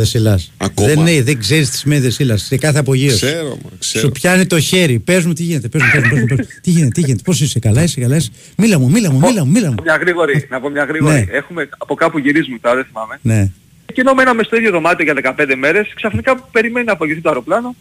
Δεσίλα. 0.00 0.40
Ακόμα. 0.56 0.88
Δεν, 0.88 1.06
είναι, 1.06 1.22
δεν 1.22 1.38
ξέρεις 1.38 1.70
τι 1.70 1.76
σημαίνει 1.76 2.00
Δεσίλα. 2.00 2.36
Σε 2.36 2.56
κάθε 2.56 2.78
απογείωση. 2.78 3.16
Ξέρω, 3.26 3.48
μα, 3.48 3.70
ξέρω. 3.78 4.04
Σου 4.04 4.12
πιάνει 4.12 4.46
το 4.46 4.60
χέρι. 4.60 4.98
Πες 4.98 5.24
μου 5.24 5.32
τι 5.32 5.42
γίνεται. 5.42 5.68
Πες 5.68 5.82
μου, 5.82 5.88
πες 5.92 6.02
μου, 6.02 6.10
πες 6.10 6.20
μου, 6.20 6.26
πες 6.26 6.36
μου. 6.36 6.60
τι 6.62 6.70
γίνεται, 6.70 6.92
τι 6.92 7.00
γίνεται. 7.00 7.22
Πώς 7.24 7.40
είσαι, 7.40 7.58
καλά, 7.58 7.82
είσαι, 7.82 8.00
καλά. 8.00 8.16
Είσαι. 8.16 8.30
Μίλα 8.56 8.78
μου, 8.78 8.90
μίλα 8.90 9.10
μου, 9.10 9.18
μίλα 9.18 9.44
μου. 9.44 9.50
Μίλα 9.50 9.68
μου. 9.68 9.74
Να 9.74 9.76
πω 9.76 9.82
μια 9.82 9.96
γρήγορη, 9.96 10.46
να 10.50 10.60
πω 10.60 10.68
μια 10.70 10.84
γρήγορη. 10.84 11.14
Ναι. 11.14 11.24
Έχουμε 11.30 11.68
από 11.78 11.94
κάπου 11.94 12.18
γυρίζουμε 12.18 12.58
τώρα, 12.58 12.74
δεν 12.74 12.84
θυμάμαι. 12.84 13.18
Ναι. 13.22 13.50
Και 13.92 14.00
ενώ 14.00 14.14
μέναμε 14.14 14.42
στο 14.42 14.56
ίδιο 14.56 14.70
δωμάτιο 14.70 15.04
για 15.04 15.34
15 15.38 15.54
μέρες, 15.58 15.92
ξαφνικά 15.94 16.36
περιμένει 16.36 16.86
να 16.86 16.92
απογειωθεί 16.92 17.20
το 17.20 17.28
αεροπλάνο. 17.28 17.74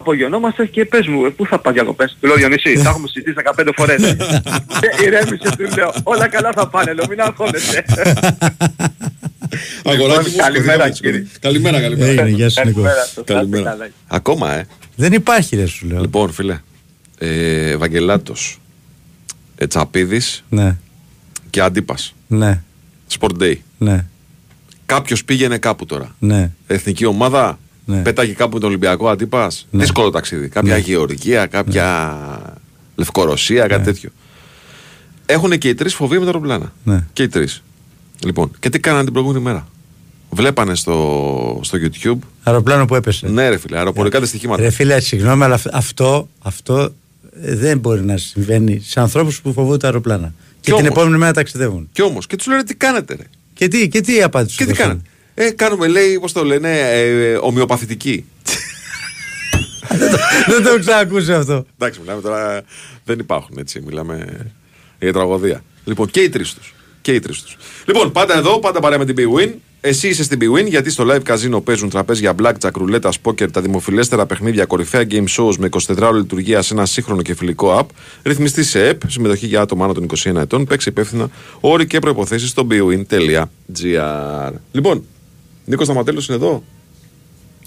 Απογειωνόμαστε 0.00 0.66
και 0.66 0.84
πες 0.84 1.06
μου, 1.06 1.24
ε, 1.24 1.28
πού 1.28 1.46
θα 1.46 1.58
πας 1.58 1.72
διακοπές. 1.72 2.16
Του 2.20 2.26
λέω 2.26 2.36
Διονύση, 2.36 2.76
θα 2.76 2.88
έχουμε 2.90 3.08
συζητήσει 3.08 3.36
15 3.56 3.68
φορές. 3.76 4.00
Και 4.80 5.04
ηρέμησε, 5.04 5.50
του 5.58 5.68
λέω, 5.76 5.92
όλα 6.02 6.28
καλά 6.28 6.50
θα 6.54 6.68
πάνε, 6.68 6.92
λέω, 6.92 7.04
μην 7.08 7.20
αγχώνεσαι. 7.20 7.84
Αγοράκι 9.84 10.30
μου, 10.30 10.36
Καλημέρα, 10.36 10.84
σκοτεινά, 10.84 10.90
κύριε. 10.90 11.26
Καλημέρα, 11.40 11.80
καλημέρα. 11.80 12.10
Έγινε, 12.10 12.28
γεια 12.28 12.48
σου 12.50 12.60
Νικό. 12.64 12.80
Καλημέρα 12.82 13.04
σας, 13.04 13.24
Καλημέρα. 13.24 13.62
να 13.62 13.70
είστε 13.70 13.78
καλά. 13.84 13.90
Ακόμα, 14.06 14.52
ε. 14.54 14.66
Δεν 14.96 15.12
υπάρχει, 15.12 15.56
ρε 15.56 15.66
σου 15.66 15.86
λέω. 15.86 16.00
Λοιπόν, 16.00 16.32
φίλε. 16.32 16.58
Ε, 17.18 17.70
Ευαγγελάτος, 17.70 18.60
ε, 19.56 19.66
Τσαπίδης 19.66 20.44
Ναι, 20.48 20.76
και 21.50 21.60
Αντίπας. 21.60 22.14
ναι, 22.26 22.62
Sport 23.18 23.42
Day. 23.42 23.54
ναι, 23.78 24.04
Κάποιος 24.86 25.24
πήγαινε 25.24 25.58
κάπου 25.58 25.86
τώρα. 25.86 26.14
ναι. 26.18 26.50
Εθνική 26.66 27.04
ομάδα. 27.04 27.58
Ναι. 27.96 28.02
Πέταγε 28.02 28.32
κάπου 28.32 28.58
τον 28.58 28.68
Ολυμπιακό 28.68 29.08
Αντίπας. 29.08 29.66
Ναι. 29.70 29.80
Δύσκολο 29.80 30.10
ταξίδι. 30.10 30.48
Κάποια 30.48 30.74
Ναι. 30.74 30.80
Γεωργία, 30.80 31.46
κάποια 31.46 32.08
Λευκορωσία, 32.96 33.66
κάτι 33.66 33.84
τέτοιο. 33.84 34.10
Έχουν 35.26 35.58
και 35.58 35.68
οι 35.68 35.74
τρεις 35.74 35.94
φοβία 35.94 36.18
με 36.18 36.24
τα 36.24 36.30
αεροπλάνα. 36.30 36.72
Ναι. 36.84 37.04
Και 37.12 37.22
οι 37.22 37.28
τρεις. 37.28 37.62
Λοιπόν, 38.24 38.50
και 38.60 38.68
τι 38.70 38.80
κάνανε 38.80 39.04
την 39.04 39.12
προηγούμενη 39.12 39.44
μέρα. 39.44 39.68
Βλέπανε 40.30 40.74
στο, 40.74 41.60
στο 41.62 41.78
YouTube. 41.82 42.18
Αεροπλάνο 42.42 42.84
που 42.84 42.94
έπεσε. 42.94 43.28
Ναι, 43.28 43.48
ρε 43.48 43.58
φίλε, 43.58 43.76
αεροπορικά 43.76 44.20
δυστυχήματα. 44.20 44.62
Ρε 44.62 44.70
φίλε, 44.70 45.00
συγγνώμη, 45.00 45.44
αλλά 45.44 45.54
αυ- 45.54 45.74
αυτό, 45.74 46.28
αυτό 46.42 46.92
ε, 47.42 47.54
δεν 47.54 47.78
μπορεί 47.78 48.02
να 48.04 48.16
συμβαίνει 48.16 48.80
σε 48.84 49.00
ανθρώπους 49.00 49.40
που 49.40 49.52
φοβούνται 49.52 49.76
τα 49.76 49.86
αεροπλάνα. 49.86 50.34
Και, 50.60 50.70
την 50.70 50.74
όμως. 50.74 50.86
επόμενη 50.88 51.18
μέρα 51.18 51.32
ταξιδεύουν. 51.32 51.88
Κι 51.92 52.02
όμως, 52.02 52.26
και 52.26 52.36
τους 52.36 52.46
λένε 52.46 52.64
τι 52.64 52.74
κάνετε, 52.74 53.14
ρε. 53.14 53.24
Και 53.54 53.68
τι, 53.68 53.88
και 53.88 54.00
τι 54.00 54.22
απάντηση 54.22 54.56
Και 54.56 54.62
σου 54.62 54.68
τι 54.68 54.74
δώσανε; 54.76 54.92
κάνετε. 54.92 55.10
Ε, 55.42 55.50
κάνουμε, 55.50 55.86
λέει, 55.86 56.18
πώς 56.18 56.32
το 56.32 56.44
λένε, 56.44 56.78
ε, 56.78 57.38
ομοιοπαθητική. 57.40 58.24
δεν 60.46 60.62
το 60.62 60.68
έχω 60.68 60.78
ξανακούσει 60.78 61.32
αυτό. 61.32 61.66
Εντάξει, 61.78 62.00
μιλάμε 62.00 62.20
τώρα. 62.20 62.62
Δεν 63.04 63.18
υπάρχουν 63.18 63.56
έτσι. 63.58 63.80
Μιλάμε 63.86 64.46
για 64.98 65.12
τραγωδία. 65.12 65.64
Λοιπόν, 65.84 66.10
και 66.10 66.20
οι 66.20 66.28
τρεις 66.28 66.54
τους. 66.54 66.74
Και 67.00 67.14
οι 67.14 67.20
τρεις 67.20 67.42
τους. 67.42 67.56
Λοιπόν, 67.86 68.12
πάντα 68.12 68.36
εδώ, 68.36 68.58
πάντα 68.58 68.80
παρέα 68.80 68.98
με 68.98 69.04
την 69.04 69.16
BWIN. 69.18 69.50
Εσύ 69.80 70.08
είσαι 70.08 70.22
στην 70.22 70.38
BWIN 70.42 70.66
γιατί 70.66 70.90
στο 70.90 71.06
live 71.08 71.22
casino 71.32 71.64
παίζουν 71.64 71.90
τραπέζια 71.90 72.34
blackjack, 72.42 72.72
ρουλέτα, 72.74 73.12
poker, 73.22 73.52
τα 73.52 73.60
δημοφιλέστερα 73.60 74.26
παιχνίδια, 74.26 74.64
κορυφαία 74.64 75.06
game 75.10 75.24
shows 75.36 75.56
με 75.58 75.68
24 75.70 75.98
ώρε 76.02 76.18
λειτουργία 76.18 76.62
σε 76.62 76.74
ένα 76.74 76.86
σύγχρονο 76.86 77.22
και 77.22 77.34
φιλικό 77.34 77.78
app. 77.78 77.86
Ρυθμιστή 78.22 78.62
σε 78.64 78.90
app, 78.90 78.98
συμμετοχή 79.06 79.46
για 79.46 79.60
άτομα 79.60 79.84
άνω 79.84 79.92
των 79.92 80.06
21 80.16 80.36
ετών. 80.36 80.64
Παίξει 80.64 80.88
υπεύθυνα 80.88 81.30
όροι 81.60 81.86
και 81.86 81.98
προποθέσει 81.98 82.46
στο 82.46 82.66
bwin.gr. 82.70 84.52
Λοιπόν, 84.72 85.04
Νίκος 85.70 85.86
Σταματέλο 85.86 86.22
είναι 86.28 86.36
εδώ; 86.36 86.62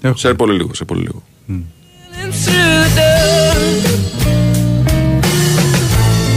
Έχω. 0.02 0.16
Σε 0.16 0.34
πολύ 0.34 0.56
λίγο, 0.56 0.74
σε 0.74 0.84
πολύ 0.84 1.00
λίγο. 1.00 1.22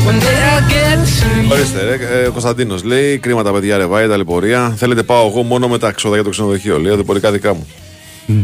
One 0.08 0.20
day 0.26 0.38
I'll 0.52 0.64
get 0.72 1.00
to 1.20 1.28
you. 1.46 1.52
Ορίστε, 1.52 1.84
ρε. 1.84 2.22
Ε, 2.22 2.28
ο 2.28 2.32
Κωνσταντίνος 2.32 2.84
λέει: 2.84 3.18
Κρίμα 3.18 3.44
τα 3.44 3.52
παιδιά, 3.52 3.78
ρε, 3.78 3.86
βάει 3.86 4.08
τα 4.08 4.18
λιπορία. 4.18 4.74
Θέλετε 4.78 5.04
πάω 5.04 5.28
εγώ 5.28 5.44
μόνο 5.44 5.68
με 5.68 5.78
τα 5.78 5.92
ξόδα 5.92 6.16
για 6.16 6.24
το 6.24 6.30
ξενοδοχείο. 6.30 6.80
Λέει: 6.80 6.92
Οδηπορικά 6.92 7.32
δικά 7.32 7.54
μου. 7.54 7.68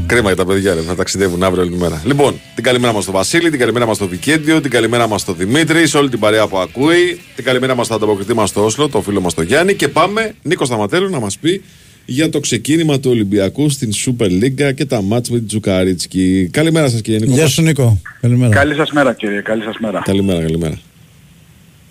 Κρίμα 0.05 0.27
για 0.27 0.35
τα 0.35 0.45
παιδιά, 0.45 0.73
ρε, 0.73 0.81
να 0.81 0.95
ταξιδεύουν 0.95 1.43
αύριο 1.43 1.61
όλη 1.61 1.71
τη 1.71 1.77
μέρα. 1.77 2.01
Λοιπόν, 2.05 2.39
την 2.55 2.63
καλημέρα 2.63 2.93
μας 2.93 3.03
στο 3.03 3.11
Βασίλη, 3.11 3.49
την 3.49 3.59
καλημέρα 3.59 3.85
μας 3.85 3.95
στο 3.95 4.07
Βικέντιο, 4.07 4.61
την 4.61 4.71
καλημέρα 4.71 5.07
μας 5.07 5.21
στο 5.21 5.33
Δημήτρη, 5.33 5.87
σε 5.87 5.97
όλη 5.97 6.09
την 6.09 6.19
παρέα 6.19 6.47
που 6.47 6.57
ακούει, 6.57 7.19
την 7.35 7.43
καλημέρα 7.43 7.75
μας 7.75 7.85
στο 7.85 7.95
ανταποκριτή 7.95 8.33
μας 8.33 8.49
στο 8.49 8.65
Όσλο, 8.65 8.89
το 8.89 9.01
φίλο 9.01 9.21
μας 9.21 9.33
το 9.33 9.41
Γιάννη. 9.41 9.73
Και 9.73 9.87
πάμε, 9.87 10.35
Νίκος 10.41 10.67
Σταματέλου, 10.67 11.09
να 11.09 11.19
μας 11.19 11.37
πει 11.37 11.63
για 12.05 12.29
το 12.29 12.39
ξεκίνημα 12.39 12.99
του 12.99 13.09
Ολυμπιακού 13.11 13.69
στην 13.69 13.91
Super 13.93 14.25
League 14.43 14.73
και 14.75 14.85
τα 14.85 15.01
μάτς 15.01 15.29
με 15.29 15.37
την 15.37 15.47
Τζουκαρίτσκι. 15.47 16.47
Καλημέρα 16.51 16.89
σας, 16.89 17.01
κύριε 17.01 17.19
Νίκο. 17.19 17.31
Γεια 17.33 17.47
σου 17.47 17.61
Νίκο. 17.61 18.01
Καλημέρα. 18.21 18.51
Καλή 18.55 18.75
σας 18.75 18.91
μέρα 18.91 19.13
κύριε, 19.13 19.41
καλή 19.41 19.63
σας 19.63 19.75
μέρα. 19.79 20.01
Καλημέρα, 20.05 20.41
καλημέρα. 20.41 20.79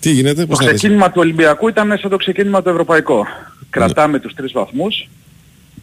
Τι 0.00 0.10
γίνεται, 0.10 0.40
Το 0.40 0.46
πώ 0.46 0.56
θα 0.56 0.64
ξεκίνημα 0.72 1.06
του 1.06 1.20
Ολυμπιακού 1.20 1.68
ήταν 1.68 1.98
σαν 2.00 2.10
το 2.10 2.16
ξεκίνημα 2.16 2.62
του 2.62 2.68
Ευρωπαϊκό. 2.68 3.26
Κρατάμε 3.70 4.18
τους 4.20 4.34
τρεις 4.34 4.52
βαθμούς. 4.52 5.08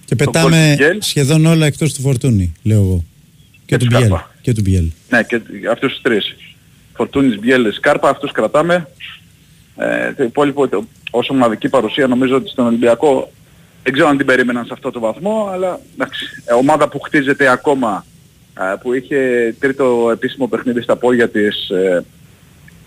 Και 0.05 0.15
Το 0.15 0.23
πετάμε 0.25 0.75
Gold 0.79 0.81
Gel. 0.81 0.97
σχεδόν 0.99 1.45
όλα 1.45 1.65
εκτός 1.65 1.93
του 1.93 2.01
Φορτούνη, 2.01 2.53
λέω 2.63 2.77
εγώ. 2.79 3.03
Και, 3.51 3.59
Και 3.65 3.77
του 3.77 3.85
τους 3.85 3.87
Μπιέλ. 3.97 4.03
Σκάρπα. 4.09 4.31
Και 4.41 4.53
του 4.53 4.61
Μπιέλ. 4.61 4.91
Ναι, 5.09 5.23
και 5.23 5.41
αυτούς 5.71 5.91
τους 5.91 6.01
τρεις. 6.01 6.35
Φορτούνης, 6.95 7.39
Μπιέλες, 7.39 7.79
Κάρπα, 7.79 8.09
αυτούς 8.09 8.31
κρατάμε. 8.31 8.87
Ε, 9.77 10.13
το 10.13 10.23
υπόλοιπο, 10.23 10.67
το- 10.67 10.87
ως 11.11 11.29
ομαδική 11.29 11.69
παρουσία 11.69 12.07
νομίζω 12.07 12.35
ότι 12.35 12.49
στον 12.49 12.65
Ολυμπιακό 12.65 13.31
δεν 13.83 13.93
ξέρω 13.93 14.07
αν 14.07 14.17
την 14.17 14.25
περίμεναν 14.25 14.65
σε 14.65 14.73
αυτό 14.73 14.91
το 14.91 14.99
βαθμό, 14.99 15.49
αλλά 15.51 15.79
εντάξει, 15.93 16.25
ε, 16.45 16.53
ομάδα 16.53 16.89
που 16.89 16.99
χτίζεται 16.99 17.49
ακόμα, 17.49 18.05
ε, 18.59 18.75
που 18.81 18.93
είχε 18.93 19.53
τρίτο 19.59 20.09
επίσημο 20.11 20.47
παιχνίδι 20.47 20.81
στα 20.81 20.95
πόδια 20.95 21.29
της, 21.29 21.69
ε, 21.69 22.05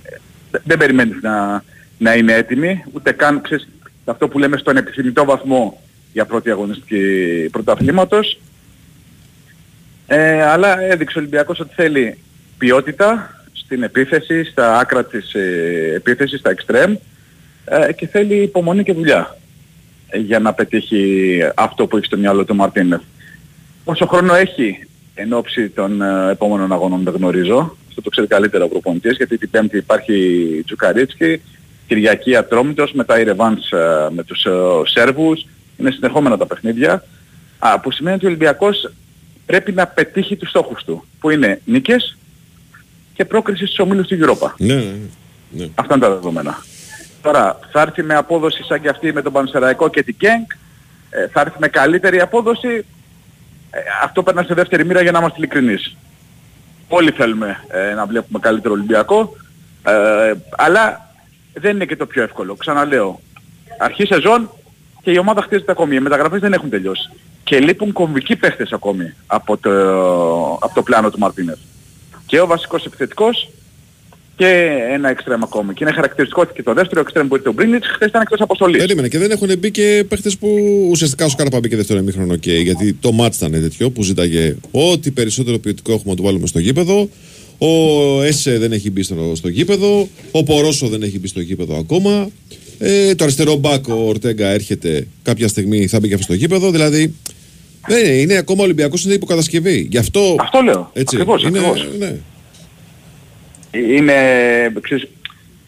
ε, 0.02 0.16
δεν 0.64 0.78
περιμένεις 0.78 1.16
να, 1.22 1.64
να 1.98 2.14
είναι 2.14 2.32
έτοιμη, 2.32 2.84
ούτε 2.92 3.12
καν, 3.12 3.40
ξέρεις, 3.40 3.68
αυτό 4.04 4.28
που 4.28 4.38
λέμε 4.38 4.56
στον 4.56 4.76
επιθυμητό 4.76 5.24
βαθμό 5.24 5.82
για 6.12 6.24
πρώτη 6.24 6.50
αγωνιστική 6.50 7.48
πρωταθλήματος. 7.52 8.40
Ε, 10.06 10.42
αλλά 10.42 10.80
έδειξε 10.80 11.18
ο 11.18 11.20
Ολυμπιακός 11.20 11.60
ότι 11.60 11.74
θέλει 11.74 12.18
ποιότητα 12.58 13.36
στην 13.52 13.82
επίθεση, 13.82 14.44
στα 14.44 14.78
άκρα 14.78 15.04
της 15.04 15.34
ε, 15.34 15.92
επίθεσης, 15.94 16.38
στα 16.38 16.50
εξτρέμ 16.50 16.94
ε, 17.64 17.92
και 17.92 18.06
θέλει 18.06 18.34
υπομονή 18.34 18.82
και 18.82 18.92
δουλειά 18.92 19.36
ε, 19.40 19.41
για 20.18 20.38
να 20.38 20.52
πετύχει 20.52 21.38
αυτό 21.54 21.86
που 21.86 21.96
έχει 21.96 22.06
στο 22.06 22.16
μυαλό 22.16 22.44
του 22.44 22.54
Μαρτίνεφ. 22.54 23.00
Όσο 23.84 24.06
χρόνο 24.06 24.34
έχει 24.34 24.86
εν 25.14 25.32
ώψη 25.32 25.68
των 25.68 26.02
ε, 26.02 26.30
επόμενων 26.30 26.72
αγώνων 26.72 27.02
δεν 27.02 27.14
γνωρίζω. 27.14 27.76
Αυτό 27.88 28.02
το 28.02 28.10
ξέρει 28.10 28.26
καλύτερα 28.26 28.64
ο 28.64 28.68
προπονητής 28.68 29.16
γιατί 29.16 29.38
την 29.38 29.50
Πέμπτη 29.50 29.76
υπάρχει 29.76 30.62
Τζουκαρίτσκι, 30.66 31.40
Κυριακή 31.86 32.36
Ατρόμητος, 32.36 32.92
μετά 32.92 33.20
η 33.20 33.22
Ρεβάνς 33.22 33.70
ε, 33.70 34.08
με 34.10 34.24
τους 34.24 34.44
ε, 34.44 34.50
Σέρβους. 34.84 35.46
Είναι 35.76 35.90
συνεχόμενα 35.90 36.36
τα 36.36 36.46
παιχνίδια. 36.46 37.04
Α, 37.58 37.80
που 37.80 37.90
σημαίνει 37.90 38.16
ότι 38.16 38.24
ο 38.24 38.28
Ολυμπιακός 38.28 38.92
πρέπει 39.46 39.72
να 39.72 39.86
πετύχει 39.86 40.36
τους 40.36 40.48
στόχους 40.48 40.84
του. 40.84 41.04
Που 41.20 41.30
είναι 41.30 41.60
νίκες 41.64 42.16
και 43.14 43.24
πρόκριση 43.24 43.66
στους 43.66 43.78
ομίλους 43.78 44.06
του 44.06 44.18
Europa. 44.20 44.54
Ναι, 44.58 44.74
ναι, 44.74 44.94
ναι. 45.50 45.68
Αυτά 45.74 45.94
είναι 45.94 46.04
τα 46.04 46.10
δεδομένα. 46.10 46.64
Τώρα, 47.22 47.58
θα 47.72 47.80
έρθει 47.80 48.02
με 48.02 48.14
απόδοση 48.14 48.62
σαν 48.62 48.80
και 48.80 48.88
αυτή 48.88 49.12
με 49.12 49.22
τον 49.22 49.32
Πανσεραϊκό 49.32 49.88
και 49.88 50.02
την 50.02 50.16
Κένκ. 50.16 50.50
Ε, 51.10 51.28
θα 51.28 51.40
έρθει 51.40 51.56
με 51.58 51.68
καλύτερη 51.68 52.20
απόδοση. 52.20 52.86
Ε, 53.70 53.78
αυτό 54.02 54.22
παίρνει 54.22 54.44
σε 54.44 54.54
δεύτερη 54.54 54.84
μοίρα 54.84 55.02
για 55.02 55.12
να 55.12 55.18
είμαστε 55.18 55.38
ειλικρινείς. 55.38 55.96
Όλοι 56.88 57.10
θέλουμε 57.10 57.64
ε, 57.68 57.94
να 57.94 58.06
βλέπουμε 58.06 58.38
καλύτερο 58.38 58.74
Ολυμπιακό. 58.74 59.36
Ε, 59.86 60.32
αλλά 60.50 61.14
δεν 61.54 61.74
είναι 61.74 61.84
και 61.84 61.96
το 61.96 62.06
πιο 62.06 62.22
εύκολο. 62.22 62.54
Ξαναλέω. 62.54 63.20
Αρχή 63.78 64.06
σεζόν 64.06 64.50
και 65.02 65.10
η 65.10 65.18
ομάδα 65.18 65.42
χτίζεται 65.42 65.72
ακόμη. 65.72 65.94
Οι 65.94 66.00
μεταγραφές 66.00 66.40
δεν 66.40 66.52
έχουν 66.52 66.70
τελειώσει. 66.70 67.10
Και 67.44 67.58
λείπουν 67.58 67.92
κομβικοί 67.92 68.36
παίχτες 68.36 68.72
ακόμη 68.72 69.14
από 69.26 69.56
το, 69.56 69.70
από 70.54 70.74
το 70.74 70.82
πλάνο 70.82 71.10
του 71.10 71.18
Μαρτίνεφ. 71.18 71.58
Και 72.26 72.40
ο 72.40 72.46
βασικός 72.46 72.84
επιθετικός 72.84 73.50
και 74.36 74.68
ένα 74.92 75.08
εξτρέμ 75.08 75.42
ακόμη. 75.42 75.72
Και 75.72 75.84
είναι 75.84 75.92
χαρακτηριστικό 75.92 76.40
ότι 76.40 76.52
και 76.52 76.62
το 76.62 76.72
δεύτερο 76.72 77.00
εξτρέμ 77.00 77.28
που 77.28 77.36
ήρθε 77.36 77.48
ο 77.48 77.52
Μπρίνιτς 77.52 77.88
χθες 77.88 78.08
ήταν 78.08 78.20
εκτός 78.20 78.40
αποστολής. 78.40 78.80
Περίμενε 78.80 79.08
και 79.08 79.18
δεν 79.18 79.30
έχουν 79.30 79.58
μπει 79.58 79.70
και 79.70 80.04
παίχτες 80.08 80.36
που 80.36 80.48
ουσιαστικά 80.90 81.24
ο 81.24 81.28
Σκάρπα 81.28 81.58
μπήκε 81.58 81.76
δεύτερο 81.76 81.98
εμίχρονο 81.98 82.36
και 82.36 82.52
γιατί 82.52 82.92
το 82.92 83.12
μάτς 83.12 83.36
ήταν 83.36 83.52
τέτοιο 83.52 83.90
που 83.90 84.02
ζήταγε 84.02 84.56
ό,τι 84.70 85.10
περισσότερο 85.10 85.58
ποιοτικό 85.58 85.92
έχουμε 85.92 86.10
να 86.10 86.16
το 86.16 86.22
βάλουμε 86.22 86.46
στο 86.46 86.58
γήπεδο. 86.58 87.08
Ο 87.58 88.22
Έσε 88.22 88.58
δεν 88.58 88.72
έχει 88.72 88.90
μπει 88.90 89.02
στο, 89.02 89.32
στο 89.34 89.48
γήπεδο. 89.48 90.08
Ο 90.30 90.42
Πορόσο 90.42 90.88
δεν 90.88 91.02
έχει 91.02 91.18
μπει 91.18 91.28
στο 91.28 91.40
γήπεδο 91.40 91.78
ακόμα. 91.78 92.30
Ε, 92.78 93.14
το 93.14 93.24
αριστερό 93.24 93.54
μπακ 93.54 93.88
ο 93.88 94.06
Ορτέγκα 94.06 94.48
έρχεται 94.48 95.06
κάποια 95.22 95.48
στιγμή 95.48 95.86
θα 95.86 96.00
μπει 96.00 96.08
και 96.08 96.14
αυτό 96.14 96.26
στο 96.26 96.34
γήπεδο. 96.34 96.70
Δηλαδή 96.70 97.14
δεν 97.86 98.06
είναι, 98.06 98.14
είναι 98.14 98.36
ακόμα 98.36 98.60
ο 98.60 98.64
Ολυμπιακός 98.64 99.04
είναι 99.04 99.14
υποκατασκευή. 99.14 99.88
Γι' 99.90 99.98
αυτό. 99.98 100.36
Αυτό 100.40 100.60
λέω. 100.60 100.90
Έτσι, 100.92 101.16
Ακριβώς, 101.16 101.42
είναι, 101.42 101.58
ακριβώς. 101.58 101.88
Ναι. 101.98 102.16
Είναι 103.72 104.14
ξέρεις, 104.80 105.08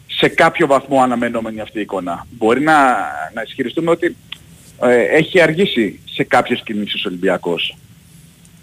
σε 0.07 0.27
κάποιο 0.27 0.67
βαθμό 0.67 1.01
αναμενόμενη 1.01 1.59
αυτή 1.59 1.77
η 1.77 1.81
εικόνα. 1.81 2.27
Μπορεί 2.37 2.61
να, 2.61 2.73
να 3.33 3.41
ισχυριστούμε 3.47 3.91
ότι 3.91 4.15
ε, 4.83 5.01
έχει 5.17 5.41
αργήσει 5.41 5.99
σε 6.13 6.23
κάποιες 6.23 6.61
κινήσεις 6.65 7.05
ο 7.05 7.07
Ολυμπιακός. 7.09 7.77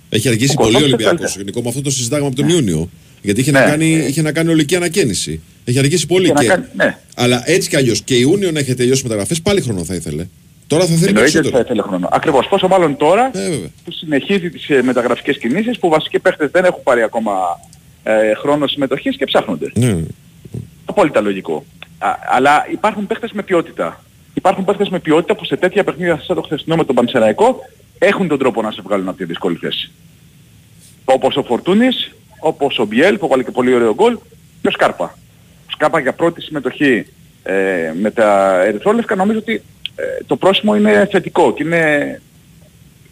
Έχει 0.08 0.28
αργήσει 0.28 0.54
Ο 0.58 0.60
πολύ 0.62 0.68
ο 0.74 0.78
Κολόπης 0.78 0.92
Ολυμπιακός. 0.94 1.18
θέλετε. 1.20 1.38
Γενικό 1.38 1.62
με 1.62 1.68
αυτό 1.68 1.82
το 1.82 1.90
συζητάγαμε 1.90 2.26
από 2.26 2.36
τον 2.36 2.48
Ιούνιο. 2.48 2.88
Γιατί 3.22 3.40
είχε, 3.40 3.50
να 3.50 3.60
Ναι. 3.64 3.66
κάνει, 3.70 3.86
είχε 3.90 4.22
να 4.22 4.32
κάνει 4.32 4.50
ολική 4.50 4.76
ανακαίνιση. 4.76 5.40
Έχει 5.64 5.78
αργήσει 5.78 6.06
πολύ 6.06 6.24
Είχε 6.24 6.32
να 6.32 6.40
και. 6.40 6.46
κάνει- 6.46 6.64
ναι. 6.74 6.98
Αλλά 7.16 7.42
έτσι 7.46 7.68
κι 7.68 7.76
αλλιώς 7.76 8.02
και 8.02 8.14
Ιούνιο 8.14 8.50
να 8.50 8.58
έχει 8.58 8.74
τελειώσει 8.74 9.02
μεταγραφές, 9.02 9.42
πάλι 9.42 9.60
χρόνο 9.60 9.84
θα 9.84 9.94
ήθελε. 9.94 10.26
Τώρα 10.66 10.86
θα 10.86 10.94
θέλει 10.94 11.08
Εννοείται 11.08 11.20
ότι 11.22 11.32
θα 11.32 11.40
περισσότερο. 11.42 11.64
ήθελε 11.64 11.82
χρόνο. 11.82 12.08
Ακριβώς. 12.12 12.46
Πόσο 12.48 12.68
μάλλον 12.68 12.96
τώρα 12.96 13.30
Ε, 13.34 13.48
βέβαια. 13.50 13.68
που 13.84 13.92
συνεχίζει 13.92 14.50
τις 14.50 14.68
ε, 14.70 14.82
μεταγραφικές 14.82 15.38
κινήσεις 15.38 15.78
που 15.78 15.88
βασικοί 15.88 16.18
παίχτες 16.18 16.50
δεν 16.50 16.64
έχουν 16.64 16.82
πάρει 16.82 17.02
ακόμα 17.02 17.32
ε, 18.02 18.34
χρόνο 18.34 18.66
συμμετοχής 18.66 19.16
και 19.16 19.24
ψάχνονται. 19.24 19.72
Ναι. 19.74 20.04
Απόλυτα 20.84 21.20
λογικό. 21.20 21.64
Α, 21.98 22.16
αλλά 22.28 22.66
υπάρχουν 22.70 23.06
παίχτες 23.06 23.32
με 23.32 23.42
ποιότητα. 23.42 24.04
Υπάρχουν 24.34 24.64
παίχτες 24.64 24.88
με 24.88 24.98
ποιότητα 24.98 25.36
που 25.36 25.44
σε 25.44 25.56
τέτοια 25.56 25.84
παιχνίδια 25.84 26.20
σαν 26.22 26.36
το 26.36 26.42
χθεσινό 26.42 26.76
με 26.76 26.84
τον 26.84 26.94
Πανσεραϊκό 26.94 27.60
έχουν 27.98 28.28
τον 28.28 28.38
τρόπο 28.38 28.62
να 28.62 28.70
σε 28.70 28.80
βγάλουν 28.84 29.08
από 29.08 29.16
τη 29.16 29.24
δύσκολη 29.24 29.56
θέση. 29.56 29.90
Όπως 31.04 31.36
ο 31.36 31.42
Φορτούνης, 31.42 32.14
όπως 32.40 32.78
ο 32.78 32.84
Μπιέλ 32.84 33.18
που 33.18 33.28
βάλει 33.28 33.44
και 33.44 33.50
πολύ 33.50 33.74
ωραίο 33.74 33.94
γκολ 33.94 34.18
και 34.62 34.68
ο 34.68 34.70
Σκάρπα. 34.70 35.18
Ο 35.66 35.70
Σκάρπα 35.70 36.00
για 36.00 36.12
πρώτη 36.12 36.40
συμμετοχή 36.40 37.06
ε, 37.42 37.92
με 38.00 38.10
τα 38.10 38.60
ερυθρόλευκα 38.62 39.14
νομίζω 39.14 39.38
ότι 39.38 39.62
ε, 39.96 40.02
το 40.26 40.36
πρόσημο 40.36 40.76
είναι 40.76 41.08
θετικό 41.10 41.52
και 41.54 41.62
είναι 41.62 42.20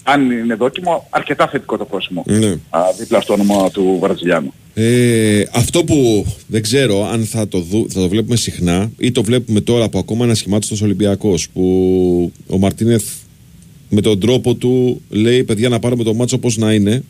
αν 0.02 0.30
είναι 0.30 0.54
δόκιμο 0.54 1.06
αρκετά 1.10 1.48
θετικό 1.48 1.76
το 1.76 1.84
πρόσημο. 1.84 2.24
Ναι. 2.26 2.50
Α, 2.70 2.80
δίπλα 2.98 3.20
στο 3.20 3.32
όνομα 3.32 3.70
του 3.70 3.98
Βραζιλιάνου. 4.00 4.52
Ε, 4.74 5.42
αυτό 5.52 5.84
που 5.84 6.26
δεν 6.46 6.62
ξέρω 6.62 7.06
αν 7.06 7.24
θα 7.24 7.48
το, 7.48 7.58
δου, 7.58 7.86
θα 7.90 8.00
το 8.00 8.08
βλέπουμε 8.08 8.36
συχνά 8.36 8.90
ή 8.98 9.12
το 9.12 9.22
βλέπουμε 9.22 9.60
τώρα 9.60 9.88
που 9.88 9.98
ακόμα 9.98 10.24
ένα 10.24 10.34
σχημάτιστο 10.34 10.84
Ολυμπιακό 10.84 11.34
που 11.52 12.32
ο 12.46 12.58
Μαρτίνεθ 12.58 13.04
με 13.88 14.00
τον 14.00 14.20
τρόπο 14.20 14.54
του 14.54 15.02
λέει 15.08 15.44
παιδιά 15.44 15.68
να 15.68 15.78
πάρουμε 15.78 16.04
το 16.04 16.14
μάτσο 16.14 16.36
όπως 16.36 16.56
να 16.56 16.72
είναι 16.72 17.02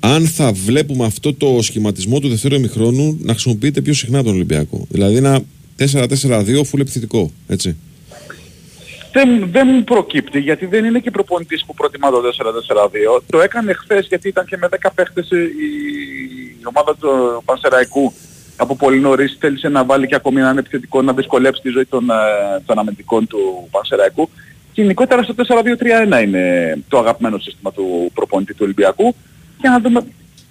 αν 0.00 0.26
θα 0.26 0.52
βλέπουμε 0.52 1.04
αυτό 1.04 1.34
το 1.34 1.58
σχηματισμό 1.62 2.20
του 2.20 2.28
δευτέρου 2.28 2.54
ημιχρόνου 2.54 3.18
να 3.22 3.32
χρησιμοποιείται 3.32 3.80
πιο 3.80 3.92
συχνά 3.94 4.22
τον 4.22 4.34
Ολυμπιακό. 4.34 4.86
Δηλαδή 4.90 5.16
ένα 5.16 5.40
4-4-2 5.78 6.60
φουλ 6.64 6.80
επιθετικό. 6.80 7.30
Έτσι. 7.46 7.76
Δεν, 9.12 9.48
δεν 9.50 9.68
μου 9.70 9.84
προκύπτει 9.84 10.40
γιατί 10.40 10.66
δεν 10.66 10.84
είναι 10.84 10.98
και 10.98 11.10
προπονητής 11.10 11.64
που 11.64 11.74
προτιμά 11.74 12.10
το 12.10 12.22
4-4-2. 13.16 13.20
Το 13.30 13.40
έκανε 13.40 13.72
χθες 13.72 14.06
γιατί 14.06 14.28
ήταν 14.28 14.44
και 14.44 14.56
με 14.56 14.68
10 14.82 14.88
παίχτες 14.94 15.30
η, 15.30 15.36
η 16.60 16.64
ομάδα 16.64 16.96
του 16.96 17.42
Πανσεραϊκού 17.44 18.12
από 18.56 18.76
πολύ 18.76 19.00
νωρίς 19.00 19.36
θέλησε 19.40 19.68
να 19.68 19.84
βάλει 19.84 20.06
και 20.06 20.14
ακόμη 20.14 20.40
έναν 20.40 20.58
επιθετικό 20.58 21.02
να 21.02 21.12
δυσκολέψει 21.12 21.62
τη 21.62 21.68
ζωή 21.68 21.84
των, 21.84 22.10
ε, 22.10 22.14
των 22.66 22.78
αμυντικών 22.78 23.26
του 23.26 23.68
Πανσεραϊκού. 23.70 24.30
Και 24.72 24.82
γενικότερα 24.82 25.22
στο 25.22 25.34
4-2-3-1 25.36 26.22
είναι 26.22 26.76
το 26.88 26.98
αγαπημένο 26.98 27.38
σύστημα 27.38 27.72
του 27.72 28.10
προπονητή 28.14 28.52
του 28.52 28.60
Ολυμπιακού 28.62 29.14
για 29.60 29.70
να 29.70 29.80
δούμε 29.80 30.00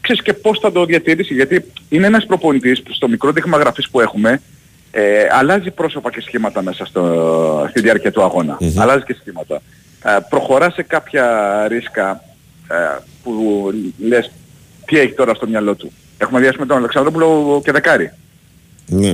ξέρεις 0.01 0.21
και 0.21 0.33
πώς 0.33 0.59
θα 0.59 0.71
το 0.71 0.85
διατηρήσει 0.85 1.33
γιατί 1.33 1.65
είναι 1.89 2.07
ένας 2.07 2.25
προπονητής 2.25 2.83
που 2.83 2.93
στο 2.93 3.07
μικρό 3.07 3.31
δείγμα 3.31 3.57
γραφής 3.57 3.89
που 3.89 4.01
έχουμε 4.01 4.41
ε, 4.99 5.27
αλλάζει 5.31 5.71
πρόσωπα 5.71 6.11
και 6.11 6.21
σχήματα 6.21 6.61
μέσα 6.61 6.85
στο, 6.85 7.67
στη 7.69 7.81
διάρκεια 7.81 8.11
του 8.11 8.23
αγώνα. 8.23 8.57
Αλλάζει 8.77 9.03
και 9.03 9.15
σχήματα. 9.19 9.61
Ε, 10.03 10.17
προχωρά 10.29 10.71
σε 10.71 10.83
κάποια 10.83 11.67
ρίσκα 11.67 12.23
ε, 12.67 12.75
που 13.23 13.71
λες 13.97 14.31
τι 14.85 14.99
έχει 14.99 15.13
τώρα 15.13 15.33
στο 15.33 15.47
μυαλό 15.47 15.75
του. 15.75 15.91
Έχουμε 16.17 16.39
διάσει 16.39 16.59
με 16.59 16.65
τον 16.65 16.77
Αλεξανδρόπουλο 16.77 17.61
και 17.63 17.71
δεκάρι. 17.71 18.11
Ναι. 18.85 19.13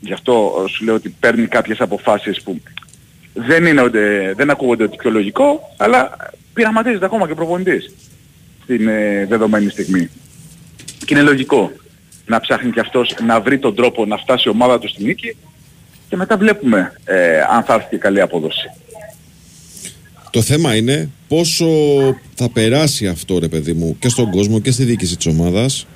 Γι' 0.00 0.12
αυτό 0.12 0.64
ε, 0.64 0.68
σου 0.68 0.84
λέω 0.84 0.94
ότι 0.94 1.14
παίρνει 1.20 1.46
κάποιες 1.46 1.80
αποφάσεις 1.80 2.42
που 2.42 2.60
δεν, 3.34 3.66
είναι 3.66 3.80
ότι, 3.80 3.98
δεν 4.36 4.50
ακούγονται 4.50 4.84
ότι 4.84 4.96
πιο 4.96 5.10
λογικό, 5.10 5.74
αλλά 5.76 6.16
πειραματίζεται 6.52 7.04
ακόμα 7.04 7.26
και 7.26 7.34
προπονητής 7.34 7.92
στην 8.62 8.88
ε, 8.88 9.26
δεδομένη 9.28 9.70
στιγμή. 9.70 10.10
Και 11.04 11.14
είναι 11.14 11.22
λογικό 11.22 11.72
να 12.26 12.40
ψάχνει 12.40 12.70
και 12.70 12.80
αυτός 12.80 13.14
να 13.26 13.40
βρει 13.40 13.58
τον 13.58 13.74
τρόπο 13.74 14.04
να 14.06 14.16
φτάσει 14.16 14.48
η 14.48 14.50
ομάδα 14.50 14.78
του 14.78 14.88
στη 14.88 15.04
νίκη 15.04 15.36
και 16.08 16.16
μετά 16.16 16.36
βλέπουμε 16.36 16.92
ε, 17.04 17.40
αν 17.40 17.62
θα 17.62 17.74
έρθει 17.74 17.86
και 17.90 17.96
καλή 17.96 18.20
απόδοση. 18.20 18.70
Το 20.30 20.42
θέμα 20.42 20.74
είναι 20.76 21.10
πόσο 21.28 21.66
θα 22.34 22.48
περάσει 22.50 23.06
αυτό 23.06 23.38
ρε 23.38 23.48
παιδί 23.48 23.72
μου 23.72 23.96
και 23.98 24.08
στον 24.08 24.30
κόσμο 24.30 24.60
και 24.60 24.70
στη 24.70 24.84
διοίκηση 24.84 25.16
της 25.16 25.26
ομάδας 25.26 25.86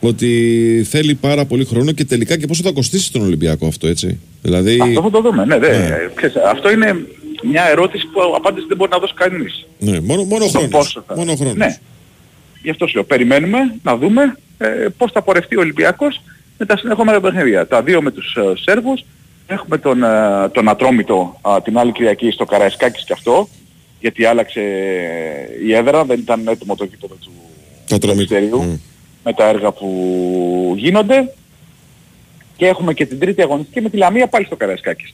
ότι 0.00 0.86
θέλει 0.88 1.14
πάρα 1.14 1.44
πολύ 1.44 1.64
χρόνο 1.64 1.92
και 1.92 2.04
τελικά 2.04 2.36
και 2.36 2.46
πόσο 2.46 2.62
θα 2.62 2.70
κοστίσει 2.70 3.12
τον 3.12 3.22
Ολυμπιακό 3.22 3.66
αυτό 3.66 3.86
έτσι. 3.86 4.18
Δηλαδή 4.42 4.78
Αυτό 4.82 5.02
θα 5.02 5.10
το 5.10 5.20
δούμε. 5.20 5.44
Ναι, 5.44 5.58
δε, 5.58 5.78
Ναι. 5.78 5.96
ξέρεις, 6.14 6.36
αυτό 6.36 6.70
είναι 6.70 7.06
μια 7.42 7.64
ερώτηση 7.70 8.06
που 8.06 8.20
απάντηση 8.36 8.66
δεν 8.68 8.76
μπορεί 8.76 8.90
να 8.90 8.98
δώσει 8.98 9.14
κανείς. 9.14 9.66
ναι, 9.78 10.00
μόνο, 10.00 10.24
μόνο 10.24 10.44
Το 10.44 10.50
χρόνος. 10.50 10.70
πόσο 10.70 11.04
θα- 11.06 11.16
Μόνο 11.16 11.34
χρόνος. 11.36 11.56
Ναι. 11.56 11.78
Γι' 12.62 12.70
αυτό 12.70 12.86
σου 12.86 12.94
λέω. 12.94 13.04
Περιμένουμε 13.04 13.74
να 13.82 13.96
δούμε 13.96 14.36
ε, 14.58 14.86
πώς 14.96 15.12
θα 15.12 15.22
πορευτεί 15.22 15.56
ο 15.56 15.60
Ολυμπιακός 15.60 16.20
με 16.58 16.66
τα 16.66 16.76
συνεχόμενα 16.76 17.20
παιχνίδια. 17.20 17.66
Τα 17.66 17.82
δύο 17.82 18.02
με 18.02 18.10
τους 18.10 18.36
ε, 18.36 18.52
Σέρβους. 18.62 19.04
Έχουμε 19.46 19.78
τον, 19.78 20.02
ε, 20.02 20.48
τον 20.52 20.68
Ατρόμητο 20.68 21.38
α, 21.40 21.62
την 21.62 21.78
άλλη 21.78 21.92
Κυριακή 21.92 22.30
στο 22.30 22.44
Καραϊσκάκης 22.44 23.04
και 23.04 23.12
αυτό. 23.12 23.48
Γιατί 24.00 24.24
άλλαξε 24.24 24.60
ε, 24.60 25.66
η 25.66 25.74
έδρα. 25.74 26.04
Δεν 26.04 26.18
ήταν 26.18 26.48
έτοιμο 26.48 26.76
το 26.76 26.84
γήπεδο 26.84 27.14
του 27.14 27.32
Το 27.88 27.94
Ατρόμητο. 27.94 28.34
Περιστερίου 28.34 28.62
Μμ. 28.62 28.76
με 29.24 29.32
τα 29.32 29.48
έργα 29.48 29.72
που 29.72 30.74
γίνονται. 30.76 31.34
Και 32.56 32.66
έχουμε 32.66 32.94
και 32.94 33.06
την 33.06 33.18
τρίτη 33.18 33.42
αγωνιστική 33.42 33.80
με 33.80 33.90
τη 33.90 33.96
Λαμία 33.96 34.26
πάλι 34.26 34.44
στο 34.44 34.56
Καραϊσκάκης. 34.56 35.12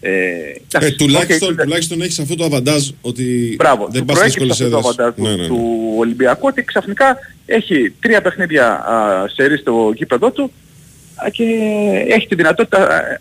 Ε, 0.00 0.10
Ε, 0.10 0.60
εντάξει, 0.74 0.94
τουλάχιστον, 0.96 1.52
οκ, 1.52 1.60
τουλάχιστον 1.60 2.00
έχεις 2.02 2.18
αυτό 2.18 2.34
το 2.36 2.44
αβαντάζ 2.44 2.88
ότι 3.00 3.54
Μπράβο, 3.58 3.88
δεν 3.90 4.00
του 4.00 4.06
πας 4.06 4.18
στις 4.18 4.32
δύσκολες 4.32 4.56
προέκυψε 4.56 4.88
αυτό 4.88 4.94
το 4.94 5.02
έδρες. 5.02 5.14
αβαντάζ 5.14 5.14
του, 5.14 5.22
Ναι, 5.22 5.28
ναι, 5.30 5.42
ναι. 5.42 5.46
του 5.48 5.94
Ολυμπιακού 5.98 6.46
ότι 6.46 6.64
ξαφνικά 6.64 7.16
έχει 7.46 7.90
τρία 8.00 8.22
παιχνίδια 8.22 8.66
α, 8.68 9.28
σερί 9.28 9.56
στο 9.56 9.92
γήπεδο 9.96 10.30
του 10.30 10.52
α, 11.14 11.30
και 11.30 11.44
έχει 12.08 12.26
τη 12.26 12.34
δυνατότητα 12.34 12.88
α, 12.88 13.20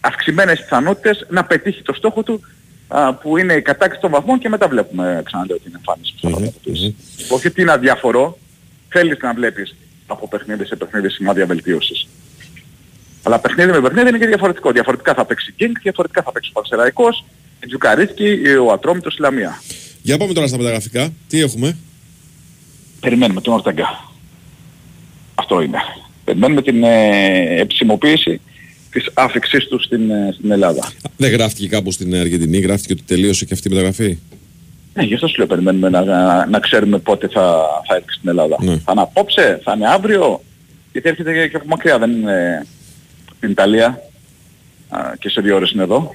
αυξημένες 0.00 0.58
πιθανότητες 0.60 1.26
να 1.30 1.44
πετύχει 1.44 1.82
το 1.82 1.92
στόχο 1.92 2.22
του 2.22 2.40
α, 2.88 3.14
που 3.14 3.36
είναι 3.36 3.52
η 3.54 3.62
κατάκτηση 3.62 4.00
των 4.00 4.10
βαθμών 4.10 4.38
και 4.38 4.48
μετά 4.48 4.68
βλέπουμε 4.68 5.22
ξαναλέω 5.24 5.58
την 5.58 5.72
εμφάνιση 5.74 6.12
που 6.12 6.20
θα 6.20 6.28
πραγματοποιήσει. 6.28 6.96
Όχι 7.28 7.46
ότι 7.46 7.60
είναι 7.60 7.72
αδιάφορο, 7.72 8.38
θέλεις 8.88 9.18
να 9.22 9.34
βλέπεις 9.34 9.74
από 10.06 10.28
παιχνίδι 10.28 10.64
σε 10.64 10.76
παιχνίδι 10.76 11.08
σημάδια 11.10 11.46
βελτίωσης. 11.46 12.06
Αλλά 13.22 13.38
παιχνίδι 13.38 13.70
με 13.70 13.80
παιχνίδι 13.80 14.08
είναι 14.08 14.18
και 14.18 14.26
διαφορετικό. 14.26 14.72
Διαφορετικά 14.72 15.14
θα 15.14 15.24
παίξει 15.24 15.54
King, 15.60 15.70
διαφορετικά 15.82 16.22
θα 16.22 16.32
παίξει 16.32 16.50
ο 16.50 16.60
Πανσεραϊκός, 16.60 17.24
η 17.64 17.66
Τζουκαρίσκη, 17.66 18.38
ο 18.66 18.72
Ατρόμητος, 18.72 19.16
η 19.16 19.20
Λαμία. 19.20 19.62
Για 20.02 20.16
πάμε 20.18 20.32
τώρα 20.32 20.46
στα 20.46 20.56
μεταγραφικά. 20.56 21.12
Τι 21.28 21.40
έχουμε; 21.40 21.76
Περιμένουμε 23.00 23.40
τον 23.40 23.54
Ορτεγκά. 23.54 24.08
Αυτό 25.34 25.60
είναι. 25.60 25.78
Περιμένουμε 26.24 26.62
την 26.62 26.84
ε, 26.84 27.60
επισημοποίηση 27.60 28.40
της 28.90 29.10
άφηξής 29.14 29.64
του 29.68 29.82
στην, 29.82 30.10
ε, 30.10 30.30
στην 30.38 30.50
Ελλάδα. 30.50 30.92
Δεν 31.16 31.30
γράφτηκε 31.30 31.68
κάπου 31.68 31.90
στην 31.90 32.14
Αργεντινή, 32.16 32.58
γράφτηκε 32.58 32.92
ότι 32.92 33.02
τελείωσε 33.02 33.44
και 33.44 33.54
αυτή 33.54 33.68
η 33.68 33.70
μεταγραφή; 33.70 34.18
Ναι, 34.94 35.02
γι' 35.02 35.14
αυτό 35.14 35.26
σου 35.26 35.34
λέω 35.38 35.46
περιμένουμε 35.46 35.88
να, 35.88 36.04
να, 36.04 36.46
να 36.46 36.58
ξέρουμε 36.58 36.98
πότε 36.98 37.28
θα, 37.28 37.64
θα 37.88 37.94
έρθει 37.94 38.12
στην 38.12 38.28
Ελλάδα. 38.28 38.56
Ναι. 38.60 38.76
Θα 38.78 38.92
είναι 38.92 39.00
απόψε, 39.00 39.60
θα 39.64 39.72
είναι 39.76 39.88
αύριο, 39.88 40.42
γιατί 40.92 41.08
έρχεται 41.08 41.32
και- 41.32 41.48
και 41.48 41.56
από 41.56 41.66
μακριά, 41.66 41.98
δεν 41.98 42.10
είναι 42.10 42.66
στην 43.40 43.52
Ιταλία 43.52 44.00
α, 44.88 44.98
και 45.18 45.28
σε 45.28 45.40
δύο 45.40 45.56
ώρες 45.56 45.70
είναι 45.70 45.82
εδώ. 45.82 46.14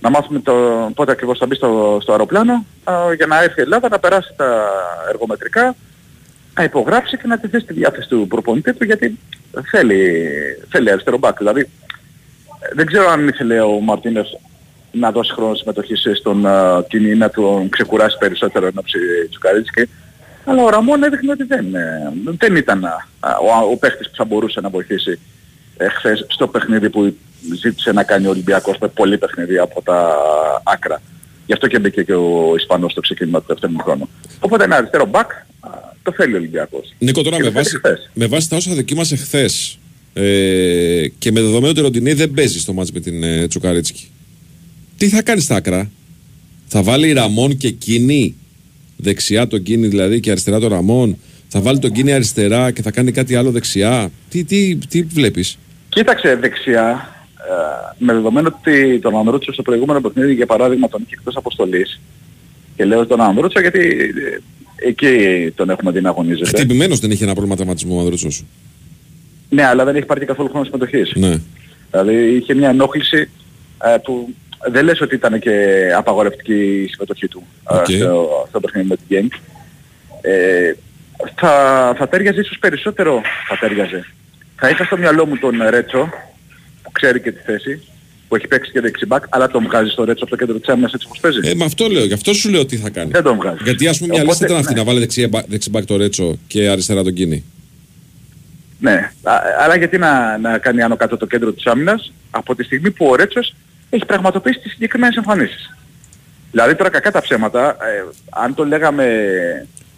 Να 0.00 0.10
μάθουμε 0.10 0.40
το, 0.40 0.52
πότε 0.94 1.12
ακριβώς 1.12 1.38
θα 1.38 1.46
μπει 1.46 1.54
στο, 1.54 1.98
στο 2.02 2.12
αεροπλάνο 2.12 2.64
α, 2.84 3.14
για 3.16 3.26
να 3.26 3.42
έρθει 3.42 3.60
η 3.60 3.62
Ελλάδα, 3.62 3.88
να 3.88 3.98
περάσει 3.98 4.32
τα 4.36 4.66
εργομετρικά, 5.08 5.74
να 6.54 6.62
υπογράψει 6.62 7.16
και 7.16 7.26
να 7.26 7.38
τεθεί 7.38 7.58
στη 7.58 7.72
διάθεση 7.72 8.08
του 8.08 8.26
προπονητή 8.28 8.72
του 8.72 8.84
γιατί 8.84 9.18
θέλει, 9.70 10.22
θέλει 10.68 10.90
αριστερό 10.90 11.18
μπακ. 11.18 11.36
Δηλαδή 11.38 11.60
ε, 11.60 12.74
δεν 12.74 12.86
ξέρω 12.86 13.08
αν 13.10 13.28
ήθελε 13.28 13.60
ο 13.60 13.80
Μαρτίνες 13.80 14.38
να 14.92 15.10
δώσει 15.10 15.32
χρόνο 15.32 15.54
συμμετοχής 15.54 16.06
στον 16.14 16.42
uh, 16.46 16.82
Κινή 16.88 17.14
να 17.14 17.30
τον 17.30 17.68
ξεκουράσει 17.68 18.18
περισσότερο 18.18 18.66
ενώ 18.66 18.82
Τσουκαρίτσκι. 19.30 19.88
Αλλά 20.44 20.62
ο 20.62 20.68
Ραμόν 20.68 21.02
έδειχνε 21.02 21.32
ότι 21.32 21.44
δεν, 21.44 21.74
ε, 21.74 22.12
δεν 22.38 22.56
ήταν 22.56 22.84
α, 22.84 22.96
ο, 23.20 23.70
ο 23.70 23.76
παίχτης 23.76 24.10
που 24.10 24.16
θα 24.16 24.24
μπορούσε 24.24 24.60
να 24.60 24.68
βοηθήσει 24.68 25.18
ε, 25.78 25.88
χθες 25.88 26.26
στο 26.28 26.46
παιχνίδι 26.46 26.90
που 26.90 27.16
ζήτησε 27.60 27.92
να 27.92 28.02
κάνει 28.02 28.26
ο 28.26 28.30
Ολυμπιακός 28.30 28.76
με 28.80 28.88
πολλή 28.88 29.18
παιχνίδι 29.18 29.58
από 29.58 29.82
τα 29.82 30.16
άκρα. 30.64 31.02
Γι' 31.46 31.52
αυτό 31.52 31.66
και 31.66 31.78
μπήκε 31.78 32.02
και 32.02 32.14
ο 32.14 32.54
Ισπανός 32.56 32.92
στο 32.92 33.00
ξεκίνημα 33.00 33.40
του 33.40 33.46
δεύτερου 33.48 33.78
χρόνου. 33.78 34.08
Οπότε 34.40 34.64
ένα 34.64 34.76
αριστερό 34.76 35.06
μπακ 35.06 35.30
α, 35.32 35.70
το 36.02 36.12
θέλει 36.12 36.34
ο 36.34 36.36
Ολυμπιακός. 36.36 36.94
Νίκο, 36.98 37.22
τώρα 37.22 37.36
Και 37.36 37.42
με 37.42 37.48
το 37.48 37.54
θέλει 37.54 37.64
βάση, 37.64 37.76
χθες. 37.76 38.10
με 38.14 38.26
βάση 38.26 38.48
τα 38.48 38.56
όσα 38.56 38.74
δοκίμασε 38.74 39.16
χθες 39.16 39.78
ε, 40.12 41.08
και 41.18 41.32
με 41.32 41.40
δεδομένο 41.40 41.68
ότι 41.68 41.80
ο 41.80 41.82
Ροντινέη 41.82 42.12
δεν 42.12 42.30
παίζει 42.30 42.58
στο 42.60 42.72
μάτς 42.72 42.92
με 42.92 43.00
την 43.00 43.22
ε, 43.22 43.46
Τσουκαρίτσκι. 43.46 44.08
Τι 44.96 45.08
θα 45.08 45.22
κάνει 45.22 45.40
στα 45.40 45.54
άκρα, 45.56 45.90
θα 46.66 46.82
βάλει 46.82 47.12
Ραμόν 47.12 47.56
και 47.56 47.70
Κίνη, 47.70 48.34
δεξιά 48.96 49.46
τον 49.46 49.62
Κίνη 49.62 49.86
δηλαδή 49.86 50.20
και 50.20 50.30
αριστερά 50.30 50.58
τον 50.60 50.68
Ραμόν, 50.68 51.18
θα 51.48 51.60
βάλει 51.60 51.78
τον 51.78 51.92
Κίνη 51.92 52.12
αριστερά 52.12 52.70
και 52.70 52.82
θα 52.82 52.90
κάνει 52.90 53.12
κάτι 53.12 53.34
άλλο 53.34 53.50
δεξιά; 53.50 54.10
Τι, 54.28 54.44
τι, 54.44 54.76
τι 54.76 55.02
βλέπεις; 55.02 55.58
Κοίταξε 55.98 56.34
δεξιά, 56.34 57.08
ε, 57.36 57.94
με 57.98 58.12
δεδομένο 58.12 58.54
ότι 58.58 58.98
τον 58.98 59.16
Ανδρούτσο 59.16 59.52
στο 59.52 59.62
προηγούμενο 59.62 60.00
παιχνίδι 60.00 60.34
για 60.34 60.46
παράδειγμα 60.46 60.88
τον 60.88 61.02
είχε 61.04 61.14
εκτός 61.18 61.36
αποστολής 61.36 62.00
και 62.76 62.84
λέω 62.84 63.06
τον 63.06 63.20
Ανδρούτσο 63.20 63.60
γιατί 63.60 63.80
ε, 64.82 64.88
εκεί 64.88 65.50
τον 65.54 65.70
έχουμε 65.70 65.90
δει 65.90 66.00
να 66.00 66.08
αγωνίζεται. 66.08 66.48
Χτυπημένος 66.48 66.98
δεν 66.98 67.10
είχε 67.10 67.24
ένα 67.24 67.32
πρόβλημα 67.32 67.56
τραυματισμού 67.56 67.96
ο 67.96 67.98
Ανδρούτσος. 67.98 68.44
Ναι, 69.48 69.64
αλλά 69.64 69.84
δεν 69.84 69.96
έχει 69.96 70.06
πάρει 70.06 70.20
και 70.20 70.26
καθόλου 70.26 70.48
χρόνο 70.48 70.64
συμμετοχής. 70.64 71.12
Ναι. 71.14 71.40
Δηλαδή 71.90 72.34
είχε 72.34 72.54
μια 72.54 72.68
ενόχληση 72.68 73.30
ε, 73.84 73.96
που 74.04 74.28
δεν 74.70 74.84
λες 74.84 75.00
ότι 75.00 75.14
ήταν 75.14 75.38
και 75.38 75.84
απαγορευτική 75.96 76.82
η 76.82 76.88
συμμετοχή 76.88 77.28
του 77.28 77.42
ε, 77.70 77.76
Οκ. 77.76 77.86
στο, 77.86 78.46
στο 78.48 78.60
παιχνίδι 78.60 78.88
με 78.88 78.96
την 78.96 79.06
Genk. 79.10 79.38
Ε, 80.20 80.72
θα, 81.34 81.94
θα 81.98 82.08
ταίριαζε 82.08 82.40
ίσως 82.40 82.58
περισσότερο, 82.58 83.20
θα 83.48 83.56
ταίριαζε. 83.60 84.06
Θα 84.60 84.68
είχα 84.68 84.84
στο 84.84 84.96
μυαλό 84.96 85.26
μου 85.26 85.38
τον 85.38 85.62
Ρέτσο, 85.68 86.08
που 86.82 86.90
ξέρει 86.90 87.20
και 87.20 87.32
τη 87.32 87.42
θέση, 87.42 87.82
που 88.28 88.36
έχει 88.36 88.46
παίξει 88.46 88.70
και 88.70 88.80
δεξιμπάκ, 88.80 89.24
αλλά 89.28 89.48
τον 89.48 89.64
βγάζει 89.64 89.90
στο 89.90 90.04
Ρέτσο 90.04 90.24
από 90.24 90.36
το 90.36 90.44
κέντρο 90.44 90.58
της 90.58 90.68
άμυνας 90.68 90.92
έτσι 90.92 91.06
όπως 91.06 91.20
παίζει. 91.20 91.38
Ε, 91.42 91.54
με 91.54 91.64
αυτό 91.64 91.88
λέω, 91.88 92.04
γι' 92.04 92.12
αυτό 92.12 92.32
σου 92.34 92.50
λέω 92.50 92.66
τι 92.66 92.76
θα 92.76 92.90
κάνει. 92.90 93.10
Δεν 93.10 93.22
τον 93.22 93.36
βγάζει. 93.36 93.58
Γιατί 93.62 93.88
ας 93.88 93.98
πούμε 93.98 94.12
μια 94.12 94.22
Οπότε, 94.22 94.38
λύση 94.38 94.43
θα 94.43 94.46
ήταν 94.46 94.58
αυτή 94.58 94.72
ναι. 94.72 94.78
να 94.78 94.84
βάλει 94.84 94.98
δεξιά, 94.98 95.28
δεξιμπάκ 95.48 95.84
το 95.84 95.96
Ρέτσο 95.96 96.38
και 96.46 96.68
αριστερά 96.68 97.02
τον 97.02 97.12
Κίνη. 97.12 97.44
Ναι, 98.80 99.12
Α- 99.22 99.42
αλλά 99.58 99.76
γιατί 99.76 99.98
να, 99.98 100.38
να 100.38 100.58
κάνει 100.58 100.82
άνω 100.82 100.96
κάτω 100.96 101.16
το 101.16 101.26
κέντρο 101.26 101.52
της 101.52 101.66
άμυνας 101.66 102.12
από 102.30 102.54
τη 102.54 102.64
στιγμή 102.64 102.90
που 102.90 103.06
ο 103.06 103.14
Ρέτσος 103.14 103.54
έχει 103.90 104.04
πραγματοποιήσει 104.04 104.58
τις 104.58 104.72
συγκεκριμένες 104.72 105.16
εμφανίσεις. 105.16 105.76
Δηλαδή 106.50 106.74
τώρα 106.74 106.90
κακά 106.90 107.10
τα 107.10 107.20
ψέματα, 107.20 107.70
ε, 107.70 108.04
αν 108.30 108.54
το 108.54 108.64
λέγαμε 108.64 109.06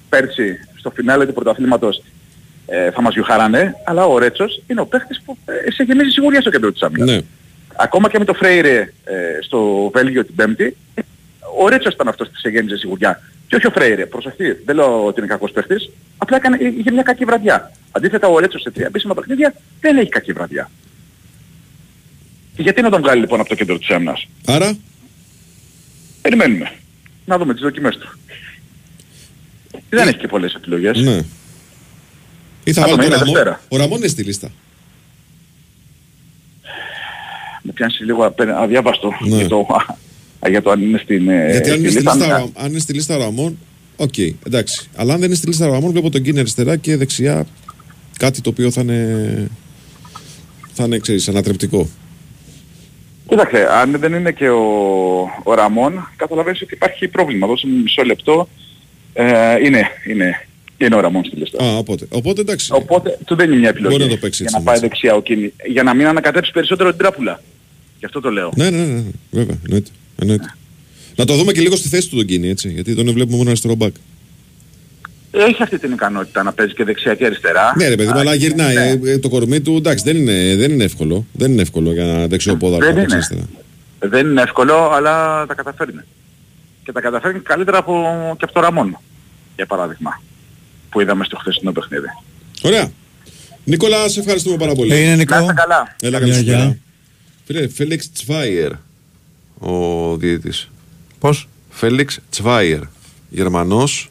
πέρσι 0.09 0.59
στο 0.79 0.91
φινάλε 0.91 1.27
του 1.27 1.33
πρωταθλήματος 1.33 2.03
ε, 2.71 2.91
θα 2.91 3.03
μας 3.03 3.15
γιουχάρανε, 3.15 3.75
αλλά 3.85 4.05
ο 4.07 4.19
Ρέτσος 4.19 4.63
είναι 4.67 4.81
ο 4.81 4.87
παίχτης 4.87 5.21
που 5.25 5.37
ε, 5.45 5.71
σε 5.71 5.83
γεμίζει 5.83 6.11
σιγουριά 6.11 6.41
στο 6.41 6.51
κέντρο 6.51 6.73
της 6.73 6.83
άμυνας. 6.83 7.11
Ναι. 7.11 7.21
Ακόμα 7.77 8.09
και 8.09 8.19
με 8.19 8.25
το 8.25 8.35
Φρέιρε 8.35 8.79
ε, 9.05 9.17
στο 9.41 9.91
Βέλγιο 9.95 10.25
την 10.25 10.35
Πέμπτη, 10.35 10.77
ε, 10.95 11.01
ο 11.59 11.69
Ρέτσος 11.69 11.93
ήταν 11.95 12.09
αυτός 12.09 12.29
που 12.29 12.37
σε 12.37 12.49
γέμιζε 12.49 12.77
σιγουριά. 12.77 13.23
Και 13.47 13.57
όχι 13.57 13.67
ο 13.67 13.71
Φρέιρε. 13.71 14.07
Προσοχή, 14.07 14.53
δεν 14.65 14.77
λέω 14.77 15.05
ότι 15.07 15.21
είναι 15.21 15.29
κακός 15.29 15.51
παίχτης, 15.51 15.91
απλά 16.19 16.37
έκανε, 16.37 16.57
είχε 16.79 16.91
μια 16.91 17.03
κακή 17.03 17.25
βραδιά. 17.25 17.73
Αντίθετα 17.93 18.29
ο 18.29 18.39
Ρέτσος 18.39 18.61
σε 18.61 18.71
τρία 18.71 18.87
επίσημα 18.87 19.15
παιχνίδια 19.15 19.55
δεν 19.81 19.97
έχει 19.97 20.09
κακή 20.09 20.33
βραδιά. 20.33 20.71
Και 22.57 22.63
γιατί 22.63 22.83
να 22.83 22.91
τον 22.91 23.01
βγάλει 23.03 23.21
λοιπόν 23.21 23.41
από 23.41 23.49
το 23.49 23.55
κέντρο 23.55 23.79
της 23.79 23.91
άμυνας; 23.91 24.27
Άρα, 24.47 24.77
Περιμένουμε. 26.23 26.73
Να 27.25 27.39
δούμε 27.39 27.53
τις 27.53 27.63
δοκιμές 27.63 27.97
του. 27.97 28.19
Δεν 29.89 30.09
έχει 30.09 30.17
και 30.19 30.27
πολλές 30.29 30.55
επιλογές. 30.55 30.99
ναι. 30.99 31.21
Ή 32.71 32.73
θα 32.73 32.81
Θα 32.81 32.89
βάλει 32.89 33.03
δούμε, 33.03 33.03
τον 33.03 33.13
είναι 33.13 33.17
Ραμόν. 33.19 33.35
Δευτέρα. 33.35 33.61
Ο 33.69 33.77
Ραμόν 33.77 33.99
είναι 33.99 34.09
στη 34.09 34.23
λίστα. 34.23 34.51
Με 37.63 37.73
πιάνεις 37.73 38.01
λίγο 38.01 38.27
απέ- 38.27 38.49
αδιάβαστο 38.49 39.13
Ναι. 39.21 39.37
για, 39.37 39.49
το, 39.49 39.67
για 40.51 40.63
το 40.63 40.71
αν 40.71 40.83
είναι 40.83 40.99
στην, 40.99 41.29
ε, 41.29 41.51
Γιατί 41.51 41.71
αν 41.71 41.79
είναι, 41.79 41.89
στη 41.89 41.99
λίστα. 42.01 42.15
λίστα, 42.15 42.35
ο 42.35 42.39
Ρα- 42.39 42.51
αν 42.65 42.71
είναι 42.71 42.79
στη 42.79 42.93
λίστα 42.93 43.17
ο 43.17 43.19
Ραμόν, 43.19 43.59
οκ, 43.97 44.19
εντάξει. 44.47 44.89
Αλλά 44.97 45.13
αν 45.13 45.19
δεν 45.19 45.29
είναι 45.29 45.37
στη 45.37 45.47
λίστα 45.47 45.69
ο 45.69 45.73
Ραμόν, 45.73 45.91
βλέπω 45.91 46.11
τον 46.11 46.23
Κίνη 46.23 46.39
αριστερά 46.39 46.77
και 46.77 46.97
δεξιά 46.97 47.47
κάτι 48.19 48.41
το 48.41 48.51
οποίο 48.51 48.71
θα 48.71 48.81
είναι, 48.81 49.49
θα 50.73 50.85
είναι 50.85 50.99
ξέρεις, 50.99 51.29
ανατρεπτικό. 51.29 51.89
Κοίταξε, 53.29 53.67
αν 53.71 53.97
δεν 53.99 54.13
είναι 54.13 54.33
και 54.33 54.49
ο, 54.49 54.65
ο 55.43 55.55
Ραμόν, 55.55 56.09
καταλαβαίνεις 56.17 56.63
ότι 56.63 56.75
υπάρχει 56.75 57.09
πρόβλημα. 57.09 57.47
Δώσε 57.47 57.67
μου 57.67 57.81
μισό 57.83 58.03
λεπτό. 58.03 58.49
Ε, 59.13 59.57
είναι, 59.65 59.83
είναι, 60.09 60.47
είναι 60.87 60.95
ο 60.95 61.01
Ραμόν 61.01 61.25
στη 61.25 61.37
λίστα. 61.37 61.65
Α, 61.65 61.77
οπότε, 61.77 62.07
οπότε 62.11 62.41
εντάξει. 62.41 62.71
Οπότε 62.73 63.19
του 63.25 63.35
δεν 63.37 63.51
είναι 63.51 63.59
μια 63.59 63.69
επιλογή 63.69 63.95
Μπορεί 63.97 64.09
να 64.09 64.15
το 64.15 64.21
παίξει 64.21 64.43
για 64.43 64.51
έτσι, 64.53 64.65
να 64.65 64.71
πάει 64.73 64.75
έτσι. 64.77 64.89
δεξιά 64.89 65.15
ο 65.15 65.23
Κίνη. 65.23 65.53
Για 65.67 65.83
να 65.83 65.95
μην 65.95 66.07
ανακατέψει 66.07 66.51
περισσότερο 66.53 66.89
την 66.89 66.99
τράπουλα. 66.99 67.43
Γι' 67.99 68.05
αυτό 68.05 68.21
το 68.21 68.31
λέω. 68.31 68.53
Ναι, 68.57 68.71
ναι, 68.71 68.77
ναι, 68.79 68.85
ναι, 68.95 69.03
βέβαια, 69.31 69.57
εννοείται. 69.65 69.91
εννοείται. 70.21 70.55
Να 71.17 71.25
το 71.25 71.35
δούμε 71.37 71.53
και 71.53 71.61
λίγο 71.61 71.77
στη 71.77 71.89
θέση 71.89 72.09
του 72.09 72.17
τον 72.17 72.25
Κίνη, 72.27 72.49
έτσι, 72.49 72.69
γιατί 72.69 72.95
τον 72.95 73.13
βλέπουμε 73.13 73.37
μόνο 73.37 73.49
αριστερό 73.49 73.75
μπακ. 73.75 73.95
Έχει 75.33 75.63
αυτή 75.63 75.79
την 75.79 75.93
ικανότητα 75.93 76.43
να 76.43 76.53
παίζει 76.53 76.73
και 76.75 76.85
δεξιά 76.85 77.15
και 77.15 77.25
αριστερά. 77.27 77.73
Ναι, 77.77 77.89
ρε 77.89 77.97
παιδί 77.97 78.09
μου, 78.09 78.17
Α, 78.17 78.21
αλλά 78.21 78.35
γυρνάει. 78.35 78.75
ναι. 78.75 78.99
Ε, 79.11 79.13
ε, 79.13 79.19
Το 79.19 79.29
κορμί 79.29 79.61
του, 79.61 79.77
εντάξει, 79.77 80.05
δεν 80.05 80.17
είναι, 80.17 80.57
δεν 80.57 80.71
είναι 80.71 80.85
εύκολο. 80.85 81.27
Δεν 81.33 81.53
είναι 81.53 81.63
εύκολο 81.63 81.93
για 81.93 82.05
ένα 82.05 82.27
δεξιό 82.27 82.57
πόδαρο 82.57 82.85
Δεν 82.85 82.95
να 82.95 83.01
παίξει 83.01 83.17
είναι. 83.17 83.25
αριστερά. 83.27 83.49
Δεν 84.13 84.27
είναι 84.31 84.43
εύκολο, 84.43 84.91
αλλά 84.93 85.47
τα 85.47 85.55
καταφέρνει. 85.55 86.01
Και 86.85 86.93
τα 86.93 87.01
καταφέρνει 87.01 87.41
καλύτερα 87.41 87.79
από, 87.79 87.93
και 88.39 88.45
από 88.45 88.53
το 88.53 88.61
Ραμόν, 88.61 88.99
για 89.57 89.67
παράδειγμα, 89.67 90.23
που 90.91 91.01
είδαμε 91.01 91.25
στο 91.25 91.37
χθεσινό 91.37 91.73
παιχνίδι. 91.73 92.07
Ωραία. 92.63 92.91
Νικόλα, 93.65 94.09
σε 94.09 94.21
ευχαριστούμε 94.21 94.57
πάρα 94.57 94.73
πολύ. 94.75 95.01
Είναι 95.01 95.11
Να 95.11 95.17
Νικό. 95.17 95.39
είστε 95.41 95.53
καλά. 95.53 95.97
Έλα, 96.01 96.19
Γεια, 96.19 96.29
καλή 96.33 96.43
γεια. 96.43 96.61
σου 96.61 96.81
Φίλε, 97.45 97.69
Φέλιξ 97.69 98.11
Τσβάιερ, 98.13 98.73
ο 99.59 100.17
διαιτητής. 100.17 100.71
Πώς; 101.19 101.49
Φέλιξ 101.71 102.19
Τσβάιερ, 102.31 102.81
Γερμανός, 103.31 104.11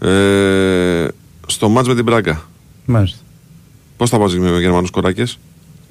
ε, 0.00 1.06
στο 1.46 1.68
μάτς 1.68 1.88
με 1.88 1.94
την 1.94 2.04
Μπράγκα. 2.04 2.48
Μάλιστα. 2.84 3.18
Πώς 3.96 4.10
θα 4.10 4.18
πας 4.18 4.34
με 4.36 4.58
Γερμανούς 4.60 4.90
κοράκες. 4.90 5.38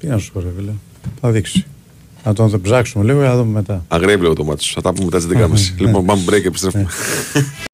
Τι 0.00 0.06
να 0.06 0.18
σου 0.18 0.32
πω 0.32 0.40
ρε 0.40 0.48
φίλε. 0.56 0.70
Θα 1.20 1.30
δείξει. 1.30 1.64
Να 2.24 2.32
τον 2.32 2.60
ψάξουμε 2.60 3.04
λίγο 3.04 3.20
και 3.20 3.26
να 3.26 3.36
δούμε 3.36 3.52
μετά. 3.52 3.84
Αγρέβλαιο 3.88 4.32
το 4.32 4.44
μάτς, 4.44 4.70
θα 4.74 4.80
τα 4.80 4.92
πούμε 4.92 5.04
μετά 5.04 5.20
στις 5.20 5.32
11.30. 5.36 5.48
Ναι. 5.50 5.86
Λοιπόν, 5.86 6.04
πάμε 6.06 6.22
break, 6.28 6.44
επιστρέφουμε. 6.44 6.86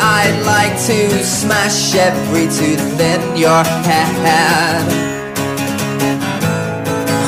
I'd 0.00 0.38
like 0.44 0.76
to 0.90 1.24
smash 1.24 1.94
every 1.94 2.46
tooth 2.46 3.00
in 3.00 3.36
your 3.36 3.64
head. 3.86 4.84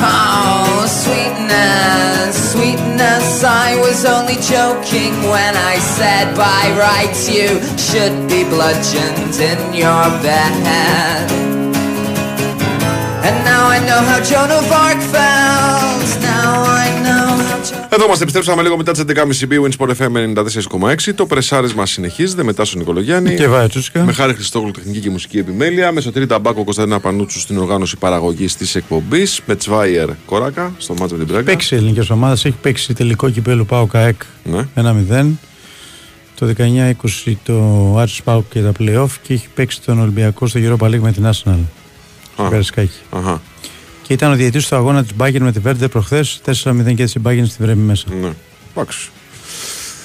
Ah, 0.01 0.85
sweetness, 0.87 2.53
sweetness. 2.53 3.45
I 3.45 3.77
was 3.81 4.05
only 4.05 4.39
joking 4.55 5.15
when 5.33 5.55
I 5.57 5.79
said 5.79 6.37
by 6.37 6.63
rights 6.79 7.29
you 7.29 7.61
should 7.77 8.17
be 8.29 8.45
bludgeoned 8.45 9.37
in 9.51 9.61
your 9.75 10.05
bed. 10.23 11.31
And 13.27 13.37
now 13.45 13.69
I 13.69 13.79
know 13.89 14.01
how 14.09 14.21
Joan 14.25 14.51
of 14.51 14.71
Arc 14.73 15.01
felt. 15.13 15.38
Εδώ 17.99 18.07
είμαστε, 18.07 18.25
επιστρέψαμε 18.25 18.63
λίγο 18.63 18.77
μετά 18.77 18.93
τις 18.93 19.05
11.30 19.07 19.53
BWIN 19.53 19.71
Sport 19.79 19.91
FM 19.97 20.35
94,6. 21.05 21.15
Το 21.15 21.27
πρεσάρισμα 21.27 21.87
συνεχίζεται 21.87 22.43
μετά 22.43 22.65
στον 22.65 22.79
Νικολογιάννη. 22.79 23.35
Και 23.35 23.49
βάει 23.49 23.69
Τσούσκα. 23.69 24.05
Με 24.05 24.13
χάρη 24.13 24.35
Χριστόγλου 24.35 24.71
τεχνική 24.71 24.99
και 25.01 25.11
μουσική 25.11 25.39
επιμέλεια. 25.39 25.93
Με 25.93 26.01
σωτήρι 26.01 26.27
Ταμπάκο 26.27 26.65
Κωνσταντίνα 26.65 27.01
Πανούτσου 27.01 27.41
στην 27.41 27.59
οργάνωση 27.59 27.97
παραγωγής 27.97 28.57
της 28.57 28.75
εκπομπής. 28.75 29.41
Με 29.47 29.57
Τσβάιερ 29.57 30.09
Κοράκα 30.27 30.73
στο 30.79 30.95
μάτσο 30.95 31.15
με 31.17 31.25
την 31.25 31.33
Μπράγκα. 31.33 31.51
Παίξει 31.51 31.77
ελληνικέ 31.77 32.13
ομάδε. 32.13 32.33
Έχει 32.33 32.57
παίξει 32.63 32.95
τελικό 32.95 33.31
κυπέλο 33.31 33.65
Πάο 33.65 33.87
ΚΑΕΚ 33.87 34.23
Ναι. 34.45 34.69
1-0. 34.75 35.27
Το 36.35 36.47
19-20 37.27 37.37
το 37.45 37.95
Άρης 37.99 38.23
Πάο 38.23 38.43
και 38.43 38.61
τα 38.61 38.73
playoff 38.79 39.11
και 39.23 39.35
έχει 39.35 39.47
παίξει 39.55 39.83
τον 39.83 40.01
Ολυμπιακό 40.01 40.47
στο 40.47 40.61
Europa 40.63 40.87
League 40.87 40.99
με 41.01 41.13
την 41.13 41.25
Arsenal. 41.27 41.59
Στο 42.35 42.43
Α. 42.43 42.49
Καρασκάκι. 42.49 42.99
Αχα. 43.11 43.43
Και 44.09 44.15
ήταν 44.15 44.33
ο 44.33 44.35
διαιτητής 44.35 44.69
του 44.69 44.77
αγώνα 44.77 45.03
της 45.03 45.13
Bayern 45.19 45.39
με 45.39 45.53
τη 45.53 45.59
Βέρντε 45.59 45.89
προχθές. 45.89 46.41
4-0 46.45 46.95
και 46.95 47.05
τη 47.05 47.13
Bayern 47.25 47.47
στη 47.47 47.63
Βρέμη 47.63 47.83
μέσα. 47.83 48.07
Ναι. 48.21 48.33
Εντάξει. 48.75 49.09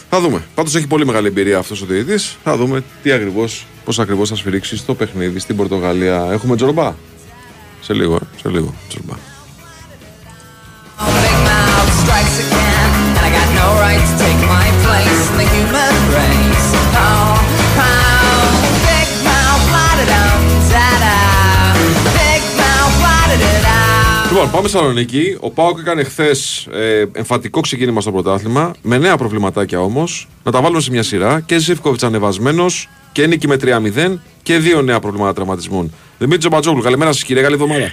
Θα 0.09 0.19
δούμε. 0.19 0.43
Πάντως 0.55 0.75
έχει 0.75 0.87
πολύ 0.87 1.05
μεγάλη 1.05 1.27
εμπειρία 1.27 1.57
αυτός 1.57 1.81
ο 1.81 1.85
διαιτητής. 1.85 2.37
Θα 2.43 2.57
δούμε 2.57 2.83
τι 3.03 3.11
ακριβώς, 3.11 3.65
πώς 3.85 3.99
ακριβώς 3.99 4.29
θα 4.29 4.35
σφυρίξει 4.35 4.77
στο 4.77 4.95
παιχνίδι 4.95 5.39
στην 5.39 5.55
Πορτογαλία. 5.55 6.27
Έχουμε 6.31 6.55
τζορμπά. 6.55 6.93
Σε 7.81 7.93
λίγο, 7.93 8.15
ε. 8.15 8.39
σε 8.41 8.49
λίγο. 8.49 8.73
Τζορμπά. 8.89 9.13
Big 11.23 11.37
mouth 11.49 11.91
strikes 12.01 12.37
again, 12.45 12.91
and 13.17 13.25
I 13.27 13.29
got 13.37 13.49
no 13.61 13.67
right 13.85 14.03
to 14.09 14.13
take 14.23 14.41
my 14.55 14.67
place 14.83 15.23
in 15.31 15.37
the 15.39 15.47
human 15.53 15.95
race. 16.15 16.42
Λοιπόν, 24.43 24.55
πάμε 24.57 24.69
στη 24.69 24.77
Θεσσαλονίκη. 24.77 25.37
Ο 25.39 25.51
Πάοκ 25.51 25.77
έκανε 25.79 26.03
χθες 26.03 26.67
ε, 26.73 27.05
εμφατικό 27.13 27.59
ξεκίνημα 27.59 28.01
στο 28.01 28.11
πρωτάθλημα, 28.11 28.75
με 28.81 28.97
νέα 28.97 29.17
προβληματάκια 29.17 29.79
όμως. 29.81 30.27
Να 30.43 30.51
τα 30.51 30.61
βάλουμε 30.61 30.81
σε 30.81 30.91
μια 30.91 31.03
σειρά. 31.03 31.43
Και 31.45 31.57
Ζήφκοβιτς 31.57 32.03
ανεβασμένος 32.03 32.89
και 33.11 33.27
νίκη 33.27 33.47
με 33.47 33.57
3-0 33.63 34.17
και 34.43 34.57
δύο 34.57 34.81
νέα 34.81 34.99
προβλήματα 34.99 35.33
τραυματισμών. 35.33 35.93
Δημήτρης 36.17 36.39
Τζομπατζόγλου, 36.39 36.81
καλημέρα 36.81 37.11
σας 37.11 37.23
κύριε, 37.23 37.41
καλή 37.41 37.53
εβδομάδα. 37.53 37.91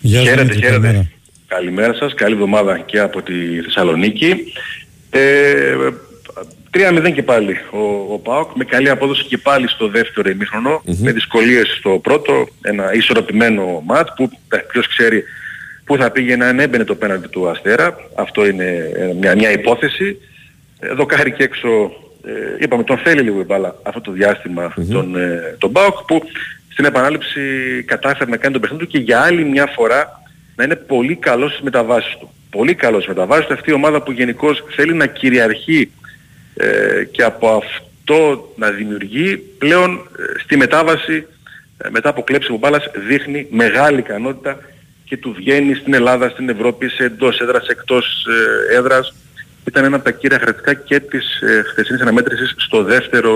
Γεια 0.00 0.18
σου, 0.18 0.24
Χαίρετε, 0.24 0.42
Δημήτρη, 0.42 0.66
χαίρετε. 0.66 0.80
καλημέρα. 0.86 1.10
Καλημέρα 1.46 1.94
σας, 1.94 2.14
καλή 2.14 2.34
εβδομάδα 2.34 2.78
και 2.78 2.98
από 2.98 3.22
τη 3.22 3.60
Θεσσαλονίκη. 3.62 4.34
Ε, 5.10 5.76
3-0 6.70 7.12
και 7.14 7.22
πάλι 7.22 7.56
ο, 7.70 8.12
ο 8.12 8.18
ΠΑΟΚ 8.18 8.50
με 8.54 8.64
καλή 8.64 8.90
απόδοση 8.90 9.24
και 9.24 9.38
πάλι 9.38 9.68
στο 9.68 9.88
δεύτερο 9.88 10.30
ημίχρονο 10.30 10.82
με 10.84 11.12
δυσκολίες 11.12 11.76
στο 11.78 11.90
πρώτο, 12.02 12.48
ένα 12.60 12.94
ισορροπημένο 12.94 13.82
ματ 13.86 14.08
που 14.16 14.30
ε, 14.48 14.56
ποιος 14.56 14.88
ξέρει 14.88 15.24
πού 15.84 15.96
θα 15.96 16.10
πήγαινε 16.10 16.44
αν 16.44 16.60
έμπαινε 16.60 16.84
το 16.84 16.94
πέναντι 16.94 17.26
του 17.26 17.48
Αστέρα. 17.48 17.96
Αυτό 18.14 18.46
είναι 18.46 18.90
ε, 18.96 19.12
μια, 19.20 19.34
μια 19.34 19.50
υπόθεση. 19.50 20.18
Ε, 20.80 20.94
Δοκάρι 20.94 21.32
και 21.32 21.42
έξω, 21.42 21.68
ε, 22.24 22.32
είπαμε 22.58 22.82
τον 22.82 22.98
θέλει 22.98 23.20
λίγο 23.20 23.40
η 23.40 23.44
μπάλα 23.44 23.76
αυτό 23.82 24.00
το 24.00 24.12
διαστημα 24.12 24.74
τον, 24.90 25.16
ε, 25.16 25.56
τον 25.58 25.72
ΠΑΟΚ 25.72 26.02
που 26.02 26.22
στην 26.68 26.84
επανάληψη 26.84 27.40
κατάφερε 27.86 28.30
να 28.30 28.36
κάνει 28.36 28.52
τον 28.52 28.60
παιχνίδι 28.62 28.84
του 28.84 28.90
και 28.90 28.98
για 28.98 29.20
άλλη 29.20 29.44
μια 29.44 29.66
φορά 29.66 30.22
να 30.56 30.64
είναι 30.64 30.76
πολύ 30.76 31.16
καλός 31.16 31.50
στις 31.50 31.62
μεταβάσεις 31.62 32.16
του. 32.20 32.30
Πολύ 32.50 32.74
καλός 32.74 33.02
στις 33.02 33.14
μεταβάσεις 33.14 33.46
του. 33.46 33.52
Αυτή 33.52 33.70
η 33.70 33.72
ομάδα 33.72 34.02
που 34.02 34.12
γενικώς 34.12 34.64
θέλει 34.76 34.94
να 34.94 35.06
κυριαρχεί 35.06 35.90
ε, 36.54 37.04
και 37.10 37.22
από 37.22 37.48
αυτό 37.48 38.52
να 38.56 38.70
δημιουργεί 38.70 39.36
πλέον 39.36 39.92
ε, 39.92 40.38
στη 40.38 40.56
μετάβαση 40.56 41.26
ε, 41.78 41.88
μετά 41.90 42.08
από 42.08 42.22
κλέψιμο 42.22 42.58
μπάλας 42.58 42.90
δείχνει 43.08 43.46
μεγάλη 43.50 43.98
ικανότητα 43.98 44.58
και 45.04 45.16
του 45.16 45.32
βγαίνει 45.36 45.74
στην 45.74 45.94
Ελλάδα, 45.94 46.28
στην 46.28 46.48
Ευρώπη, 46.48 46.88
σε 46.88 47.04
εντός 47.04 47.40
έδρας, 47.40 47.66
εκτός 47.66 48.26
ε, 48.70 48.76
έδρας. 48.76 49.14
Ήταν 49.64 49.84
ένα 49.84 49.96
από 49.96 50.04
τα 50.04 50.10
κύρια 50.10 50.38
χαρακτηριστικά 50.38 50.84
και 50.86 51.00
της 51.00 51.40
ε, 51.40 51.62
χθεσινής 51.66 52.00
αναμέτρησης 52.00 52.54
στο 52.56 52.82
δεύτερο 52.82 53.32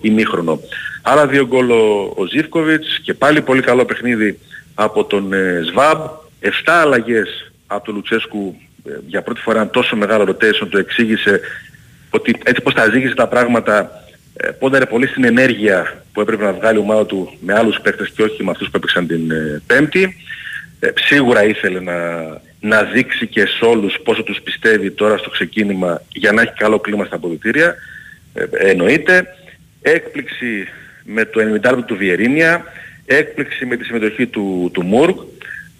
ημίχρονο. 0.00 0.60
Άλλα 1.02 1.26
δύο 1.26 1.46
γκολ 1.46 1.70
ο, 1.70 2.14
ο 2.16 2.26
Ζίβκοβιτς 2.26 2.98
και 3.02 3.14
πάλι 3.14 3.42
πολύ 3.42 3.62
καλό 3.62 3.84
παιχνίδι 3.84 4.38
από 4.74 5.04
τον 5.04 5.32
ε, 5.32 5.62
Σβάμπ. 5.64 5.98
7 6.42 6.48
αλλαγές 6.64 7.52
από 7.66 7.84
τον 7.84 7.94
Λουτσέσκου 7.94 8.56
ε, 8.84 8.90
για 9.06 9.22
πρώτη 9.22 9.40
φορά 9.40 9.60
ένα 9.60 9.70
τόσο 9.70 9.96
μεγάλο 9.96 10.24
rotation 10.24 10.68
το 10.70 10.78
εξήγησε 10.78 11.40
ότι 12.10 12.34
έτσι 12.44 12.62
πως 12.62 12.74
τα 12.74 12.90
ζήγησε 12.90 13.14
τα 13.14 13.28
πράγματα 13.28 13.90
ε, 14.36 14.50
πόνταρε 14.50 14.86
πολύ 14.86 15.06
στην 15.06 15.24
ενέργεια 15.24 16.02
που 16.12 16.20
έπρεπε 16.20 16.44
να 16.44 16.52
βγάλει 16.52 16.78
η 16.78 16.80
ομάδα 16.80 17.06
του 17.06 17.36
με 17.40 17.54
άλλους 17.54 17.80
παίκτες 17.80 18.10
και 18.10 18.22
όχι 18.22 18.44
με 18.44 18.50
αυτούς 18.50 18.70
που 18.70 18.76
έπαιξαν 18.76 19.06
την 19.06 19.30
ε, 19.30 19.62
Πέμπτη. 19.66 20.16
Ε, 20.80 20.88
σίγουρα 20.94 21.44
ήθελε 21.44 21.80
να, 21.80 21.96
να 22.60 22.82
δείξει 22.82 23.26
και 23.26 23.46
σε 23.46 23.64
όλους 23.64 23.96
πόσο 24.04 24.22
τους 24.22 24.40
πιστεύει 24.40 24.90
τώρα 24.90 25.16
στο 25.16 25.30
ξεκίνημα 25.30 26.02
για 26.12 26.32
να 26.32 26.42
έχει 26.42 26.52
καλό 26.52 26.78
κλίμα 26.78 27.04
στα 27.04 27.16
αποδητήρια. 27.16 27.74
Ε, 28.34 28.44
εννοείται. 28.70 29.26
Έκπληξη 29.82 30.66
με 31.04 31.24
το 31.24 31.40
90 31.62 31.78
του 31.86 31.96
Βιερίνια. 31.96 32.64
Έκπληξη 33.06 33.66
με 33.66 33.76
τη 33.76 33.84
συμμετοχή 33.84 34.26
του, 34.26 34.70
του 34.72 34.82
Μουργκ. 34.82 35.16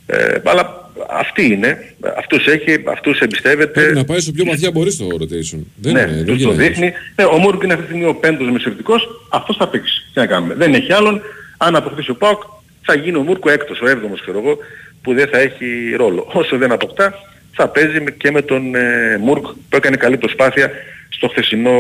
Ε, 0.06 0.39
αλλά 0.44 0.90
αυτή 1.10 1.44
είναι. 1.52 1.94
Αυτούς 2.18 2.47
έχει, 2.47 2.82
αυτούς 2.86 3.18
εμπιστεύεται. 3.20 3.81
Πρέπει 3.81 3.94
να 3.94 4.05
πάει 4.05 4.20
στο 4.20 4.32
πιο 4.32 4.44
βαθιά 4.44 4.70
μπορεί 4.70 4.90
στο 4.90 5.06
rotation. 5.06 5.59
Δεν 5.77 5.93
Ναι, 5.93 6.01
είναι, 6.01 6.10
δεν 6.12 6.24
τους 6.27 6.43
το 6.43 6.51
γίνεται. 6.51 6.68
δείχνει. 6.68 6.93
Ναι, 7.16 7.24
ο 7.24 7.36
Μούργκ 7.39 7.62
είναι 7.62 7.72
αυτή 7.72 7.85
τη 7.85 7.90
στιγμή 7.93 8.09
ο 8.09 8.14
πέμπτος 8.14 8.51
μεσοευτικός, 8.51 9.09
αυτός 9.31 9.56
θα 9.56 9.68
παίξει. 9.68 10.05
Τι 10.14 10.18
να 10.20 10.27
κάνουμε. 10.27 10.55
Δεν 10.55 10.74
έχει 10.74 10.93
άλλον. 10.93 11.20
Αν 11.56 11.77
αποκτήσει 11.77 12.10
ο 12.10 12.14
Πάοκ, 12.14 12.43
θα 12.82 12.94
γίνει 12.94 13.16
ο 13.16 13.22
Μούργκ 13.22 13.44
ο 13.47 13.51
έκτος, 13.51 13.81
ο 13.81 13.89
έβδομος 13.89 14.20
ξέρω 14.20 14.39
εγώ, 14.39 14.59
που 15.02 15.14
δεν 15.14 15.28
θα 15.28 15.39
έχει 15.39 15.94
ρόλο. 15.97 16.31
Όσο 16.32 16.56
δεν 16.56 16.72
αποκτά, 16.72 17.14
θα 17.52 17.68
παίζει 17.68 18.01
με- 18.01 18.10
και 18.10 18.31
με 18.31 18.43
τον 18.43 18.74
ε, 18.74 19.16
Μούργκ 19.20 19.43
που 19.43 19.77
έκανε 19.77 19.97
καλή 19.97 20.16
προσπάθεια 20.16 20.70
στο 21.09 21.28
χθεσινό 21.28 21.72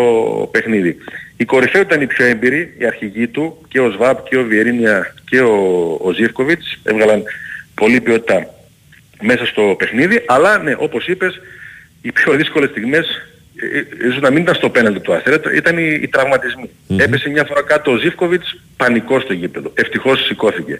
παιχνίδι. 0.52 0.96
Η 1.36 1.44
κορυφαία 1.44 1.82
ήταν 1.82 2.00
η 2.00 2.06
πιο 2.06 2.24
έμπειρη, 2.24 2.74
η 2.78 2.86
αρχηγή 2.86 3.28
του, 3.28 3.64
και 3.68 3.80
ο 3.80 3.90
Σβάπ 3.90 4.28
και 4.28 4.36
ο 4.36 4.42
Βιερίνια 4.44 5.14
και 5.30 5.40
ο, 5.40 5.54
ο 6.02 6.12
Ζίρκοβιτς, 6.12 6.78
έβγαλαν 6.82 7.22
πολλή 7.74 8.00
ποιότητα 8.00 8.46
μέσα 9.22 9.46
στο 9.46 9.74
παιχνίδι, 9.78 10.22
αλλά 10.26 10.58
ναι, 10.58 10.74
όπως 10.78 11.06
είπες, 11.06 11.40
οι 12.02 12.12
πιο 12.12 12.32
δύσκολες 12.32 12.70
στιγμές 12.70 13.06
ε, 13.56 13.78
ε, 13.78 14.08
ίσως 14.08 14.20
να 14.20 14.30
μην 14.30 14.42
ήταν 14.42 14.54
στο 14.54 14.70
πέναλτι 14.70 15.00
του 15.00 15.14
Αστέρα, 15.14 15.40
ήταν 15.54 15.78
οι, 15.78 15.98
οι 16.02 16.08
τραυματισμοί. 16.08 16.70
Έπεσε 16.96 17.28
μια 17.28 17.44
φορά 17.44 17.62
κάτω 17.62 17.90
ο 17.92 17.96
Ζίβκοβιτς, 17.96 18.56
πανικό 18.76 19.20
στο 19.20 19.32
γήπεδο. 19.32 19.72
Ευτυχώς 19.74 20.24
σηκώθηκε. 20.24 20.78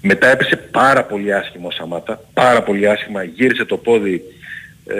Μετά 0.00 0.28
έπεσε 0.28 0.56
πάρα 0.56 1.04
πολύ 1.04 1.34
άσχημα 1.34 1.66
ο 1.66 1.70
Σαμάτα, 1.70 2.20
πάρα 2.32 2.62
πολύ 2.62 2.88
άσχημα, 2.88 3.22
γύρισε 3.22 3.64
το 3.64 3.76
πόδι 3.76 4.22
ε, 4.86 4.96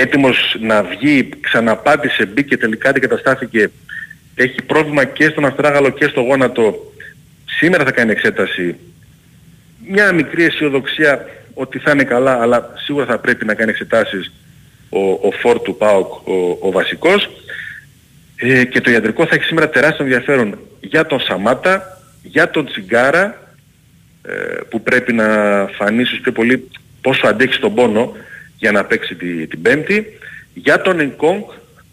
έτοιμος 0.00 0.56
να 0.60 0.82
βγει, 0.82 1.28
ξαναπάτησε, 1.40 2.26
μπήκε, 2.26 2.56
τελικά 2.56 2.88
αντικαταστάθηκε. 2.88 3.70
Έχει 4.34 4.62
πρόβλημα 4.62 5.04
και 5.04 5.28
στον 5.28 5.44
αστράγαλο 5.44 5.90
και 5.90 6.06
στο 6.06 6.20
γόνατο. 6.20 6.92
Σήμερα 7.44 7.84
θα 7.84 7.90
κάνει 7.90 8.10
εξέταση 8.10 8.76
μια 9.88 10.12
μικρή 10.12 10.44
αισιοδοξία 10.44 11.26
ότι 11.54 11.78
θα 11.78 11.90
είναι 11.90 12.04
καλά, 12.04 12.40
αλλά 12.40 12.72
σίγουρα 12.84 13.04
θα 13.04 13.18
πρέπει 13.18 13.44
να 13.44 13.54
κάνει 13.54 13.70
εξετάσεις 13.70 14.32
ο, 14.88 15.10
ο 15.10 15.30
φόρ 15.40 15.60
του 15.60 15.76
ΠΑΟΚ, 15.76 16.28
ο, 16.28 16.58
ο 16.60 16.70
βασικός. 16.70 17.30
Ε, 18.36 18.64
και 18.64 18.80
το 18.80 18.90
ιατρικό 18.90 19.26
θα 19.26 19.34
έχει 19.34 19.44
σήμερα 19.44 19.68
τεράστιο 19.68 20.04
ενδιαφέρον 20.04 20.58
για 20.80 21.06
τον 21.06 21.20
Σαμάτα, 21.20 22.00
για 22.22 22.50
τον 22.50 22.66
Τσιγκάρα, 22.66 23.24
ε, 23.24 23.45
που 24.68 24.82
πρέπει 24.82 25.12
να 25.12 25.26
φανεί 25.76 26.02
ίσως 26.02 26.20
πιο 26.20 26.32
πολύ 26.32 26.68
πόσο 27.00 27.26
αντέχει 27.26 27.52
στον 27.52 27.74
πόνο 27.74 28.12
για 28.58 28.72
να 28.72 28.84
παίξει 28.84 29.14
τη, 29.14 29.46
την 29.46 29.62
Πέμπτη, 29.62 30.06
για 30.54 30.82
τον 30.82 31.00
Ενκόγκ, 31.00 31.42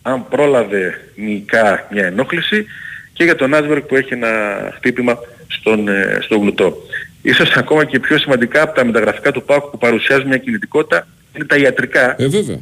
αν 0.02 0.28
πρόλαβε 0.28 1.02
μυϊκά 1.16 1.88
μια 1.92 2.06
ενόχληση, 2.06 2.66
και 3.14 3.24
για 3.24 3.36
τον 3.36 3.54
Άσβερκ 3.54 3.84
που 3.86 3.96
έχει 3.96 4.14
ένα 4.14 4.30
χτύπημα 4.76 5.18
στον, 5.48 5.88
ε, 5.88 6.18
στο 6.22 6.38
γλουτό. 6.38 6.78
Ίσως 7.22 7.52
ακόμα 7.52 7.86
και 7.86 8.00
πιο 8.00 8.18
σημαντικά 8.18 8.62
από 8.62 8.76
τα 8.76 8.86
μεταγραφικά 8.86 9.32
του 9.32 9.44
ΠΑΟΚ 9.44 9.64
που 9.64 9.78
παρουσιάζουν 9.78 10.28
μια 10.28 10.38
κινητικότητα 10.38 11.08
είναι 11.36 11.46
τα 11.46 11.58
ιατρικά 11.58 12.16
Ε, 12.18 12.28
βέβαια. 12.28 12.60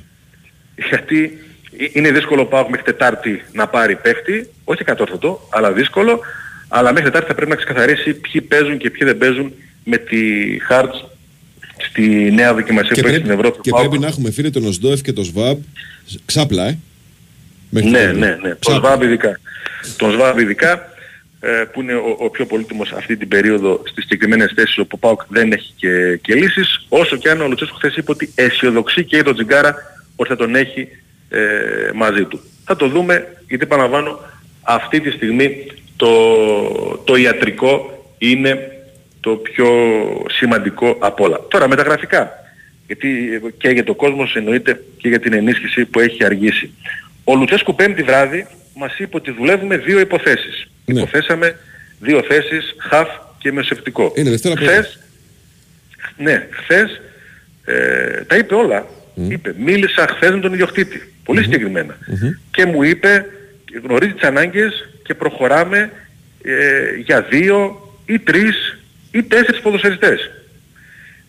γιατί 0.90 1.38
είναι 1.94 2.12
δύσκολο 2.12 2.42
ο 2.42 2.46
ΠΑΟΚ 2.46 2.70
μέχρι 2.70 2.86
Τετάρτη 2.86 3.44
να 3.52 3.68
πάρει 3.68 3.96
παίχτη, 3.96 4.50
όχι 4.64 4.84
κατόρθωτο, 4.84 5.48
αλλά 5.52 5.72
δύσκολο, 5.72 6.20
αλλά 6.74 6.90
μέχρι 6.92 7.04
Τετάρτη 7.10 7.28
θα 7.28 7.36
πρέπει 7.36 7.50
να 7.50 7.56
ξεκαθαρίσει 7.56 8.14
ποιοι 8.14 8.42
παίζουν 8.42 8.78
και 8.78 8.90
ποιοι 8.90 9.08
δεν 9.08 9.18
παίζουν 9.18 9.54
με 9.84 9.98
τη 9.98 10.20
Χάρτς 10.68 11.06
στη 11.90 12.32
νέα 12.32 12.54
δοκιμασία 12.54 12.92
Και 12.96 13.02
που 13.02 13.08
έχει 13.08 13.16
πρέπει, 13.18 13.28
στην 13.28 13.40
Ευρώπη. 13.40 13.62
και 13.62 13.70
ο 13.70 13.74
ΠΑΟΚ. 13.76 13.88
πρέπει 13.88 14.04
να 14.04 14.08
έχουμε 14.10 14.32
φίλε 14.32 14.50
τον 14.50 14.66
Οσδόεφ 14.66 15.02
και 15.02 15.14
τον 15.14 15.24
Σβάμπ 15.24 15.58
ξάπλα, 16.26 16.68
ε. 16.68 16.78
Μέχρι 17.70 17.90
Ναι, 17.90 18.00
τότε. 18.00 18.12
ναι, 18.18 18.28
ναι. 18.28 18.36
Τον 18.50 18.58
Ξάπλα. 18.60 18.78
Σβάμπ 18.80 19.02
ειδικά. 19.04 19.40
Τον 19.98 20.12
Σβάμπ 20.12 20.40
ειδικά. 20.40 20.90
ε, 21.44 21.64
που 21.74 21.82
είναι 21.82 21.94
ο, 21.94 22.16
ο 22.20 22.30
πιο 22.30 22.46
πολύτιμος 22.46 22.92
αυτή 22.92 23.18
την 23.18 23.28
περίοδο 23.28 23.82
στις 23.90 24.04
συγκεκριμένες 24.04 24.52
θέσεις 24.56 24.78
όπου 24.78 24.90
ο 24.96 24.98
ΠΑΟΚ 24.98 25.22
δεν 25.28 25.52
έχει 25.52 25.74
και, 25.76 26.20
και 26.22 26.36
λύσεις 26.36 26.86
όσο 26.90 27.16
και 27.18 27.30
αν 27.30 27.42
ο 27.42 27.48
Λουτσέσκου 27.48 27.76
χθες 27.76 27.96
είπε 27.96 28.12
ότι 28.12 28.32
αισιοδοξεί 28.36 29.04
και 29.04 29.22
τον 29.24 29.34
Τζιγκάρα 29.34 29.76
ότι 30.16 30.30
θα 30.30 30.36
τον 30.36 30.56
έχει 30.56 30.88
ε, 31.30 31.40
μαζί 31.96 32.24
του. 32.24 32.40
Θα 32.66 32.76
το 32.76 32.88
δούμε 32.88 33.28
γιατί 33.48 33.64
επαναλαμβάνω 33.64 34.20
αυτή 34.62 35.02
τη 35.02 35.10
στιγμή 35.12 35.66
το, 36.02 37.02
το 37.04 37.16
ιατρικό 37.16 38.04
είναι 38.18 38.72
το 39.20 39.32
πιο 39.32 39.70
σημαντικό 40.30 40.98
από 41.00 41.24
όλα. 41.24 41.40
Τώρα 41.48 41.68
μεταγραφικά, 41.68 42.32
γιατί 42.88 43.08
και 43.58 43.70
για 43.70 43.84
το 43.84 43.96
κόσμο 43.96 44.28
εννοείται 44.34 44.84
και 44.98 45.08
για 45.08 45.20
την 45.20 45.34
ενίσχυση 45.34 45.86
που 45.86 46.00
έχει 46.00 46.24
αργήσει. 46.24 46.72
Ο 47.24 47.36
Λουτσέσκου 47.36 47.76
πέμπτη 47.76 48.04
βράδυ 48.04 48.48
μας 48.76 49.00
είπε 49.00 49.16
ότι 49.16 49.32
δουλεύουμε 49.32 49.78
δύο 49.78 50.00
υποθέσεις. 50.00 50.68
Ναι. 50.86 51.02
Υποθέσαμε 51.02 51.60
δύο 52.00 52.24
θέσεις, 52.24 52.76
χαφ 52.78 53.10
και 53.38 53.52
μεσευτικό. 53.52 54.14
Είναι 54.16 54.30
Δευτέρα 54.30 54.56
πρωί. 54.56 54.68
Χθες, 54.68 55.00
ναι, 56.18 56.48
χθες 56.52 57.02
ε, 57.66 58.24
τα 58.28 58.36
είπε 58.36 58.56
όλα. 58.56 58.86
Είπε, 59.30 59.56
μίλησα 59.58 60.08
χθες 60.08 60.32
με 60.32 60.40
τον 60.40 60.54
ιδιοκτήτη. 60.54 61.14
Πολυ 61.24 61.42
συγκεκριμένα. 61.42 61.98
Και 62.52 62.66
μου 62.66 62.84
είπε, 62.84 63.26
γνωρίζει 63.84 64.14
τις 64.14 64.28
ανάγκες 64.28 64.90
και 65.04 65.14
προχωράμε 65.14 65.92
ε, 66.44 66.96
για 66.96 67.22
δύο 67.22 67.82
ή 68.06 68.20
τρεις 68.20 68.80
ή 69.12 69.24
τέσσερις 69.24 69.62
ποδοσφαιριστές. 69.62 70.32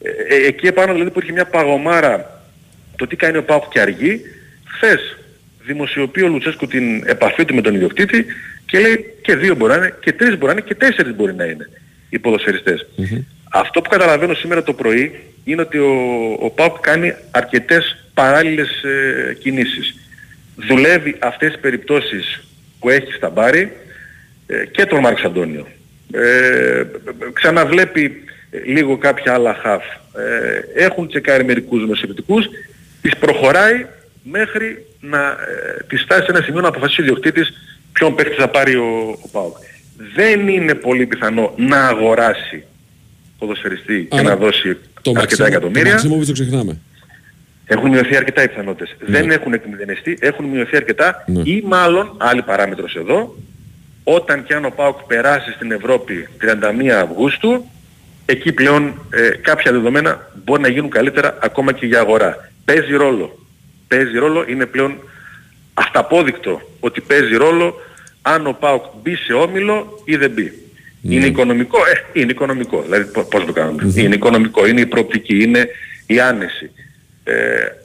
Ε, 0.02 0.34
ε, 0.34 0.46
εκεί 0.46 0.66
επάνω 0.66 0.92
δηλαδή 0.92 1.10
που 1.10 1.20
είχε 1.22 1.32
μια 1.32 1.44
παγωμάρα 1.44 2.44
το 2.96 3.06
τι 3.06 3.16
κάνει 3.16 3.36
ο 3.36 3.44
Πάουκ 3.44 3.68
και 3.68 3.80
αργεί, 3.80 4.20
χθες 4.64 5.16
δημοσιοποιεί 5.64 6.22
ο 6.26 6.28
Λουτσέσκου 6.28 6.66
την 6.66 7.02
επαφή 7.06 7.44
του 7.44 7.54
με 7.54 7.60
τον 7.60 7.74
ιδιοκτήτη 7.74 8.26
και 8.66 8.78
λέει 8.78 9.14
και 9.22 9.36
δύο 9.36 9.54
μπορεί 9.54 9.72
να 9.72 9.78
είναι, 9.78 9.94
και 10.00 10.12
τρεις 10.12 10.38
μπορεί 10.38 10.46
να 10.46 10.52
είναι 10.52 10.60
και 10.60 10.74
τέσσερις 10.74 11.14
μπορεί 11.14 11.34
να 11.34 11.44
είναι 11.44 11.68
οι 12.08 12.18
ποδοσφαιριστές. 12.18 12.86
Αυτό 13.50 13.80
που 13.80 13.90
καταλαβαίνω 13.90 14.34
σήμερα 14.34 14.62
το 14.62 14.72
πρωί 14.72 15.20
είναι 15.44 15.60
ότι 15.60 15.78
ο, 15.78 15.92
ο 16.40 16.50
ΠΑΟΚ 16.50 16.80
κάνει 16.80 17.14
αρκετές 17.30 18.06
παράλληλες 18.14 18.82
ε, 18.82 19.34
κινήσεις. 19.34 19.94
Δουλεύει 20.56 21.16
αυτές 21.18 21.52
τις 21.52 21.60
περιπτώσεις 21.60 22.48
που 22.78 22.88
έχει 22.90 23.12
στα 23.12 23.30
μπάρι 23.30 23.72
ε, 24.46 24.64
και 24.66 24.86
τον 24.86 25.00
Μάρκος 25.00 25.24
Αντώνιο. 25.24 25.66
Ε, 26.12 26.84
ξαναβλέπει 27.32 28.24
λίγο 28.66 28.98
κάποια 28.98 29.32
άλλα 29.34 29.54
χαφ. 29.54 29.84
Ε, 30.74 30.84
έχουν 30.84 31.08
τσεκάρει 31.08 31.44
μερικούς 31.44 31.86
νοσηλευτικούς, 31.88 32.46
τις 33.02 33.16
προχωράει 33.16 33.86
μέχρι 34.22 34.86
να 35.00 35.18
ε, 35.26 35.84
τη 35.88 35.96
φτάσει 35.96 36.24
σε 36.24 36.30
ένα 36.30 36.42
σημείο 36.42 36.60
να 36.60 36.68
αποφασίσει 36.68 37.00
ο 37.00 37.04
ιδιοκτήτης 37.04 37.52
ποιον 37.92 38.14
παίχτη 38.14 38.34
θα 38.34 38.48
πάρει 38.48 38.76
ο, 38.76 39.18
ο 39.22 39.28
ΠΑΟΚ. 39.28 39.56
Δεν 40.14 40.48
είναι 40.48 40.74
πολύ 40.74 41.06
πιθανό 41.06 41.54
να 41.56 41.86
αγοράσει 41.86 42.64
ποδοσφαιριστή 43.38 44.06
και 44.10 44.18
Άρα, 44.18 44.28
να 44.28 44.36
δώσει 44.36 44.76
Το 45.02 45.12
αρκετά 45.16 45.44
Μαξίμοβιτ 45.44 45.54
εκατομμύρια. 45.54 45.96
το, 45.96 46.26
το 46.26 46.32
ξεχνάμε. 46.32 46.80
Έχουν 47.66 47.90
μειωθεί 47.90 48.16
αρκετά 48.16 48.42
οι 48.42 48.48
πιθανότητες. 48.48 48.96
Δεν 49.00 49.30
έχουν 49.30 49.52
εκμηδενιστεί, 49.52 50.16
έχουν 50.20 50.44
μειωθεί 50.44 50.76
αρκετά 50.76 51.24
Ναι. 51.26 51.42
ή 51.44 51.62
μάλλον, 51.66 52.14
άλλη 52.18 52.42
παράμετρος 52.42 52.94
εδώ, 52.96 53.36
όταν 54.04 54.44
και 54.44 54.54
αν 54.54 54.64
ο 54.64 54.70
ΠΑΟΚ 54.76 55.02
περάσει 55.02 55.50
στην 55.52 55.72
Ευρώπη 55.72 56.28
31 56.40 56.88
Αυγούστου, 57.02 57.64
εκεί 58.26 58.52
πλέον 58.52 59.06
ε, 59.10 59.28
κάποια 59.28 59.72
δεδομένα 59.72 60.30
μπορεί 60.44 60.60
να 60.62 60.68
γίνουν 60.68 60.90
καλύτερα 60.90 61.38
ακόμα 61.42 61.72
και 61.72 61.86
για 61.86 62.00
αγορά. 62.00 62.50
Παίζει 62.64 62.92
ρόλο. 62.94 63.38
Παίζει 63.88 64.18
ρόλο, 64.18 64.44
είναι 64.48 64.66
πλέον 64.66 64.96
αυταπόδεικτο 65.74 66.60
ότι 66.80 67.00
παίζει 67.00 67.36
ρόλο 67.36 67.74
αν 68.22 68.46
ο 68.46 68.52
ΠΑΟΚ 68.60 68.84
μπει 69.02 69.14
σε 69.16 69.32
όμιλο 69.32 70.02
ή 70.04 70.16
δεν 70.16 70.30
μπει. 70.30 70.52
Είναι 71.02 71.26
οικονομικό, 71.26 71.78
ε, 71.78 72.20
είναι 72.20 72.30
οικονομικό. 72.30 72.82
Δηλαδή 72.82 73.04
πο- 73.04 73.22
πώς 73.24 73.44
το 73.44 73.52
κάνουμε. 73.52 73.92
Είναι 73.96 74.14
οικονομικό, 74.14 74.66
είναι 74.66 74.80
η 74.80 74.86
προοπτική, 74.86 75.42
είναι 75.42 75.68
η 76.06 76.20
άνεση. 76.20 76.70
Ε, 77.24 77.34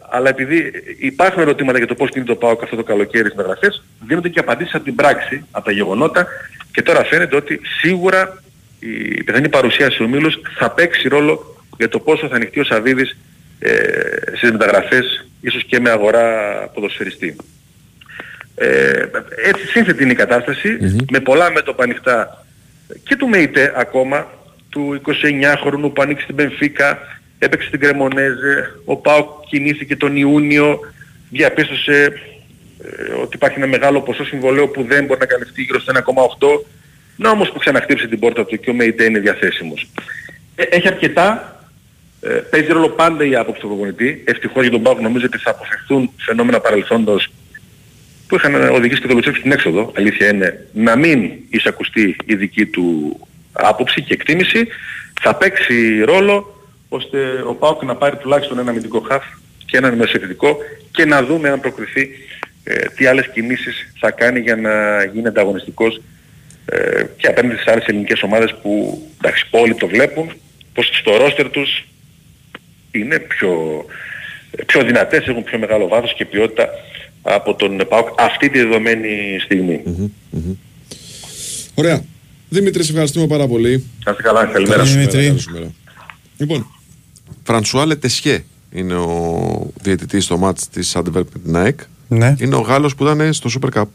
αλλά 0.09 0.29
επειδή 0.29 0.71
υπάρχουν 0.99 1.41
ερωτήματα 1.41 1.77
για 1.77 1.87
το 1.87 1.95
πώς 1.95 2.09
κινείται 2.09 2.31
το 2.31 2.37
ΠΑΟΚ 2.37 2.63
αυτό 2.63 2.75
το 2.75 2.83
καλοκαίρι 2.83 3.23
στις 3.23 3.35
μεταγραφές, 3.37 3.83
δίνονται 4.07 4.29
και 4.29 4.39
απαντήσεις 4.39 4.73
από 4.73 4.83
την 4.83 4.95
πράξη, 4.95 5.45
από 5.51 5.65
τα 5.65 5.71
γεγονότα 5.71 6.27
και 6.71 6.81
τώρα 6.81 7.03
φαίνεται 7.03 7.35
ότι 7.35 7.59
σίγουρα 7.79 8.43
η 8.79 9.23
πιθανή 9.23 9.49
παρουσία 9.49 9.91
σε 9.91 10.03
ομίλους 10.03 10.39
θα 10.57 10.71
παίξει 10.71 11.07
ρόλο 11.07 11.55
για 11.77 11.89
το 11.89 11.99
πόσο 11.99 12.27
θα 12.27 12.35
ανοιχτεί 12.35 12.59
ο 12.59 12.63
Σαββίδης 12.63 13.17
ε, 13.59 13.71
στις 14.35 14.51
μεταγραφές, 14.51 15.27
ίσως 15.41 15.63
και 15.63 15.79
με 15.79 15.89
αγορά 15.89 16.27
ποδοσφαιριστή. 16.73 17.35
Ε, 18.55 19.05
έτσι 19.45 19.67
σύνθετη 19.67 20.03
είναι 20.03 20.11
η 20.11 20.15
κατασταση 20.15 20.77
με 21.09 21.19
πολλά 21.19 21.51
μέτωπα 21.51 21.83
ανοιχτά 21.83 22.45
και 23.03 23.15
του 23.15 23.27
ΜΕΙΤΕ 23.27 23.73
ακόμα, 23.75 24.27
του 24.69 25.01
29χρονου 25.05 25.91
που 25.93 26.01
ανοίξει 26.01 26.23
στην 26.23 26.35
Πενφύκα, 26.35 26.99
έπαιξε 27.39 27.67
στην 27.67 27.79
Κρεμονέζε, 27.79 28.79
ο 28.85 28.95
Πάοκ 28.95 29.27
κινήθηκε 29.49 29.95
τον 29.95 30.15
Ιούνιο, 30.15 30.79
διαπίστωσε 31.29 32.13
ε, 32.83 33.13
ότι 33.21 33.35
υπάρχει 33.35 33.57
ένα 33.57 33.67
μεγάλο 33.67 34.01
ποσό 34.01 34.25
συμβολέου 34.25 34.71
που 34.71 34.83
δεν 34.83 35.05
μπορεί 35.05 35.19
να 35.19 35.25
καλυφθεί 35.25 35.61
γύρω 35.61 35.79
στο 35.79 35.93
1,8, 35.95 36.01
να 37.15 37.29
όμως 37.29 37.51
που 37.51 37.59
ξαναχτύψει 37.59 38.07
την 38.07 38.19
πόρτα 38.19 38.45
του 38.45 38.59
και 38.59 38.69
ο 38.69 38.73
ΜΕΙΤΕ 38.73 39.03
είναι 39.03 39.19
διαθέσιμος. 39.19 39.89
Ε, 40.55 40.63
έχει 40.63 40.87
αρκετά, 40.87 41.55
ε, 42.21 42.29
παίζει 42.29 42.71
ρόλο 42.71 42.89
πάντα 42.89 43.25
η 43.25 43.35
άποψη 43.35 43.61
του 43.61 43.67
προπονητή. 43.67 44.23
Ευτυχώς 44.25 44.61
για 44.61 44.71
τον 44.71 44.81
Πάοκ 44.81 44.99
νομίζω 44.99 45.25
ότι 45.25 45.37
θα 45.37 45.49
αποφευθούν 45.49 46.11
φαινόμενα 46.17 46.59
παρελθόντος 46.59 47.29
που 48.27 48.35
είχαν 48.35 48.69
οδηγήσει 48.69 49.01
και 49.01 49.07
το 49.07 49.13
Λουτσέσκι 49.13 49.39
στην 49.39 49.51
έξοδο, 49.51 49.91
αλήθεια 49.97 50.27
είναι, 50.27 50.67
να 50.73 50.95
μην 50.95 51.31
εισακουστεί 51.49 52.15
η 52.25 52.35
δική 52.35 52.65
του 52.65 53.17
άποψη 53.51 54.01
και 54.01 54.13
εκτίμηση, 54.13 54.67
θα 55.21 55.35
παίξει 55.35 56.03
ρόλο 56.03 56.56
ώστε 56.89 57.17
ο 57.47 57.53
Πάοκ 57.53 57.83
να 57.83 57.95
πάρει 57.95 58.15
τουλάχιστον 58.15 58.59
ένα 58.59 58.69
αμυντικό 58.69 58.99
χαφ 58.99 59.23
και 59.65 59.77
έναν 59.77 59.95
μεσοεπιτικό 59.95 60.57
και 60.91 61.05
να 61.05 61.23
δούμε 61.23 61.49
αν 61.49 61.59
προκριθεί 61.59 62.09
ε, 62.63 62.85
τι 62.95 63.05
άλλες 63.05 63.29
κινήσεις 63.33 63.93
θα 63.99 64.11
κάνει 64.11 64.39
για 64.39 64.55
να 64.55 65.03
γίνει 65.03 65.27
ανταγωνιστικός 65.27 66.01
ε, 66.65 67.03
και 67.17 67.27
απέναντι 67.27 67.55
στις 67.55 67.67
άλλες 67.67 67.85
ελληνικές 67.85 68.21
ομάδες 68.21 68.55
που 68.61 69.01
εντάξει 69.17 69.47
όλοι 69.51 69.75
το 69.75 69.87
βλέπουν 69.87 70.31
πως 70.73 70.89
στο 70.93 71.17
ρόστερ 71.17 71.49
τους 71.49 71.85
είναι 72.91 73.19
πιο, 73.19 73.85
πιο 74.65 74.83
δυνατές, 74.83 75.27
έχουν 75.27 75.43
πιο 75.43 75.59
μεγάλο 75.59 75.87
βάθος 75.87 76.13
και 76.13 76.25
ποιότητα 76.25 76.69
από 77.21 77.55
τον 77.55 77.77
ΠΑΟΚ 77.89 78.07
αυτή 78.19 78.49
τη 78.49 78.59
δεδομένη 78.59 79.39
στιγμή. 79.43 79.83
Ωραία. 81.75 82.03
Δημήτρη, 82.49 82.83
σε 82.83 82.91
ευχαριστούμε 82.91 83.27
πάρα 83.27 83.47
πολύ. 83.47 83.89
Να 84.05 84.11
είστε 84.11 84.23
καλά, 84.23 84.45
καλημέρα. 84.45 84.77
Καλή 84.77 84.89
Δημήτρη. 84.89 85.27
Καλή 85.27 85.39
σου 85.39 85.51
μέρα. 85.51 85.73
Λοιπόν, 86.37 86.67
Φρανσουά 87.43 87.85
Λετεσιέ 87.85 88.43
είναι 88.71 88.95
ο 88.95 89.71
διαιτητής 89.81 90.23
στο 90.23 90.37
μάτς 90.37 90.67
της 90.69 90.95
Antwerp 90.97 91.11
με 91.13 91.39
την 91.43 91.55
ΑΕΚ. 91.55 91.79
Ναι. 92.07 92.35
Είναι 92.39 92.55
ο 92.55 92.59
Γάλλος 92.59 92.95
που 92.95 93.03
ήταν 93.03 93.33
στο 93.33 93.49
Super 93.61 93.69
Cup. 93.79 93.85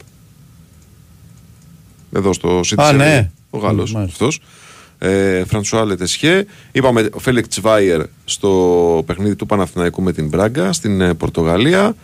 Εδώ 2.15 2.33
στο 2.33 2.59
City 2.59 2.81
Α, 2.83 2.89
Center. 2.91 2.95
ναι. 2.95 3.31
Ο 3.49 3.57
Γάλλος 3.57 3.93
Μάλιστα. 3.93 4.13
αυτός. 4.13 4.39
Ε, 4.97 5.43
Φρανσουά 5.45 5.85
Λετεξιέ. 5.85 6.45
Είπαμε 6.71 7.09
ο 7.13 7.19
Φέλιξ 7.19 7.47
Τσβάιερ 7.47 8.01
στο 8.25 9.03
παιχνίδι 9.05 9.35
του 9.35 9.45
Παναθηναϊκού 9.45 10.01
με 10.01 10.11
την 10.13 10.27
Μπράγκα 10.27 10.73
στην 10.73 11.01
ε, 11.01 11.13
Πορτογαλία. 11.13 11.95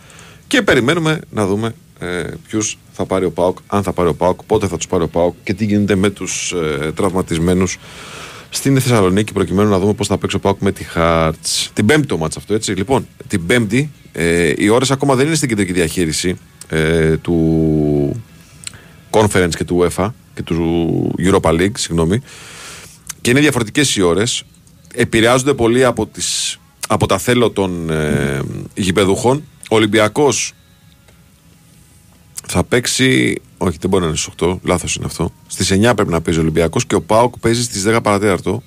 Και 0.46 0.62
περιμένουμε 0.62 1.20
να 1.30 1.46
δούμε 1.46 1.74
ε, 1.98 2.22
ποιους 2.48 2.78
θα 2.92 3.04
πάρει 3.06 3.24
ο 3.24 3.30
Πάοκ, 3.30 3.58
αν 3.66 3.82
θα 3.82 3.92
πάρει 3.92 4.08
ο 4.08 4.14
Πάοκ, 4.14 4.42
πότε 4.42 4.66
θα 4.66 4.76
τους 4.76 4.86
πάρει 4.86 5.02
ο 5.02 5.08
Πάοκ 5.08 5.34
και 5.44 5.54
τι 5.54 5.64
γίνεται 5.64 5.94
με 5.94 6.10
τους 6.10 6.52
ε, 6.52 6.92
τραυματισμένους 6.92 7.78
στην 8.50 8.80
Θεσσαλονίκη 8.80 9.32
προκειμένου 9.32 9.68
να 9.68 9.78
δούμε 9.78 9.94
πώς 9.94 10.06
θα 10.06 10.18
παίξει 10.18 10.36
ο 10.36 10.38
Πάοκ 10.38 10.60
με 10.60 10.72
τη 10.72 10.84
Χάρτς. 10.84 11.70
Την 11.72 11.86
Πέμπτη 11.86 12.06
το 12.06 12.18
ματς 12.18 12.36
αυτό, 12.36 12.54
έτσι. 12.54 12.72
Λοιπόν, 12.72 13.06
την 13.28 13.46
Πέμπτη 13.46 13.90
ε, 14.12 14.52
οι 14.56 14.68
ώρες 14.68 14.90
ακόμα 14.90 15.14
δεν 15.14 15.26
είναι 15.26 15.34
στην 15.34 15.48
κεντρική 15.48 15.72
διαχείριση 15.72 16.36
ε, 16.68 17.16
του 17.16 18.22
Conference 19.10 19.54
και 19.56 19.64
του 19.64 19.78
UEFA 19.80 20.10
και 20.34 20.42
του 20.42 21.14
Europa 21.18 21.50
League, 21.50 21.78
συγγνώμη. 21.78 22.20
Και 23.20 23.30
είναι 23.30 23.40
διαφορετικές 23.40 23.96
οι 23.96 24.02
ώρες. 24.02 24.42
Επηρεάζονται 24.94 25.54
πολύ 25.54 25.84
από, 25.84 26.06
τις, 26.06 26.58
από 26.88 27.06
τα 27.06 27.18
θέλω 27.18 27.50
των 27.50 27.90
ε, 27.90 28.40
γηπεδούχων. 28.74 29.44
Ο 29.70 29.76
Ολυμπιακός 29.76 30.52
θα 32.46 32.64
παίξει. 32.64 33.40
Όχι, 33.62 33.76
δεν 33.80 33.90
μπορεί 33.90 34.02
να 34.02 34.08
είναι 34.08 34.16
στις 34.16 34.34
8, 34.40 34.58
λάθος 34.62 34.96
είναι 34.96 35.06
αυτό. 35.06 35.32
Στις 35.46 35.72
9 35.72 35.92
πρέπει 35.94 36.10
να 36.10 36.20
παίζει 36.20 36.38
ο 36.38 36.42
Ολυμπιακός 36.42 36.86
και 36.86 36.94
ο 36.94 37.02
Πάοκ 37.02 37.38
παίζει 37.38 37.62
στις 37.62 37.84
10 37.86 37.98
παρατέταρτο 38.02 38.62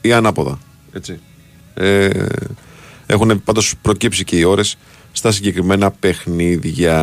ή 0.00 0.12
ανάποδα. 0.12 0.58
Έτσι. 0.92 1.20
Ε, 1.74 2.26
έχουν 3.06 3.42
πάντως 3.44 3.74
προκύψει 3.82 4.24
και 4.24 4.36
οι 4.36 4.42
ώρες 4.42 4.76
στα 5.12 5.32
συγκεκριμένα 5.32 5.90
παιχνίδια. 5.90 6.96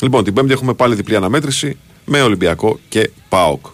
Λοιπόν, 0.00 0.24
την 0.24 0.34
Πέμπτη 0.34 0.52
έχουμε 0.52 0.74
πάλι 0.74 0.94
διπλή 0.94 1.16
αναμέτρηση 1.16 1.76
με 2.04 2.22
Ολυμπιακό 2.22 2.78
και 2.88 3.10
ΠΑΟΚ. 3.28 3.66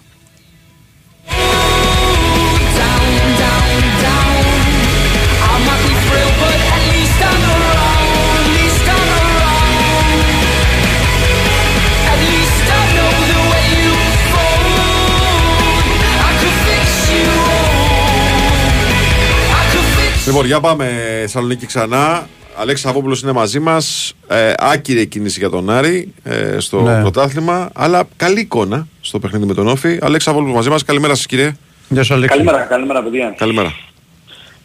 Λοιπόν, 20.28 20.46
για 20.46 20.60
πάμε 20.60 20.84
Θεσσαλονίκη 21.20 21.66
ξανά. 21.66 22.26
Αλέξης 22.56 22.84
Σαββόπουλος 22.86 23.22
είναι 23.22 23.32
μαζί 23.32 23.58
μας. 23.60 24.14
Ε, 24.28 24.52
άκυρη 24.58 25.06
κίνηση 25.06 25.38
για 25.38 25.50
τον 25.50 25.70
Άρη 25.70 26.12
ε, 26.22 26.58
στο 26.58 26.80
Ναι. 26.80 27.00
πρωτάθλημα. 27.00 27.70
Αλλά 27.74 28.02
καλή 28.16 28.40
εικόνα 28.40 28.86
στο 29.00 29.18
παιχνίδι 29.18 29.46
με 29.46 29.54
τον 29.54 29.68
Όφη. 29.68 29.98
Αλέξης 30.00 30.24
Σαββόπουλος 30.24 30.54
μαζί 30.54 30.68
μας. 30.68 30.84
Καλημέρα 30.84 31.14
σας, 31.14 31.26
κύριε. 31.26 31.56
Γεια 31.88 32.02
σου 32.02 32.14
Αλέξη. 32.14 32.36
Καλημέρα, 32.36 32.62
καλημέρα 32.64 33.02
παιδιά. 33.02 33.34
Καλημέρα. 33.38 33.74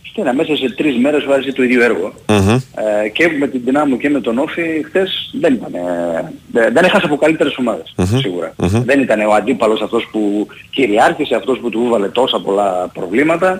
Στήνα 0.09 0.33
μέσα 0.33 0.55
σε 0.55 0.73
τρεις 0.75 0.97
μέρες 0.97 1.25
βάζει 1.25 1.51
το 1.53 1.63
ίδιο 1.63 1.83
έργο. 1.83 2.13
Μμμ. 2.27 2.49
Ε, 2.49 3.09
και 3.09 3.35
με 3.39 3.47
την 3.47 3.61
Δυνάμω 3.65 3.97
και 3.97 4.09
με 4.09 4.21
τον 4.21 4.37
Όφη 4.37 4.61
χθες 4.87 5.29
δεν 5.41 5.53
ήταν, 5.53 5.73
ε, 5.73 5.79
δεν 6.51 6.73
δεν 6.73 6.83
έχασε 6.83 7.05
από 7.05 7.15
καλύτερες 7.17 7.55
ομάδες, 7.57 7.93
σίγουρα. 8.21 8.53
Δεν 8.57 8.99
ήταν 9.01 9.19
ο 9.19 9.33
αντίπαλος 9.33 9.81
αυτός 9.81 10.07
που 10.11 10.47
κυριάρχησε, 10.69 11.35
αυτός 11.35 11.59
που 11.59 11.69
του 11.69 11.83
έβαλε 11.85 12.07
τόσα 12.09 12.39
πολλά 12.41 12.89
προβλήματα, 12.93 13.49
α, 13.49 13.59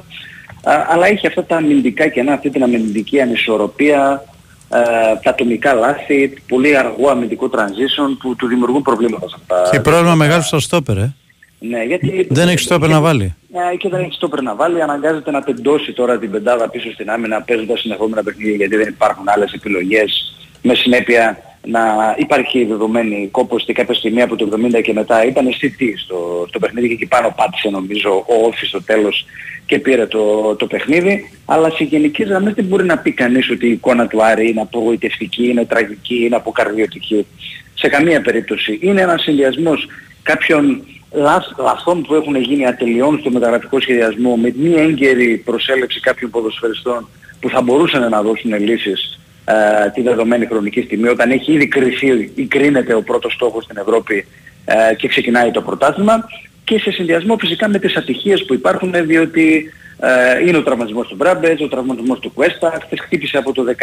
αλλά 0.64 1.10
είχε 1.10 1.28
αυτά 1.28 1.44
τα 1.44 1.56
αμυντικά 1.56 2.08
κενά, 2.08 2.34
αυτή 2.34 2.50
την 2.50 2.64
αμυντική 2.64 3.22
ανισορροπία, 3.22 4.24
ε, 4.70 4.80
τα 5.24 5.30
ατομικά 5.30 5.74
λάθη, 5.74 6.34
πολύ 6.48 6.78
αργό 6.78 7.10
αμυντικό 7.10 7.50
transition 7.54 8.18
που 8.20 8.36
του 8.36 8.48
δημιουργούν 8.48 8.82
προβλήματα 8.82 9.30
σε 9.30 9.36
αυτά. 9.40 9.70
Και 9.72 9.80
πρόβλημα 9.80 10.16
μεγάλο 10.16 10.42
στο 10.42 10.60
στόπερ, 10.60 10.98
ε. 10.98 11.14
Ναι, 11.60 11.84
γιατί... 11.84 12.28
Δεν 12.30 12.48
έχει 12.48 12.60
στόπερ 12.60 12.90
να 12.90 13.02
βάλει. 13.02 13.36
Ναι, 13.52 13.76
και 13.78 13.90
δεν 13.90 14.00
έχει 14.00 14.14
στόπερ 14.14 14.42
να 14.42 14.56
βάλει, 14.56 14.82
αναγκάζεται 14.82 15.32
να 15.32 15.44
τεντώσει 15.44 15.94
τώρα 15.94 16.20
την 16.20 16.32
πεντάδα 16.32 16.70
πίσω 16.70 16.92
στην 16.92 17.10
άμυνα 17.10 17.42
παίζοντας 17.42 17.80
συνεχόμενα 17.80 18.24
παιχνίδια 18.24 18.56
γιατί 18.56 18.76
δεν 18.76 18.88
υπάρχουν 18.88 19.30
άλλες 19.30 19.54
επιλογές 19.54 20.36
με 20.62 20.74
συνέπεια 20.74 21.38
να 21.66 22.16
υπάρχει 22.18 22.64
δεδομένη 22.66 23.28
κόπος 23.32 23.66
και 23.66 23.74
κάποια 23.74 23.94
στιγμή 23.94 24.22
από 24.22 24.36
το 24.36 24.50
70 24.78 24.82
και 24.84 24.94
μετά. 24.94 25.26
Ήταν 25.26 25.48
αισθητή 25.48 25.98
στο, 25.98 26.46
στο 26.50 26.60
παιχνίδι 26.60 26.88
και 26.88 26.94
εκεί 26.94 27.06
πάνω 27.06 27.34
πάτησε 27.38 27.70
νομίζω 27.70 28.26
ο 28.28 28.46
Όφης 28.46 28.68
στο 28.68 28.84
τέλος 28.84 29.26
και 29.66 29.80
πήρε 29.80 30.06
το, 30.06 30.56
το 30.56 30.68
παιχνίδι. 30.68 31.32
Αλλά 31.46 31.70
σε 31.70 31.84
γενικές 31.84 32.28
γραμμές 32.28 32.54
δεν 32.54 32.66
μπορεί 32.66 32.86
να 32.86 32.98
πει 32.98 33.12
κανείς 33.12 33.50
ότι 33.50 33.68
η 33.68 33.72
εικόνα 33.72 34.08
του 34.08 34.24
Άρη 34.24 34.50
είναι 34.50 34.62
απογοητευτική, 34.62 35.48
είναι 35.50 35.66
τραγική, 35.66 36.26
είναι 36.26 36.36
αποκαρδιωτική. 36.36 37.26
Σε 37.74 37.88
καμία 37.88 38.22
περίπτωση. 38.22 38.80
Είναι 38.82 39.02
ένας 39.02 39.22
συνδυασμός 39.22 39.88
κάποιων 40.24 40.84
λαθ- 41.12 41.60
λαθών 41.60 42.02
που 42.02 42.14
έχουν 42.14 42.36
γίνει 42.36 42.68
ατελειών 42.68 43.20
στο 43.20 43.32
μεταγραφικό 43.32 43.80
σχεδιασμό 43.80 44.36
με 44.36 44.54
μη 44.56 44.74
έγκαιρη 44.74 45.38
προσέλευση 45.38 46.00
κάποιων 46.00 46.30
ποδοσφαιριστών 46.32 47.10
που 47.40 47.50
θα 47.50 47.62
μπορούσαν 47.62 48.10
να 48.10 48.22
δώσουν 48.22 48.60
λύσεις 48.60 49.20
ε, 49.46 49.90
τη 49.90 50.02
δεδομένη 50.02 50.46
χρονική 50.46 50.82
στιγμή 50.82 51.08
όταν 51.08 51.32
έχει 51.32 51.52
ήδη 51.52 51.68
κρυθεί 51.68 52.32
ή 52.36 52.46
κρίνεται 52.46 52.94
ο 52.94 53.02
πρώτος 53.02 53.34
στόχος 53.34 53.64
στην 53.64 53.78
Ευρώπη 53.78 54.26
ε, 54.66 54.96
και 54.96 55.08
ξεκινάει 55.08 55.52
το 55.52 55.62
πρωτάθλημα 55.62 56.30
και 56.64 56.80
σε 56.80 56.92
συνδυασμό 56.92 57.38
φυσικά 57.38 57.70
με 57.70 57.80
τις 57.80 57.96
ατυχίες 57.96 58.46
που 58.46 58.54
υπάρχουν 58.54 58.94
διότι 59.06 59.72
ε, 60.00 60.48
είναι 60.48 60.58
ο 60.58 60.64
τραυματισμός 60.64 61.08
του 61.08 61.16
Μπράμπετς, 61.16 61.62
ο 61.62 61.68
τραυματισμός 61.68 62.20
του 62.20 62.32
Κουέστα, 62.34 62.80
χθες 62.86 63.00
χτύπησε 63.00 63.38
από 63.38 63.54
το 63.54 63.64
16, 63.68 63.74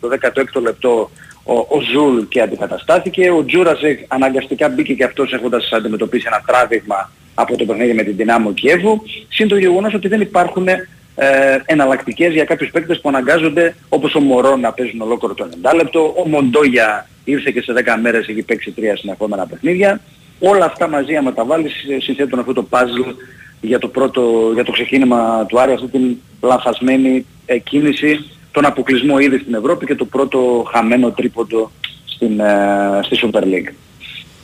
το 0.00 0.08
16ο 0.22 0.62
λεπτό 0.62 1.10
ο, 1.44 1.54
ο 1.54 1.80
Ζουλ 1.92 2.22
και 2.28 2.40
αντικαταστάθηκε. 2.40 3.30
Ο 3.30 3.44
Τζούραζεκ 3.44 4.00
αναγκαστικά 4.08 4.68
μπήκε 4.68 4.94
και 4.94 5.04
αυτός 5.04 5.32
έχοντας 5.32 5.72
αντιμετωπίσει 5.72 6.24
ένα 6.26 6.42
τράβηγμα 6.46 7.10
από 7.34 7.56
το 7.56 7.64
παιχνίδι 7.64 7.92
με 7.92 8.02
την 8.02 8.16
Δυνάμο 8.16 8.52
Κιέβου. 8.52 9.02
Συν 9.28 9.48
το 9.48 9.56
γεγονός 9.56 9.94
ότι 9.94 10.08
δεν 10.08 10.20
υπάρχουν 10.20 10.66
ε, 11.14 11.58
εναλλακτικές 11.64 12.32
για 12.32 12.44
κάποιους 12.44 12.70
παίκτες 12.70 13.00
που 13.00 13.08
αναγκάζονται 13.08 13.74
όπως 13.88 14.14
ο 14.14 14.20
Μωρό 14.20 14.56
να 14.56 14.72
παίζουν 14.72 15.00
ολόκληρο 15.00 15.34
το 15.34 15.48
90 15.62 15.74
λεπτό. 15.74 16.14
Ο 16.16 16.28
Μοντόγια 16.28 17.08
ήρθε 17.24 17.50
και 17.50 17.62
σε 17.62 17.72
10 17.72 17.98
μέρες 18.02 18.28
έχει 18.28 18.42
παίξει 18.42 18.70
τρία 18.70 18.96
συνεχόμενα 18.96 19.46
παιχνίδια. 19.46 20.00
Όλα 20.38 20.64
αυτά 20.64 20.88
μαζί 20.88 21.16
άμα 21.16 21.32
τα 21.32 21.44
βάλεις 21.44 21.72
ε, 21.90 22.00
συνθέτουν 22.00 22.38
αυτό 22.38 22.52
το 22.52 22.66
puzzle 22.70 23.14
για 23.60 23.78
το, 23.78 23.88
πρώτο, 23.88 24.50
για 24.54 24.64
το 24.64 24.72
ξεκίνημα 24.72 25.46
του 25.48 25.60
Άρη, 25.60 25.72
αυτή 25.72 25.86
την 25.86 26.16
λανθασμένη 26.40 27.26
ε, 27.46 27.58
κίνηση, 27.58 28.30
τον 28.50 28.64
αποκλεισμό 28.64 29.18
ήδη 29.18 29.38
στην 29.38 29.54
Ευρώπη 29.54 29.86
και 29.86 29.94
το 29.94 30.04
πρώτο 30.04 30.68
χαμένο 30.72 31.10
τρίποντο 31.10 31.70
στην, 32.04 32.40
ε, 32.40 33.00
στη 33.02 33.18
Super 33.22 33.42
League. 33.42 33.72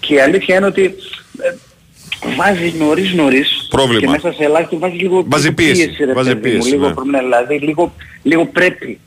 Και 0.00 0.14
η 0.14 0.20
αλήθεια 0.20 0.56
είναι 0.56 0.66
ότι 0.66 0.84
ε, 1.38 1.54
βάζεις 2.36 2.74
νωρίς 2.74 3.12
νωρίς 3.12 3.66
Πρόβλημα. 3.70 4.00
και 4.00 4.08
μέσα 4.08 4.32
σε 4.32 4.44
ελάχιστο 4.44 4.78
βάζει 4.78 4.96
λίγο 4.96 5.24
Βάζει 5.28 5.42
λίγο 5.42 5.54
πίεση, 5.54 6.04
ρε 6.04 6.12
βάζει 6.12 6.28
παιδί 6.28 6.48
μου, 6.48 6.52
πίεση, 6.52 6.70
λίγο, 6.70 6.86
ναι. 6.86 6.94
προβλήμα, 6.94 7.18
δηλαδή 7.18 7.58
λίγο, 7.58 7.92
λίγο 8.22 8.46
πρέπει 8.46 9.00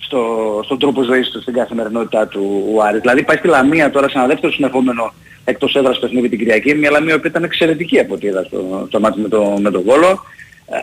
στο, 0.00 0.60
στον 0.64 0.78
τρόπο 0.78 1.02
ζωής 1.02 1.30
του, 1.30 1.40
στην 1.40 1.54
καθημερινότητά 1.54 2.26
του 2.26 2.72
ο 2.74 2.82
Άρης. 2.82 3.00
Δηλαδή 3.00 3.22
πάει 3.22 3.36
στη 3.36 3.48
Λαμία 3.48 3.90
τώρα 3.90 4.08
σε 4.08 4.18
ένα 4.18 4.26
δεύτερο 4.26 4.52
συνεχόμενο 4.52 5.12
εκτός 5.44 5.74
έδρας 5.74 5.98
παιχνίδι 5.98 6.28
την 6.28 6.38
Κυριακή, 6.38 6.74
μια 6.74 6.90
Λαμία 6.90 7.20
που 7.20 7.26
ήταν 7.26 7.44
εξαιρετική 7.44 7.98
από 7.98 8.14
ό,τι 8.14 8.26
είδα 8.26 8.44
στο, 8.44 8.84
στο 8.88 9.00
μάτι 9.00 9.20
με, 9.20 9.28
το, 9.28 9.56
με 9.60 9.70
τον 9.70 9.82
Βόλο, 9.82 10.24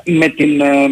ε, 0.06 0.12
με 0.12 0.28
την 0.28 0.62
ε, 0.62 0.84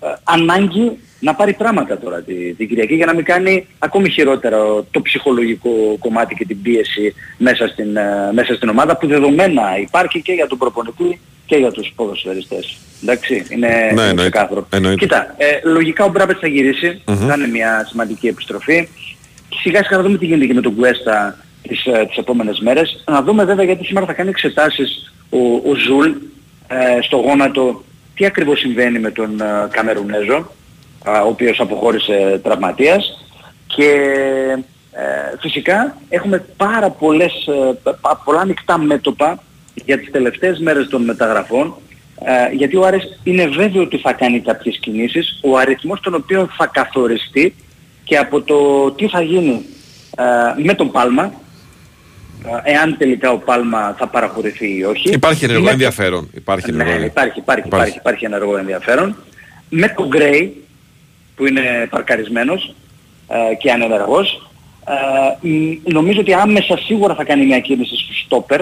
ε, 0.00 0.14
ανάγκη 0.24 0.98
να 1.24 1.34
πάρει 1.34 1.52
πράγματα 1.52 1.98
τώρα 1.98 2.22
τη- 2.22 2.52
την 2.54 2.68
Κυριακή 2.68 2.94
για 2.94 3.06
να 3.06 3.14
μην 3.14 3.24
κάνει 3.24 3.66
ακόμη 3.78 4.10
χειρότερα 4.10 4.58
το 4.90 5.02
ψυχολογικό 5.02 5.70
κομμάτι 5.98 6.34
και 6.34 6.44
την 6.44 6.62
πίεση 6.62 7.14
μέσα 7.38 7.68
στην, 7.68 7.96
ε, 7.96 8.30
μέσα 8.32 8.54
στην 8.54 8.68
ομάδα 8.68 8.96
που 8.96 9.06
δεδομένα 9.06 9.62
υπάρχει 9.80 10.22
και 10.22 10.32
για 10.32 10.46
τον 10.46 10.58
προπονητή 10.58 11.20
και 11.46 11.56
για 11.56 11.70
τους 11.70 11.92
ποδοσφαιριστές. 11.96 12.78
Εντάξει, 13.02 13.46
είναι, 13.48 13.66
Ναι, 13.68 13.74
είναι 13.74 13.88
εννοείται. 13.88 14.20
ξεκάθαρο. 14.30 14.66
Εννοείται. 14.72 14.98
Κοίτα, 14.98 15.34
ε, 15.36 15.46
λογικά 15.68 16.04
ο 16.04 16.08
Μπράπετ 16.08 16.36
θα 16.40 16.46
γυρισει 16.46 17.02
θα 17.04 17.34
είναι 17.36 17.48
μια 17.48 17.86
σημαντική 17.88 18.26
επιστροφή. 18.26 18.88
Σιγά 19.62 19.82
σιγά 19.84 19.96
να 19.96 20.02
δούμε 20.02 20.18
τι 20.18 20.26
γίνεται 20.26 20.46
και 20.46 20.54
με 20.54 20.60
τον 20.60 20.74
Κουέστα 20.76 21.36
τις, 21.68 21.84
ε, 21.86 22.04
τις 22.06 22.16
επόμενες 22.16 22.60
μέρες. 22.60 23.04
Να 23.10 23.22
δούμε 23.22 23.44
βέβαια 23.44 23.64
γιατί 23.64 23.84
σήμερα 23.84 24.06
θα 24.06 24.12
κάνει 24.12 24.28
εξετάσεις 24.28 25.12
ο, 25.30 25.38
ο 25.70 25.74
Ζουλ 25.86 26.10
ε, 26.68 27.02
στο 27.02 27.16
γόνατο 27.16 27.84
τι 28.14 28.24
ακριβώς 28.26 28.58
συμβαίνει 28.58 28.98
με 28.98 29.10
τον 29.10 29.40
ε, 29.40 29.44
Καμερουνέζο 29.70 30.36
α, 30.36 30.44
ο 31.06 31.26
οποίος 31.26 31.60
αποχώρησε 31.60 32.40
τραυματίας 32.42 33.24
και 33.66 33.90
ε, 34.92 35.36
φυσικά 35.40 35.96
έχουμε 36.08 36.44
πάρα 36.56 36.90
πολλές, 36.90 37.32
ε, 37.46 37.78
πα- 38.00 38.20
πολλά 38.24 38.40
ανοιχτά 38.40 38.78
μέτωπα 38.78 39.42
για 39.84 39.98
τις 39.98 40.10
τελευταίες 40.10 40.58
μέρες 40.58 40.88
των 40.88 41.02
μεταγραφών 41.04 41.74
ε, 42.24 42.54
γιατί 42.54 42.76
ο 42.76 42.84
Άρης 42.86 43.20
είναι 43.24 43.46
βέβαιο 43.46 43.82
ότι 43.82 43.98
θα 43.98 44.12
κάνει 44.12 44.40
κάποιες 44.40 44.78
κινήσεις 44.78 45.38
ο 45.42 45.56
αριθμός 45.56 46.00
των 46.00 46.14
οποίων 46.14 46.50
θα 46.56 46.66
καθοριστεί 46.66 47.54
και 48.04 48.16
από 48.18 48.40
το 48.42 48.90
τι 48.90 49.08
θα 49.08 49.22
γίνει 49.22 49.64
ε, 50.18 50.62
με 50.62 50.74
τον 50.74 50.90
Πάλμα 50.90 51.32
ε, 52.64 52.72
εάν 52.72 52.96
τελικά 52.98 53.30
ο 53.30 53.38
Πάλμα 53.38 53.94
θα 53.98 54.06
παραχωρηθεί 54.06 54.76
ή 54.78 54.84
όχι. 54.84 55.08
Υπάρχει 55.12 55.44
ενεργό 55.44 55.62
Με- 55.64 55.70
ενδιαφέρον. 55.70 56.30
Υπάρχει 56.34 56.70
ενεργό 56.70 56.90
ναι, 56.90 56.96
ενδιαφέρον. 56.96 57.26
υπάρχει, 57.26 57.38
υπάρχει, 57.38 57.66
Υπάρχει. 57.66 57.88
υπάρχει, 57.88 57.98
υπάρχει 57.98 58.24
ενεργό 58.24 58.56
ενδιαφέρον. 58.56 59.16
Με 59.68 59.88
τον 59.88 60.06
Γκρέι 60.08 60.61
που 61.42 61.48
είναι 61.48 61.86
παρκαρισμένος 61.90 62.74
ε, 63.28 63.54
και 63.54 63.70
ανενεργός 63.70 64.50
ε, 65.42 65.48
μ, 65.48 65.72
νομίζω 65.92 66.20
ότι 66.20 66.32
άμεσα 66.32 66.76
σίγουρα 66.76 67.14
θα 67.14 67.24
κάνει 67.24 67.46
μια 67.46 67.60
κίνηση 67.60 67.96
στο 67.96 68.12
στόπερ 68.24 68.60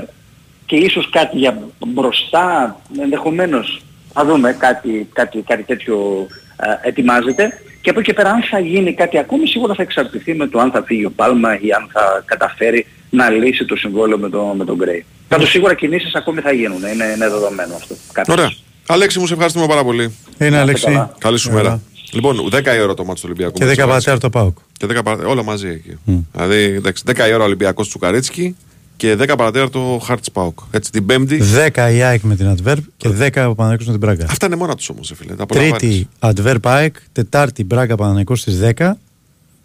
και 0.67 0.77
ίσως 0.77 1.11
κάτι 1.11 1.39
για 1.39 1.59
μπροστά 1.87 2.77
ενδεχομένως 3.01 3.81
θα 4.13 4.25
δούμε 4.25 4.53
κάτι, 4.53 5.09
κάτι, 5.13 5.45
κάτι 5.47 5.63
τέτοιο 5.63 6.27
ε, 6.57 6.89
ετοιμάζεται 6.89 7.61
και 7.81 7.91
από 7.91 7.99
εκεί 7.99 8.09
και 8.09 8.15
πέρα 8.15 8.31
αν 8.31 8.43
θα 8.43 8.59
γίνει 8.59 8.95
κάτι 8.95 9.19
ακόμη 9.19 9.47
σίγουρα 9.47 9.75
θα 9.75 9.83
εξαρτηθεί 9.83 10.35
με 10.35 10.47
το 10.47 10.59
αν 10.59 10.71
θα 10.71 10.83
φύγει 10.83 11.05
ο 11.05 11.11
Πάλμα 11.11 11.61
ή 11.61 11.73
αν 11.73 11.89
θα 11.93 12.23
καταφέρει 12.25 12.87
να 13.11 13.31
λύσει 13.31 13.65
το 13.65 13.77
συμβόλαιο 13.77 14.19
με, 14.19 14.29
το, 14.29 14.55
με 14.57 14.65
τον 14.65 14.77
Γκρέι. 14.77 15.05
Πάντως 15.29 15.51
σίγουρα 15.51 15.75
κινήσεις 15.75 16.15
ακόμη 16.15 16.41
θα 16.41 16.53
γίνουν, 16.53 16.79
είναι, 16.79 17.05
είναι 17.05 17.29
δεδομένο 17.29 17.75
αυτό. 17.75 17.95
Κάποιες. 18.13 18.37
Ωραία. 18.37 18.51
Αλέξη 18.87 19.19
μου, 19.19 19.27
σε 19.27 19.33
ευχαριστούμε 19.33 19.67
πάρα 19.67 19.85
πολύ. 19.85 20.17
Είναι 20.39 20.59
Αλέξη. 20.59 20.85
καλά. 20.85 21.15
Καλή 21.19 21.39
σου 21.39 21.51
Ωραία. 21.53 21.63
μέρα. 21.63 21.81
Λοιπόν, 22.13 22.49
10 22.53 22.77
η 22.77 22.81
ώρα 22.81 22.95
το 22.95 23.05
μάτι 23.05 23.21
του 23.21 23.27
Ολυμπιακού. 23.31 23.53
Και 23.53 23.65
με 23.65 23.71
10 23.71 23.75
Τσουκαρίτσκι. 23.75 24.11
πατέρα 24.11 24.19
το 24.19 24.31
Πάουκ. 24.31 24.59
Και 24.73 24.87
10 24.87 25.05
παρα... 25.05 25.27
Όλα 25.27 25.43
μαζί 25.43 25.69
εκεί. 25.69 25.99
Δηλαδή, 26.33 26.63
εντάξει, 26.63 27.03
10 27.07 27.29
η 27.29 27.33
ώρα 27.33 27.45
Ολυμπιακός 27.45 27.89
Τσουκαρίτσκι 27.89 28.57
και 28.97 29.13
10 29.15 29.35
παρατέταρτο 29.37 30.01
Χάρτς 30.05 30.31
Πάουκ. 30.31 30.59
Έτσι 30.71 30.91
την 30.93 31.07
Πέμπτη. 31.07 31.41
10 31.75 31.77
η 31.77 32.03
ΑΕΚ 32.03 32.23
με 32.23 32.37
την 32.37 32.47
Αντβέρπ 32.47 32.85
και 32.97 33.09
10 33.09 33.47
ο 33.49 33.55
Παναγιώτης 33.55 33.87
με 33.87 33.93
την 33.93 34.01
Μπράγκα. 34.01 34.27
Αυτά 34.31 34.47
είναι 34.47 34.57
μόνα 34.57 34.75
τους 34.75 34.89
όμως, 34.89 35.13
φίλε. 35.17 35.35
Τα 35.35 35.43
απολαμβάνεις. 35.43 35.79
Τρίτη 35.79 36.09
Αντβέρπ 36.19 36.67
ΑΕΚ, 36.67 36.97
Τετάρτη 37.13 37.65
Μπράγκα 37.65 37.97
Παναγιώτης 37.97 38.41
στις 38.41 38.59
10 38.59 38.93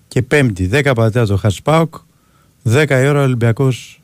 και 0.07 0.21
Πέμπτη 0.21 0.69
10 0.73 0.91
πατέρα 0.95 1.37
Χάρτς 1.37 1.61
Πάουκ, 1.61 1.95
10 2.63 2.85
η 2.89 3.07
ώρα 3.07 3.23
Ολυμπιακός. 3.23 4.01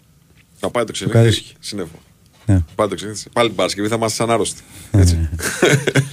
Θα 0.59 0.69
πάει 0.69 0.83
το 0.83 0.91
ξενύχτη. 0.91 1.19
Τσουκαρίτσκι. 1.19 1.55
Συνέβη. 1.59 1.89
Ναι. 2.53 2.63
Πάλι 2.75 2.89
το 2.89 2.95
ξενύχτη. 2.95 3.29
Πάλι 3.33 3.47
την 3.47 3.57
Παρασκευή 3.57 3.87
θα 3.87 3.95
είμαστε 3.95 4.15
σαν 4.23 4.31
άρρωστοι. 4.33 4.61
Έτσι. 4.91 5.29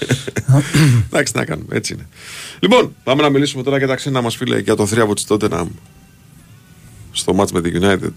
Εντάξει, 1.06 1.32
τι 1.32 1.38
να 1.38 1.44
κάνουμε. 1.44 1.76
Έτσι 1.76 1.92
είναι. 1.92 2.06
Λοιπόν, 2.60 2.94
πάμε 3.04 3.22
να 3.22 3.28
μιλήσουμε 3.28 3.62
τώρα 3.62 3.78
για 3.78 3.86
τα 3.86 3.94
ξένα 3.94 4.20
μας 4.20 4.36
φίλε 4.36 4.58
για 4.58 4.76
το 4.76 4.86
θρίαβο 4.86 5.14
της 5.14 5.24
Tottenham 5.28 5.66
στο 7.12 7.34
match 7.40 7.50
με 7.50 7.60
τη 7.60 7.70
United. 7.74 8.12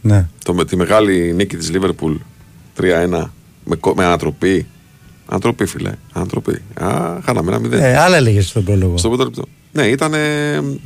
Ναι. 0.00 0.28
Το, 0.44 0.54
με 0.54 0.64
τη 0.64 0.76
μεγάλη 0.76 1.32
νίκη 1.32 1.56
της 1.56 1.70
Liverpool 1.74 2.16
3-1 2.80 3.28
με, 3.64 3.76
κο- 3.76 3.94
με 3.94 4.04
ανατροπή. 4.04 4.66
Ανατροπή, 5.26 5.66
φίλε. 5.66 5.92
Ανατροπή. 6.12 6.58
Α, 6.74 7.18
χάναμε 7.24 7.50
ένα 7.50 7.58
μηδέν. 7.60 7.82
Ε, 7.82 7.96
άλλα 7.98 8.16
έλεγες 8.16 8.48
στον 8.48 8.64
πρόλογο. 8.64 8.96
Στο 8.98 9.08
πρώτο 9.08 9.24
λεπτό. 9.24 9.44
Ναι, 9.76 9.86
ήταν, 9.86 10.14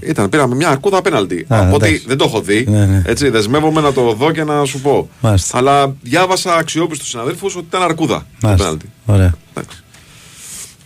ήταν, 0.01 0.28
πήραμε 0.28 0.55
μια 0.55 0.69
αρκούδα 0.69 0.97
απέναντι. 0.98 1.47
Α, 1.48 1.60
Από 1.66 1.74
ότι 1.74 1.86
εντάξει. 1.86 2.05
δεν 2.06 2.16
το 2.16 2.24
έχω 2.24 2.40
δει. 2.40 2.65
Ναι, 2.69 2.86
ναι. 2.86 3.02
Έτσι, 3.06 3.28
δεσμεύομαι 3.28 3.81
να 3.81 3.93
το 3.93 4.12
δω 4.12 4.31
και 4.32 4.44
να 4.44 4.65
σου 4.65 4.81
πω. 4.81 5.09
Μάλιστα. 5.20 5.59
Αλλά 5.59 5.94
διάβασα 6.02 6.55
αξιόπιστους 6.56 7.09
συναδέλφους 7.09 7.56
ότι 7.56 7.65
ήταν 7.69 7.82
αρκούδα. 7.82 8.16
το 8.19 8.24
Μάλιστα. 8.47 8.65
πέναλτι. 8.65 8.90
Ωραία. 9.06 9.32
Εντάξει. 9.55 9.78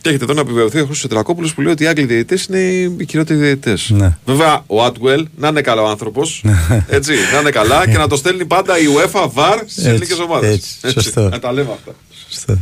Και 0.01 0.09
έχετε 0.09 0.25
εδώ 0.25 0.33
να 0.33 0.41
επιβεβαιωθεί 0.41 0.81
ο 0.81 0.85
Χρήστος 0.87 1.11
Τρακόπουλος 1.11 1.55
που 1.55 1.61
λέει 1.61 1.73
ότι 1.73 1.83
οι 1.83 1.87
Άγγλοι 1.87 2.05
διαιτητές 2.05 2.45
είναι 2.45 2.59
οι 2.59 3.07
χειρότεροι 3.11 3.39
διαιτητές. 3.39 3.91
Ναι. 3.91 4.17
Βέβαια, 4.25 4.63
ο 4.67 4.85
Άτουελ 4.85 5.27
να 5.37 5.49
είναι 5.49 5.61
καλό 5.61 5.85
άνθρωπος, 5.87 6.45
έτσι, 6.89 7.13
να 7.33 7.41
είναι 7.41 7.51
καλά 7.51 7.89
και 7.89 7.99
να 7.99 8.07
το 8.09 8.17
στέλνει 8.17 8.45
πάντα 8.45 8.79
η 8.79 8.85
UEFA 8.97 9.21
VAR 9.35 9.57
στις 9.63 9.77
Έτσι, 9.77 9.89
ελληνικές 9.89 10.19
ομάδες. 10.19 10.51
έτσι, 10.83 10.91
σωστό. 10.93 11.29
Να 11.29 11.39
τα 11.39 11.53
λέμε 11.53 11.71
αυτά. 11.73 11.93
Σωστό. 12.31 12.59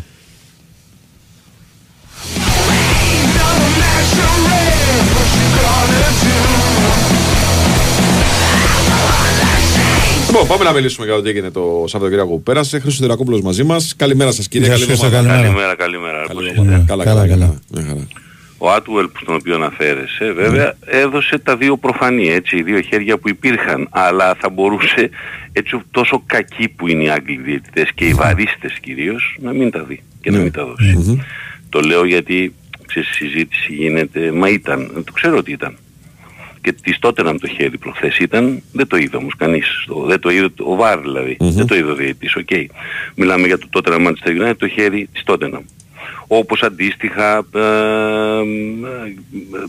Λοιπόν, 10.27 10.47
πάμε 10.47 10.65
να 10.65 10.73
μιλήσουμε 10.73 11.07
για 11.07 11.15
το 11.15 11.23
τι 11.23 11.29
έγινε 11.29 11.51
το 11.51 11.85
Σαββατοκύριακο 11.87 12.31
που 12.31 12.43
πέρασε. 12.43 12.79
Χρήστος 12.79 13.01
Τερακόπουλος 13.01 13.41
μαζί 13.41 13.65
μας. 13.65 13.95
Καλημέρα 13.97 14.31
σας 14.33 14.49
κύριε. 14.49 14.67
Γεια 14.67 14.75
καλή 14.77 14.85
σου, 14.87 14.91
Χρήστο, 14.99 15.07
εβδομάδα. 15.17 15.43
καλημέρα. 15.43 15.75
Καλημέρα, 15.75 15.75
καλημέρα. 15.75 16.27
Καλή 16.27 16.39
Πώς 16.41 16.49
εβδομάδα. 16.49 16.73
είστε; 16.77 16.85
Καλά, 16.89 17.05
Καλά, 17.05 17.21
καλά. 17.27 17.33
καλά. 17.33 17.61
Μια 17.71 17.85
χαρά. 17.89 18.07
Ο 18.59 18.71
Άτουελ 18.71 19.09
που 19.09 19.25
τον 19.25 19.35
οποίο 19.35 19.55
αναφέρεσαι 19.55 20.33
βέβαια 20.33 20.75
έδωσε 20.87 21.39
τα 21.39 21.57
δύο 21.57 21.77
προφανή 21.77 22.29
έτσι, 22.29 22.57
οι 22.57 22.63
δύο 22.63 22.81
χέρια 22.81 23.19
που 23.19 23.29
υπήρχαν 23.29 23.89
αλλά 23.91 24.35
θα 24.41 24.51
μπορούσε 24.51 25.11
έτσι 25.53 25.81
τόσο 25.91 26.23
κακοί 26.27 26.69
που 26.69 26.89
είναι 26.89 27.03
οι 27.03 27.09
Άγγλοι 27.11 27.41
διαιτητές 27.45 27.89
και 27.95 28.05
οι 28.05 28.13
βαρίστες 28.15 28.73
κυρίως 28.81 29.37
να 29.41 29.53
μην 29.53 29.71
τα 29.71 29.83
δει 29.85 30.03
και 30.21 30.31
να 30.31 30.39
μην 30.39 30.53
τα 30.53 30.65
δώσει. 30.65 31.23
Το 31.69 31.81
λέω 31.81 32.05
γιατί 32.05 32.55
ξέρεις, 32.87 33.09
η 33.11 33.13
συζήτηση 33.15 33.73
γίνεται, 33.73 34.33
μα 34.33 34.49
ήταν, 34.49 35.03
το 35.07 35.13
ξέρω 35.13 35.37
ότι 35.37 35.53
ήταν. 35.53 35.77
Και 36.63 36.73
της 36.73 36.99
τότε 36.99 37.23
να 37.23 37.39
το 37.39 37.49
χέρι 37.49 37.79
προχθές 37.79 38.19
ήταν, 38.19 38.63
δεν 38.73 38.87
το 38.87 38.97
είδε 38.97 39.17
όμως 39.17 39.35
κανείς. 39.37 39.85
Το, 39.87 40.05
δεν 40.05 40.21
το 40.21 40.31
είδε 40.31 40.49
ο 40.59 40.77
VAR 40.77 41.01
δηλαδή. 41.01 41.37
Δεν 41.39 41.67
το 41.67 41.75
είδε 41.75 41.91
ο 41.91 41.95
διαιτητής, 41.95 42.37
οκ. 42.37 42.51
Μιλάμε 43.15 43.47
για 43.47 43.59
το 43.59 43.67
Tottenham 43.71 44.11
Manchester 44.11 44.29
United, 44.29 44.57
το 44.57 44.69
χέρι 44.69 45.09
της 45.13 45.23
τότε 45.25 45.51
όπως 46.33 46.63
αντίστοιχα 46.63 47.47
ε, 47.55 47.61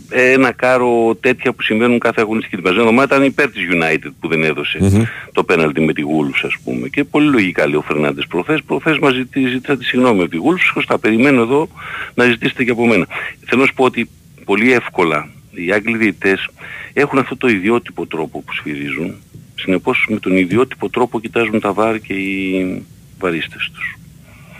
ε, 0.08 0.32
ένα 0.32 0.52
κάρο 0.52 1.16
τέτοια 1.20 1.52
που 1.52 1.62
συμβαίνουν 1.62 1.98
κάθε 1.98 2.20
αγωνιστική 2.20 2.54
την 2.54 2.64
περασμένη 2.64 2.90
εβδομάδα 2.90 3.14
ήταν 3.14 3.28
υπέρ 3.28 3.50
της 3.50 3.62
United 3.72 4.10
που 4.20 4.28
δεν 4.28 4.44
έδωσε 4.44 5.08
το 5.32 5.44
πέναλτι 5.44 5.80
με 5.80 5.92
τη 5.92 6.02
Wolves 6.02 6.40
ας 6.42 6.54
πούμε. 6.64 6.88
Και 6.88 7.04
πολύ 7.04 7.30
λογικά 7.30 7.66
λέει 7.66 7.74
ο 7.74 7.82
Φερνάντες 7.82 8.26
προχθές. 8.26 8.62
Προχθές 8.62 8.98
μας 8.98 9.14
ζητή, 9.14 9.46
ζητήσατε 9.46 9.84
συγγνώμη 9.84 10.22
από 10.22 10.30
τη 10.30 10.38
Wolves 10.38 10.70
σωστά 10.72 10.98
περιμένω 10.98 11.42
εδώ 11.42 11.68
να 12.14 12.24
ζητήσετε 12.24 12.64
και 12.64 12.70
από 12.70 12.86
μένα. 12.86 13.06
Θέλω 13.46 13.60
να 13.60 13.66
σου 13.66 13.74
πω 13.74 13.84
ότι 13.84 14.08
πολύ 14.44 14.72
εύκολα 14.72 15.28
οι 15.54 15.72
Άγγλοι 15.72 15.96
διαιτητές 15.96 16.48
έχουν 16.92 17.18
αυτό 17.18 17.36
το 17.36 17.48
ιδιότυπο 17.48 18.06
τρόπο 18.06 18.40
που 18.42 18.52
σφυρίζουν 18.54 19.14
συνεπώς 19.54 20.06
με 20.08 20.18
τον 20.18 20.36
ιδιότυπο 20.36 20.88
τρόπο 20.90 21.20
κοιτάζουν 21.20 21.60
τα 21.60 21.72
βάρ 21.72 22.00
και 22.00 22.12
οι 22.12 22.82
βαρίστες 23.18 23.70
τους 23.74 23.96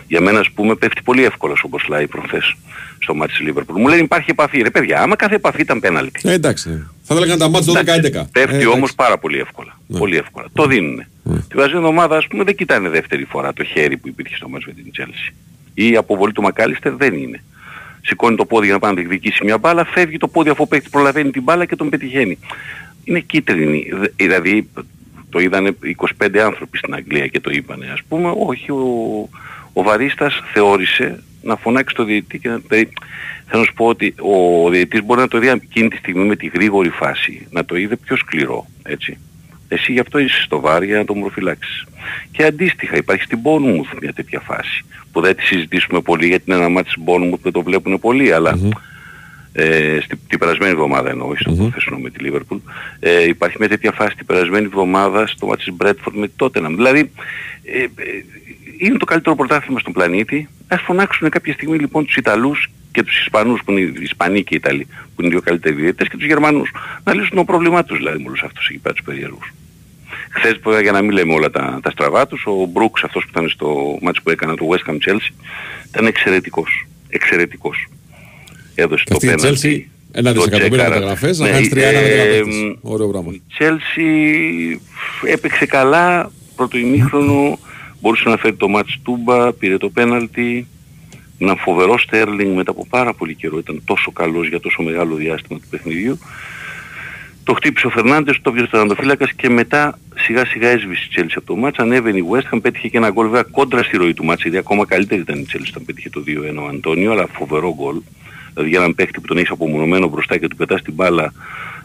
για 0.08 0.20
μένα 0.20 0.38
ας 0.38 0.50
πούμε 0.50 0.74
πέφτει 0.74 1.02
πολύ 1.02 1.24
εύκολα 1.24 1.54
όπως 1.62 1.86
λέει 1.88 2.06
προχθές 2.06 2.54
στο 2.98 3.14
μάτι 3.14 3.32
της 3.32 3.40
Λίβερπουλ. 3.40 3.80
Μου 3.80 3.88
λένε 3.88 4.02
υπάρχει 4.02 4.30
επαφή. 4.30 4.62
Ρε 4.62 4.70
παιδιά, 4.70 5.00
άμα 5.02 5.16
κάθε 5.16 5.34
επαφή 5.34 5.60
ήταν 5.60 5.80
πέναλτι. 5.80 6.20
Ε, 6.28 6.32
εντάξει. 6.32 6.68
ναι. 6.70 6.82
Θα 7.02 7.14
έλεγαν 7.14 7.38
τα 7.38 7.48
μάτια 7.48 7.72
12-11. 7.72 8.26
Πέφτει 8.32 8.56
Ε, 8.56 8.66
όμως 8.66 8.76
εντάξει. 8.76 8.94
πάρα 8.94 9.18
πολύ 9.18 9.38
εύκολα. 9.38 9.80
Πολύ 9.98 10.16
εύκολα. 10.16 10.46
Το 10.52 10.66
δίνουνε. 10.66 11.08
Την 11.22 11.42
περασμένη 11.48 11.84
εβδομάδα 11.84 12.16
ας 12.16 12.26
πούμε 12.26 12.44
δεν 12.44 12.54
κοιτάνε 12.56 12.88
δεύτερη 12.88 13.24
φορά 13.24 13.52
το 13.52 13.64
χέρι 13.64 13.96
που 13.96 14.08
υπήρχε 14.08 14.36
στο 14.36 14.48
μάτς 14.48 14.66
με 14.66 14.72
την 14.72 14.84
Chelsea. 14.98 15.34
Ή 15.74 15.90
η 15.90 15.96
αποβολή 15.96 16.32
του 16.32 16.42
Μακάλιστερ 16.42 16.94
δεν 16.94 17.14
είναι. 17.14 17.42
Σηκώνει 18.04 18.36
το 18.36 18.44
πόδι 18.44 18.64
για 18.64 18.74
να 18.74 18.80
πάει 18.80 18.90
να 18.90 18.96
διεκδικήσει 18.96 19.44
μια 19.44 19.58
μπάλα, 19.58 19.84
φεύγει 19.84 20.16
το 20.16 20.28
πόδι 20.28 20.48
αφού 20.50 20.62
ο 20.62 20.66
παίκτης 20.66 20.90
προλαβαίνει 20.90 21.30
την 21.30 21.42
μπάλα 21.42 21.64
και 21.64 21.76
τον 21.76 21.88
πετυχαίνει. 21.88 22.38
Είναι 23.04 23.20
κίτρινη. 23.20 23.88
Δε- 23.92 24.08
Δηλαδή 24.16 24.68
το 25.30 25.38
είδανε 25.40 25.76
25 26.22 26.38
άνθρωποι 26.38 26.78
στην 26.78 26.94
Αγγλία 26.94 27.26
και 27.26 27.40
το 27.40 27.50
είπανε. 27.50 27.86
Ας 27.92 28.00
πούμε, 28.08 28.32
όχι, 28.46 28.70
ο, 28.70 28.84
ο 29.72 29.82
Βαρίστας 29.82 30.40
θεώρησε 30.52 31.22
να 31.42 31.56
φωνάξει 31.56 31.94
το 31.94 32.04
διαιτητή 32.04 32.38
και 32.38 32.48
να... 32.48 32.56
Δηλαδή, 32.68 32.88
θέλω 33.46 33.60
να 33.60 33.64
σου 33.66 33.72
πω 33.74 33.86
ότι 33.86 34.14
ο 34.18 34.68
διαιτητής 34.70 35.02
μπορεί 35.04 35.20
να 35.20 35.28
το 35.28 35.38
δει 35.38 35.48
εκείνη 35.48 35.88
τη 35.88 35.96
στιγμή 35.96 36.24
με 36.24 36.36
τη 36.36 36.46
γρήγορη 36.46 36.88
φάση, 36.88 37.46
να 37.50 37.64
το 37.64 37.76
είδε 37.76 37.96
πιο 37.96 38.16
σκληρό, 38.16 38.66
έτσι. 38.82 39.18
Εσύ 39.72 39.92
γι' 39.92 40.00
αυτό 40.00 40.18
είσαι 40.18 40.42
στο 40.42 40.60
βάρ 40.60 40.82
για 40.82 40.96
να 40.96 41.04
τον 41.04 41.20
προφυλάξεις. 41.20 41.84
Και 42.30 42.44
αντίστοιχα 42.44 42.96
υπάρχει 42.96 43.22
στην 43.22 43.38
Bournemouth 43.42 43.98
μια 44.00 44.12
τέτοια 44.12 44.40
φάση 44.40 44.84
που 45.12 45.20
δεν 45.20 45.36
τη 45.36 45.42
συζητήσουμε 45.42 46.00
πολύ 46.00 46.26
γιατί 46.26 46.44
είναι 46.46 46.56
ένα 46.58 46.68
μάτι 46.68 46.90
στην 46.90 47.02
Bournemouth 47.06 47.30
που 47.30 47.42
δεν 47.42 47.52
το 47.52 47.62
βλέπουν 47.62 47.98
πολύ 47.98 48.32
αλλά 48.32 48.58
ε, 49.52 49.98
στην, 50.02 50.18
την 50.28 50.38
περασμένη 50.38 50.72
εβδομάδα 50.72 51.10
εννοώ, 51.10 51.28
όχι 51.28 51.42
στο 51.42 51.96
mm 51.96 52.00
με 52.02 52.10
τη 52.10 52.24
Liverpool, 52.28 52.60
ε, 53.00 53.24
υπάρχει 53.24 53.56
μια 53.58 53.68
τέτοια 53.68 53.92
φάση 53.92 54.16
την 54.16 54.26
περασμένη 54.26 54.64
εβδομάδα 54.64 55.26
στο 55.26 55.46
μάτι 55.46 55.64
της 55.64 55.74
Bradford 55.78 56.12
με 56.12 56.26
τη 56.26 56.34
Tottenham. 56.38 56.72
Δηλαδή, 56.74 57.10
ε, 57.64 57.82
ε, 57.82 57.88
είναι 58.78 58.96
το 58.96 59.04
καλύτερο 59.04 59.36
πρωτάθλημα 59.36 59.78
στον 59.78 59.92
πλανήτη. 59.92 60.48
Ας 60.68 60.80
φωνάξουν 60.80 61.28
κάποια 61.28 61.52
στιγμή 61.52 61.78
λοιπόν 61.78 62.04
τους 62.04 62.16
Ιταλούς 62.16 62.70
και 62.92 63.02
τους 63.02 63.20
Ισπανούς 63.20 63.62
που 63.64 63.70
είναι 63.70 63.80
οι 63.80 63.92
Ισπανοί 64.02 64.42
και 64.42 64.54
οι 64.54 64.60
Ιταλοί 64.64 64.86
που 64.86 65.22
είναι 65.22 65.26
οι 65.26 65.30
δύο 65.30 65.40
καλύτεροι 65.40 65.74
διαιτητές 65.74 66.08
και 66.08 66.16
τους 66.16 66.26
Γερμανούς 66.26 66.70
να 67.04 67.14
λύσουν 67.14 67.36
το 67.36 67.44
πρόβλημά 67.44 67.84
τους 67.84 67.96
δηλαδή 67.96 68.18
με 68.18 68.28
όλους 68.28 68.42
αυτούς 68.42 68.68
εκεί 68.68 68.78
πέρα 68.78 68.94
τους 68.94 69.04
περίεργους. 69.04 69.52
Χθες 70.34 70.58
βέβαια, 70.62 70.80
για 70.80 70.92
να 70.92 71.02
μην 71.02 71.10
λέμε 71.10 71.34
όλα 71.34 71.50
τα, 71.50 71.80
τα 71.82 71.90
στραβά 71.90 72.26
τους, 72.26 72.44
ο 72.46 72.66
Μπρούξ 72.72 73.02
αυτός 73.04 73.22
που 73.24 73.28
ήταν 73.30 73.48
στο 73.48 73.98
μάτς 74.02 74.22
που 74.22 74.30
έκανα 74.30 74.54
το 74.54 74.68
West 74.70 74.90
Ham 74.90 74.94
Chelsea 74.94 75.32
ήταν 75.88 76.06
εξαιρετικός. 76.06 76.86
Εξαιρετικός. 77.08 77.88
Έδωσε 78.74 79.04
Και 79.04 79.10
το 79.10 79.16
αυτή 79.16 79.26
η 79.26 79.34
πέναλτι. 79.34 79.86
Chelsea, 79.88 79.90
ένα 80.12 80.32
το 80.32 80.38
δισεκατομμύριο 80.38 80.76
τσέκαρα. 80.76 80.94
μεταγραφές, 80.94 81.38
να 81.38 81.46
Ναι, 81.46 81.52
χάνεις 81.52 81.68
3-1 81.68 81.74
με 81.74 81.80
ε, 81.80 82.40
10 82.40 82.44
παίκτες. 82.44 82.76
Ωραίο 82.80 83.08
πράγμα. 83.08 83.32
η 83.32 83.42
Chelsea 83.58 84.78
έπαιξε 85.28 85.66
καλά, 85.66 86.30
πρώτο 86.56 86.78
ημίχρονο, 86.78 87.58
μπορούσε 88.00 88.28
να 88.28 88.36
φέρει 88.36 88.54
το 88.54 88.68
μάτς 88.68 88.98
Τούμπα, 89.02 89.52
πήρε 89.52 89.76
το 89.76 89.88
πέναλτι. 89.88 90.66
Ένα 91.38 91.54
φοβερό 91.56 91.98
Στέρλινγκ 91.98 92.56
μετά 92.56 92.70
από 92.70 92.86
πάρα 92.86 93.14
πολύ 93.14 93.34
καιρό, 93.34 93.58
ήταν 93.58 93.82
τόσο 93.84 94.10
καλός 94.12 94.48
για 94.48 94.60
τόσο 94.60 94.82
μεγάλο 94.82 95.14
διάστημα 95.14 95.58
του 95.58 95.66
παιχνιδιού. 95.70 96.18
Το 97.44 97.54
χτύπησε 97.54 97.86
ο 97.86 97.90
Φερνάντες, 97.90 98.38
το 98.42 98.52
πιασε 98.52 98.66
ο 98.66 98.70
τερματοφύλακας 98.70 99.32
και 99.32 99.48
μετά 99.48 99.98
σιγά 100.14 100.46
σιγά 100.46 100.68
έσβησε 100.68 101.08
η 101.10 101.14
Chelsea 101.16 101.34
από 101.36 101.46
το 101.46 101.56
μάτς. 101.56 101.78
Ανέβαινε 101.78 102.18
η 102.18 102.24
West 102.30 102.54
Ham, 102.54 102.58
πέτυχε 102.62 102.88
και 102.88 102.96
ένα 102.96 103.10
γκολ 103.10 103.26
βέβαια 103.26 103.42
κόντρα 103.42 103.82
στη 103.82 103.96
ροή 103.96 104.14
του 104.14 104.24
μάτς, 104.24 104.42
γιατί 104.42 104.56
ακόμα 104.56 104.86
καλύτερη 104.86 105.20
ήταν 105.20 105.38
η 105.38 105.46
Chelsea 105.52 105.66
όταν 105.68 105.84
πέτυχε 105.84 106.10
το 106.10 106.22
2-1 106.26 106.62
ο 106.62 106.66
Αντώνιο, 106.66 107.12
αλλά 107.12 107.26
φοβερό 107.32 107.74
γκολ. 107.74 107.96
Δηλαδή 108.52 108.70
για 108.70 108.78
έναν 108.78 108.94
παίχτη 108.94 109.20
που 109.20 109.26
τον 109.26 109.36
έχεις 109.36 109.50
απομονωμένο 109.50 110.08
μπροστά 110.08 110.38
και 110.38 110.48
του 110.48 110.56
πετάς 110.56 110.82
την 110.82 110.94
μπάλα 110.94 111.32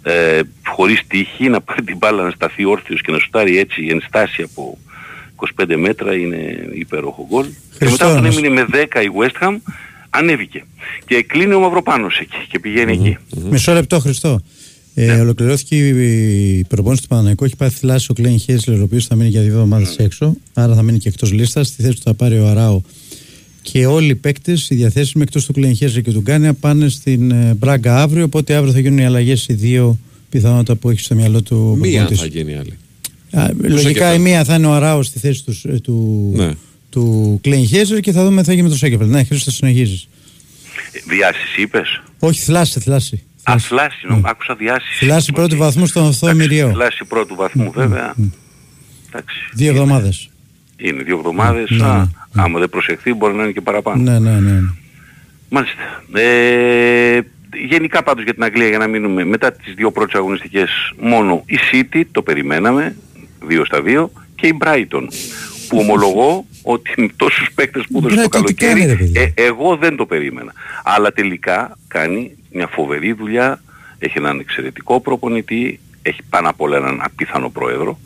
ε, 0.04 0.42
χωρίς 0.66 1.02
τύχη, 1.08 1.50
να 1.50 1.62
πάρει 1.62 1.84
την 1.84 1.98
μπάλα 1.98 2.24
να 2.24 2.32
σταθεί 2.32 2.66
όρθιος 2.66 3.02
και 3.02 3.12
να 3.12 3.20
σουτάρει 3.20 3.58
έτσι 3.58 3.88
εν 3.90 4.04
στάση 4.08 4.42
από 4.42 4.78
25 5.60 5.76
μέτρα 5.76 6.16
είναι 6.16 6.70
υπέροχο 6.74 7.28
γκολ. 7.30 7.46
Και 7.80 7.86
μετά 7.90 8.06
όταν 8.06 8.18
όμως. 8.18 8.38
έμεινε 8.38 8.54
με 8.54 8.66
10 8.72 9.04
η 9.04 9.10
West 9.20 9.48
Ham, 9.48 9.56
ανέβηκε. 10.10 10.64
Και 11.06 11.24
κλείνει 11.24 11.54
ο 11.54 11.60
Μαυροπάνος 11.60 12.18
εκεί 12.20 12.38
και 12.50 12.60
πηγαίνει 12.60 12.92
εκεί. 12.92 13.18
Μισό 13.50 13.74
λεπτό, 13.74 14.00
Χριστό. 14.00 14.42
Ε, 14.99 15.06
Ναι. 15.06 15.19
Ολοκληρώθηκε 15.22 15.88
η 15.88 16.64
προπόνηση 16.68 17.02
του 17.02 17.07
Παναναϊκού. 17.07 17.44
Έχει 17.45 17.56
πάθει 17.56 17.78
θλάση 17.80 18.07
ο 18.11 18.14
Κλέιν 18.14 18.40
Χέσλερ, 18.40 18.80
ο 18.80 18.84
οποίος 18.84 19.06
θα 19.06 19.15
μείνει 19.15 19.30
για 19.30 19.41
δύο 19.41 19.52
εβδομάδες 19.52 19.95
Ναι. 19.98 20.06
έξω. 20.06 20.36
Άρα 20.53 20.76
θα 20.76 20.82
μείνει 20.82 20.98
και 20.98 21.07
εκτός 21.10 21.32
λίστας. 21.32 21.68
Στη 21.68 21.82
θέση 21.82 21.95
του 21.95 22.02
θα 22.03 22.14
πάρει 22.14 22.40
ο 22.40 22.48
Αράο. 22.48 22.82
Και 23.61 23.86
όλοι 23.86 24.07
οι 24.10 24.15
παίκτες, 24.15 24.69
οι 24.69 24.76
διαθέσιμοι 24.76 25.24
εκτός 25.24 25.45
του 25.45 25.53
Κλέιν 25.53 25.76
Χέσλερ 25.76 26.02
και 26.03 26.11
του 26.11 26.19
Γκάνια, 26.22 26.53
πάνε 26.53 26.90
στην 26.90 27.32
ε, 27.32 27.53
Μπράγκα 27.53 28.02
αύριο. 28.02 28.24
Οπότε 28.24 28.53
αύριο 28.56 28.74
θα 28.74 28.80
γίνουν 28.80 28.98
οι 28.98 29.06
αλλαγές 29.06 29.48
οι 29.48 29.53
δύο 29.53 29.99
πιθανότητα 30.30 30.76
που 30.76 30.90
έχει 30.90 30.99
στο 30.99 31.15
μυαλό 31.15 31.41
του 31.41 31.78
Μία 31.80 31.91
προπονητής. 32.06 32.19
θα 32.19 32.26
γίνει 32.26 32.56
άλλη. 32.56 32.74
Α, 33.32 33.48
Λογικά 33.61 33.80
Σέκεφελτ. 33.82 34.15
η 34.15 34.19
μία 34.19 34.44
θα 34.44 34.56
είναι 34.56 34.68
ο 34.68 34.74
Αράο 34.74 35.03
στη 35.03 35.19
θέση 35.19 35.44
τους, 35.44 35.64
ε, 35.65 35.80
του, 35.84 36.32
Ναι. 36.36 36.52
του 36.90 37.38
Κλέιν 37.41 37.68
Χέσλερ 37.68 37.99
και 37.99 38.11
θα 38.11 38.24
δούμε 38.26 38.41
τι 38.41 38.48
θα 38.48 38.52
γίνει 38.53 38.64
με 38.64 38.69
το 38.69 38.78
Σέκεφελ. 38.78 39.07
Ναι, 39.07 39.24
Χρήστο, 39.24 39.52
συνεχίζεις. 39.52 40.07
Ε, 40.91 40.99
Διάσεις 41.15 41.57
είπες; 41.57 42.02
Όχι, 42.19 42.41
θλάση, 42.41 42.80
θλάση. 42.80 43.24
Α, 43.52 43.57
θλάση, 43.57 44.07
νο- 44.07 44.22
άκουσα 44.24 44.56
διάσεις. 44.56 44.98
Θλάση 44.99 45.32
πρώτου 45.32 45.57
βαθμού 45.57 45.86
στον 45.86 46.03
Οθό 46.03 46.28
Εντάξει, 46.28 46.48
Μυριαίο. 46.48 46.69
Θλάση 46.72 47.06
πρώτου 47.06 47.36
βαθμού 47.36 47.72
βέβαια. 47.72 48.14
Εντάξει. 49.07 49.36
Δύο 49.53 49.69
εβδομάδες. 49.72 50.30
Είναι 50.78 51.03
δύο 51.03 51.18
εβδομάδες. 51.18 51.69
Ναι, 51.69 51.86
Α, 51.86 51.98
ναι. 52.34 52.41
άμα 52.41 52.60
δεν 52.60 52.69
προσεχθεί 52.69 53.14
μπορεί 53.14 53.34
να 53.34 53.44
είναι 53.44 53.52
και 53.52 53.61
παραπάνω. 53.61 54.03
Ναι, 54.03 54.19
ναι, 54.19 54.40
ναι. 54.40 54.52
ναι. 54.52 54.69
Μάλιστα. 55.49 55.82
Ε, 56.14 57.19
γενικά 57.69 58.03
πάντως 58.03 58.24
για 58.24 58.34
την 58.34 58.44
Αγγλία 58.44 58.68
για 58.68 58.78
να 58.78 58.88
μείνουμε 58.88 59.26
μετά 59.26 59.52
τις 59.52 59.74
δύο 59.74 59.91
πρώτες 59.91 60.15
αγωνιστικές 60.15 60.69
μόνο 60.99 61.44
η 61.45 61.57
City 61.72 62.02
το 62.11 62.22
περιμέναμε, 62.22 62.95
δύο 63.48 63.65
στα 63.65 63.82
δύο 63.82 64.11
και 64.36 64.48
η 64.48 64.57
Brighton 64.64 65.07
που 65.68 65.77
ομολογώ 65.77 66.45
ότι 66.64 67.02
με 67.02 67.07
τόσους 67.15 67.52
παίκτες 67.56 67.85
που 67.91 67.98
έδωσε 67.98 68.15
το 68.15 68.22
Brighton 68.22 68.26
τι 68.26 68.30
καλοκαίρι 68.30 68.80
κάνει, 68.80 68.91
ρε 68.91 68.95
παιδιά; 68.95 69.22
ε, 69.22 69.34
εγώ 69.35 69.76
δεν 69.76 69.95
το 69.95 70.06
περίμενα. 70.06 70.53
Αλλά 70.84 71.11
τελικά 71.11 71.77
κάνει 71.88 72.31
μια 72.52 72.68
φοβερή 72.68 73.14
δουλειά, 73.14 73.61
έχει 73.99 74.18
έναν 74.18 74.39
εξαιρετικό 74.39 74.99
προπονητή, 74.99 75.80
έχει 76.02 76.19
πάνω 76.30 76.49
απ' 76.49 76.61
όλα 76.61 76.77
έναν 76.77 76.99
απίθανο 77.03 77.49
πρόεδρο 77.49 77.99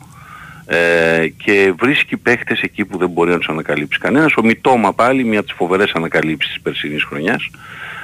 ε, 0.66 1.28
και 1.44 1.74
βρίσκει 1.78 2.16
παίχτες 2.16 2.60
εκεί 2.60 2.84
που 2.84 2.98
δεν 2.98 3.08
μπορεί 3.08 3.30
να 3.30 3.38
τους 3.38 3.48
ανακαλύψει 3.48 3.98
κανένας. 3.98 4.36
Ο 4.36 4.42
Μιτόμα 4.44 4.92
πάλι, 4.92 5.24
μια 5.24 5.38
από 5.38 5.48
τις 5.48 5.56
φοβερές 5.56 5.92
ανακαλύψεις 5.92 6.52
της 6.52 6.62
περσινής 6.62 7.04
χρονιάς, 7.04 7.50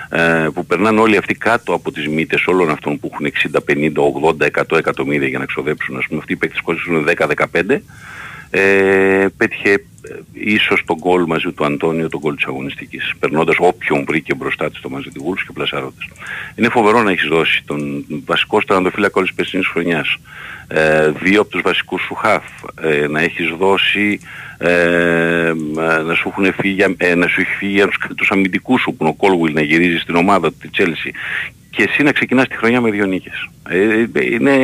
ε, 0.09 0.49
που 0.55 0.67
περνάνε 0.67 1.01
όλοι 1.01 1.17
αυτοί 1.17 1.35
κάτω 1.35 1.73
από 1.73 1.93
τις 1.93 2.09
μύτες 2.09 2.47
όλων 2.47 2.71
αυτών 2.71 2.99
που 3.01 3.11
έχουν 3.13 3.27
60, 3.27 3.61
50, 3.61 4.03
80, 4.03 4.47
100 4.47 4.79
εκατομμύρια 4.79 5.29
για 5.29 5.39
να 5.39 5.45
ξοδέψουν. 5.45 5.97
Ας 5.97 6.07
πούμε 6.07 6.19
αυτοί 6.19 6.33
οι 6.33 6.37
παίκτες 6.37 6.61
κοστίζουν 6.61 7.05
10, 7.05 7.27
15 7.27 7.83
Ε, 8.51 9.27
πέτυχε 9.37 9.73
ε, 9.73 9.81
ίσως 10.33 10.85
τον 10.87 10.97
γκολ 10.97 11.25
μαζί 11.27 11.53
του 11.53 11.65
Αντώνιο, 11.65 12.09
τον 12.09 12.21
γκολ 12.21 12.35
της 12.35 12.45
αγωνιστικής, 12.45 13.13
περνώντας 13.19 13.57
όποιον 13.59 14.05
βρήκε 14.05 14.35
μπροστά 14.35 14.71
της 14.71 14.81
το 14.81 14.89
μαζί 14.89 15.11
του 15.11 15.25
Wolves 15.25 15.43
και 15.47 15.53
πλασάροντας. 15.53 16.09
Είναι 16.55 16.69
φοβερό 16.69 17.03
να 17.03 17.11
έχεις 17.11 17.29
δώσει 17.29 17.63
τον 17.67 18.05
βασικό 18.25 18.61
στραντοφύλακα 18.61 19.15
όλης 19.17 19.29
της 19.29 19.37
περσινής 19.37 19.67
χρονιάς, 19.67 20.17
ε, 20.69 21.11
δύο 21.11 21.41
από 21.41 21.51
τους 21.51 21.61
βασικούς 21.61 22.03
σου 22.03 22.15
χαφ, 22.15 22.45
ε, 22.83 23.07
να 23.07 23.21
έχεις 23.21 23.49
δώσει 23.59 24.21
ε, 24.59 25.53
να 26.05 26.15
σου, 26.15 26.29
έχουν 26.29 26.53
φύγει, 26.53 26.97
ε, 26.97 27.15
να 27.15 27.27
σου 27.27 27.41
έχει 27.41 27.55
φύγει 27.59 27.73
για 27.73 27.87
τους, 27.87 27.97
τους 28.17 28.31
αμυντικούς 28.31 28.81
σου 28.81 28.91
που 28.91 28.97
είναι 29.01 29.11
ο 29.11 29.27
Κόλγουιλ 29.27 29.53
να 29.53 29.63
γυρίζει 29.63 29.99
στην 29.99 30.15
ομάδα 30.15 30.51
του, 30.51 30.57
τη 30.61 30.69
Chelsea 30.77 31.11
και 31.71 31.83
εσύ 31.83 32.03
να 32.03 32.13
ξεκινάς 32.13 32.49
τη 32.49 32.57
χρονιά 32.57 32.81
με 32.81 32.91
δύο 32.91 33.07
νίκες. 33.07 33.49
Ε, 33.69 34.07
ε, 34.13 34.25
είναι 34.33 34.55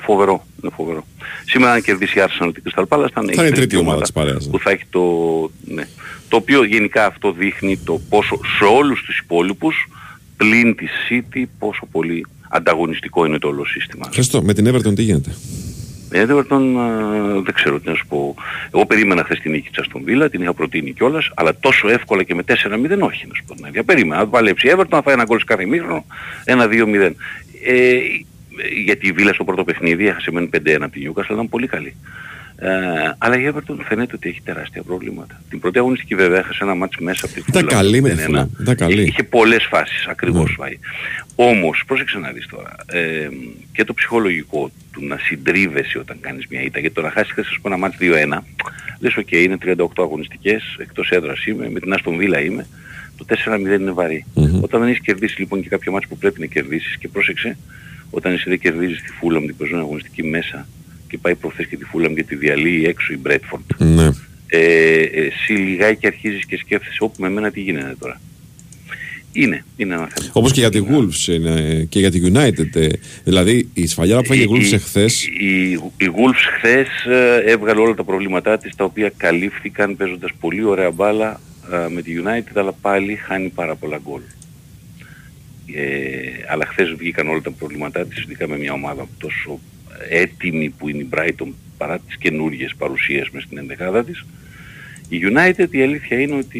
φοβερό. 0.00 0.46
Είναι 0.62 0.72
φοβερό. 0.76 1.06
Σήμερα 1.46 1.72
αν 1.72 1.82
κερδίσει 1.82 2.18
η 2.18 2.22
Arsenal 2.24 2.50
την 2.54 2.62
Crystal 2.66 2.84
Palace 2.88 3.08
θα 3.12 3.20
είναι, 3.22 3.32
Θα 3.32 3.42
είναι 3.42 3.50
η 3.50 3.58
τρίτη 3.58 3.76
ομάδα 3.76 4.00
της 4.00 4.12
παρέας. 4.12 4.44
ναι. 4.44 4.50
που 4.50 4.58
θα 4.58 4.70
έχει 4.70 4.84
το... 4.90 5.02
Ναι. 5.64 5.88
Το 6.28 6.36
οποίο 6.36 6.64
γενικά 6.64 7.06
αυτό 7.06 7.32
δείχνει 7.32 7.76
το 7.78 8.00
πόσο 8.08 8.38
σε 8.58 8.64
όλους 8.64 9.02
τους 9.02 9.18
υπόλοιπους 9.18 9.88
πλην 10.36 10.74
τη 10.76 10.86
City 11.08 11.42
πόσο 11.58 11.86
πολύ 11.92 12.26
ανταγωνιστικό 12.48 13.24
είναι 13.26 13.38
το 13.38 13.48
όλο 13.48 13.64
σύστημα. 13.64 14.08
Χριστό, 14.12 14.42
με 14.42 14.52
την 14.54 14.68
Everton 14.74 14.94
τι 14.94 15.02
γίνεται; 15.02 15.34
Ε, 16.10 16.26
Everton 16.28 16.74
α, 16.78 17.40
δεν 17.42 17.54
ξέρω 17.54 17.80
τι 17.80 17.88
να 17.88 17.94
σου 17.94 18.06
πω. 18.06 18.34
Εγώ 18.74 18.86
περίμενα 18.86 19.24
χθες 19.24 19.40
την 19.40 19.50
νίκη 19.50 19.70
της 19.70 19.84
Aston 19.86 20.10
Villa, 20.10 20.30
την 20.30 20.42
είχα 20.42 20.52
προτείνει 20.52 20.92
κιόλας, 20.92 21.30
αλλά 21.34 21.56
τόσο 21.56 21.88
εύκολα 21.88 22.22
και 22.22 22.34
με 22.34 22.42
4-0 22.46 22.52
όχι 23.00 23.26
να 23.26 23.34
σου 23.34 23.44
πω 23.46 23.54
την 23.54 23.64
αλήθεια. 23.64 23.82
Περίμενα, 23.84 24.20
να 24.20 24.28
παλέψει 24.28 24.68
η 24.68 24.72
Everton, 24.76 24.88
να 24.88 25.02
φάει 25.02 25.14
ένα 25.14 25.24
γκολ 25.24 25.38
σε 25.38 25.44
κάθε 25.44 25.64
μήχρονο, 25.64 26.04
ένα 26.44 26.66
2-0. 26.66 27.12
Ε, 27.64 27.98
γιατί 28.84 29.08
η 29.08 29.12
Βίλα 29.12 29.32
στο 29.32 29.44
πρώτο 29.44 29.64
παιχνίδι 29.64 30.06
έχασε 30.06 30.30
μεν 30.32 30.50
5-1 30.56 30.76
από 30.80 30.92
την 30.92 31.12
Newcastle, 31.12 31.32
ήταν 31.32 31.48
πολύ 31.48 31.66
καλή. 31.66 31.96
Ε, 32.58 32.68
αλλά 33.18 33.38
η 33.40 33.52
Everton 33.52 33.76
φαίνεται 33.88 34.12
ότι 34.14 34.28
έχει 34.28 34.40
τεράστια 34.44 34.82
προβλήματα. 34.82 35.40
Την 35.50 35.60
πρώτη 35.60 35.78
αγωνιστική 35.78 36.14
βέβαια 36.14 36.38
έχασε 36.38 36.64
ένα 36.64 36.74
ματς 36.74 36.96
μέσα 36.96 37.26
από 37.26 37.34
τη 37.34 37.42
Ήταν 37.48 37.64
Fulham, 37.64 37.68
καλή 37.68 38.00
με 38.00 38.10
τη 38.10 38.24
0-1. 38.28 38.30
Fulham. 38.40 38.46
Ήταν 38.60 38.74
καλή. 38.76 39.02
Είχε 39.02 39.22
πολλές 39.22 39.64
φάσεις 39.70 40.06
ακριβώς 40.06 40.48
Ναι. 40.48 40.54
φάει. 40.54 40.78
Όμως, 41.34 41.82
πρόσεξε 41.86 42.18
να 42.18 42.30
δεις 42.30 42.46
τώρα, 42.46 42.76
ε, 42.86 43.28
και 43.72 43.84
το 43.84 43.94
ψυχολογικό 43.94 44.70
του 44.92 45.04
να 45.06 45.18
συντρίβεσαι 45.18 45.98
όταν 45.98 46.16
κάνεις 46.20 46.46
μια 46.50 46.62
ήττα, 46.62 46.78
γιατί 46.80 46.94
το 46.94 47.02
να 47.02 47.10
χάσεις 47.10 47.32
χθες 47.32 47.46
ας 47.46 47.58
πούμε 47.62 47.74
ένα 47.74 47.82
ματς 47.82 47.96
2-1, 47.98 48.44
λες 48.98 49.16
οκ, 49.16 49.30
είναι 49.32 49.56
38 49.56 50.02
αγωνιστικές, 50.02 50.76
εκτός 50.78 51.10
έδρας 51.10 51.46
είμαι, 51.46 51.70
με 51.70 51.80
την 51.80 51.94
Aston 51.94 52.12
Villa 52.20 52.44
είμαι, 52.44 52.66
το 53.16 53.24
4-0 53.24 53.80
είναι 53.80 53.90
βαρύ. 53.90 54.24
Μμμ. 54.34 54.62
Όταν 54.62 54.80
δεν 54.80 54.88
έχεις 54.88 55.00
κερδίσει 55.02 55.40
λοιπόν 55.40 55.62
και 55.62 55.68
κάποιο 55.68 55.92
μάτς 55.92 56.06
που 56.06 56.16
πρέπει 56.16 56.40
να 56.40 56.46
κερδίσεις 56.46 56.96
και 56.96 57.08
πρόσεξε, 57.08 57.56
όταν 58.10 58.32
εσύ 58.32 58.48
δεν 58.48 58.58
κερδίζεις 58.58 59.02
τη 59.02 59.08
Fulham 59.20 59.42
την 59.46 59.56
περσμένη 59.56 59.82
αγωνιστική 59.82 60.22
μέσα 60.22 60.66
και 61.16 61.22
πάει 61.22 61.34
προχθές 61.34 61.66
και 61.66 61.76
τη 61.76 61.84
Fulham 61.94 62.12
και 62.14 62.22
τη 62.22 62.34
διαλύει 62.34 62.84
έξω 62.86 63.12
η 63.12 63.18
Bradford, 63.26 63.76
Ναι. 63.78 64.10
ε, 64.46 65.02
εσύ 65.02 65.52
λιγάκι 65.52 66.06
αρχίζεις 66.06 66.46
και 66.46 66.56
σκέφτεσαι 66.56 66.96
όπου 67.00 67.14
με 67.22 67.28
μένα 67.30 67.50
τι 67.50 67.60
γίνεται 67.60 67.94
τώρα. 67.98 68.20
Είναι, 69.32 69.64
είναι 69.76 69.94
ένα 69.94 70.08
θέμα. 70.14 70.30
Όπως 70.32 70.52
και 70.52 70.60
για 70.60 70.70
τη 70.70 70.80
Wolves 70.90 71.28
είναι, 71.34 71.86
και 71.88 71.98
για 71.98 72.10
τη 72.10 72.20
United. 72.32 72.76
ε, 72.76 72.86
Δηλαδή 73.24 73.68
η 73.74 73.86
σφαλιάρα 73.86 74.20
που 74.20 74.26
φάγε 74.26 74.42
η 74.42 74.48
Wolves 74.50 74.72
εχθές 74.72 75.26
Η, 75.26 75.70
η 75.72 76.10
Wolves 76.16 76.42
χθες 76.58 76.88
ε, 77.04 77.42
έβγαλε 77.46 77.80
όλα 77.80 77.94
τα 77.94 78.04
προβλήματά 78.04 78.58
της 78.58 78.74
τα 78.76 78.84
οποία 78.84 79.12
καλύφθηκαν 79.16 79.96
παίζοντας 79.96 80.30
πολύ 80.40 80.64
ωραία 80.64 80.90
μπάλα 80.90 81.40
ε, 81.72 81.88
με 81.94 82.02
τη 82.02 82.12
United 82.24 82.52
αλλά 82.54 82.72
πάλι 82.72 83.14
χάνει 83.14 83.48
πάρα 83.48 83.74
πολλά 83.74 84.00
γκολ. 84.04 84.20
Ε, 85.74 85.82
αλλά 86.52 86.66
χθες 86.66 86.92
βγήκαν 86.98 87.28
όλα 87.28 87.40
τα 87.40 87.50
προβλήματά 87.50 88.06
της 88.06 88.22
ειδικά 88.22 88.48
με 88.48 88.58
μια 88.58 88.72
ομάδα 88.72 89.08
τόσο 89.18 89.60
έτοιμη 90.08 90.70
που 90.70 90.88
είναι 90.88 91.02
η 91.02 91.08
Brighton 91.14 91.48
παρά 91.76 91.98
τις 91.98 92.16
καινούργιες 92.16 92.74
παρουσίες 92.78 93.30
μες 93.30 93.42
στην 93.42 93.58
ενδεκάδα 93.58 94.04
της. 94.04 94.24
Η 95.08 95.20
United 95.22 95.66
η 95.70 95.82
αλήθεια 95.82 96.20
είναι 96.20 96.34
ότι 96.34 96.58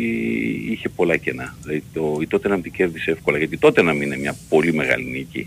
είχε 0.70 0.88
πολλά 0.88 1.16
κενά. 1.16 1.56
Δηλαδή 1.62 1.82
το, 1.92 2.18
η 2.20 2.26
Tottenham 2.30 2.58
την 2.62 2.72
κέρδισε 2.72 3.10
εύκολα 3.10 3.38
γιατί 3.38 3.58
τότε 3.58 3.82
να 3.82 3.92
είναι 3.92 4.16
μια 4.16 4.36
πολύ 4.48 4.72
μεγάλη 4.74 5.04
νίκη 5.04 5.46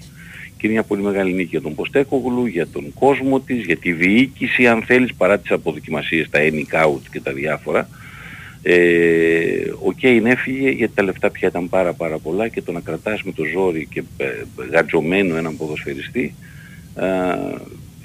και 0.57 0.67
είναι 0.67 0.73
μια 0.73 0.83
πολύ 0.83 1.01
μεγάλη 1.01 1.33
νίκη 1.33 1.49
για 1.49 1.61
τον 1.61 1.75
Ποστέκογλου, 1.75 2.45
για 2.45 2.67
τον 2.67 2.93
κόσμο 2.93 3.39
της, 3.39 3.65
για 3.65 3.77
τη 3.77 3.91
διοίκηση 3.91 4.67
αν 4.67 4.83
θέλεις 4.83 5.13
παρά 5.13 5.39
τις 5.39 5.51
αποδοκιμασίες, 5.51 6.29
τα 6.29 6.39
any 6.41 6.85
out 6.85 7.01
και 7.11 7.19
τα 7.19 7.33
διάφορα. 7.33 7.89
Ε, 8.61 9.71
ο 9.83 9.91
Κέιν 9.91 10.25
έφυγε 10.25 10.69
γιατί 10.69 10.93
τα 10.95 11.03
λεφτά 11.03 11.29
πια 11.29 11.47
ήταν 11.47 11.69
πάρα 11.69 11.93
πάρα 11.93 12.17
πολλά 12.17 12.47
και 12.47 12.61
το 12.61 12.71
να 12.71 12.79
κρατάς 12.79 13.23
με 13.23 13.31
το 13.31 13.43
ζόρι 13.43 13.87
και 13.91 14.03
ε, 14.17 14.25
γατζωμένο 14.71 15.35
έναν 15.35 15.57
ποδοσφαιριστή 15.57 16.33
ε, 16.95 17.05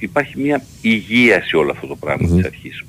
υπάρχει 0.04 0.40
μια 0.40 0.64
υγεία 0.82 1.42
σε 1.44 1.56
όλο 1.56 1.70
αυτό 1.70 1.86
το 1.86 1.96
πράγμα 1.96 2.28
της 2.36 2.44
αρχής. 2.46 2.84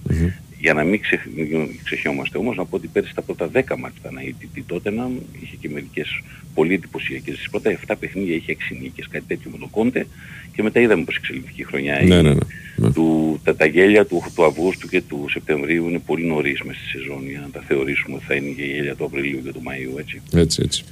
Για 0.60 0.74
να 0.74 0.84
μην 0.84 1.00
ξεχ... 1.02 1.22
μην 1.36 1.70
ξεχνιόμαστε 1.84 2.38
όμως, 2.38 2.56
να 2.56 2.66
πω 2.66 2.76
ότι 2.76 2.88
πέρυσι 2.88 3.16
τα 3.16 3.22
πρώτα 3.22 3.46
10 3.46 3.50
μάτια 3.54 4.00
ήταν 4.00 4.18
η 4.56 4.62
τότε 4.68 4.92
να 4.92 5.10
είχε 5.42 5.56
και 5.60 5.70
μερικές 5.70 6.08
πολύ 6.54 6.74
εντυπωσιακές. 6.74 7.36
Στις 7.36 7.50
πρώτα 7.50 7.78
7 7.88 7.94
παιχνίδια 8.00 8.36
είχε 8.36 8.56
6 8.72 8.78
νίκες, 8.82 9.08
κάτι 9.08 9.26
τέτοιο 9.28 9.50
με 9.52 9.58
τον 9.58 9.70
Κόντε 9.70 10.08
και 10.56 10.64
μετά 10.64 10.80
είδαμε 10.80 11.04
πως 11.04 11.16
εξελιχθήκε 11.16 11.62
η 11.62 11.66
χρονιά. 11.66 11.94
Ναι, 11.96 12.04
Η- 12.04 12.08
ναι, 12.08 12.22
ναι. 12.22 12.34
ναι. 12.76 12.92
Του, 12.92 13.40
τα, 13.44 13.56
τα 13.56 13.66
γέλια 13.66 14.06
του, 14.06 14.24
του 14.36 14.46
Αυγούστου 14.46 14.88
και 14.88 15.02
του 15.02 15.26
Σεπτεμβρίου 15.30 15.90
είναι 15.90 16.00
πολύ 16.00 16.26
νωρίς 16.26 16.62
μέσα 16.62 16.80
στη 16.80 16.98
σεζόν 16.98 17.30
για 17.30 17.40
να 17.40 17.50
τα 17.50 17.62
θεωρήσουμε 17.68 18.16
ότι 18.16 18.26
θα 18.26 18.36
είναι 18.36 18.50
και 18.50 18.64
γέλια 18.64 18.96
του 18.96 19.06
Απριλίου 19.06 19.42
και 19.44 19.52
του 19.52 19.64
Μαΐου, 19.68 20.00
έτσι. 20.00 20.22
Έτσι, 20.34 20.62
έτσι. 20.66 20.84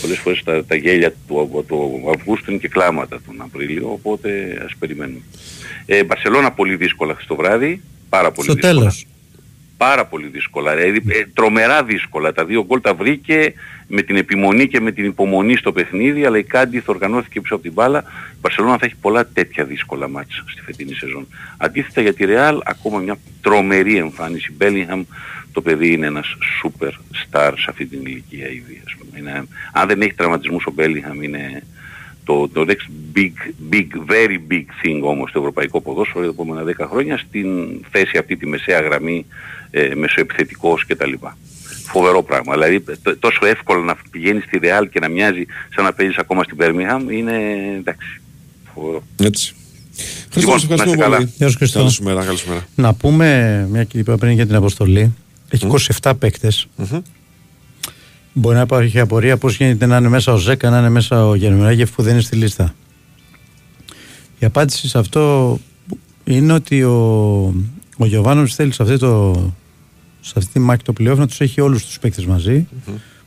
Πολλές 0.00 0.18
φορές 0.18 0.42
τα, 0.44 0.64
τα 0.64 0.74
γέλια 0.74 1.12
του, 1.28 1.64
του 1.68 2.02
Αυγούστου 2.16 2.50
είναι 2.50 2.60
και 2.60 2.68
κλάματα 2.68 3.20
τον 3.26 3.40
Απρίλιο, 3.40 3.92
οπότε 3.92 4.60
ας 4.64 4.72
περιμένουμε. 4.78 5.20
Ε, 5.86 6.04
Μπαρσελώνα 6.04 6.50
πολύ 6.52 6.76
δύσκολα 6.76 7.12
χθες 7.14 7.26
το 7.26 7.36
βράδυ, 7.36 7.82
πάρα 8.08 8.30
πολύ 8.30 8.46
Στο 8.46 8.54
δύσκολα. 8.54 8.78
τέλος. 8.78 9.06
Πάρα 9.76 10.06
πολύ 10.06 10.26
δύσκολα. 10.26 10.74
Δηλαδή, 10.76 11.02
ε, 11.08 11.24
τρομερά 11.34 11.84
δύσκολα. 11.84 12.32
Τα 12.32 12.44
δύο 12.44 12.64
γκολ 12.64 12.80
τα 12.80 12.94
βρήκε 12.94 13.54
με 13.86 14.02
την 14.02 14.16
επιμονή 14.16 14.68
και 14.68 14.80
με 14.80 14.92
την 14.92 15.04
υπομονή 15.04 15.56
στο 15.56 15.72
παιχνίδι, 15.72 16.24
αλλά 16.24 16.38
η 16.38 16.42
Κάντι 16.42 16.82
οργανώθηκε 16.86 17.40
πίσω 17.40 17.54
από 17.54 17.62
την 17.62 17.72
μπάλα. 17.72 17.98
Η 18.32 18.36
Μπαρσελόνα 18.40 18.78
θα 18.78 18.86
έχει 18.86 18.94
πολλά 19.00 19.26
τέτοια 19.26 19.64
δύσκολα 19.64 20.08
μάτσα 20.08 20.44
στη 20.48 20.60
φετινή 20.60 20.94
σεζόν. 20.94 21.26
Αντίθετα 21.56 22.00
για 22.00 22.14
τη 22.14 22.24
Ρεάλ, 22.24 22.60
ακόμα 22.64 22.98
μια 22.98 23.18
τρομερή 23.40 23.96
εμφάνιση. 23.96 24.52
Μπέλιγχαμ, 24.52 25.04
το 25.52 25.60
παιδί 25.60 25.92
είναι 25.92 26.06
ένας 26.06 26.26
super 26.62 26.90
star 26.90 27.52
σε 27.56 27.66
αυτή 27.68 27.86
την 27.86 28.00
ηλικία 28.06 28.46
ήδη. 28.46 28.82
Ας 28.86 28.94
πούμε. 28.98 29.18
Είναι, 29.18 29.44
αν 29.72 29.88
δεν 29.88 30.00
έχει 30.02 30.14
τραυματισμούς 30.14 30.66
ο 30.66 30.70
Μπέλιγχαμ 30.70 31.22
είναι 31.22 31.62
το, 32.24 32.48
το 32.48 32.64
next 32.68 33.16
big, 33.18 33.32
big, 33.72 33.86
very 34.12 34.52
big 34.52 34.64
thing 34.84 35.00
όμως 35.02 35.30
στο 35.30 35.38
ευρωπαϊκό 35.38 35.80
ποδόσφαιρο 35.80 36.24
για 36.24 36.32
τα 36.34 36.42
επόμενα 36.42 36.86
10 36.86 36.88
χρόνια 36.90 37.18
στην 37.18 37.46
θέση 37.90 38.18
αυτή 38.18 38.36
τη 38.36 38.46
μεσαία 38.46 38.80
γραμμή 38.80 39.26
ε, 39.70 39.94
μεσοεπιθετικός 39.94 40.86
κτλ. 40.86 41.12
Φοβερό 41.86 42.22
πράγμα. 42.22 42.52
Δηλαδή 42.52 42.80
τ- 42.80 43.18
τόσο 43.18 43.46
εύκολο 43.46 43.82
να 43.82 43.96
πηγαίνεις 44.10 44.44
στη 44.44 44.58
Real 44.62 44.86
και 44.92 45.00
να 45.00 45.08
μοιάζει 45.08 45.46
σαν 45.74 45.84
να 45.84 45.92
παίζεις 45.92 46.16
ακόμα 46.16 46.42
στην 46.42 46.56
Birmingham 46.60 47.10
είναι 47.12 47.32
εντάξει. 47.78 48.20
Φοβερό. 48.74 49.02
Έτσι. 49.22 49.54
Χριστός, 50.32 50.42
Λοιπόν, 50.42 50.58
σε 50.60 50.66
να 50.66 50.74
είστε 50.74 50.74
ευχαριστούμε 50.74 50.96
καλά. 51.04 51.16
πολύ. 51.16 51.32
Γεια 51.36 51.48
σου, 51.48 51.56
Χριστό. 51.56 51.78
Καλή 51.78 51.90
σου 51.90 52.02
μέρα, 52.02 52.24
καλή 52.24 52.38
σου 52.38 52.48
μέρα. 52.48 52.66
Να 52.74 52.94
πούμε, 52.94 53.66
μια 53.70 53.84
και 53.84 53.98
είπα 53.98 54.16
πριν 54.16 54.32
για 54.32 54.46
την 54.46 54.54
αποστολή, 54.54 55.14
έχει 55.50 55.66
27 56.02 56.12
παίκτες. 56.18 56.66
Μπορεί 58.32 58.56
να 58.56 58.62
υπάρχει 58.62 59.00
απορία 59.00 59.36
πώς 59.36 59.56
γίνεται 59.56 59.86
να 59.86 59.96
είναι 59.96 60.08
μέσα 60.08 60.32
ο 60.32 60.36
Ζέκα, 60.36 60.70
να 60.70 60.78
είναι 60.78 60.88
μέσα 60.88 61.26
ο 61.26 61.34
Γερμανάγεφ 61.34 61.90
που 61.90 62.02
δεν 62.02 62.12
είναι 62.12 62.22
στη 62.22 62.36
λίστα. 62.36 62.74
Η 64.38 64.44
απάντηση 64.44 64.88
σε 64.88 64.98
αυτό 64.98 65.58
είναι 66.24 66.52
ότι 66.52 66.82
ο, 66.82 66.96
ο 67.96 68.06
Γιωβάνος 68.06 68.54
θέλει 68.54 68.72
σε 68.72 68.82
αυτή, 68.82 68.98
το, 68.98 69.32
σε 70.20 70.32
αυτή 70.36 70.52
τη 70.52 70.58
μάχη 70.58 70.82
το 70.82 70.92
playoff 71.00 71.16
να 71.16 71.26
τους 71.26 71.40
έχει 71.40 71.60
όλους 71.60 71.84
τους 71.86 71.98
παίκτες 71.98 72.26
μαζί, 72.26 72.66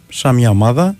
σαν 0.10 0.36
μια 0.36 0.50
ομάδα 0.50 0.96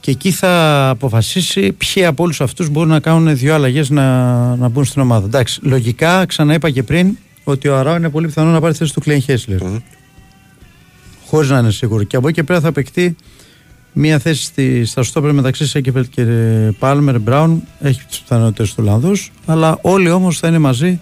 και 0.00 0.10
εκεί 0.10 0.30
θα 0.30 0.88
αποφασίσει 0.88 1.72
ποιοι 1.72 2.04
από 2.04 2.22
όλους 2.22 2.40
αυτούς 2.40 2.68
μπορούν 2.68 2.90
να 2.90 3.00
κάνουν 3.00 3.36
δύο 3.36 3.54
αλλαγές 3.54 3.90
να, 3.90 4.56
να 4.56 4.68
μπουν 4.68 4.84
στην 4.84 5.02
ομάδα. 5.02 5.26
Εντάξει, 5.26 5.60
λογικά 5.62 6.26
ξαναείπα 6.26 6.70
και 6.70 6.82
πριν 6.82 7.16
ότι 7.44 7.68
ο 7.68 7.76
Αράου 7.76 7.96
είναι 7.96 8.08
πολύ 8.08 8.26
πιθανό 8.26 8.50
να 8.50 8.60
πάρει 8.60 8.72
τη 8.72 8.78
θέση 8.78 8.92
του 8.92 9.00
Κλέιν 9.00 9.20
Χέσλερ. 9.20 9.58
Χωρίς 11.30 11.48
να 11.48 11.58
είναι 11.58 11.70
σίγουρο. 11.70 12.02
Και 12.02 12.16
από 12.16 12.28
εκεί 12.28 12.36
και 12.36 12.42
πέρα 12.42 12.60
θα 12.60 12.72
παιχτεί 12.72 13.16
μία 13.92 14.18
θέση 14.18 14.42
στη, 14.42 14.84
στα 14.84 15.02
στόπερ 15.02 15.32
μεταξύ 15.32 15.66
Σέκεφελτ 15.66 16.06
και 16.10 16.24
Πάλμερ 16.78 17.18
Μπράουν. 17.20 17.62
Έχει 17.80 18.00
τις 18.08 18.18
πιθανότητες 18.18 18.68
του 18.68 18.74
Ολλανδούς. 18.78 19.32
Αλλά 19.46 19.78
όλοι 19.80 20.10
όμως 20.10 20.38
θα 20.38 20.48
είναι 20.48 20.58
μαζί 20.58 21.00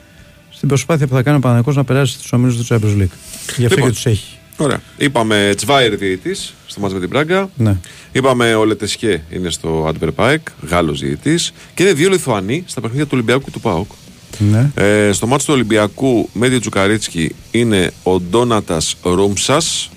στην 0.51 0.69
προσπάθεια 0.69 1.07
που 1.07 1.15
θα 1.15 1.23
κάνει 1.23 1.37
ο 1.37 1.41
Παναγενικός 1.41 1.77
να 1.77 1.85
περάσει 1.85 2.13
στους 2.13 2.33
ομίλους 2.33 2.57
του 2.57 2.67
Champions 2.69 3.03
League. 3.03 3.15
Γι' 3.57 3.65
αυτό 3.65 3.75
Λοιπόν. 3.75 3.83
και 3.89 3.91
τους 3.91 4.07
έχει. 4.07 4.37
Ωραία. 4.57 4.81
Είπαμε 4.97 5.53
Τσβάιρ 5.57 5.97
διαιτητής 5.97 6.55
στο 6.67 6.81
μάτς 6.81 6.95
με 6.95 7.01
την 7.01 7.09
Πράγκα. 7.09 7.51
Ναι. 7.57 7.77
Είπαμε 8.13 8.55
ο 8.55 8.65
Λετεσχέ 8.65 9.23
είναι 9.31 9.51
στο 9.51 9.85
Αντβερπάεκ, 9.89 10.41
Γάλλος 10.69 11.01
διαιτητής. 11.01 11.53
Και 11.75 11.83
είναι 11.83 11.93
δύο 11.93 12.09
Λιθουανοί 12.09 12.65
στα 12.67 12.81
παιχνίδια 12.81 13.05
του 13.05 13.11
Ολυμπιακού 13.15 13.45
και 13.45 13.51
του 13.51 13.61
ΠΑΟΚ. 13.61 13.91
ναι. 14.39 14.71
Ε, 14.75 15.13
στο 15.13 15.27
μάτσο 15.27 15.47
του 15.47 15.53
Ολυμπιακού 15.55 16.29
με 16.33 16.49
τη 16.49 16.59
Τσουκαρίτσκι 16.59 17.35
είναι 17.51 17.91
ο 18.03 18.21
Ντόνατας 18.21 18.97
Ρούμψας. 19.03 19.91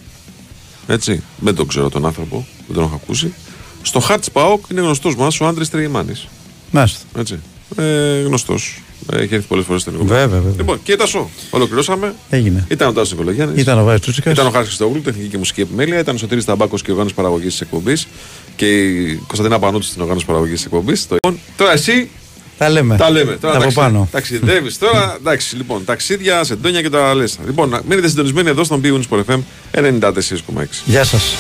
Έτσι, 0.92 1.24
δεν 1.40 1.56
τον 1.56 1.68
ξέρω 1.68 1.90
τον 1.90 2.06
άνθρωπο, 2.06 2.46
δεν 2.68 2.76
τον 2.76 2.84
έχω 2.84 3.00
ακούσει. 3.04 3.34
Στο 3.82 4.00
Χαρτ 4.00 4.26
Πάοκ 4.34 4.66
είναι 4.72 4.82
γνωστός 4.82 5.16
μας 5.16 5.40
ο 5.42 5.46
Άντρε 5.46 5.66
Τριγεμάνη. 5.66 6.14
Μάλιστα. 6.72 7.00
Έτσι. 7.18 7.40
Ε, 7.76 8.22
γνωστός. 8.22 8.82
Έχει 9.14 9.34
έρθει 9.36 9.48
πολλές 9.48 9.66
φορές 9.66 9.82
στο 9.82 9.90
ελληνικό. 9.90 10.14
Βέβαια, 10.14 10.40
βέβαια. 10.40 10.54
Λοιπόν, 10.58 10.84
και 10.84 10.96
τα 10.96 11.06
σο. 11.06 11.30
Ολοκληρώσαμε. 11.50 12.14
Έγινε. 12.30 12.66
Ήταν 12.70 12.88
ο 12.88 12.94
Τάσος 12.94 13.12
Νικολογιάννη. 13.12 13.62
Ήταν 13.62 13.80
ο 13.80 13.84
Βάης 13.84 14.00
Τσούτσικα. 14.02 14.32
Ήταν 14.32 14.48
ο 14.48 14.50
Χάρης 14.50 14.68
Χριστόγλου, 14.68 15.02
τεχνική 15.02 15.28
και 15.28 15.38
μουσική 15.38 15.62
επιμέλεια. 15.62 16.00
Ήταν 16.00 16.16
ο 16.16 16.18
Σωτήρης 16.18 16.46
Ταμπάκος 16.46 16.82
και 16.82 16.90
ο 16.90 16.92
οργάνωση 16.92 17.16
παραγωγής 17.16 17.52
της 17.52 17.62
εκπομπής. 17.62 18.08
Και 18.56 18.80
η 18.80 19.16
Κωνσταντίνα 19.28 19.60
Πανούτου 19.60 19.86
στην 19.86 20.02
οργάνωση 20.02 20.26
παραγωγής 20.26 20.56
της 20.56 20.66
εκπομπής. 20.66 21.08
Λοιπόν, 21.12 21.40
τώρα 21.58 21.72
εσύ 21.72 22.10
Τα 22.62 22.70
λέμε. 22.70 22.98
τα 22.98 23.10
λέμε. 23.10 23.32
Τώρα 23.36 23.54
από 23.54 23.62
ταξι- 23.64 23.78
πάνω. 23.78 24.08
Ταξιδεύεις 24.12 24.78
τώρα. 24.78 25.16
Εντάξει, 25.20 25.56
λοιπόν, 25.56 25.86
ταξίδια, 25.86 26.44
σεντόνια 26.44 26.82
και 26.82 26.90
τα 26.90 27.14
λε. 27.16 27.24
Λοιπόν, 27.46 27.70
να 27.70 27.82
μείνετε 27.88 28.08
συντονισμένοι 28.08 28.50
εδώ 28.50 28.64
στον 28.64 28.82
Big 28.84 28.94
Wings 28.94 29.24
FM 29.28 29.40
94,6. 29.72 30.82
Γεια 30.86 31.04
σας. 31.04 31.36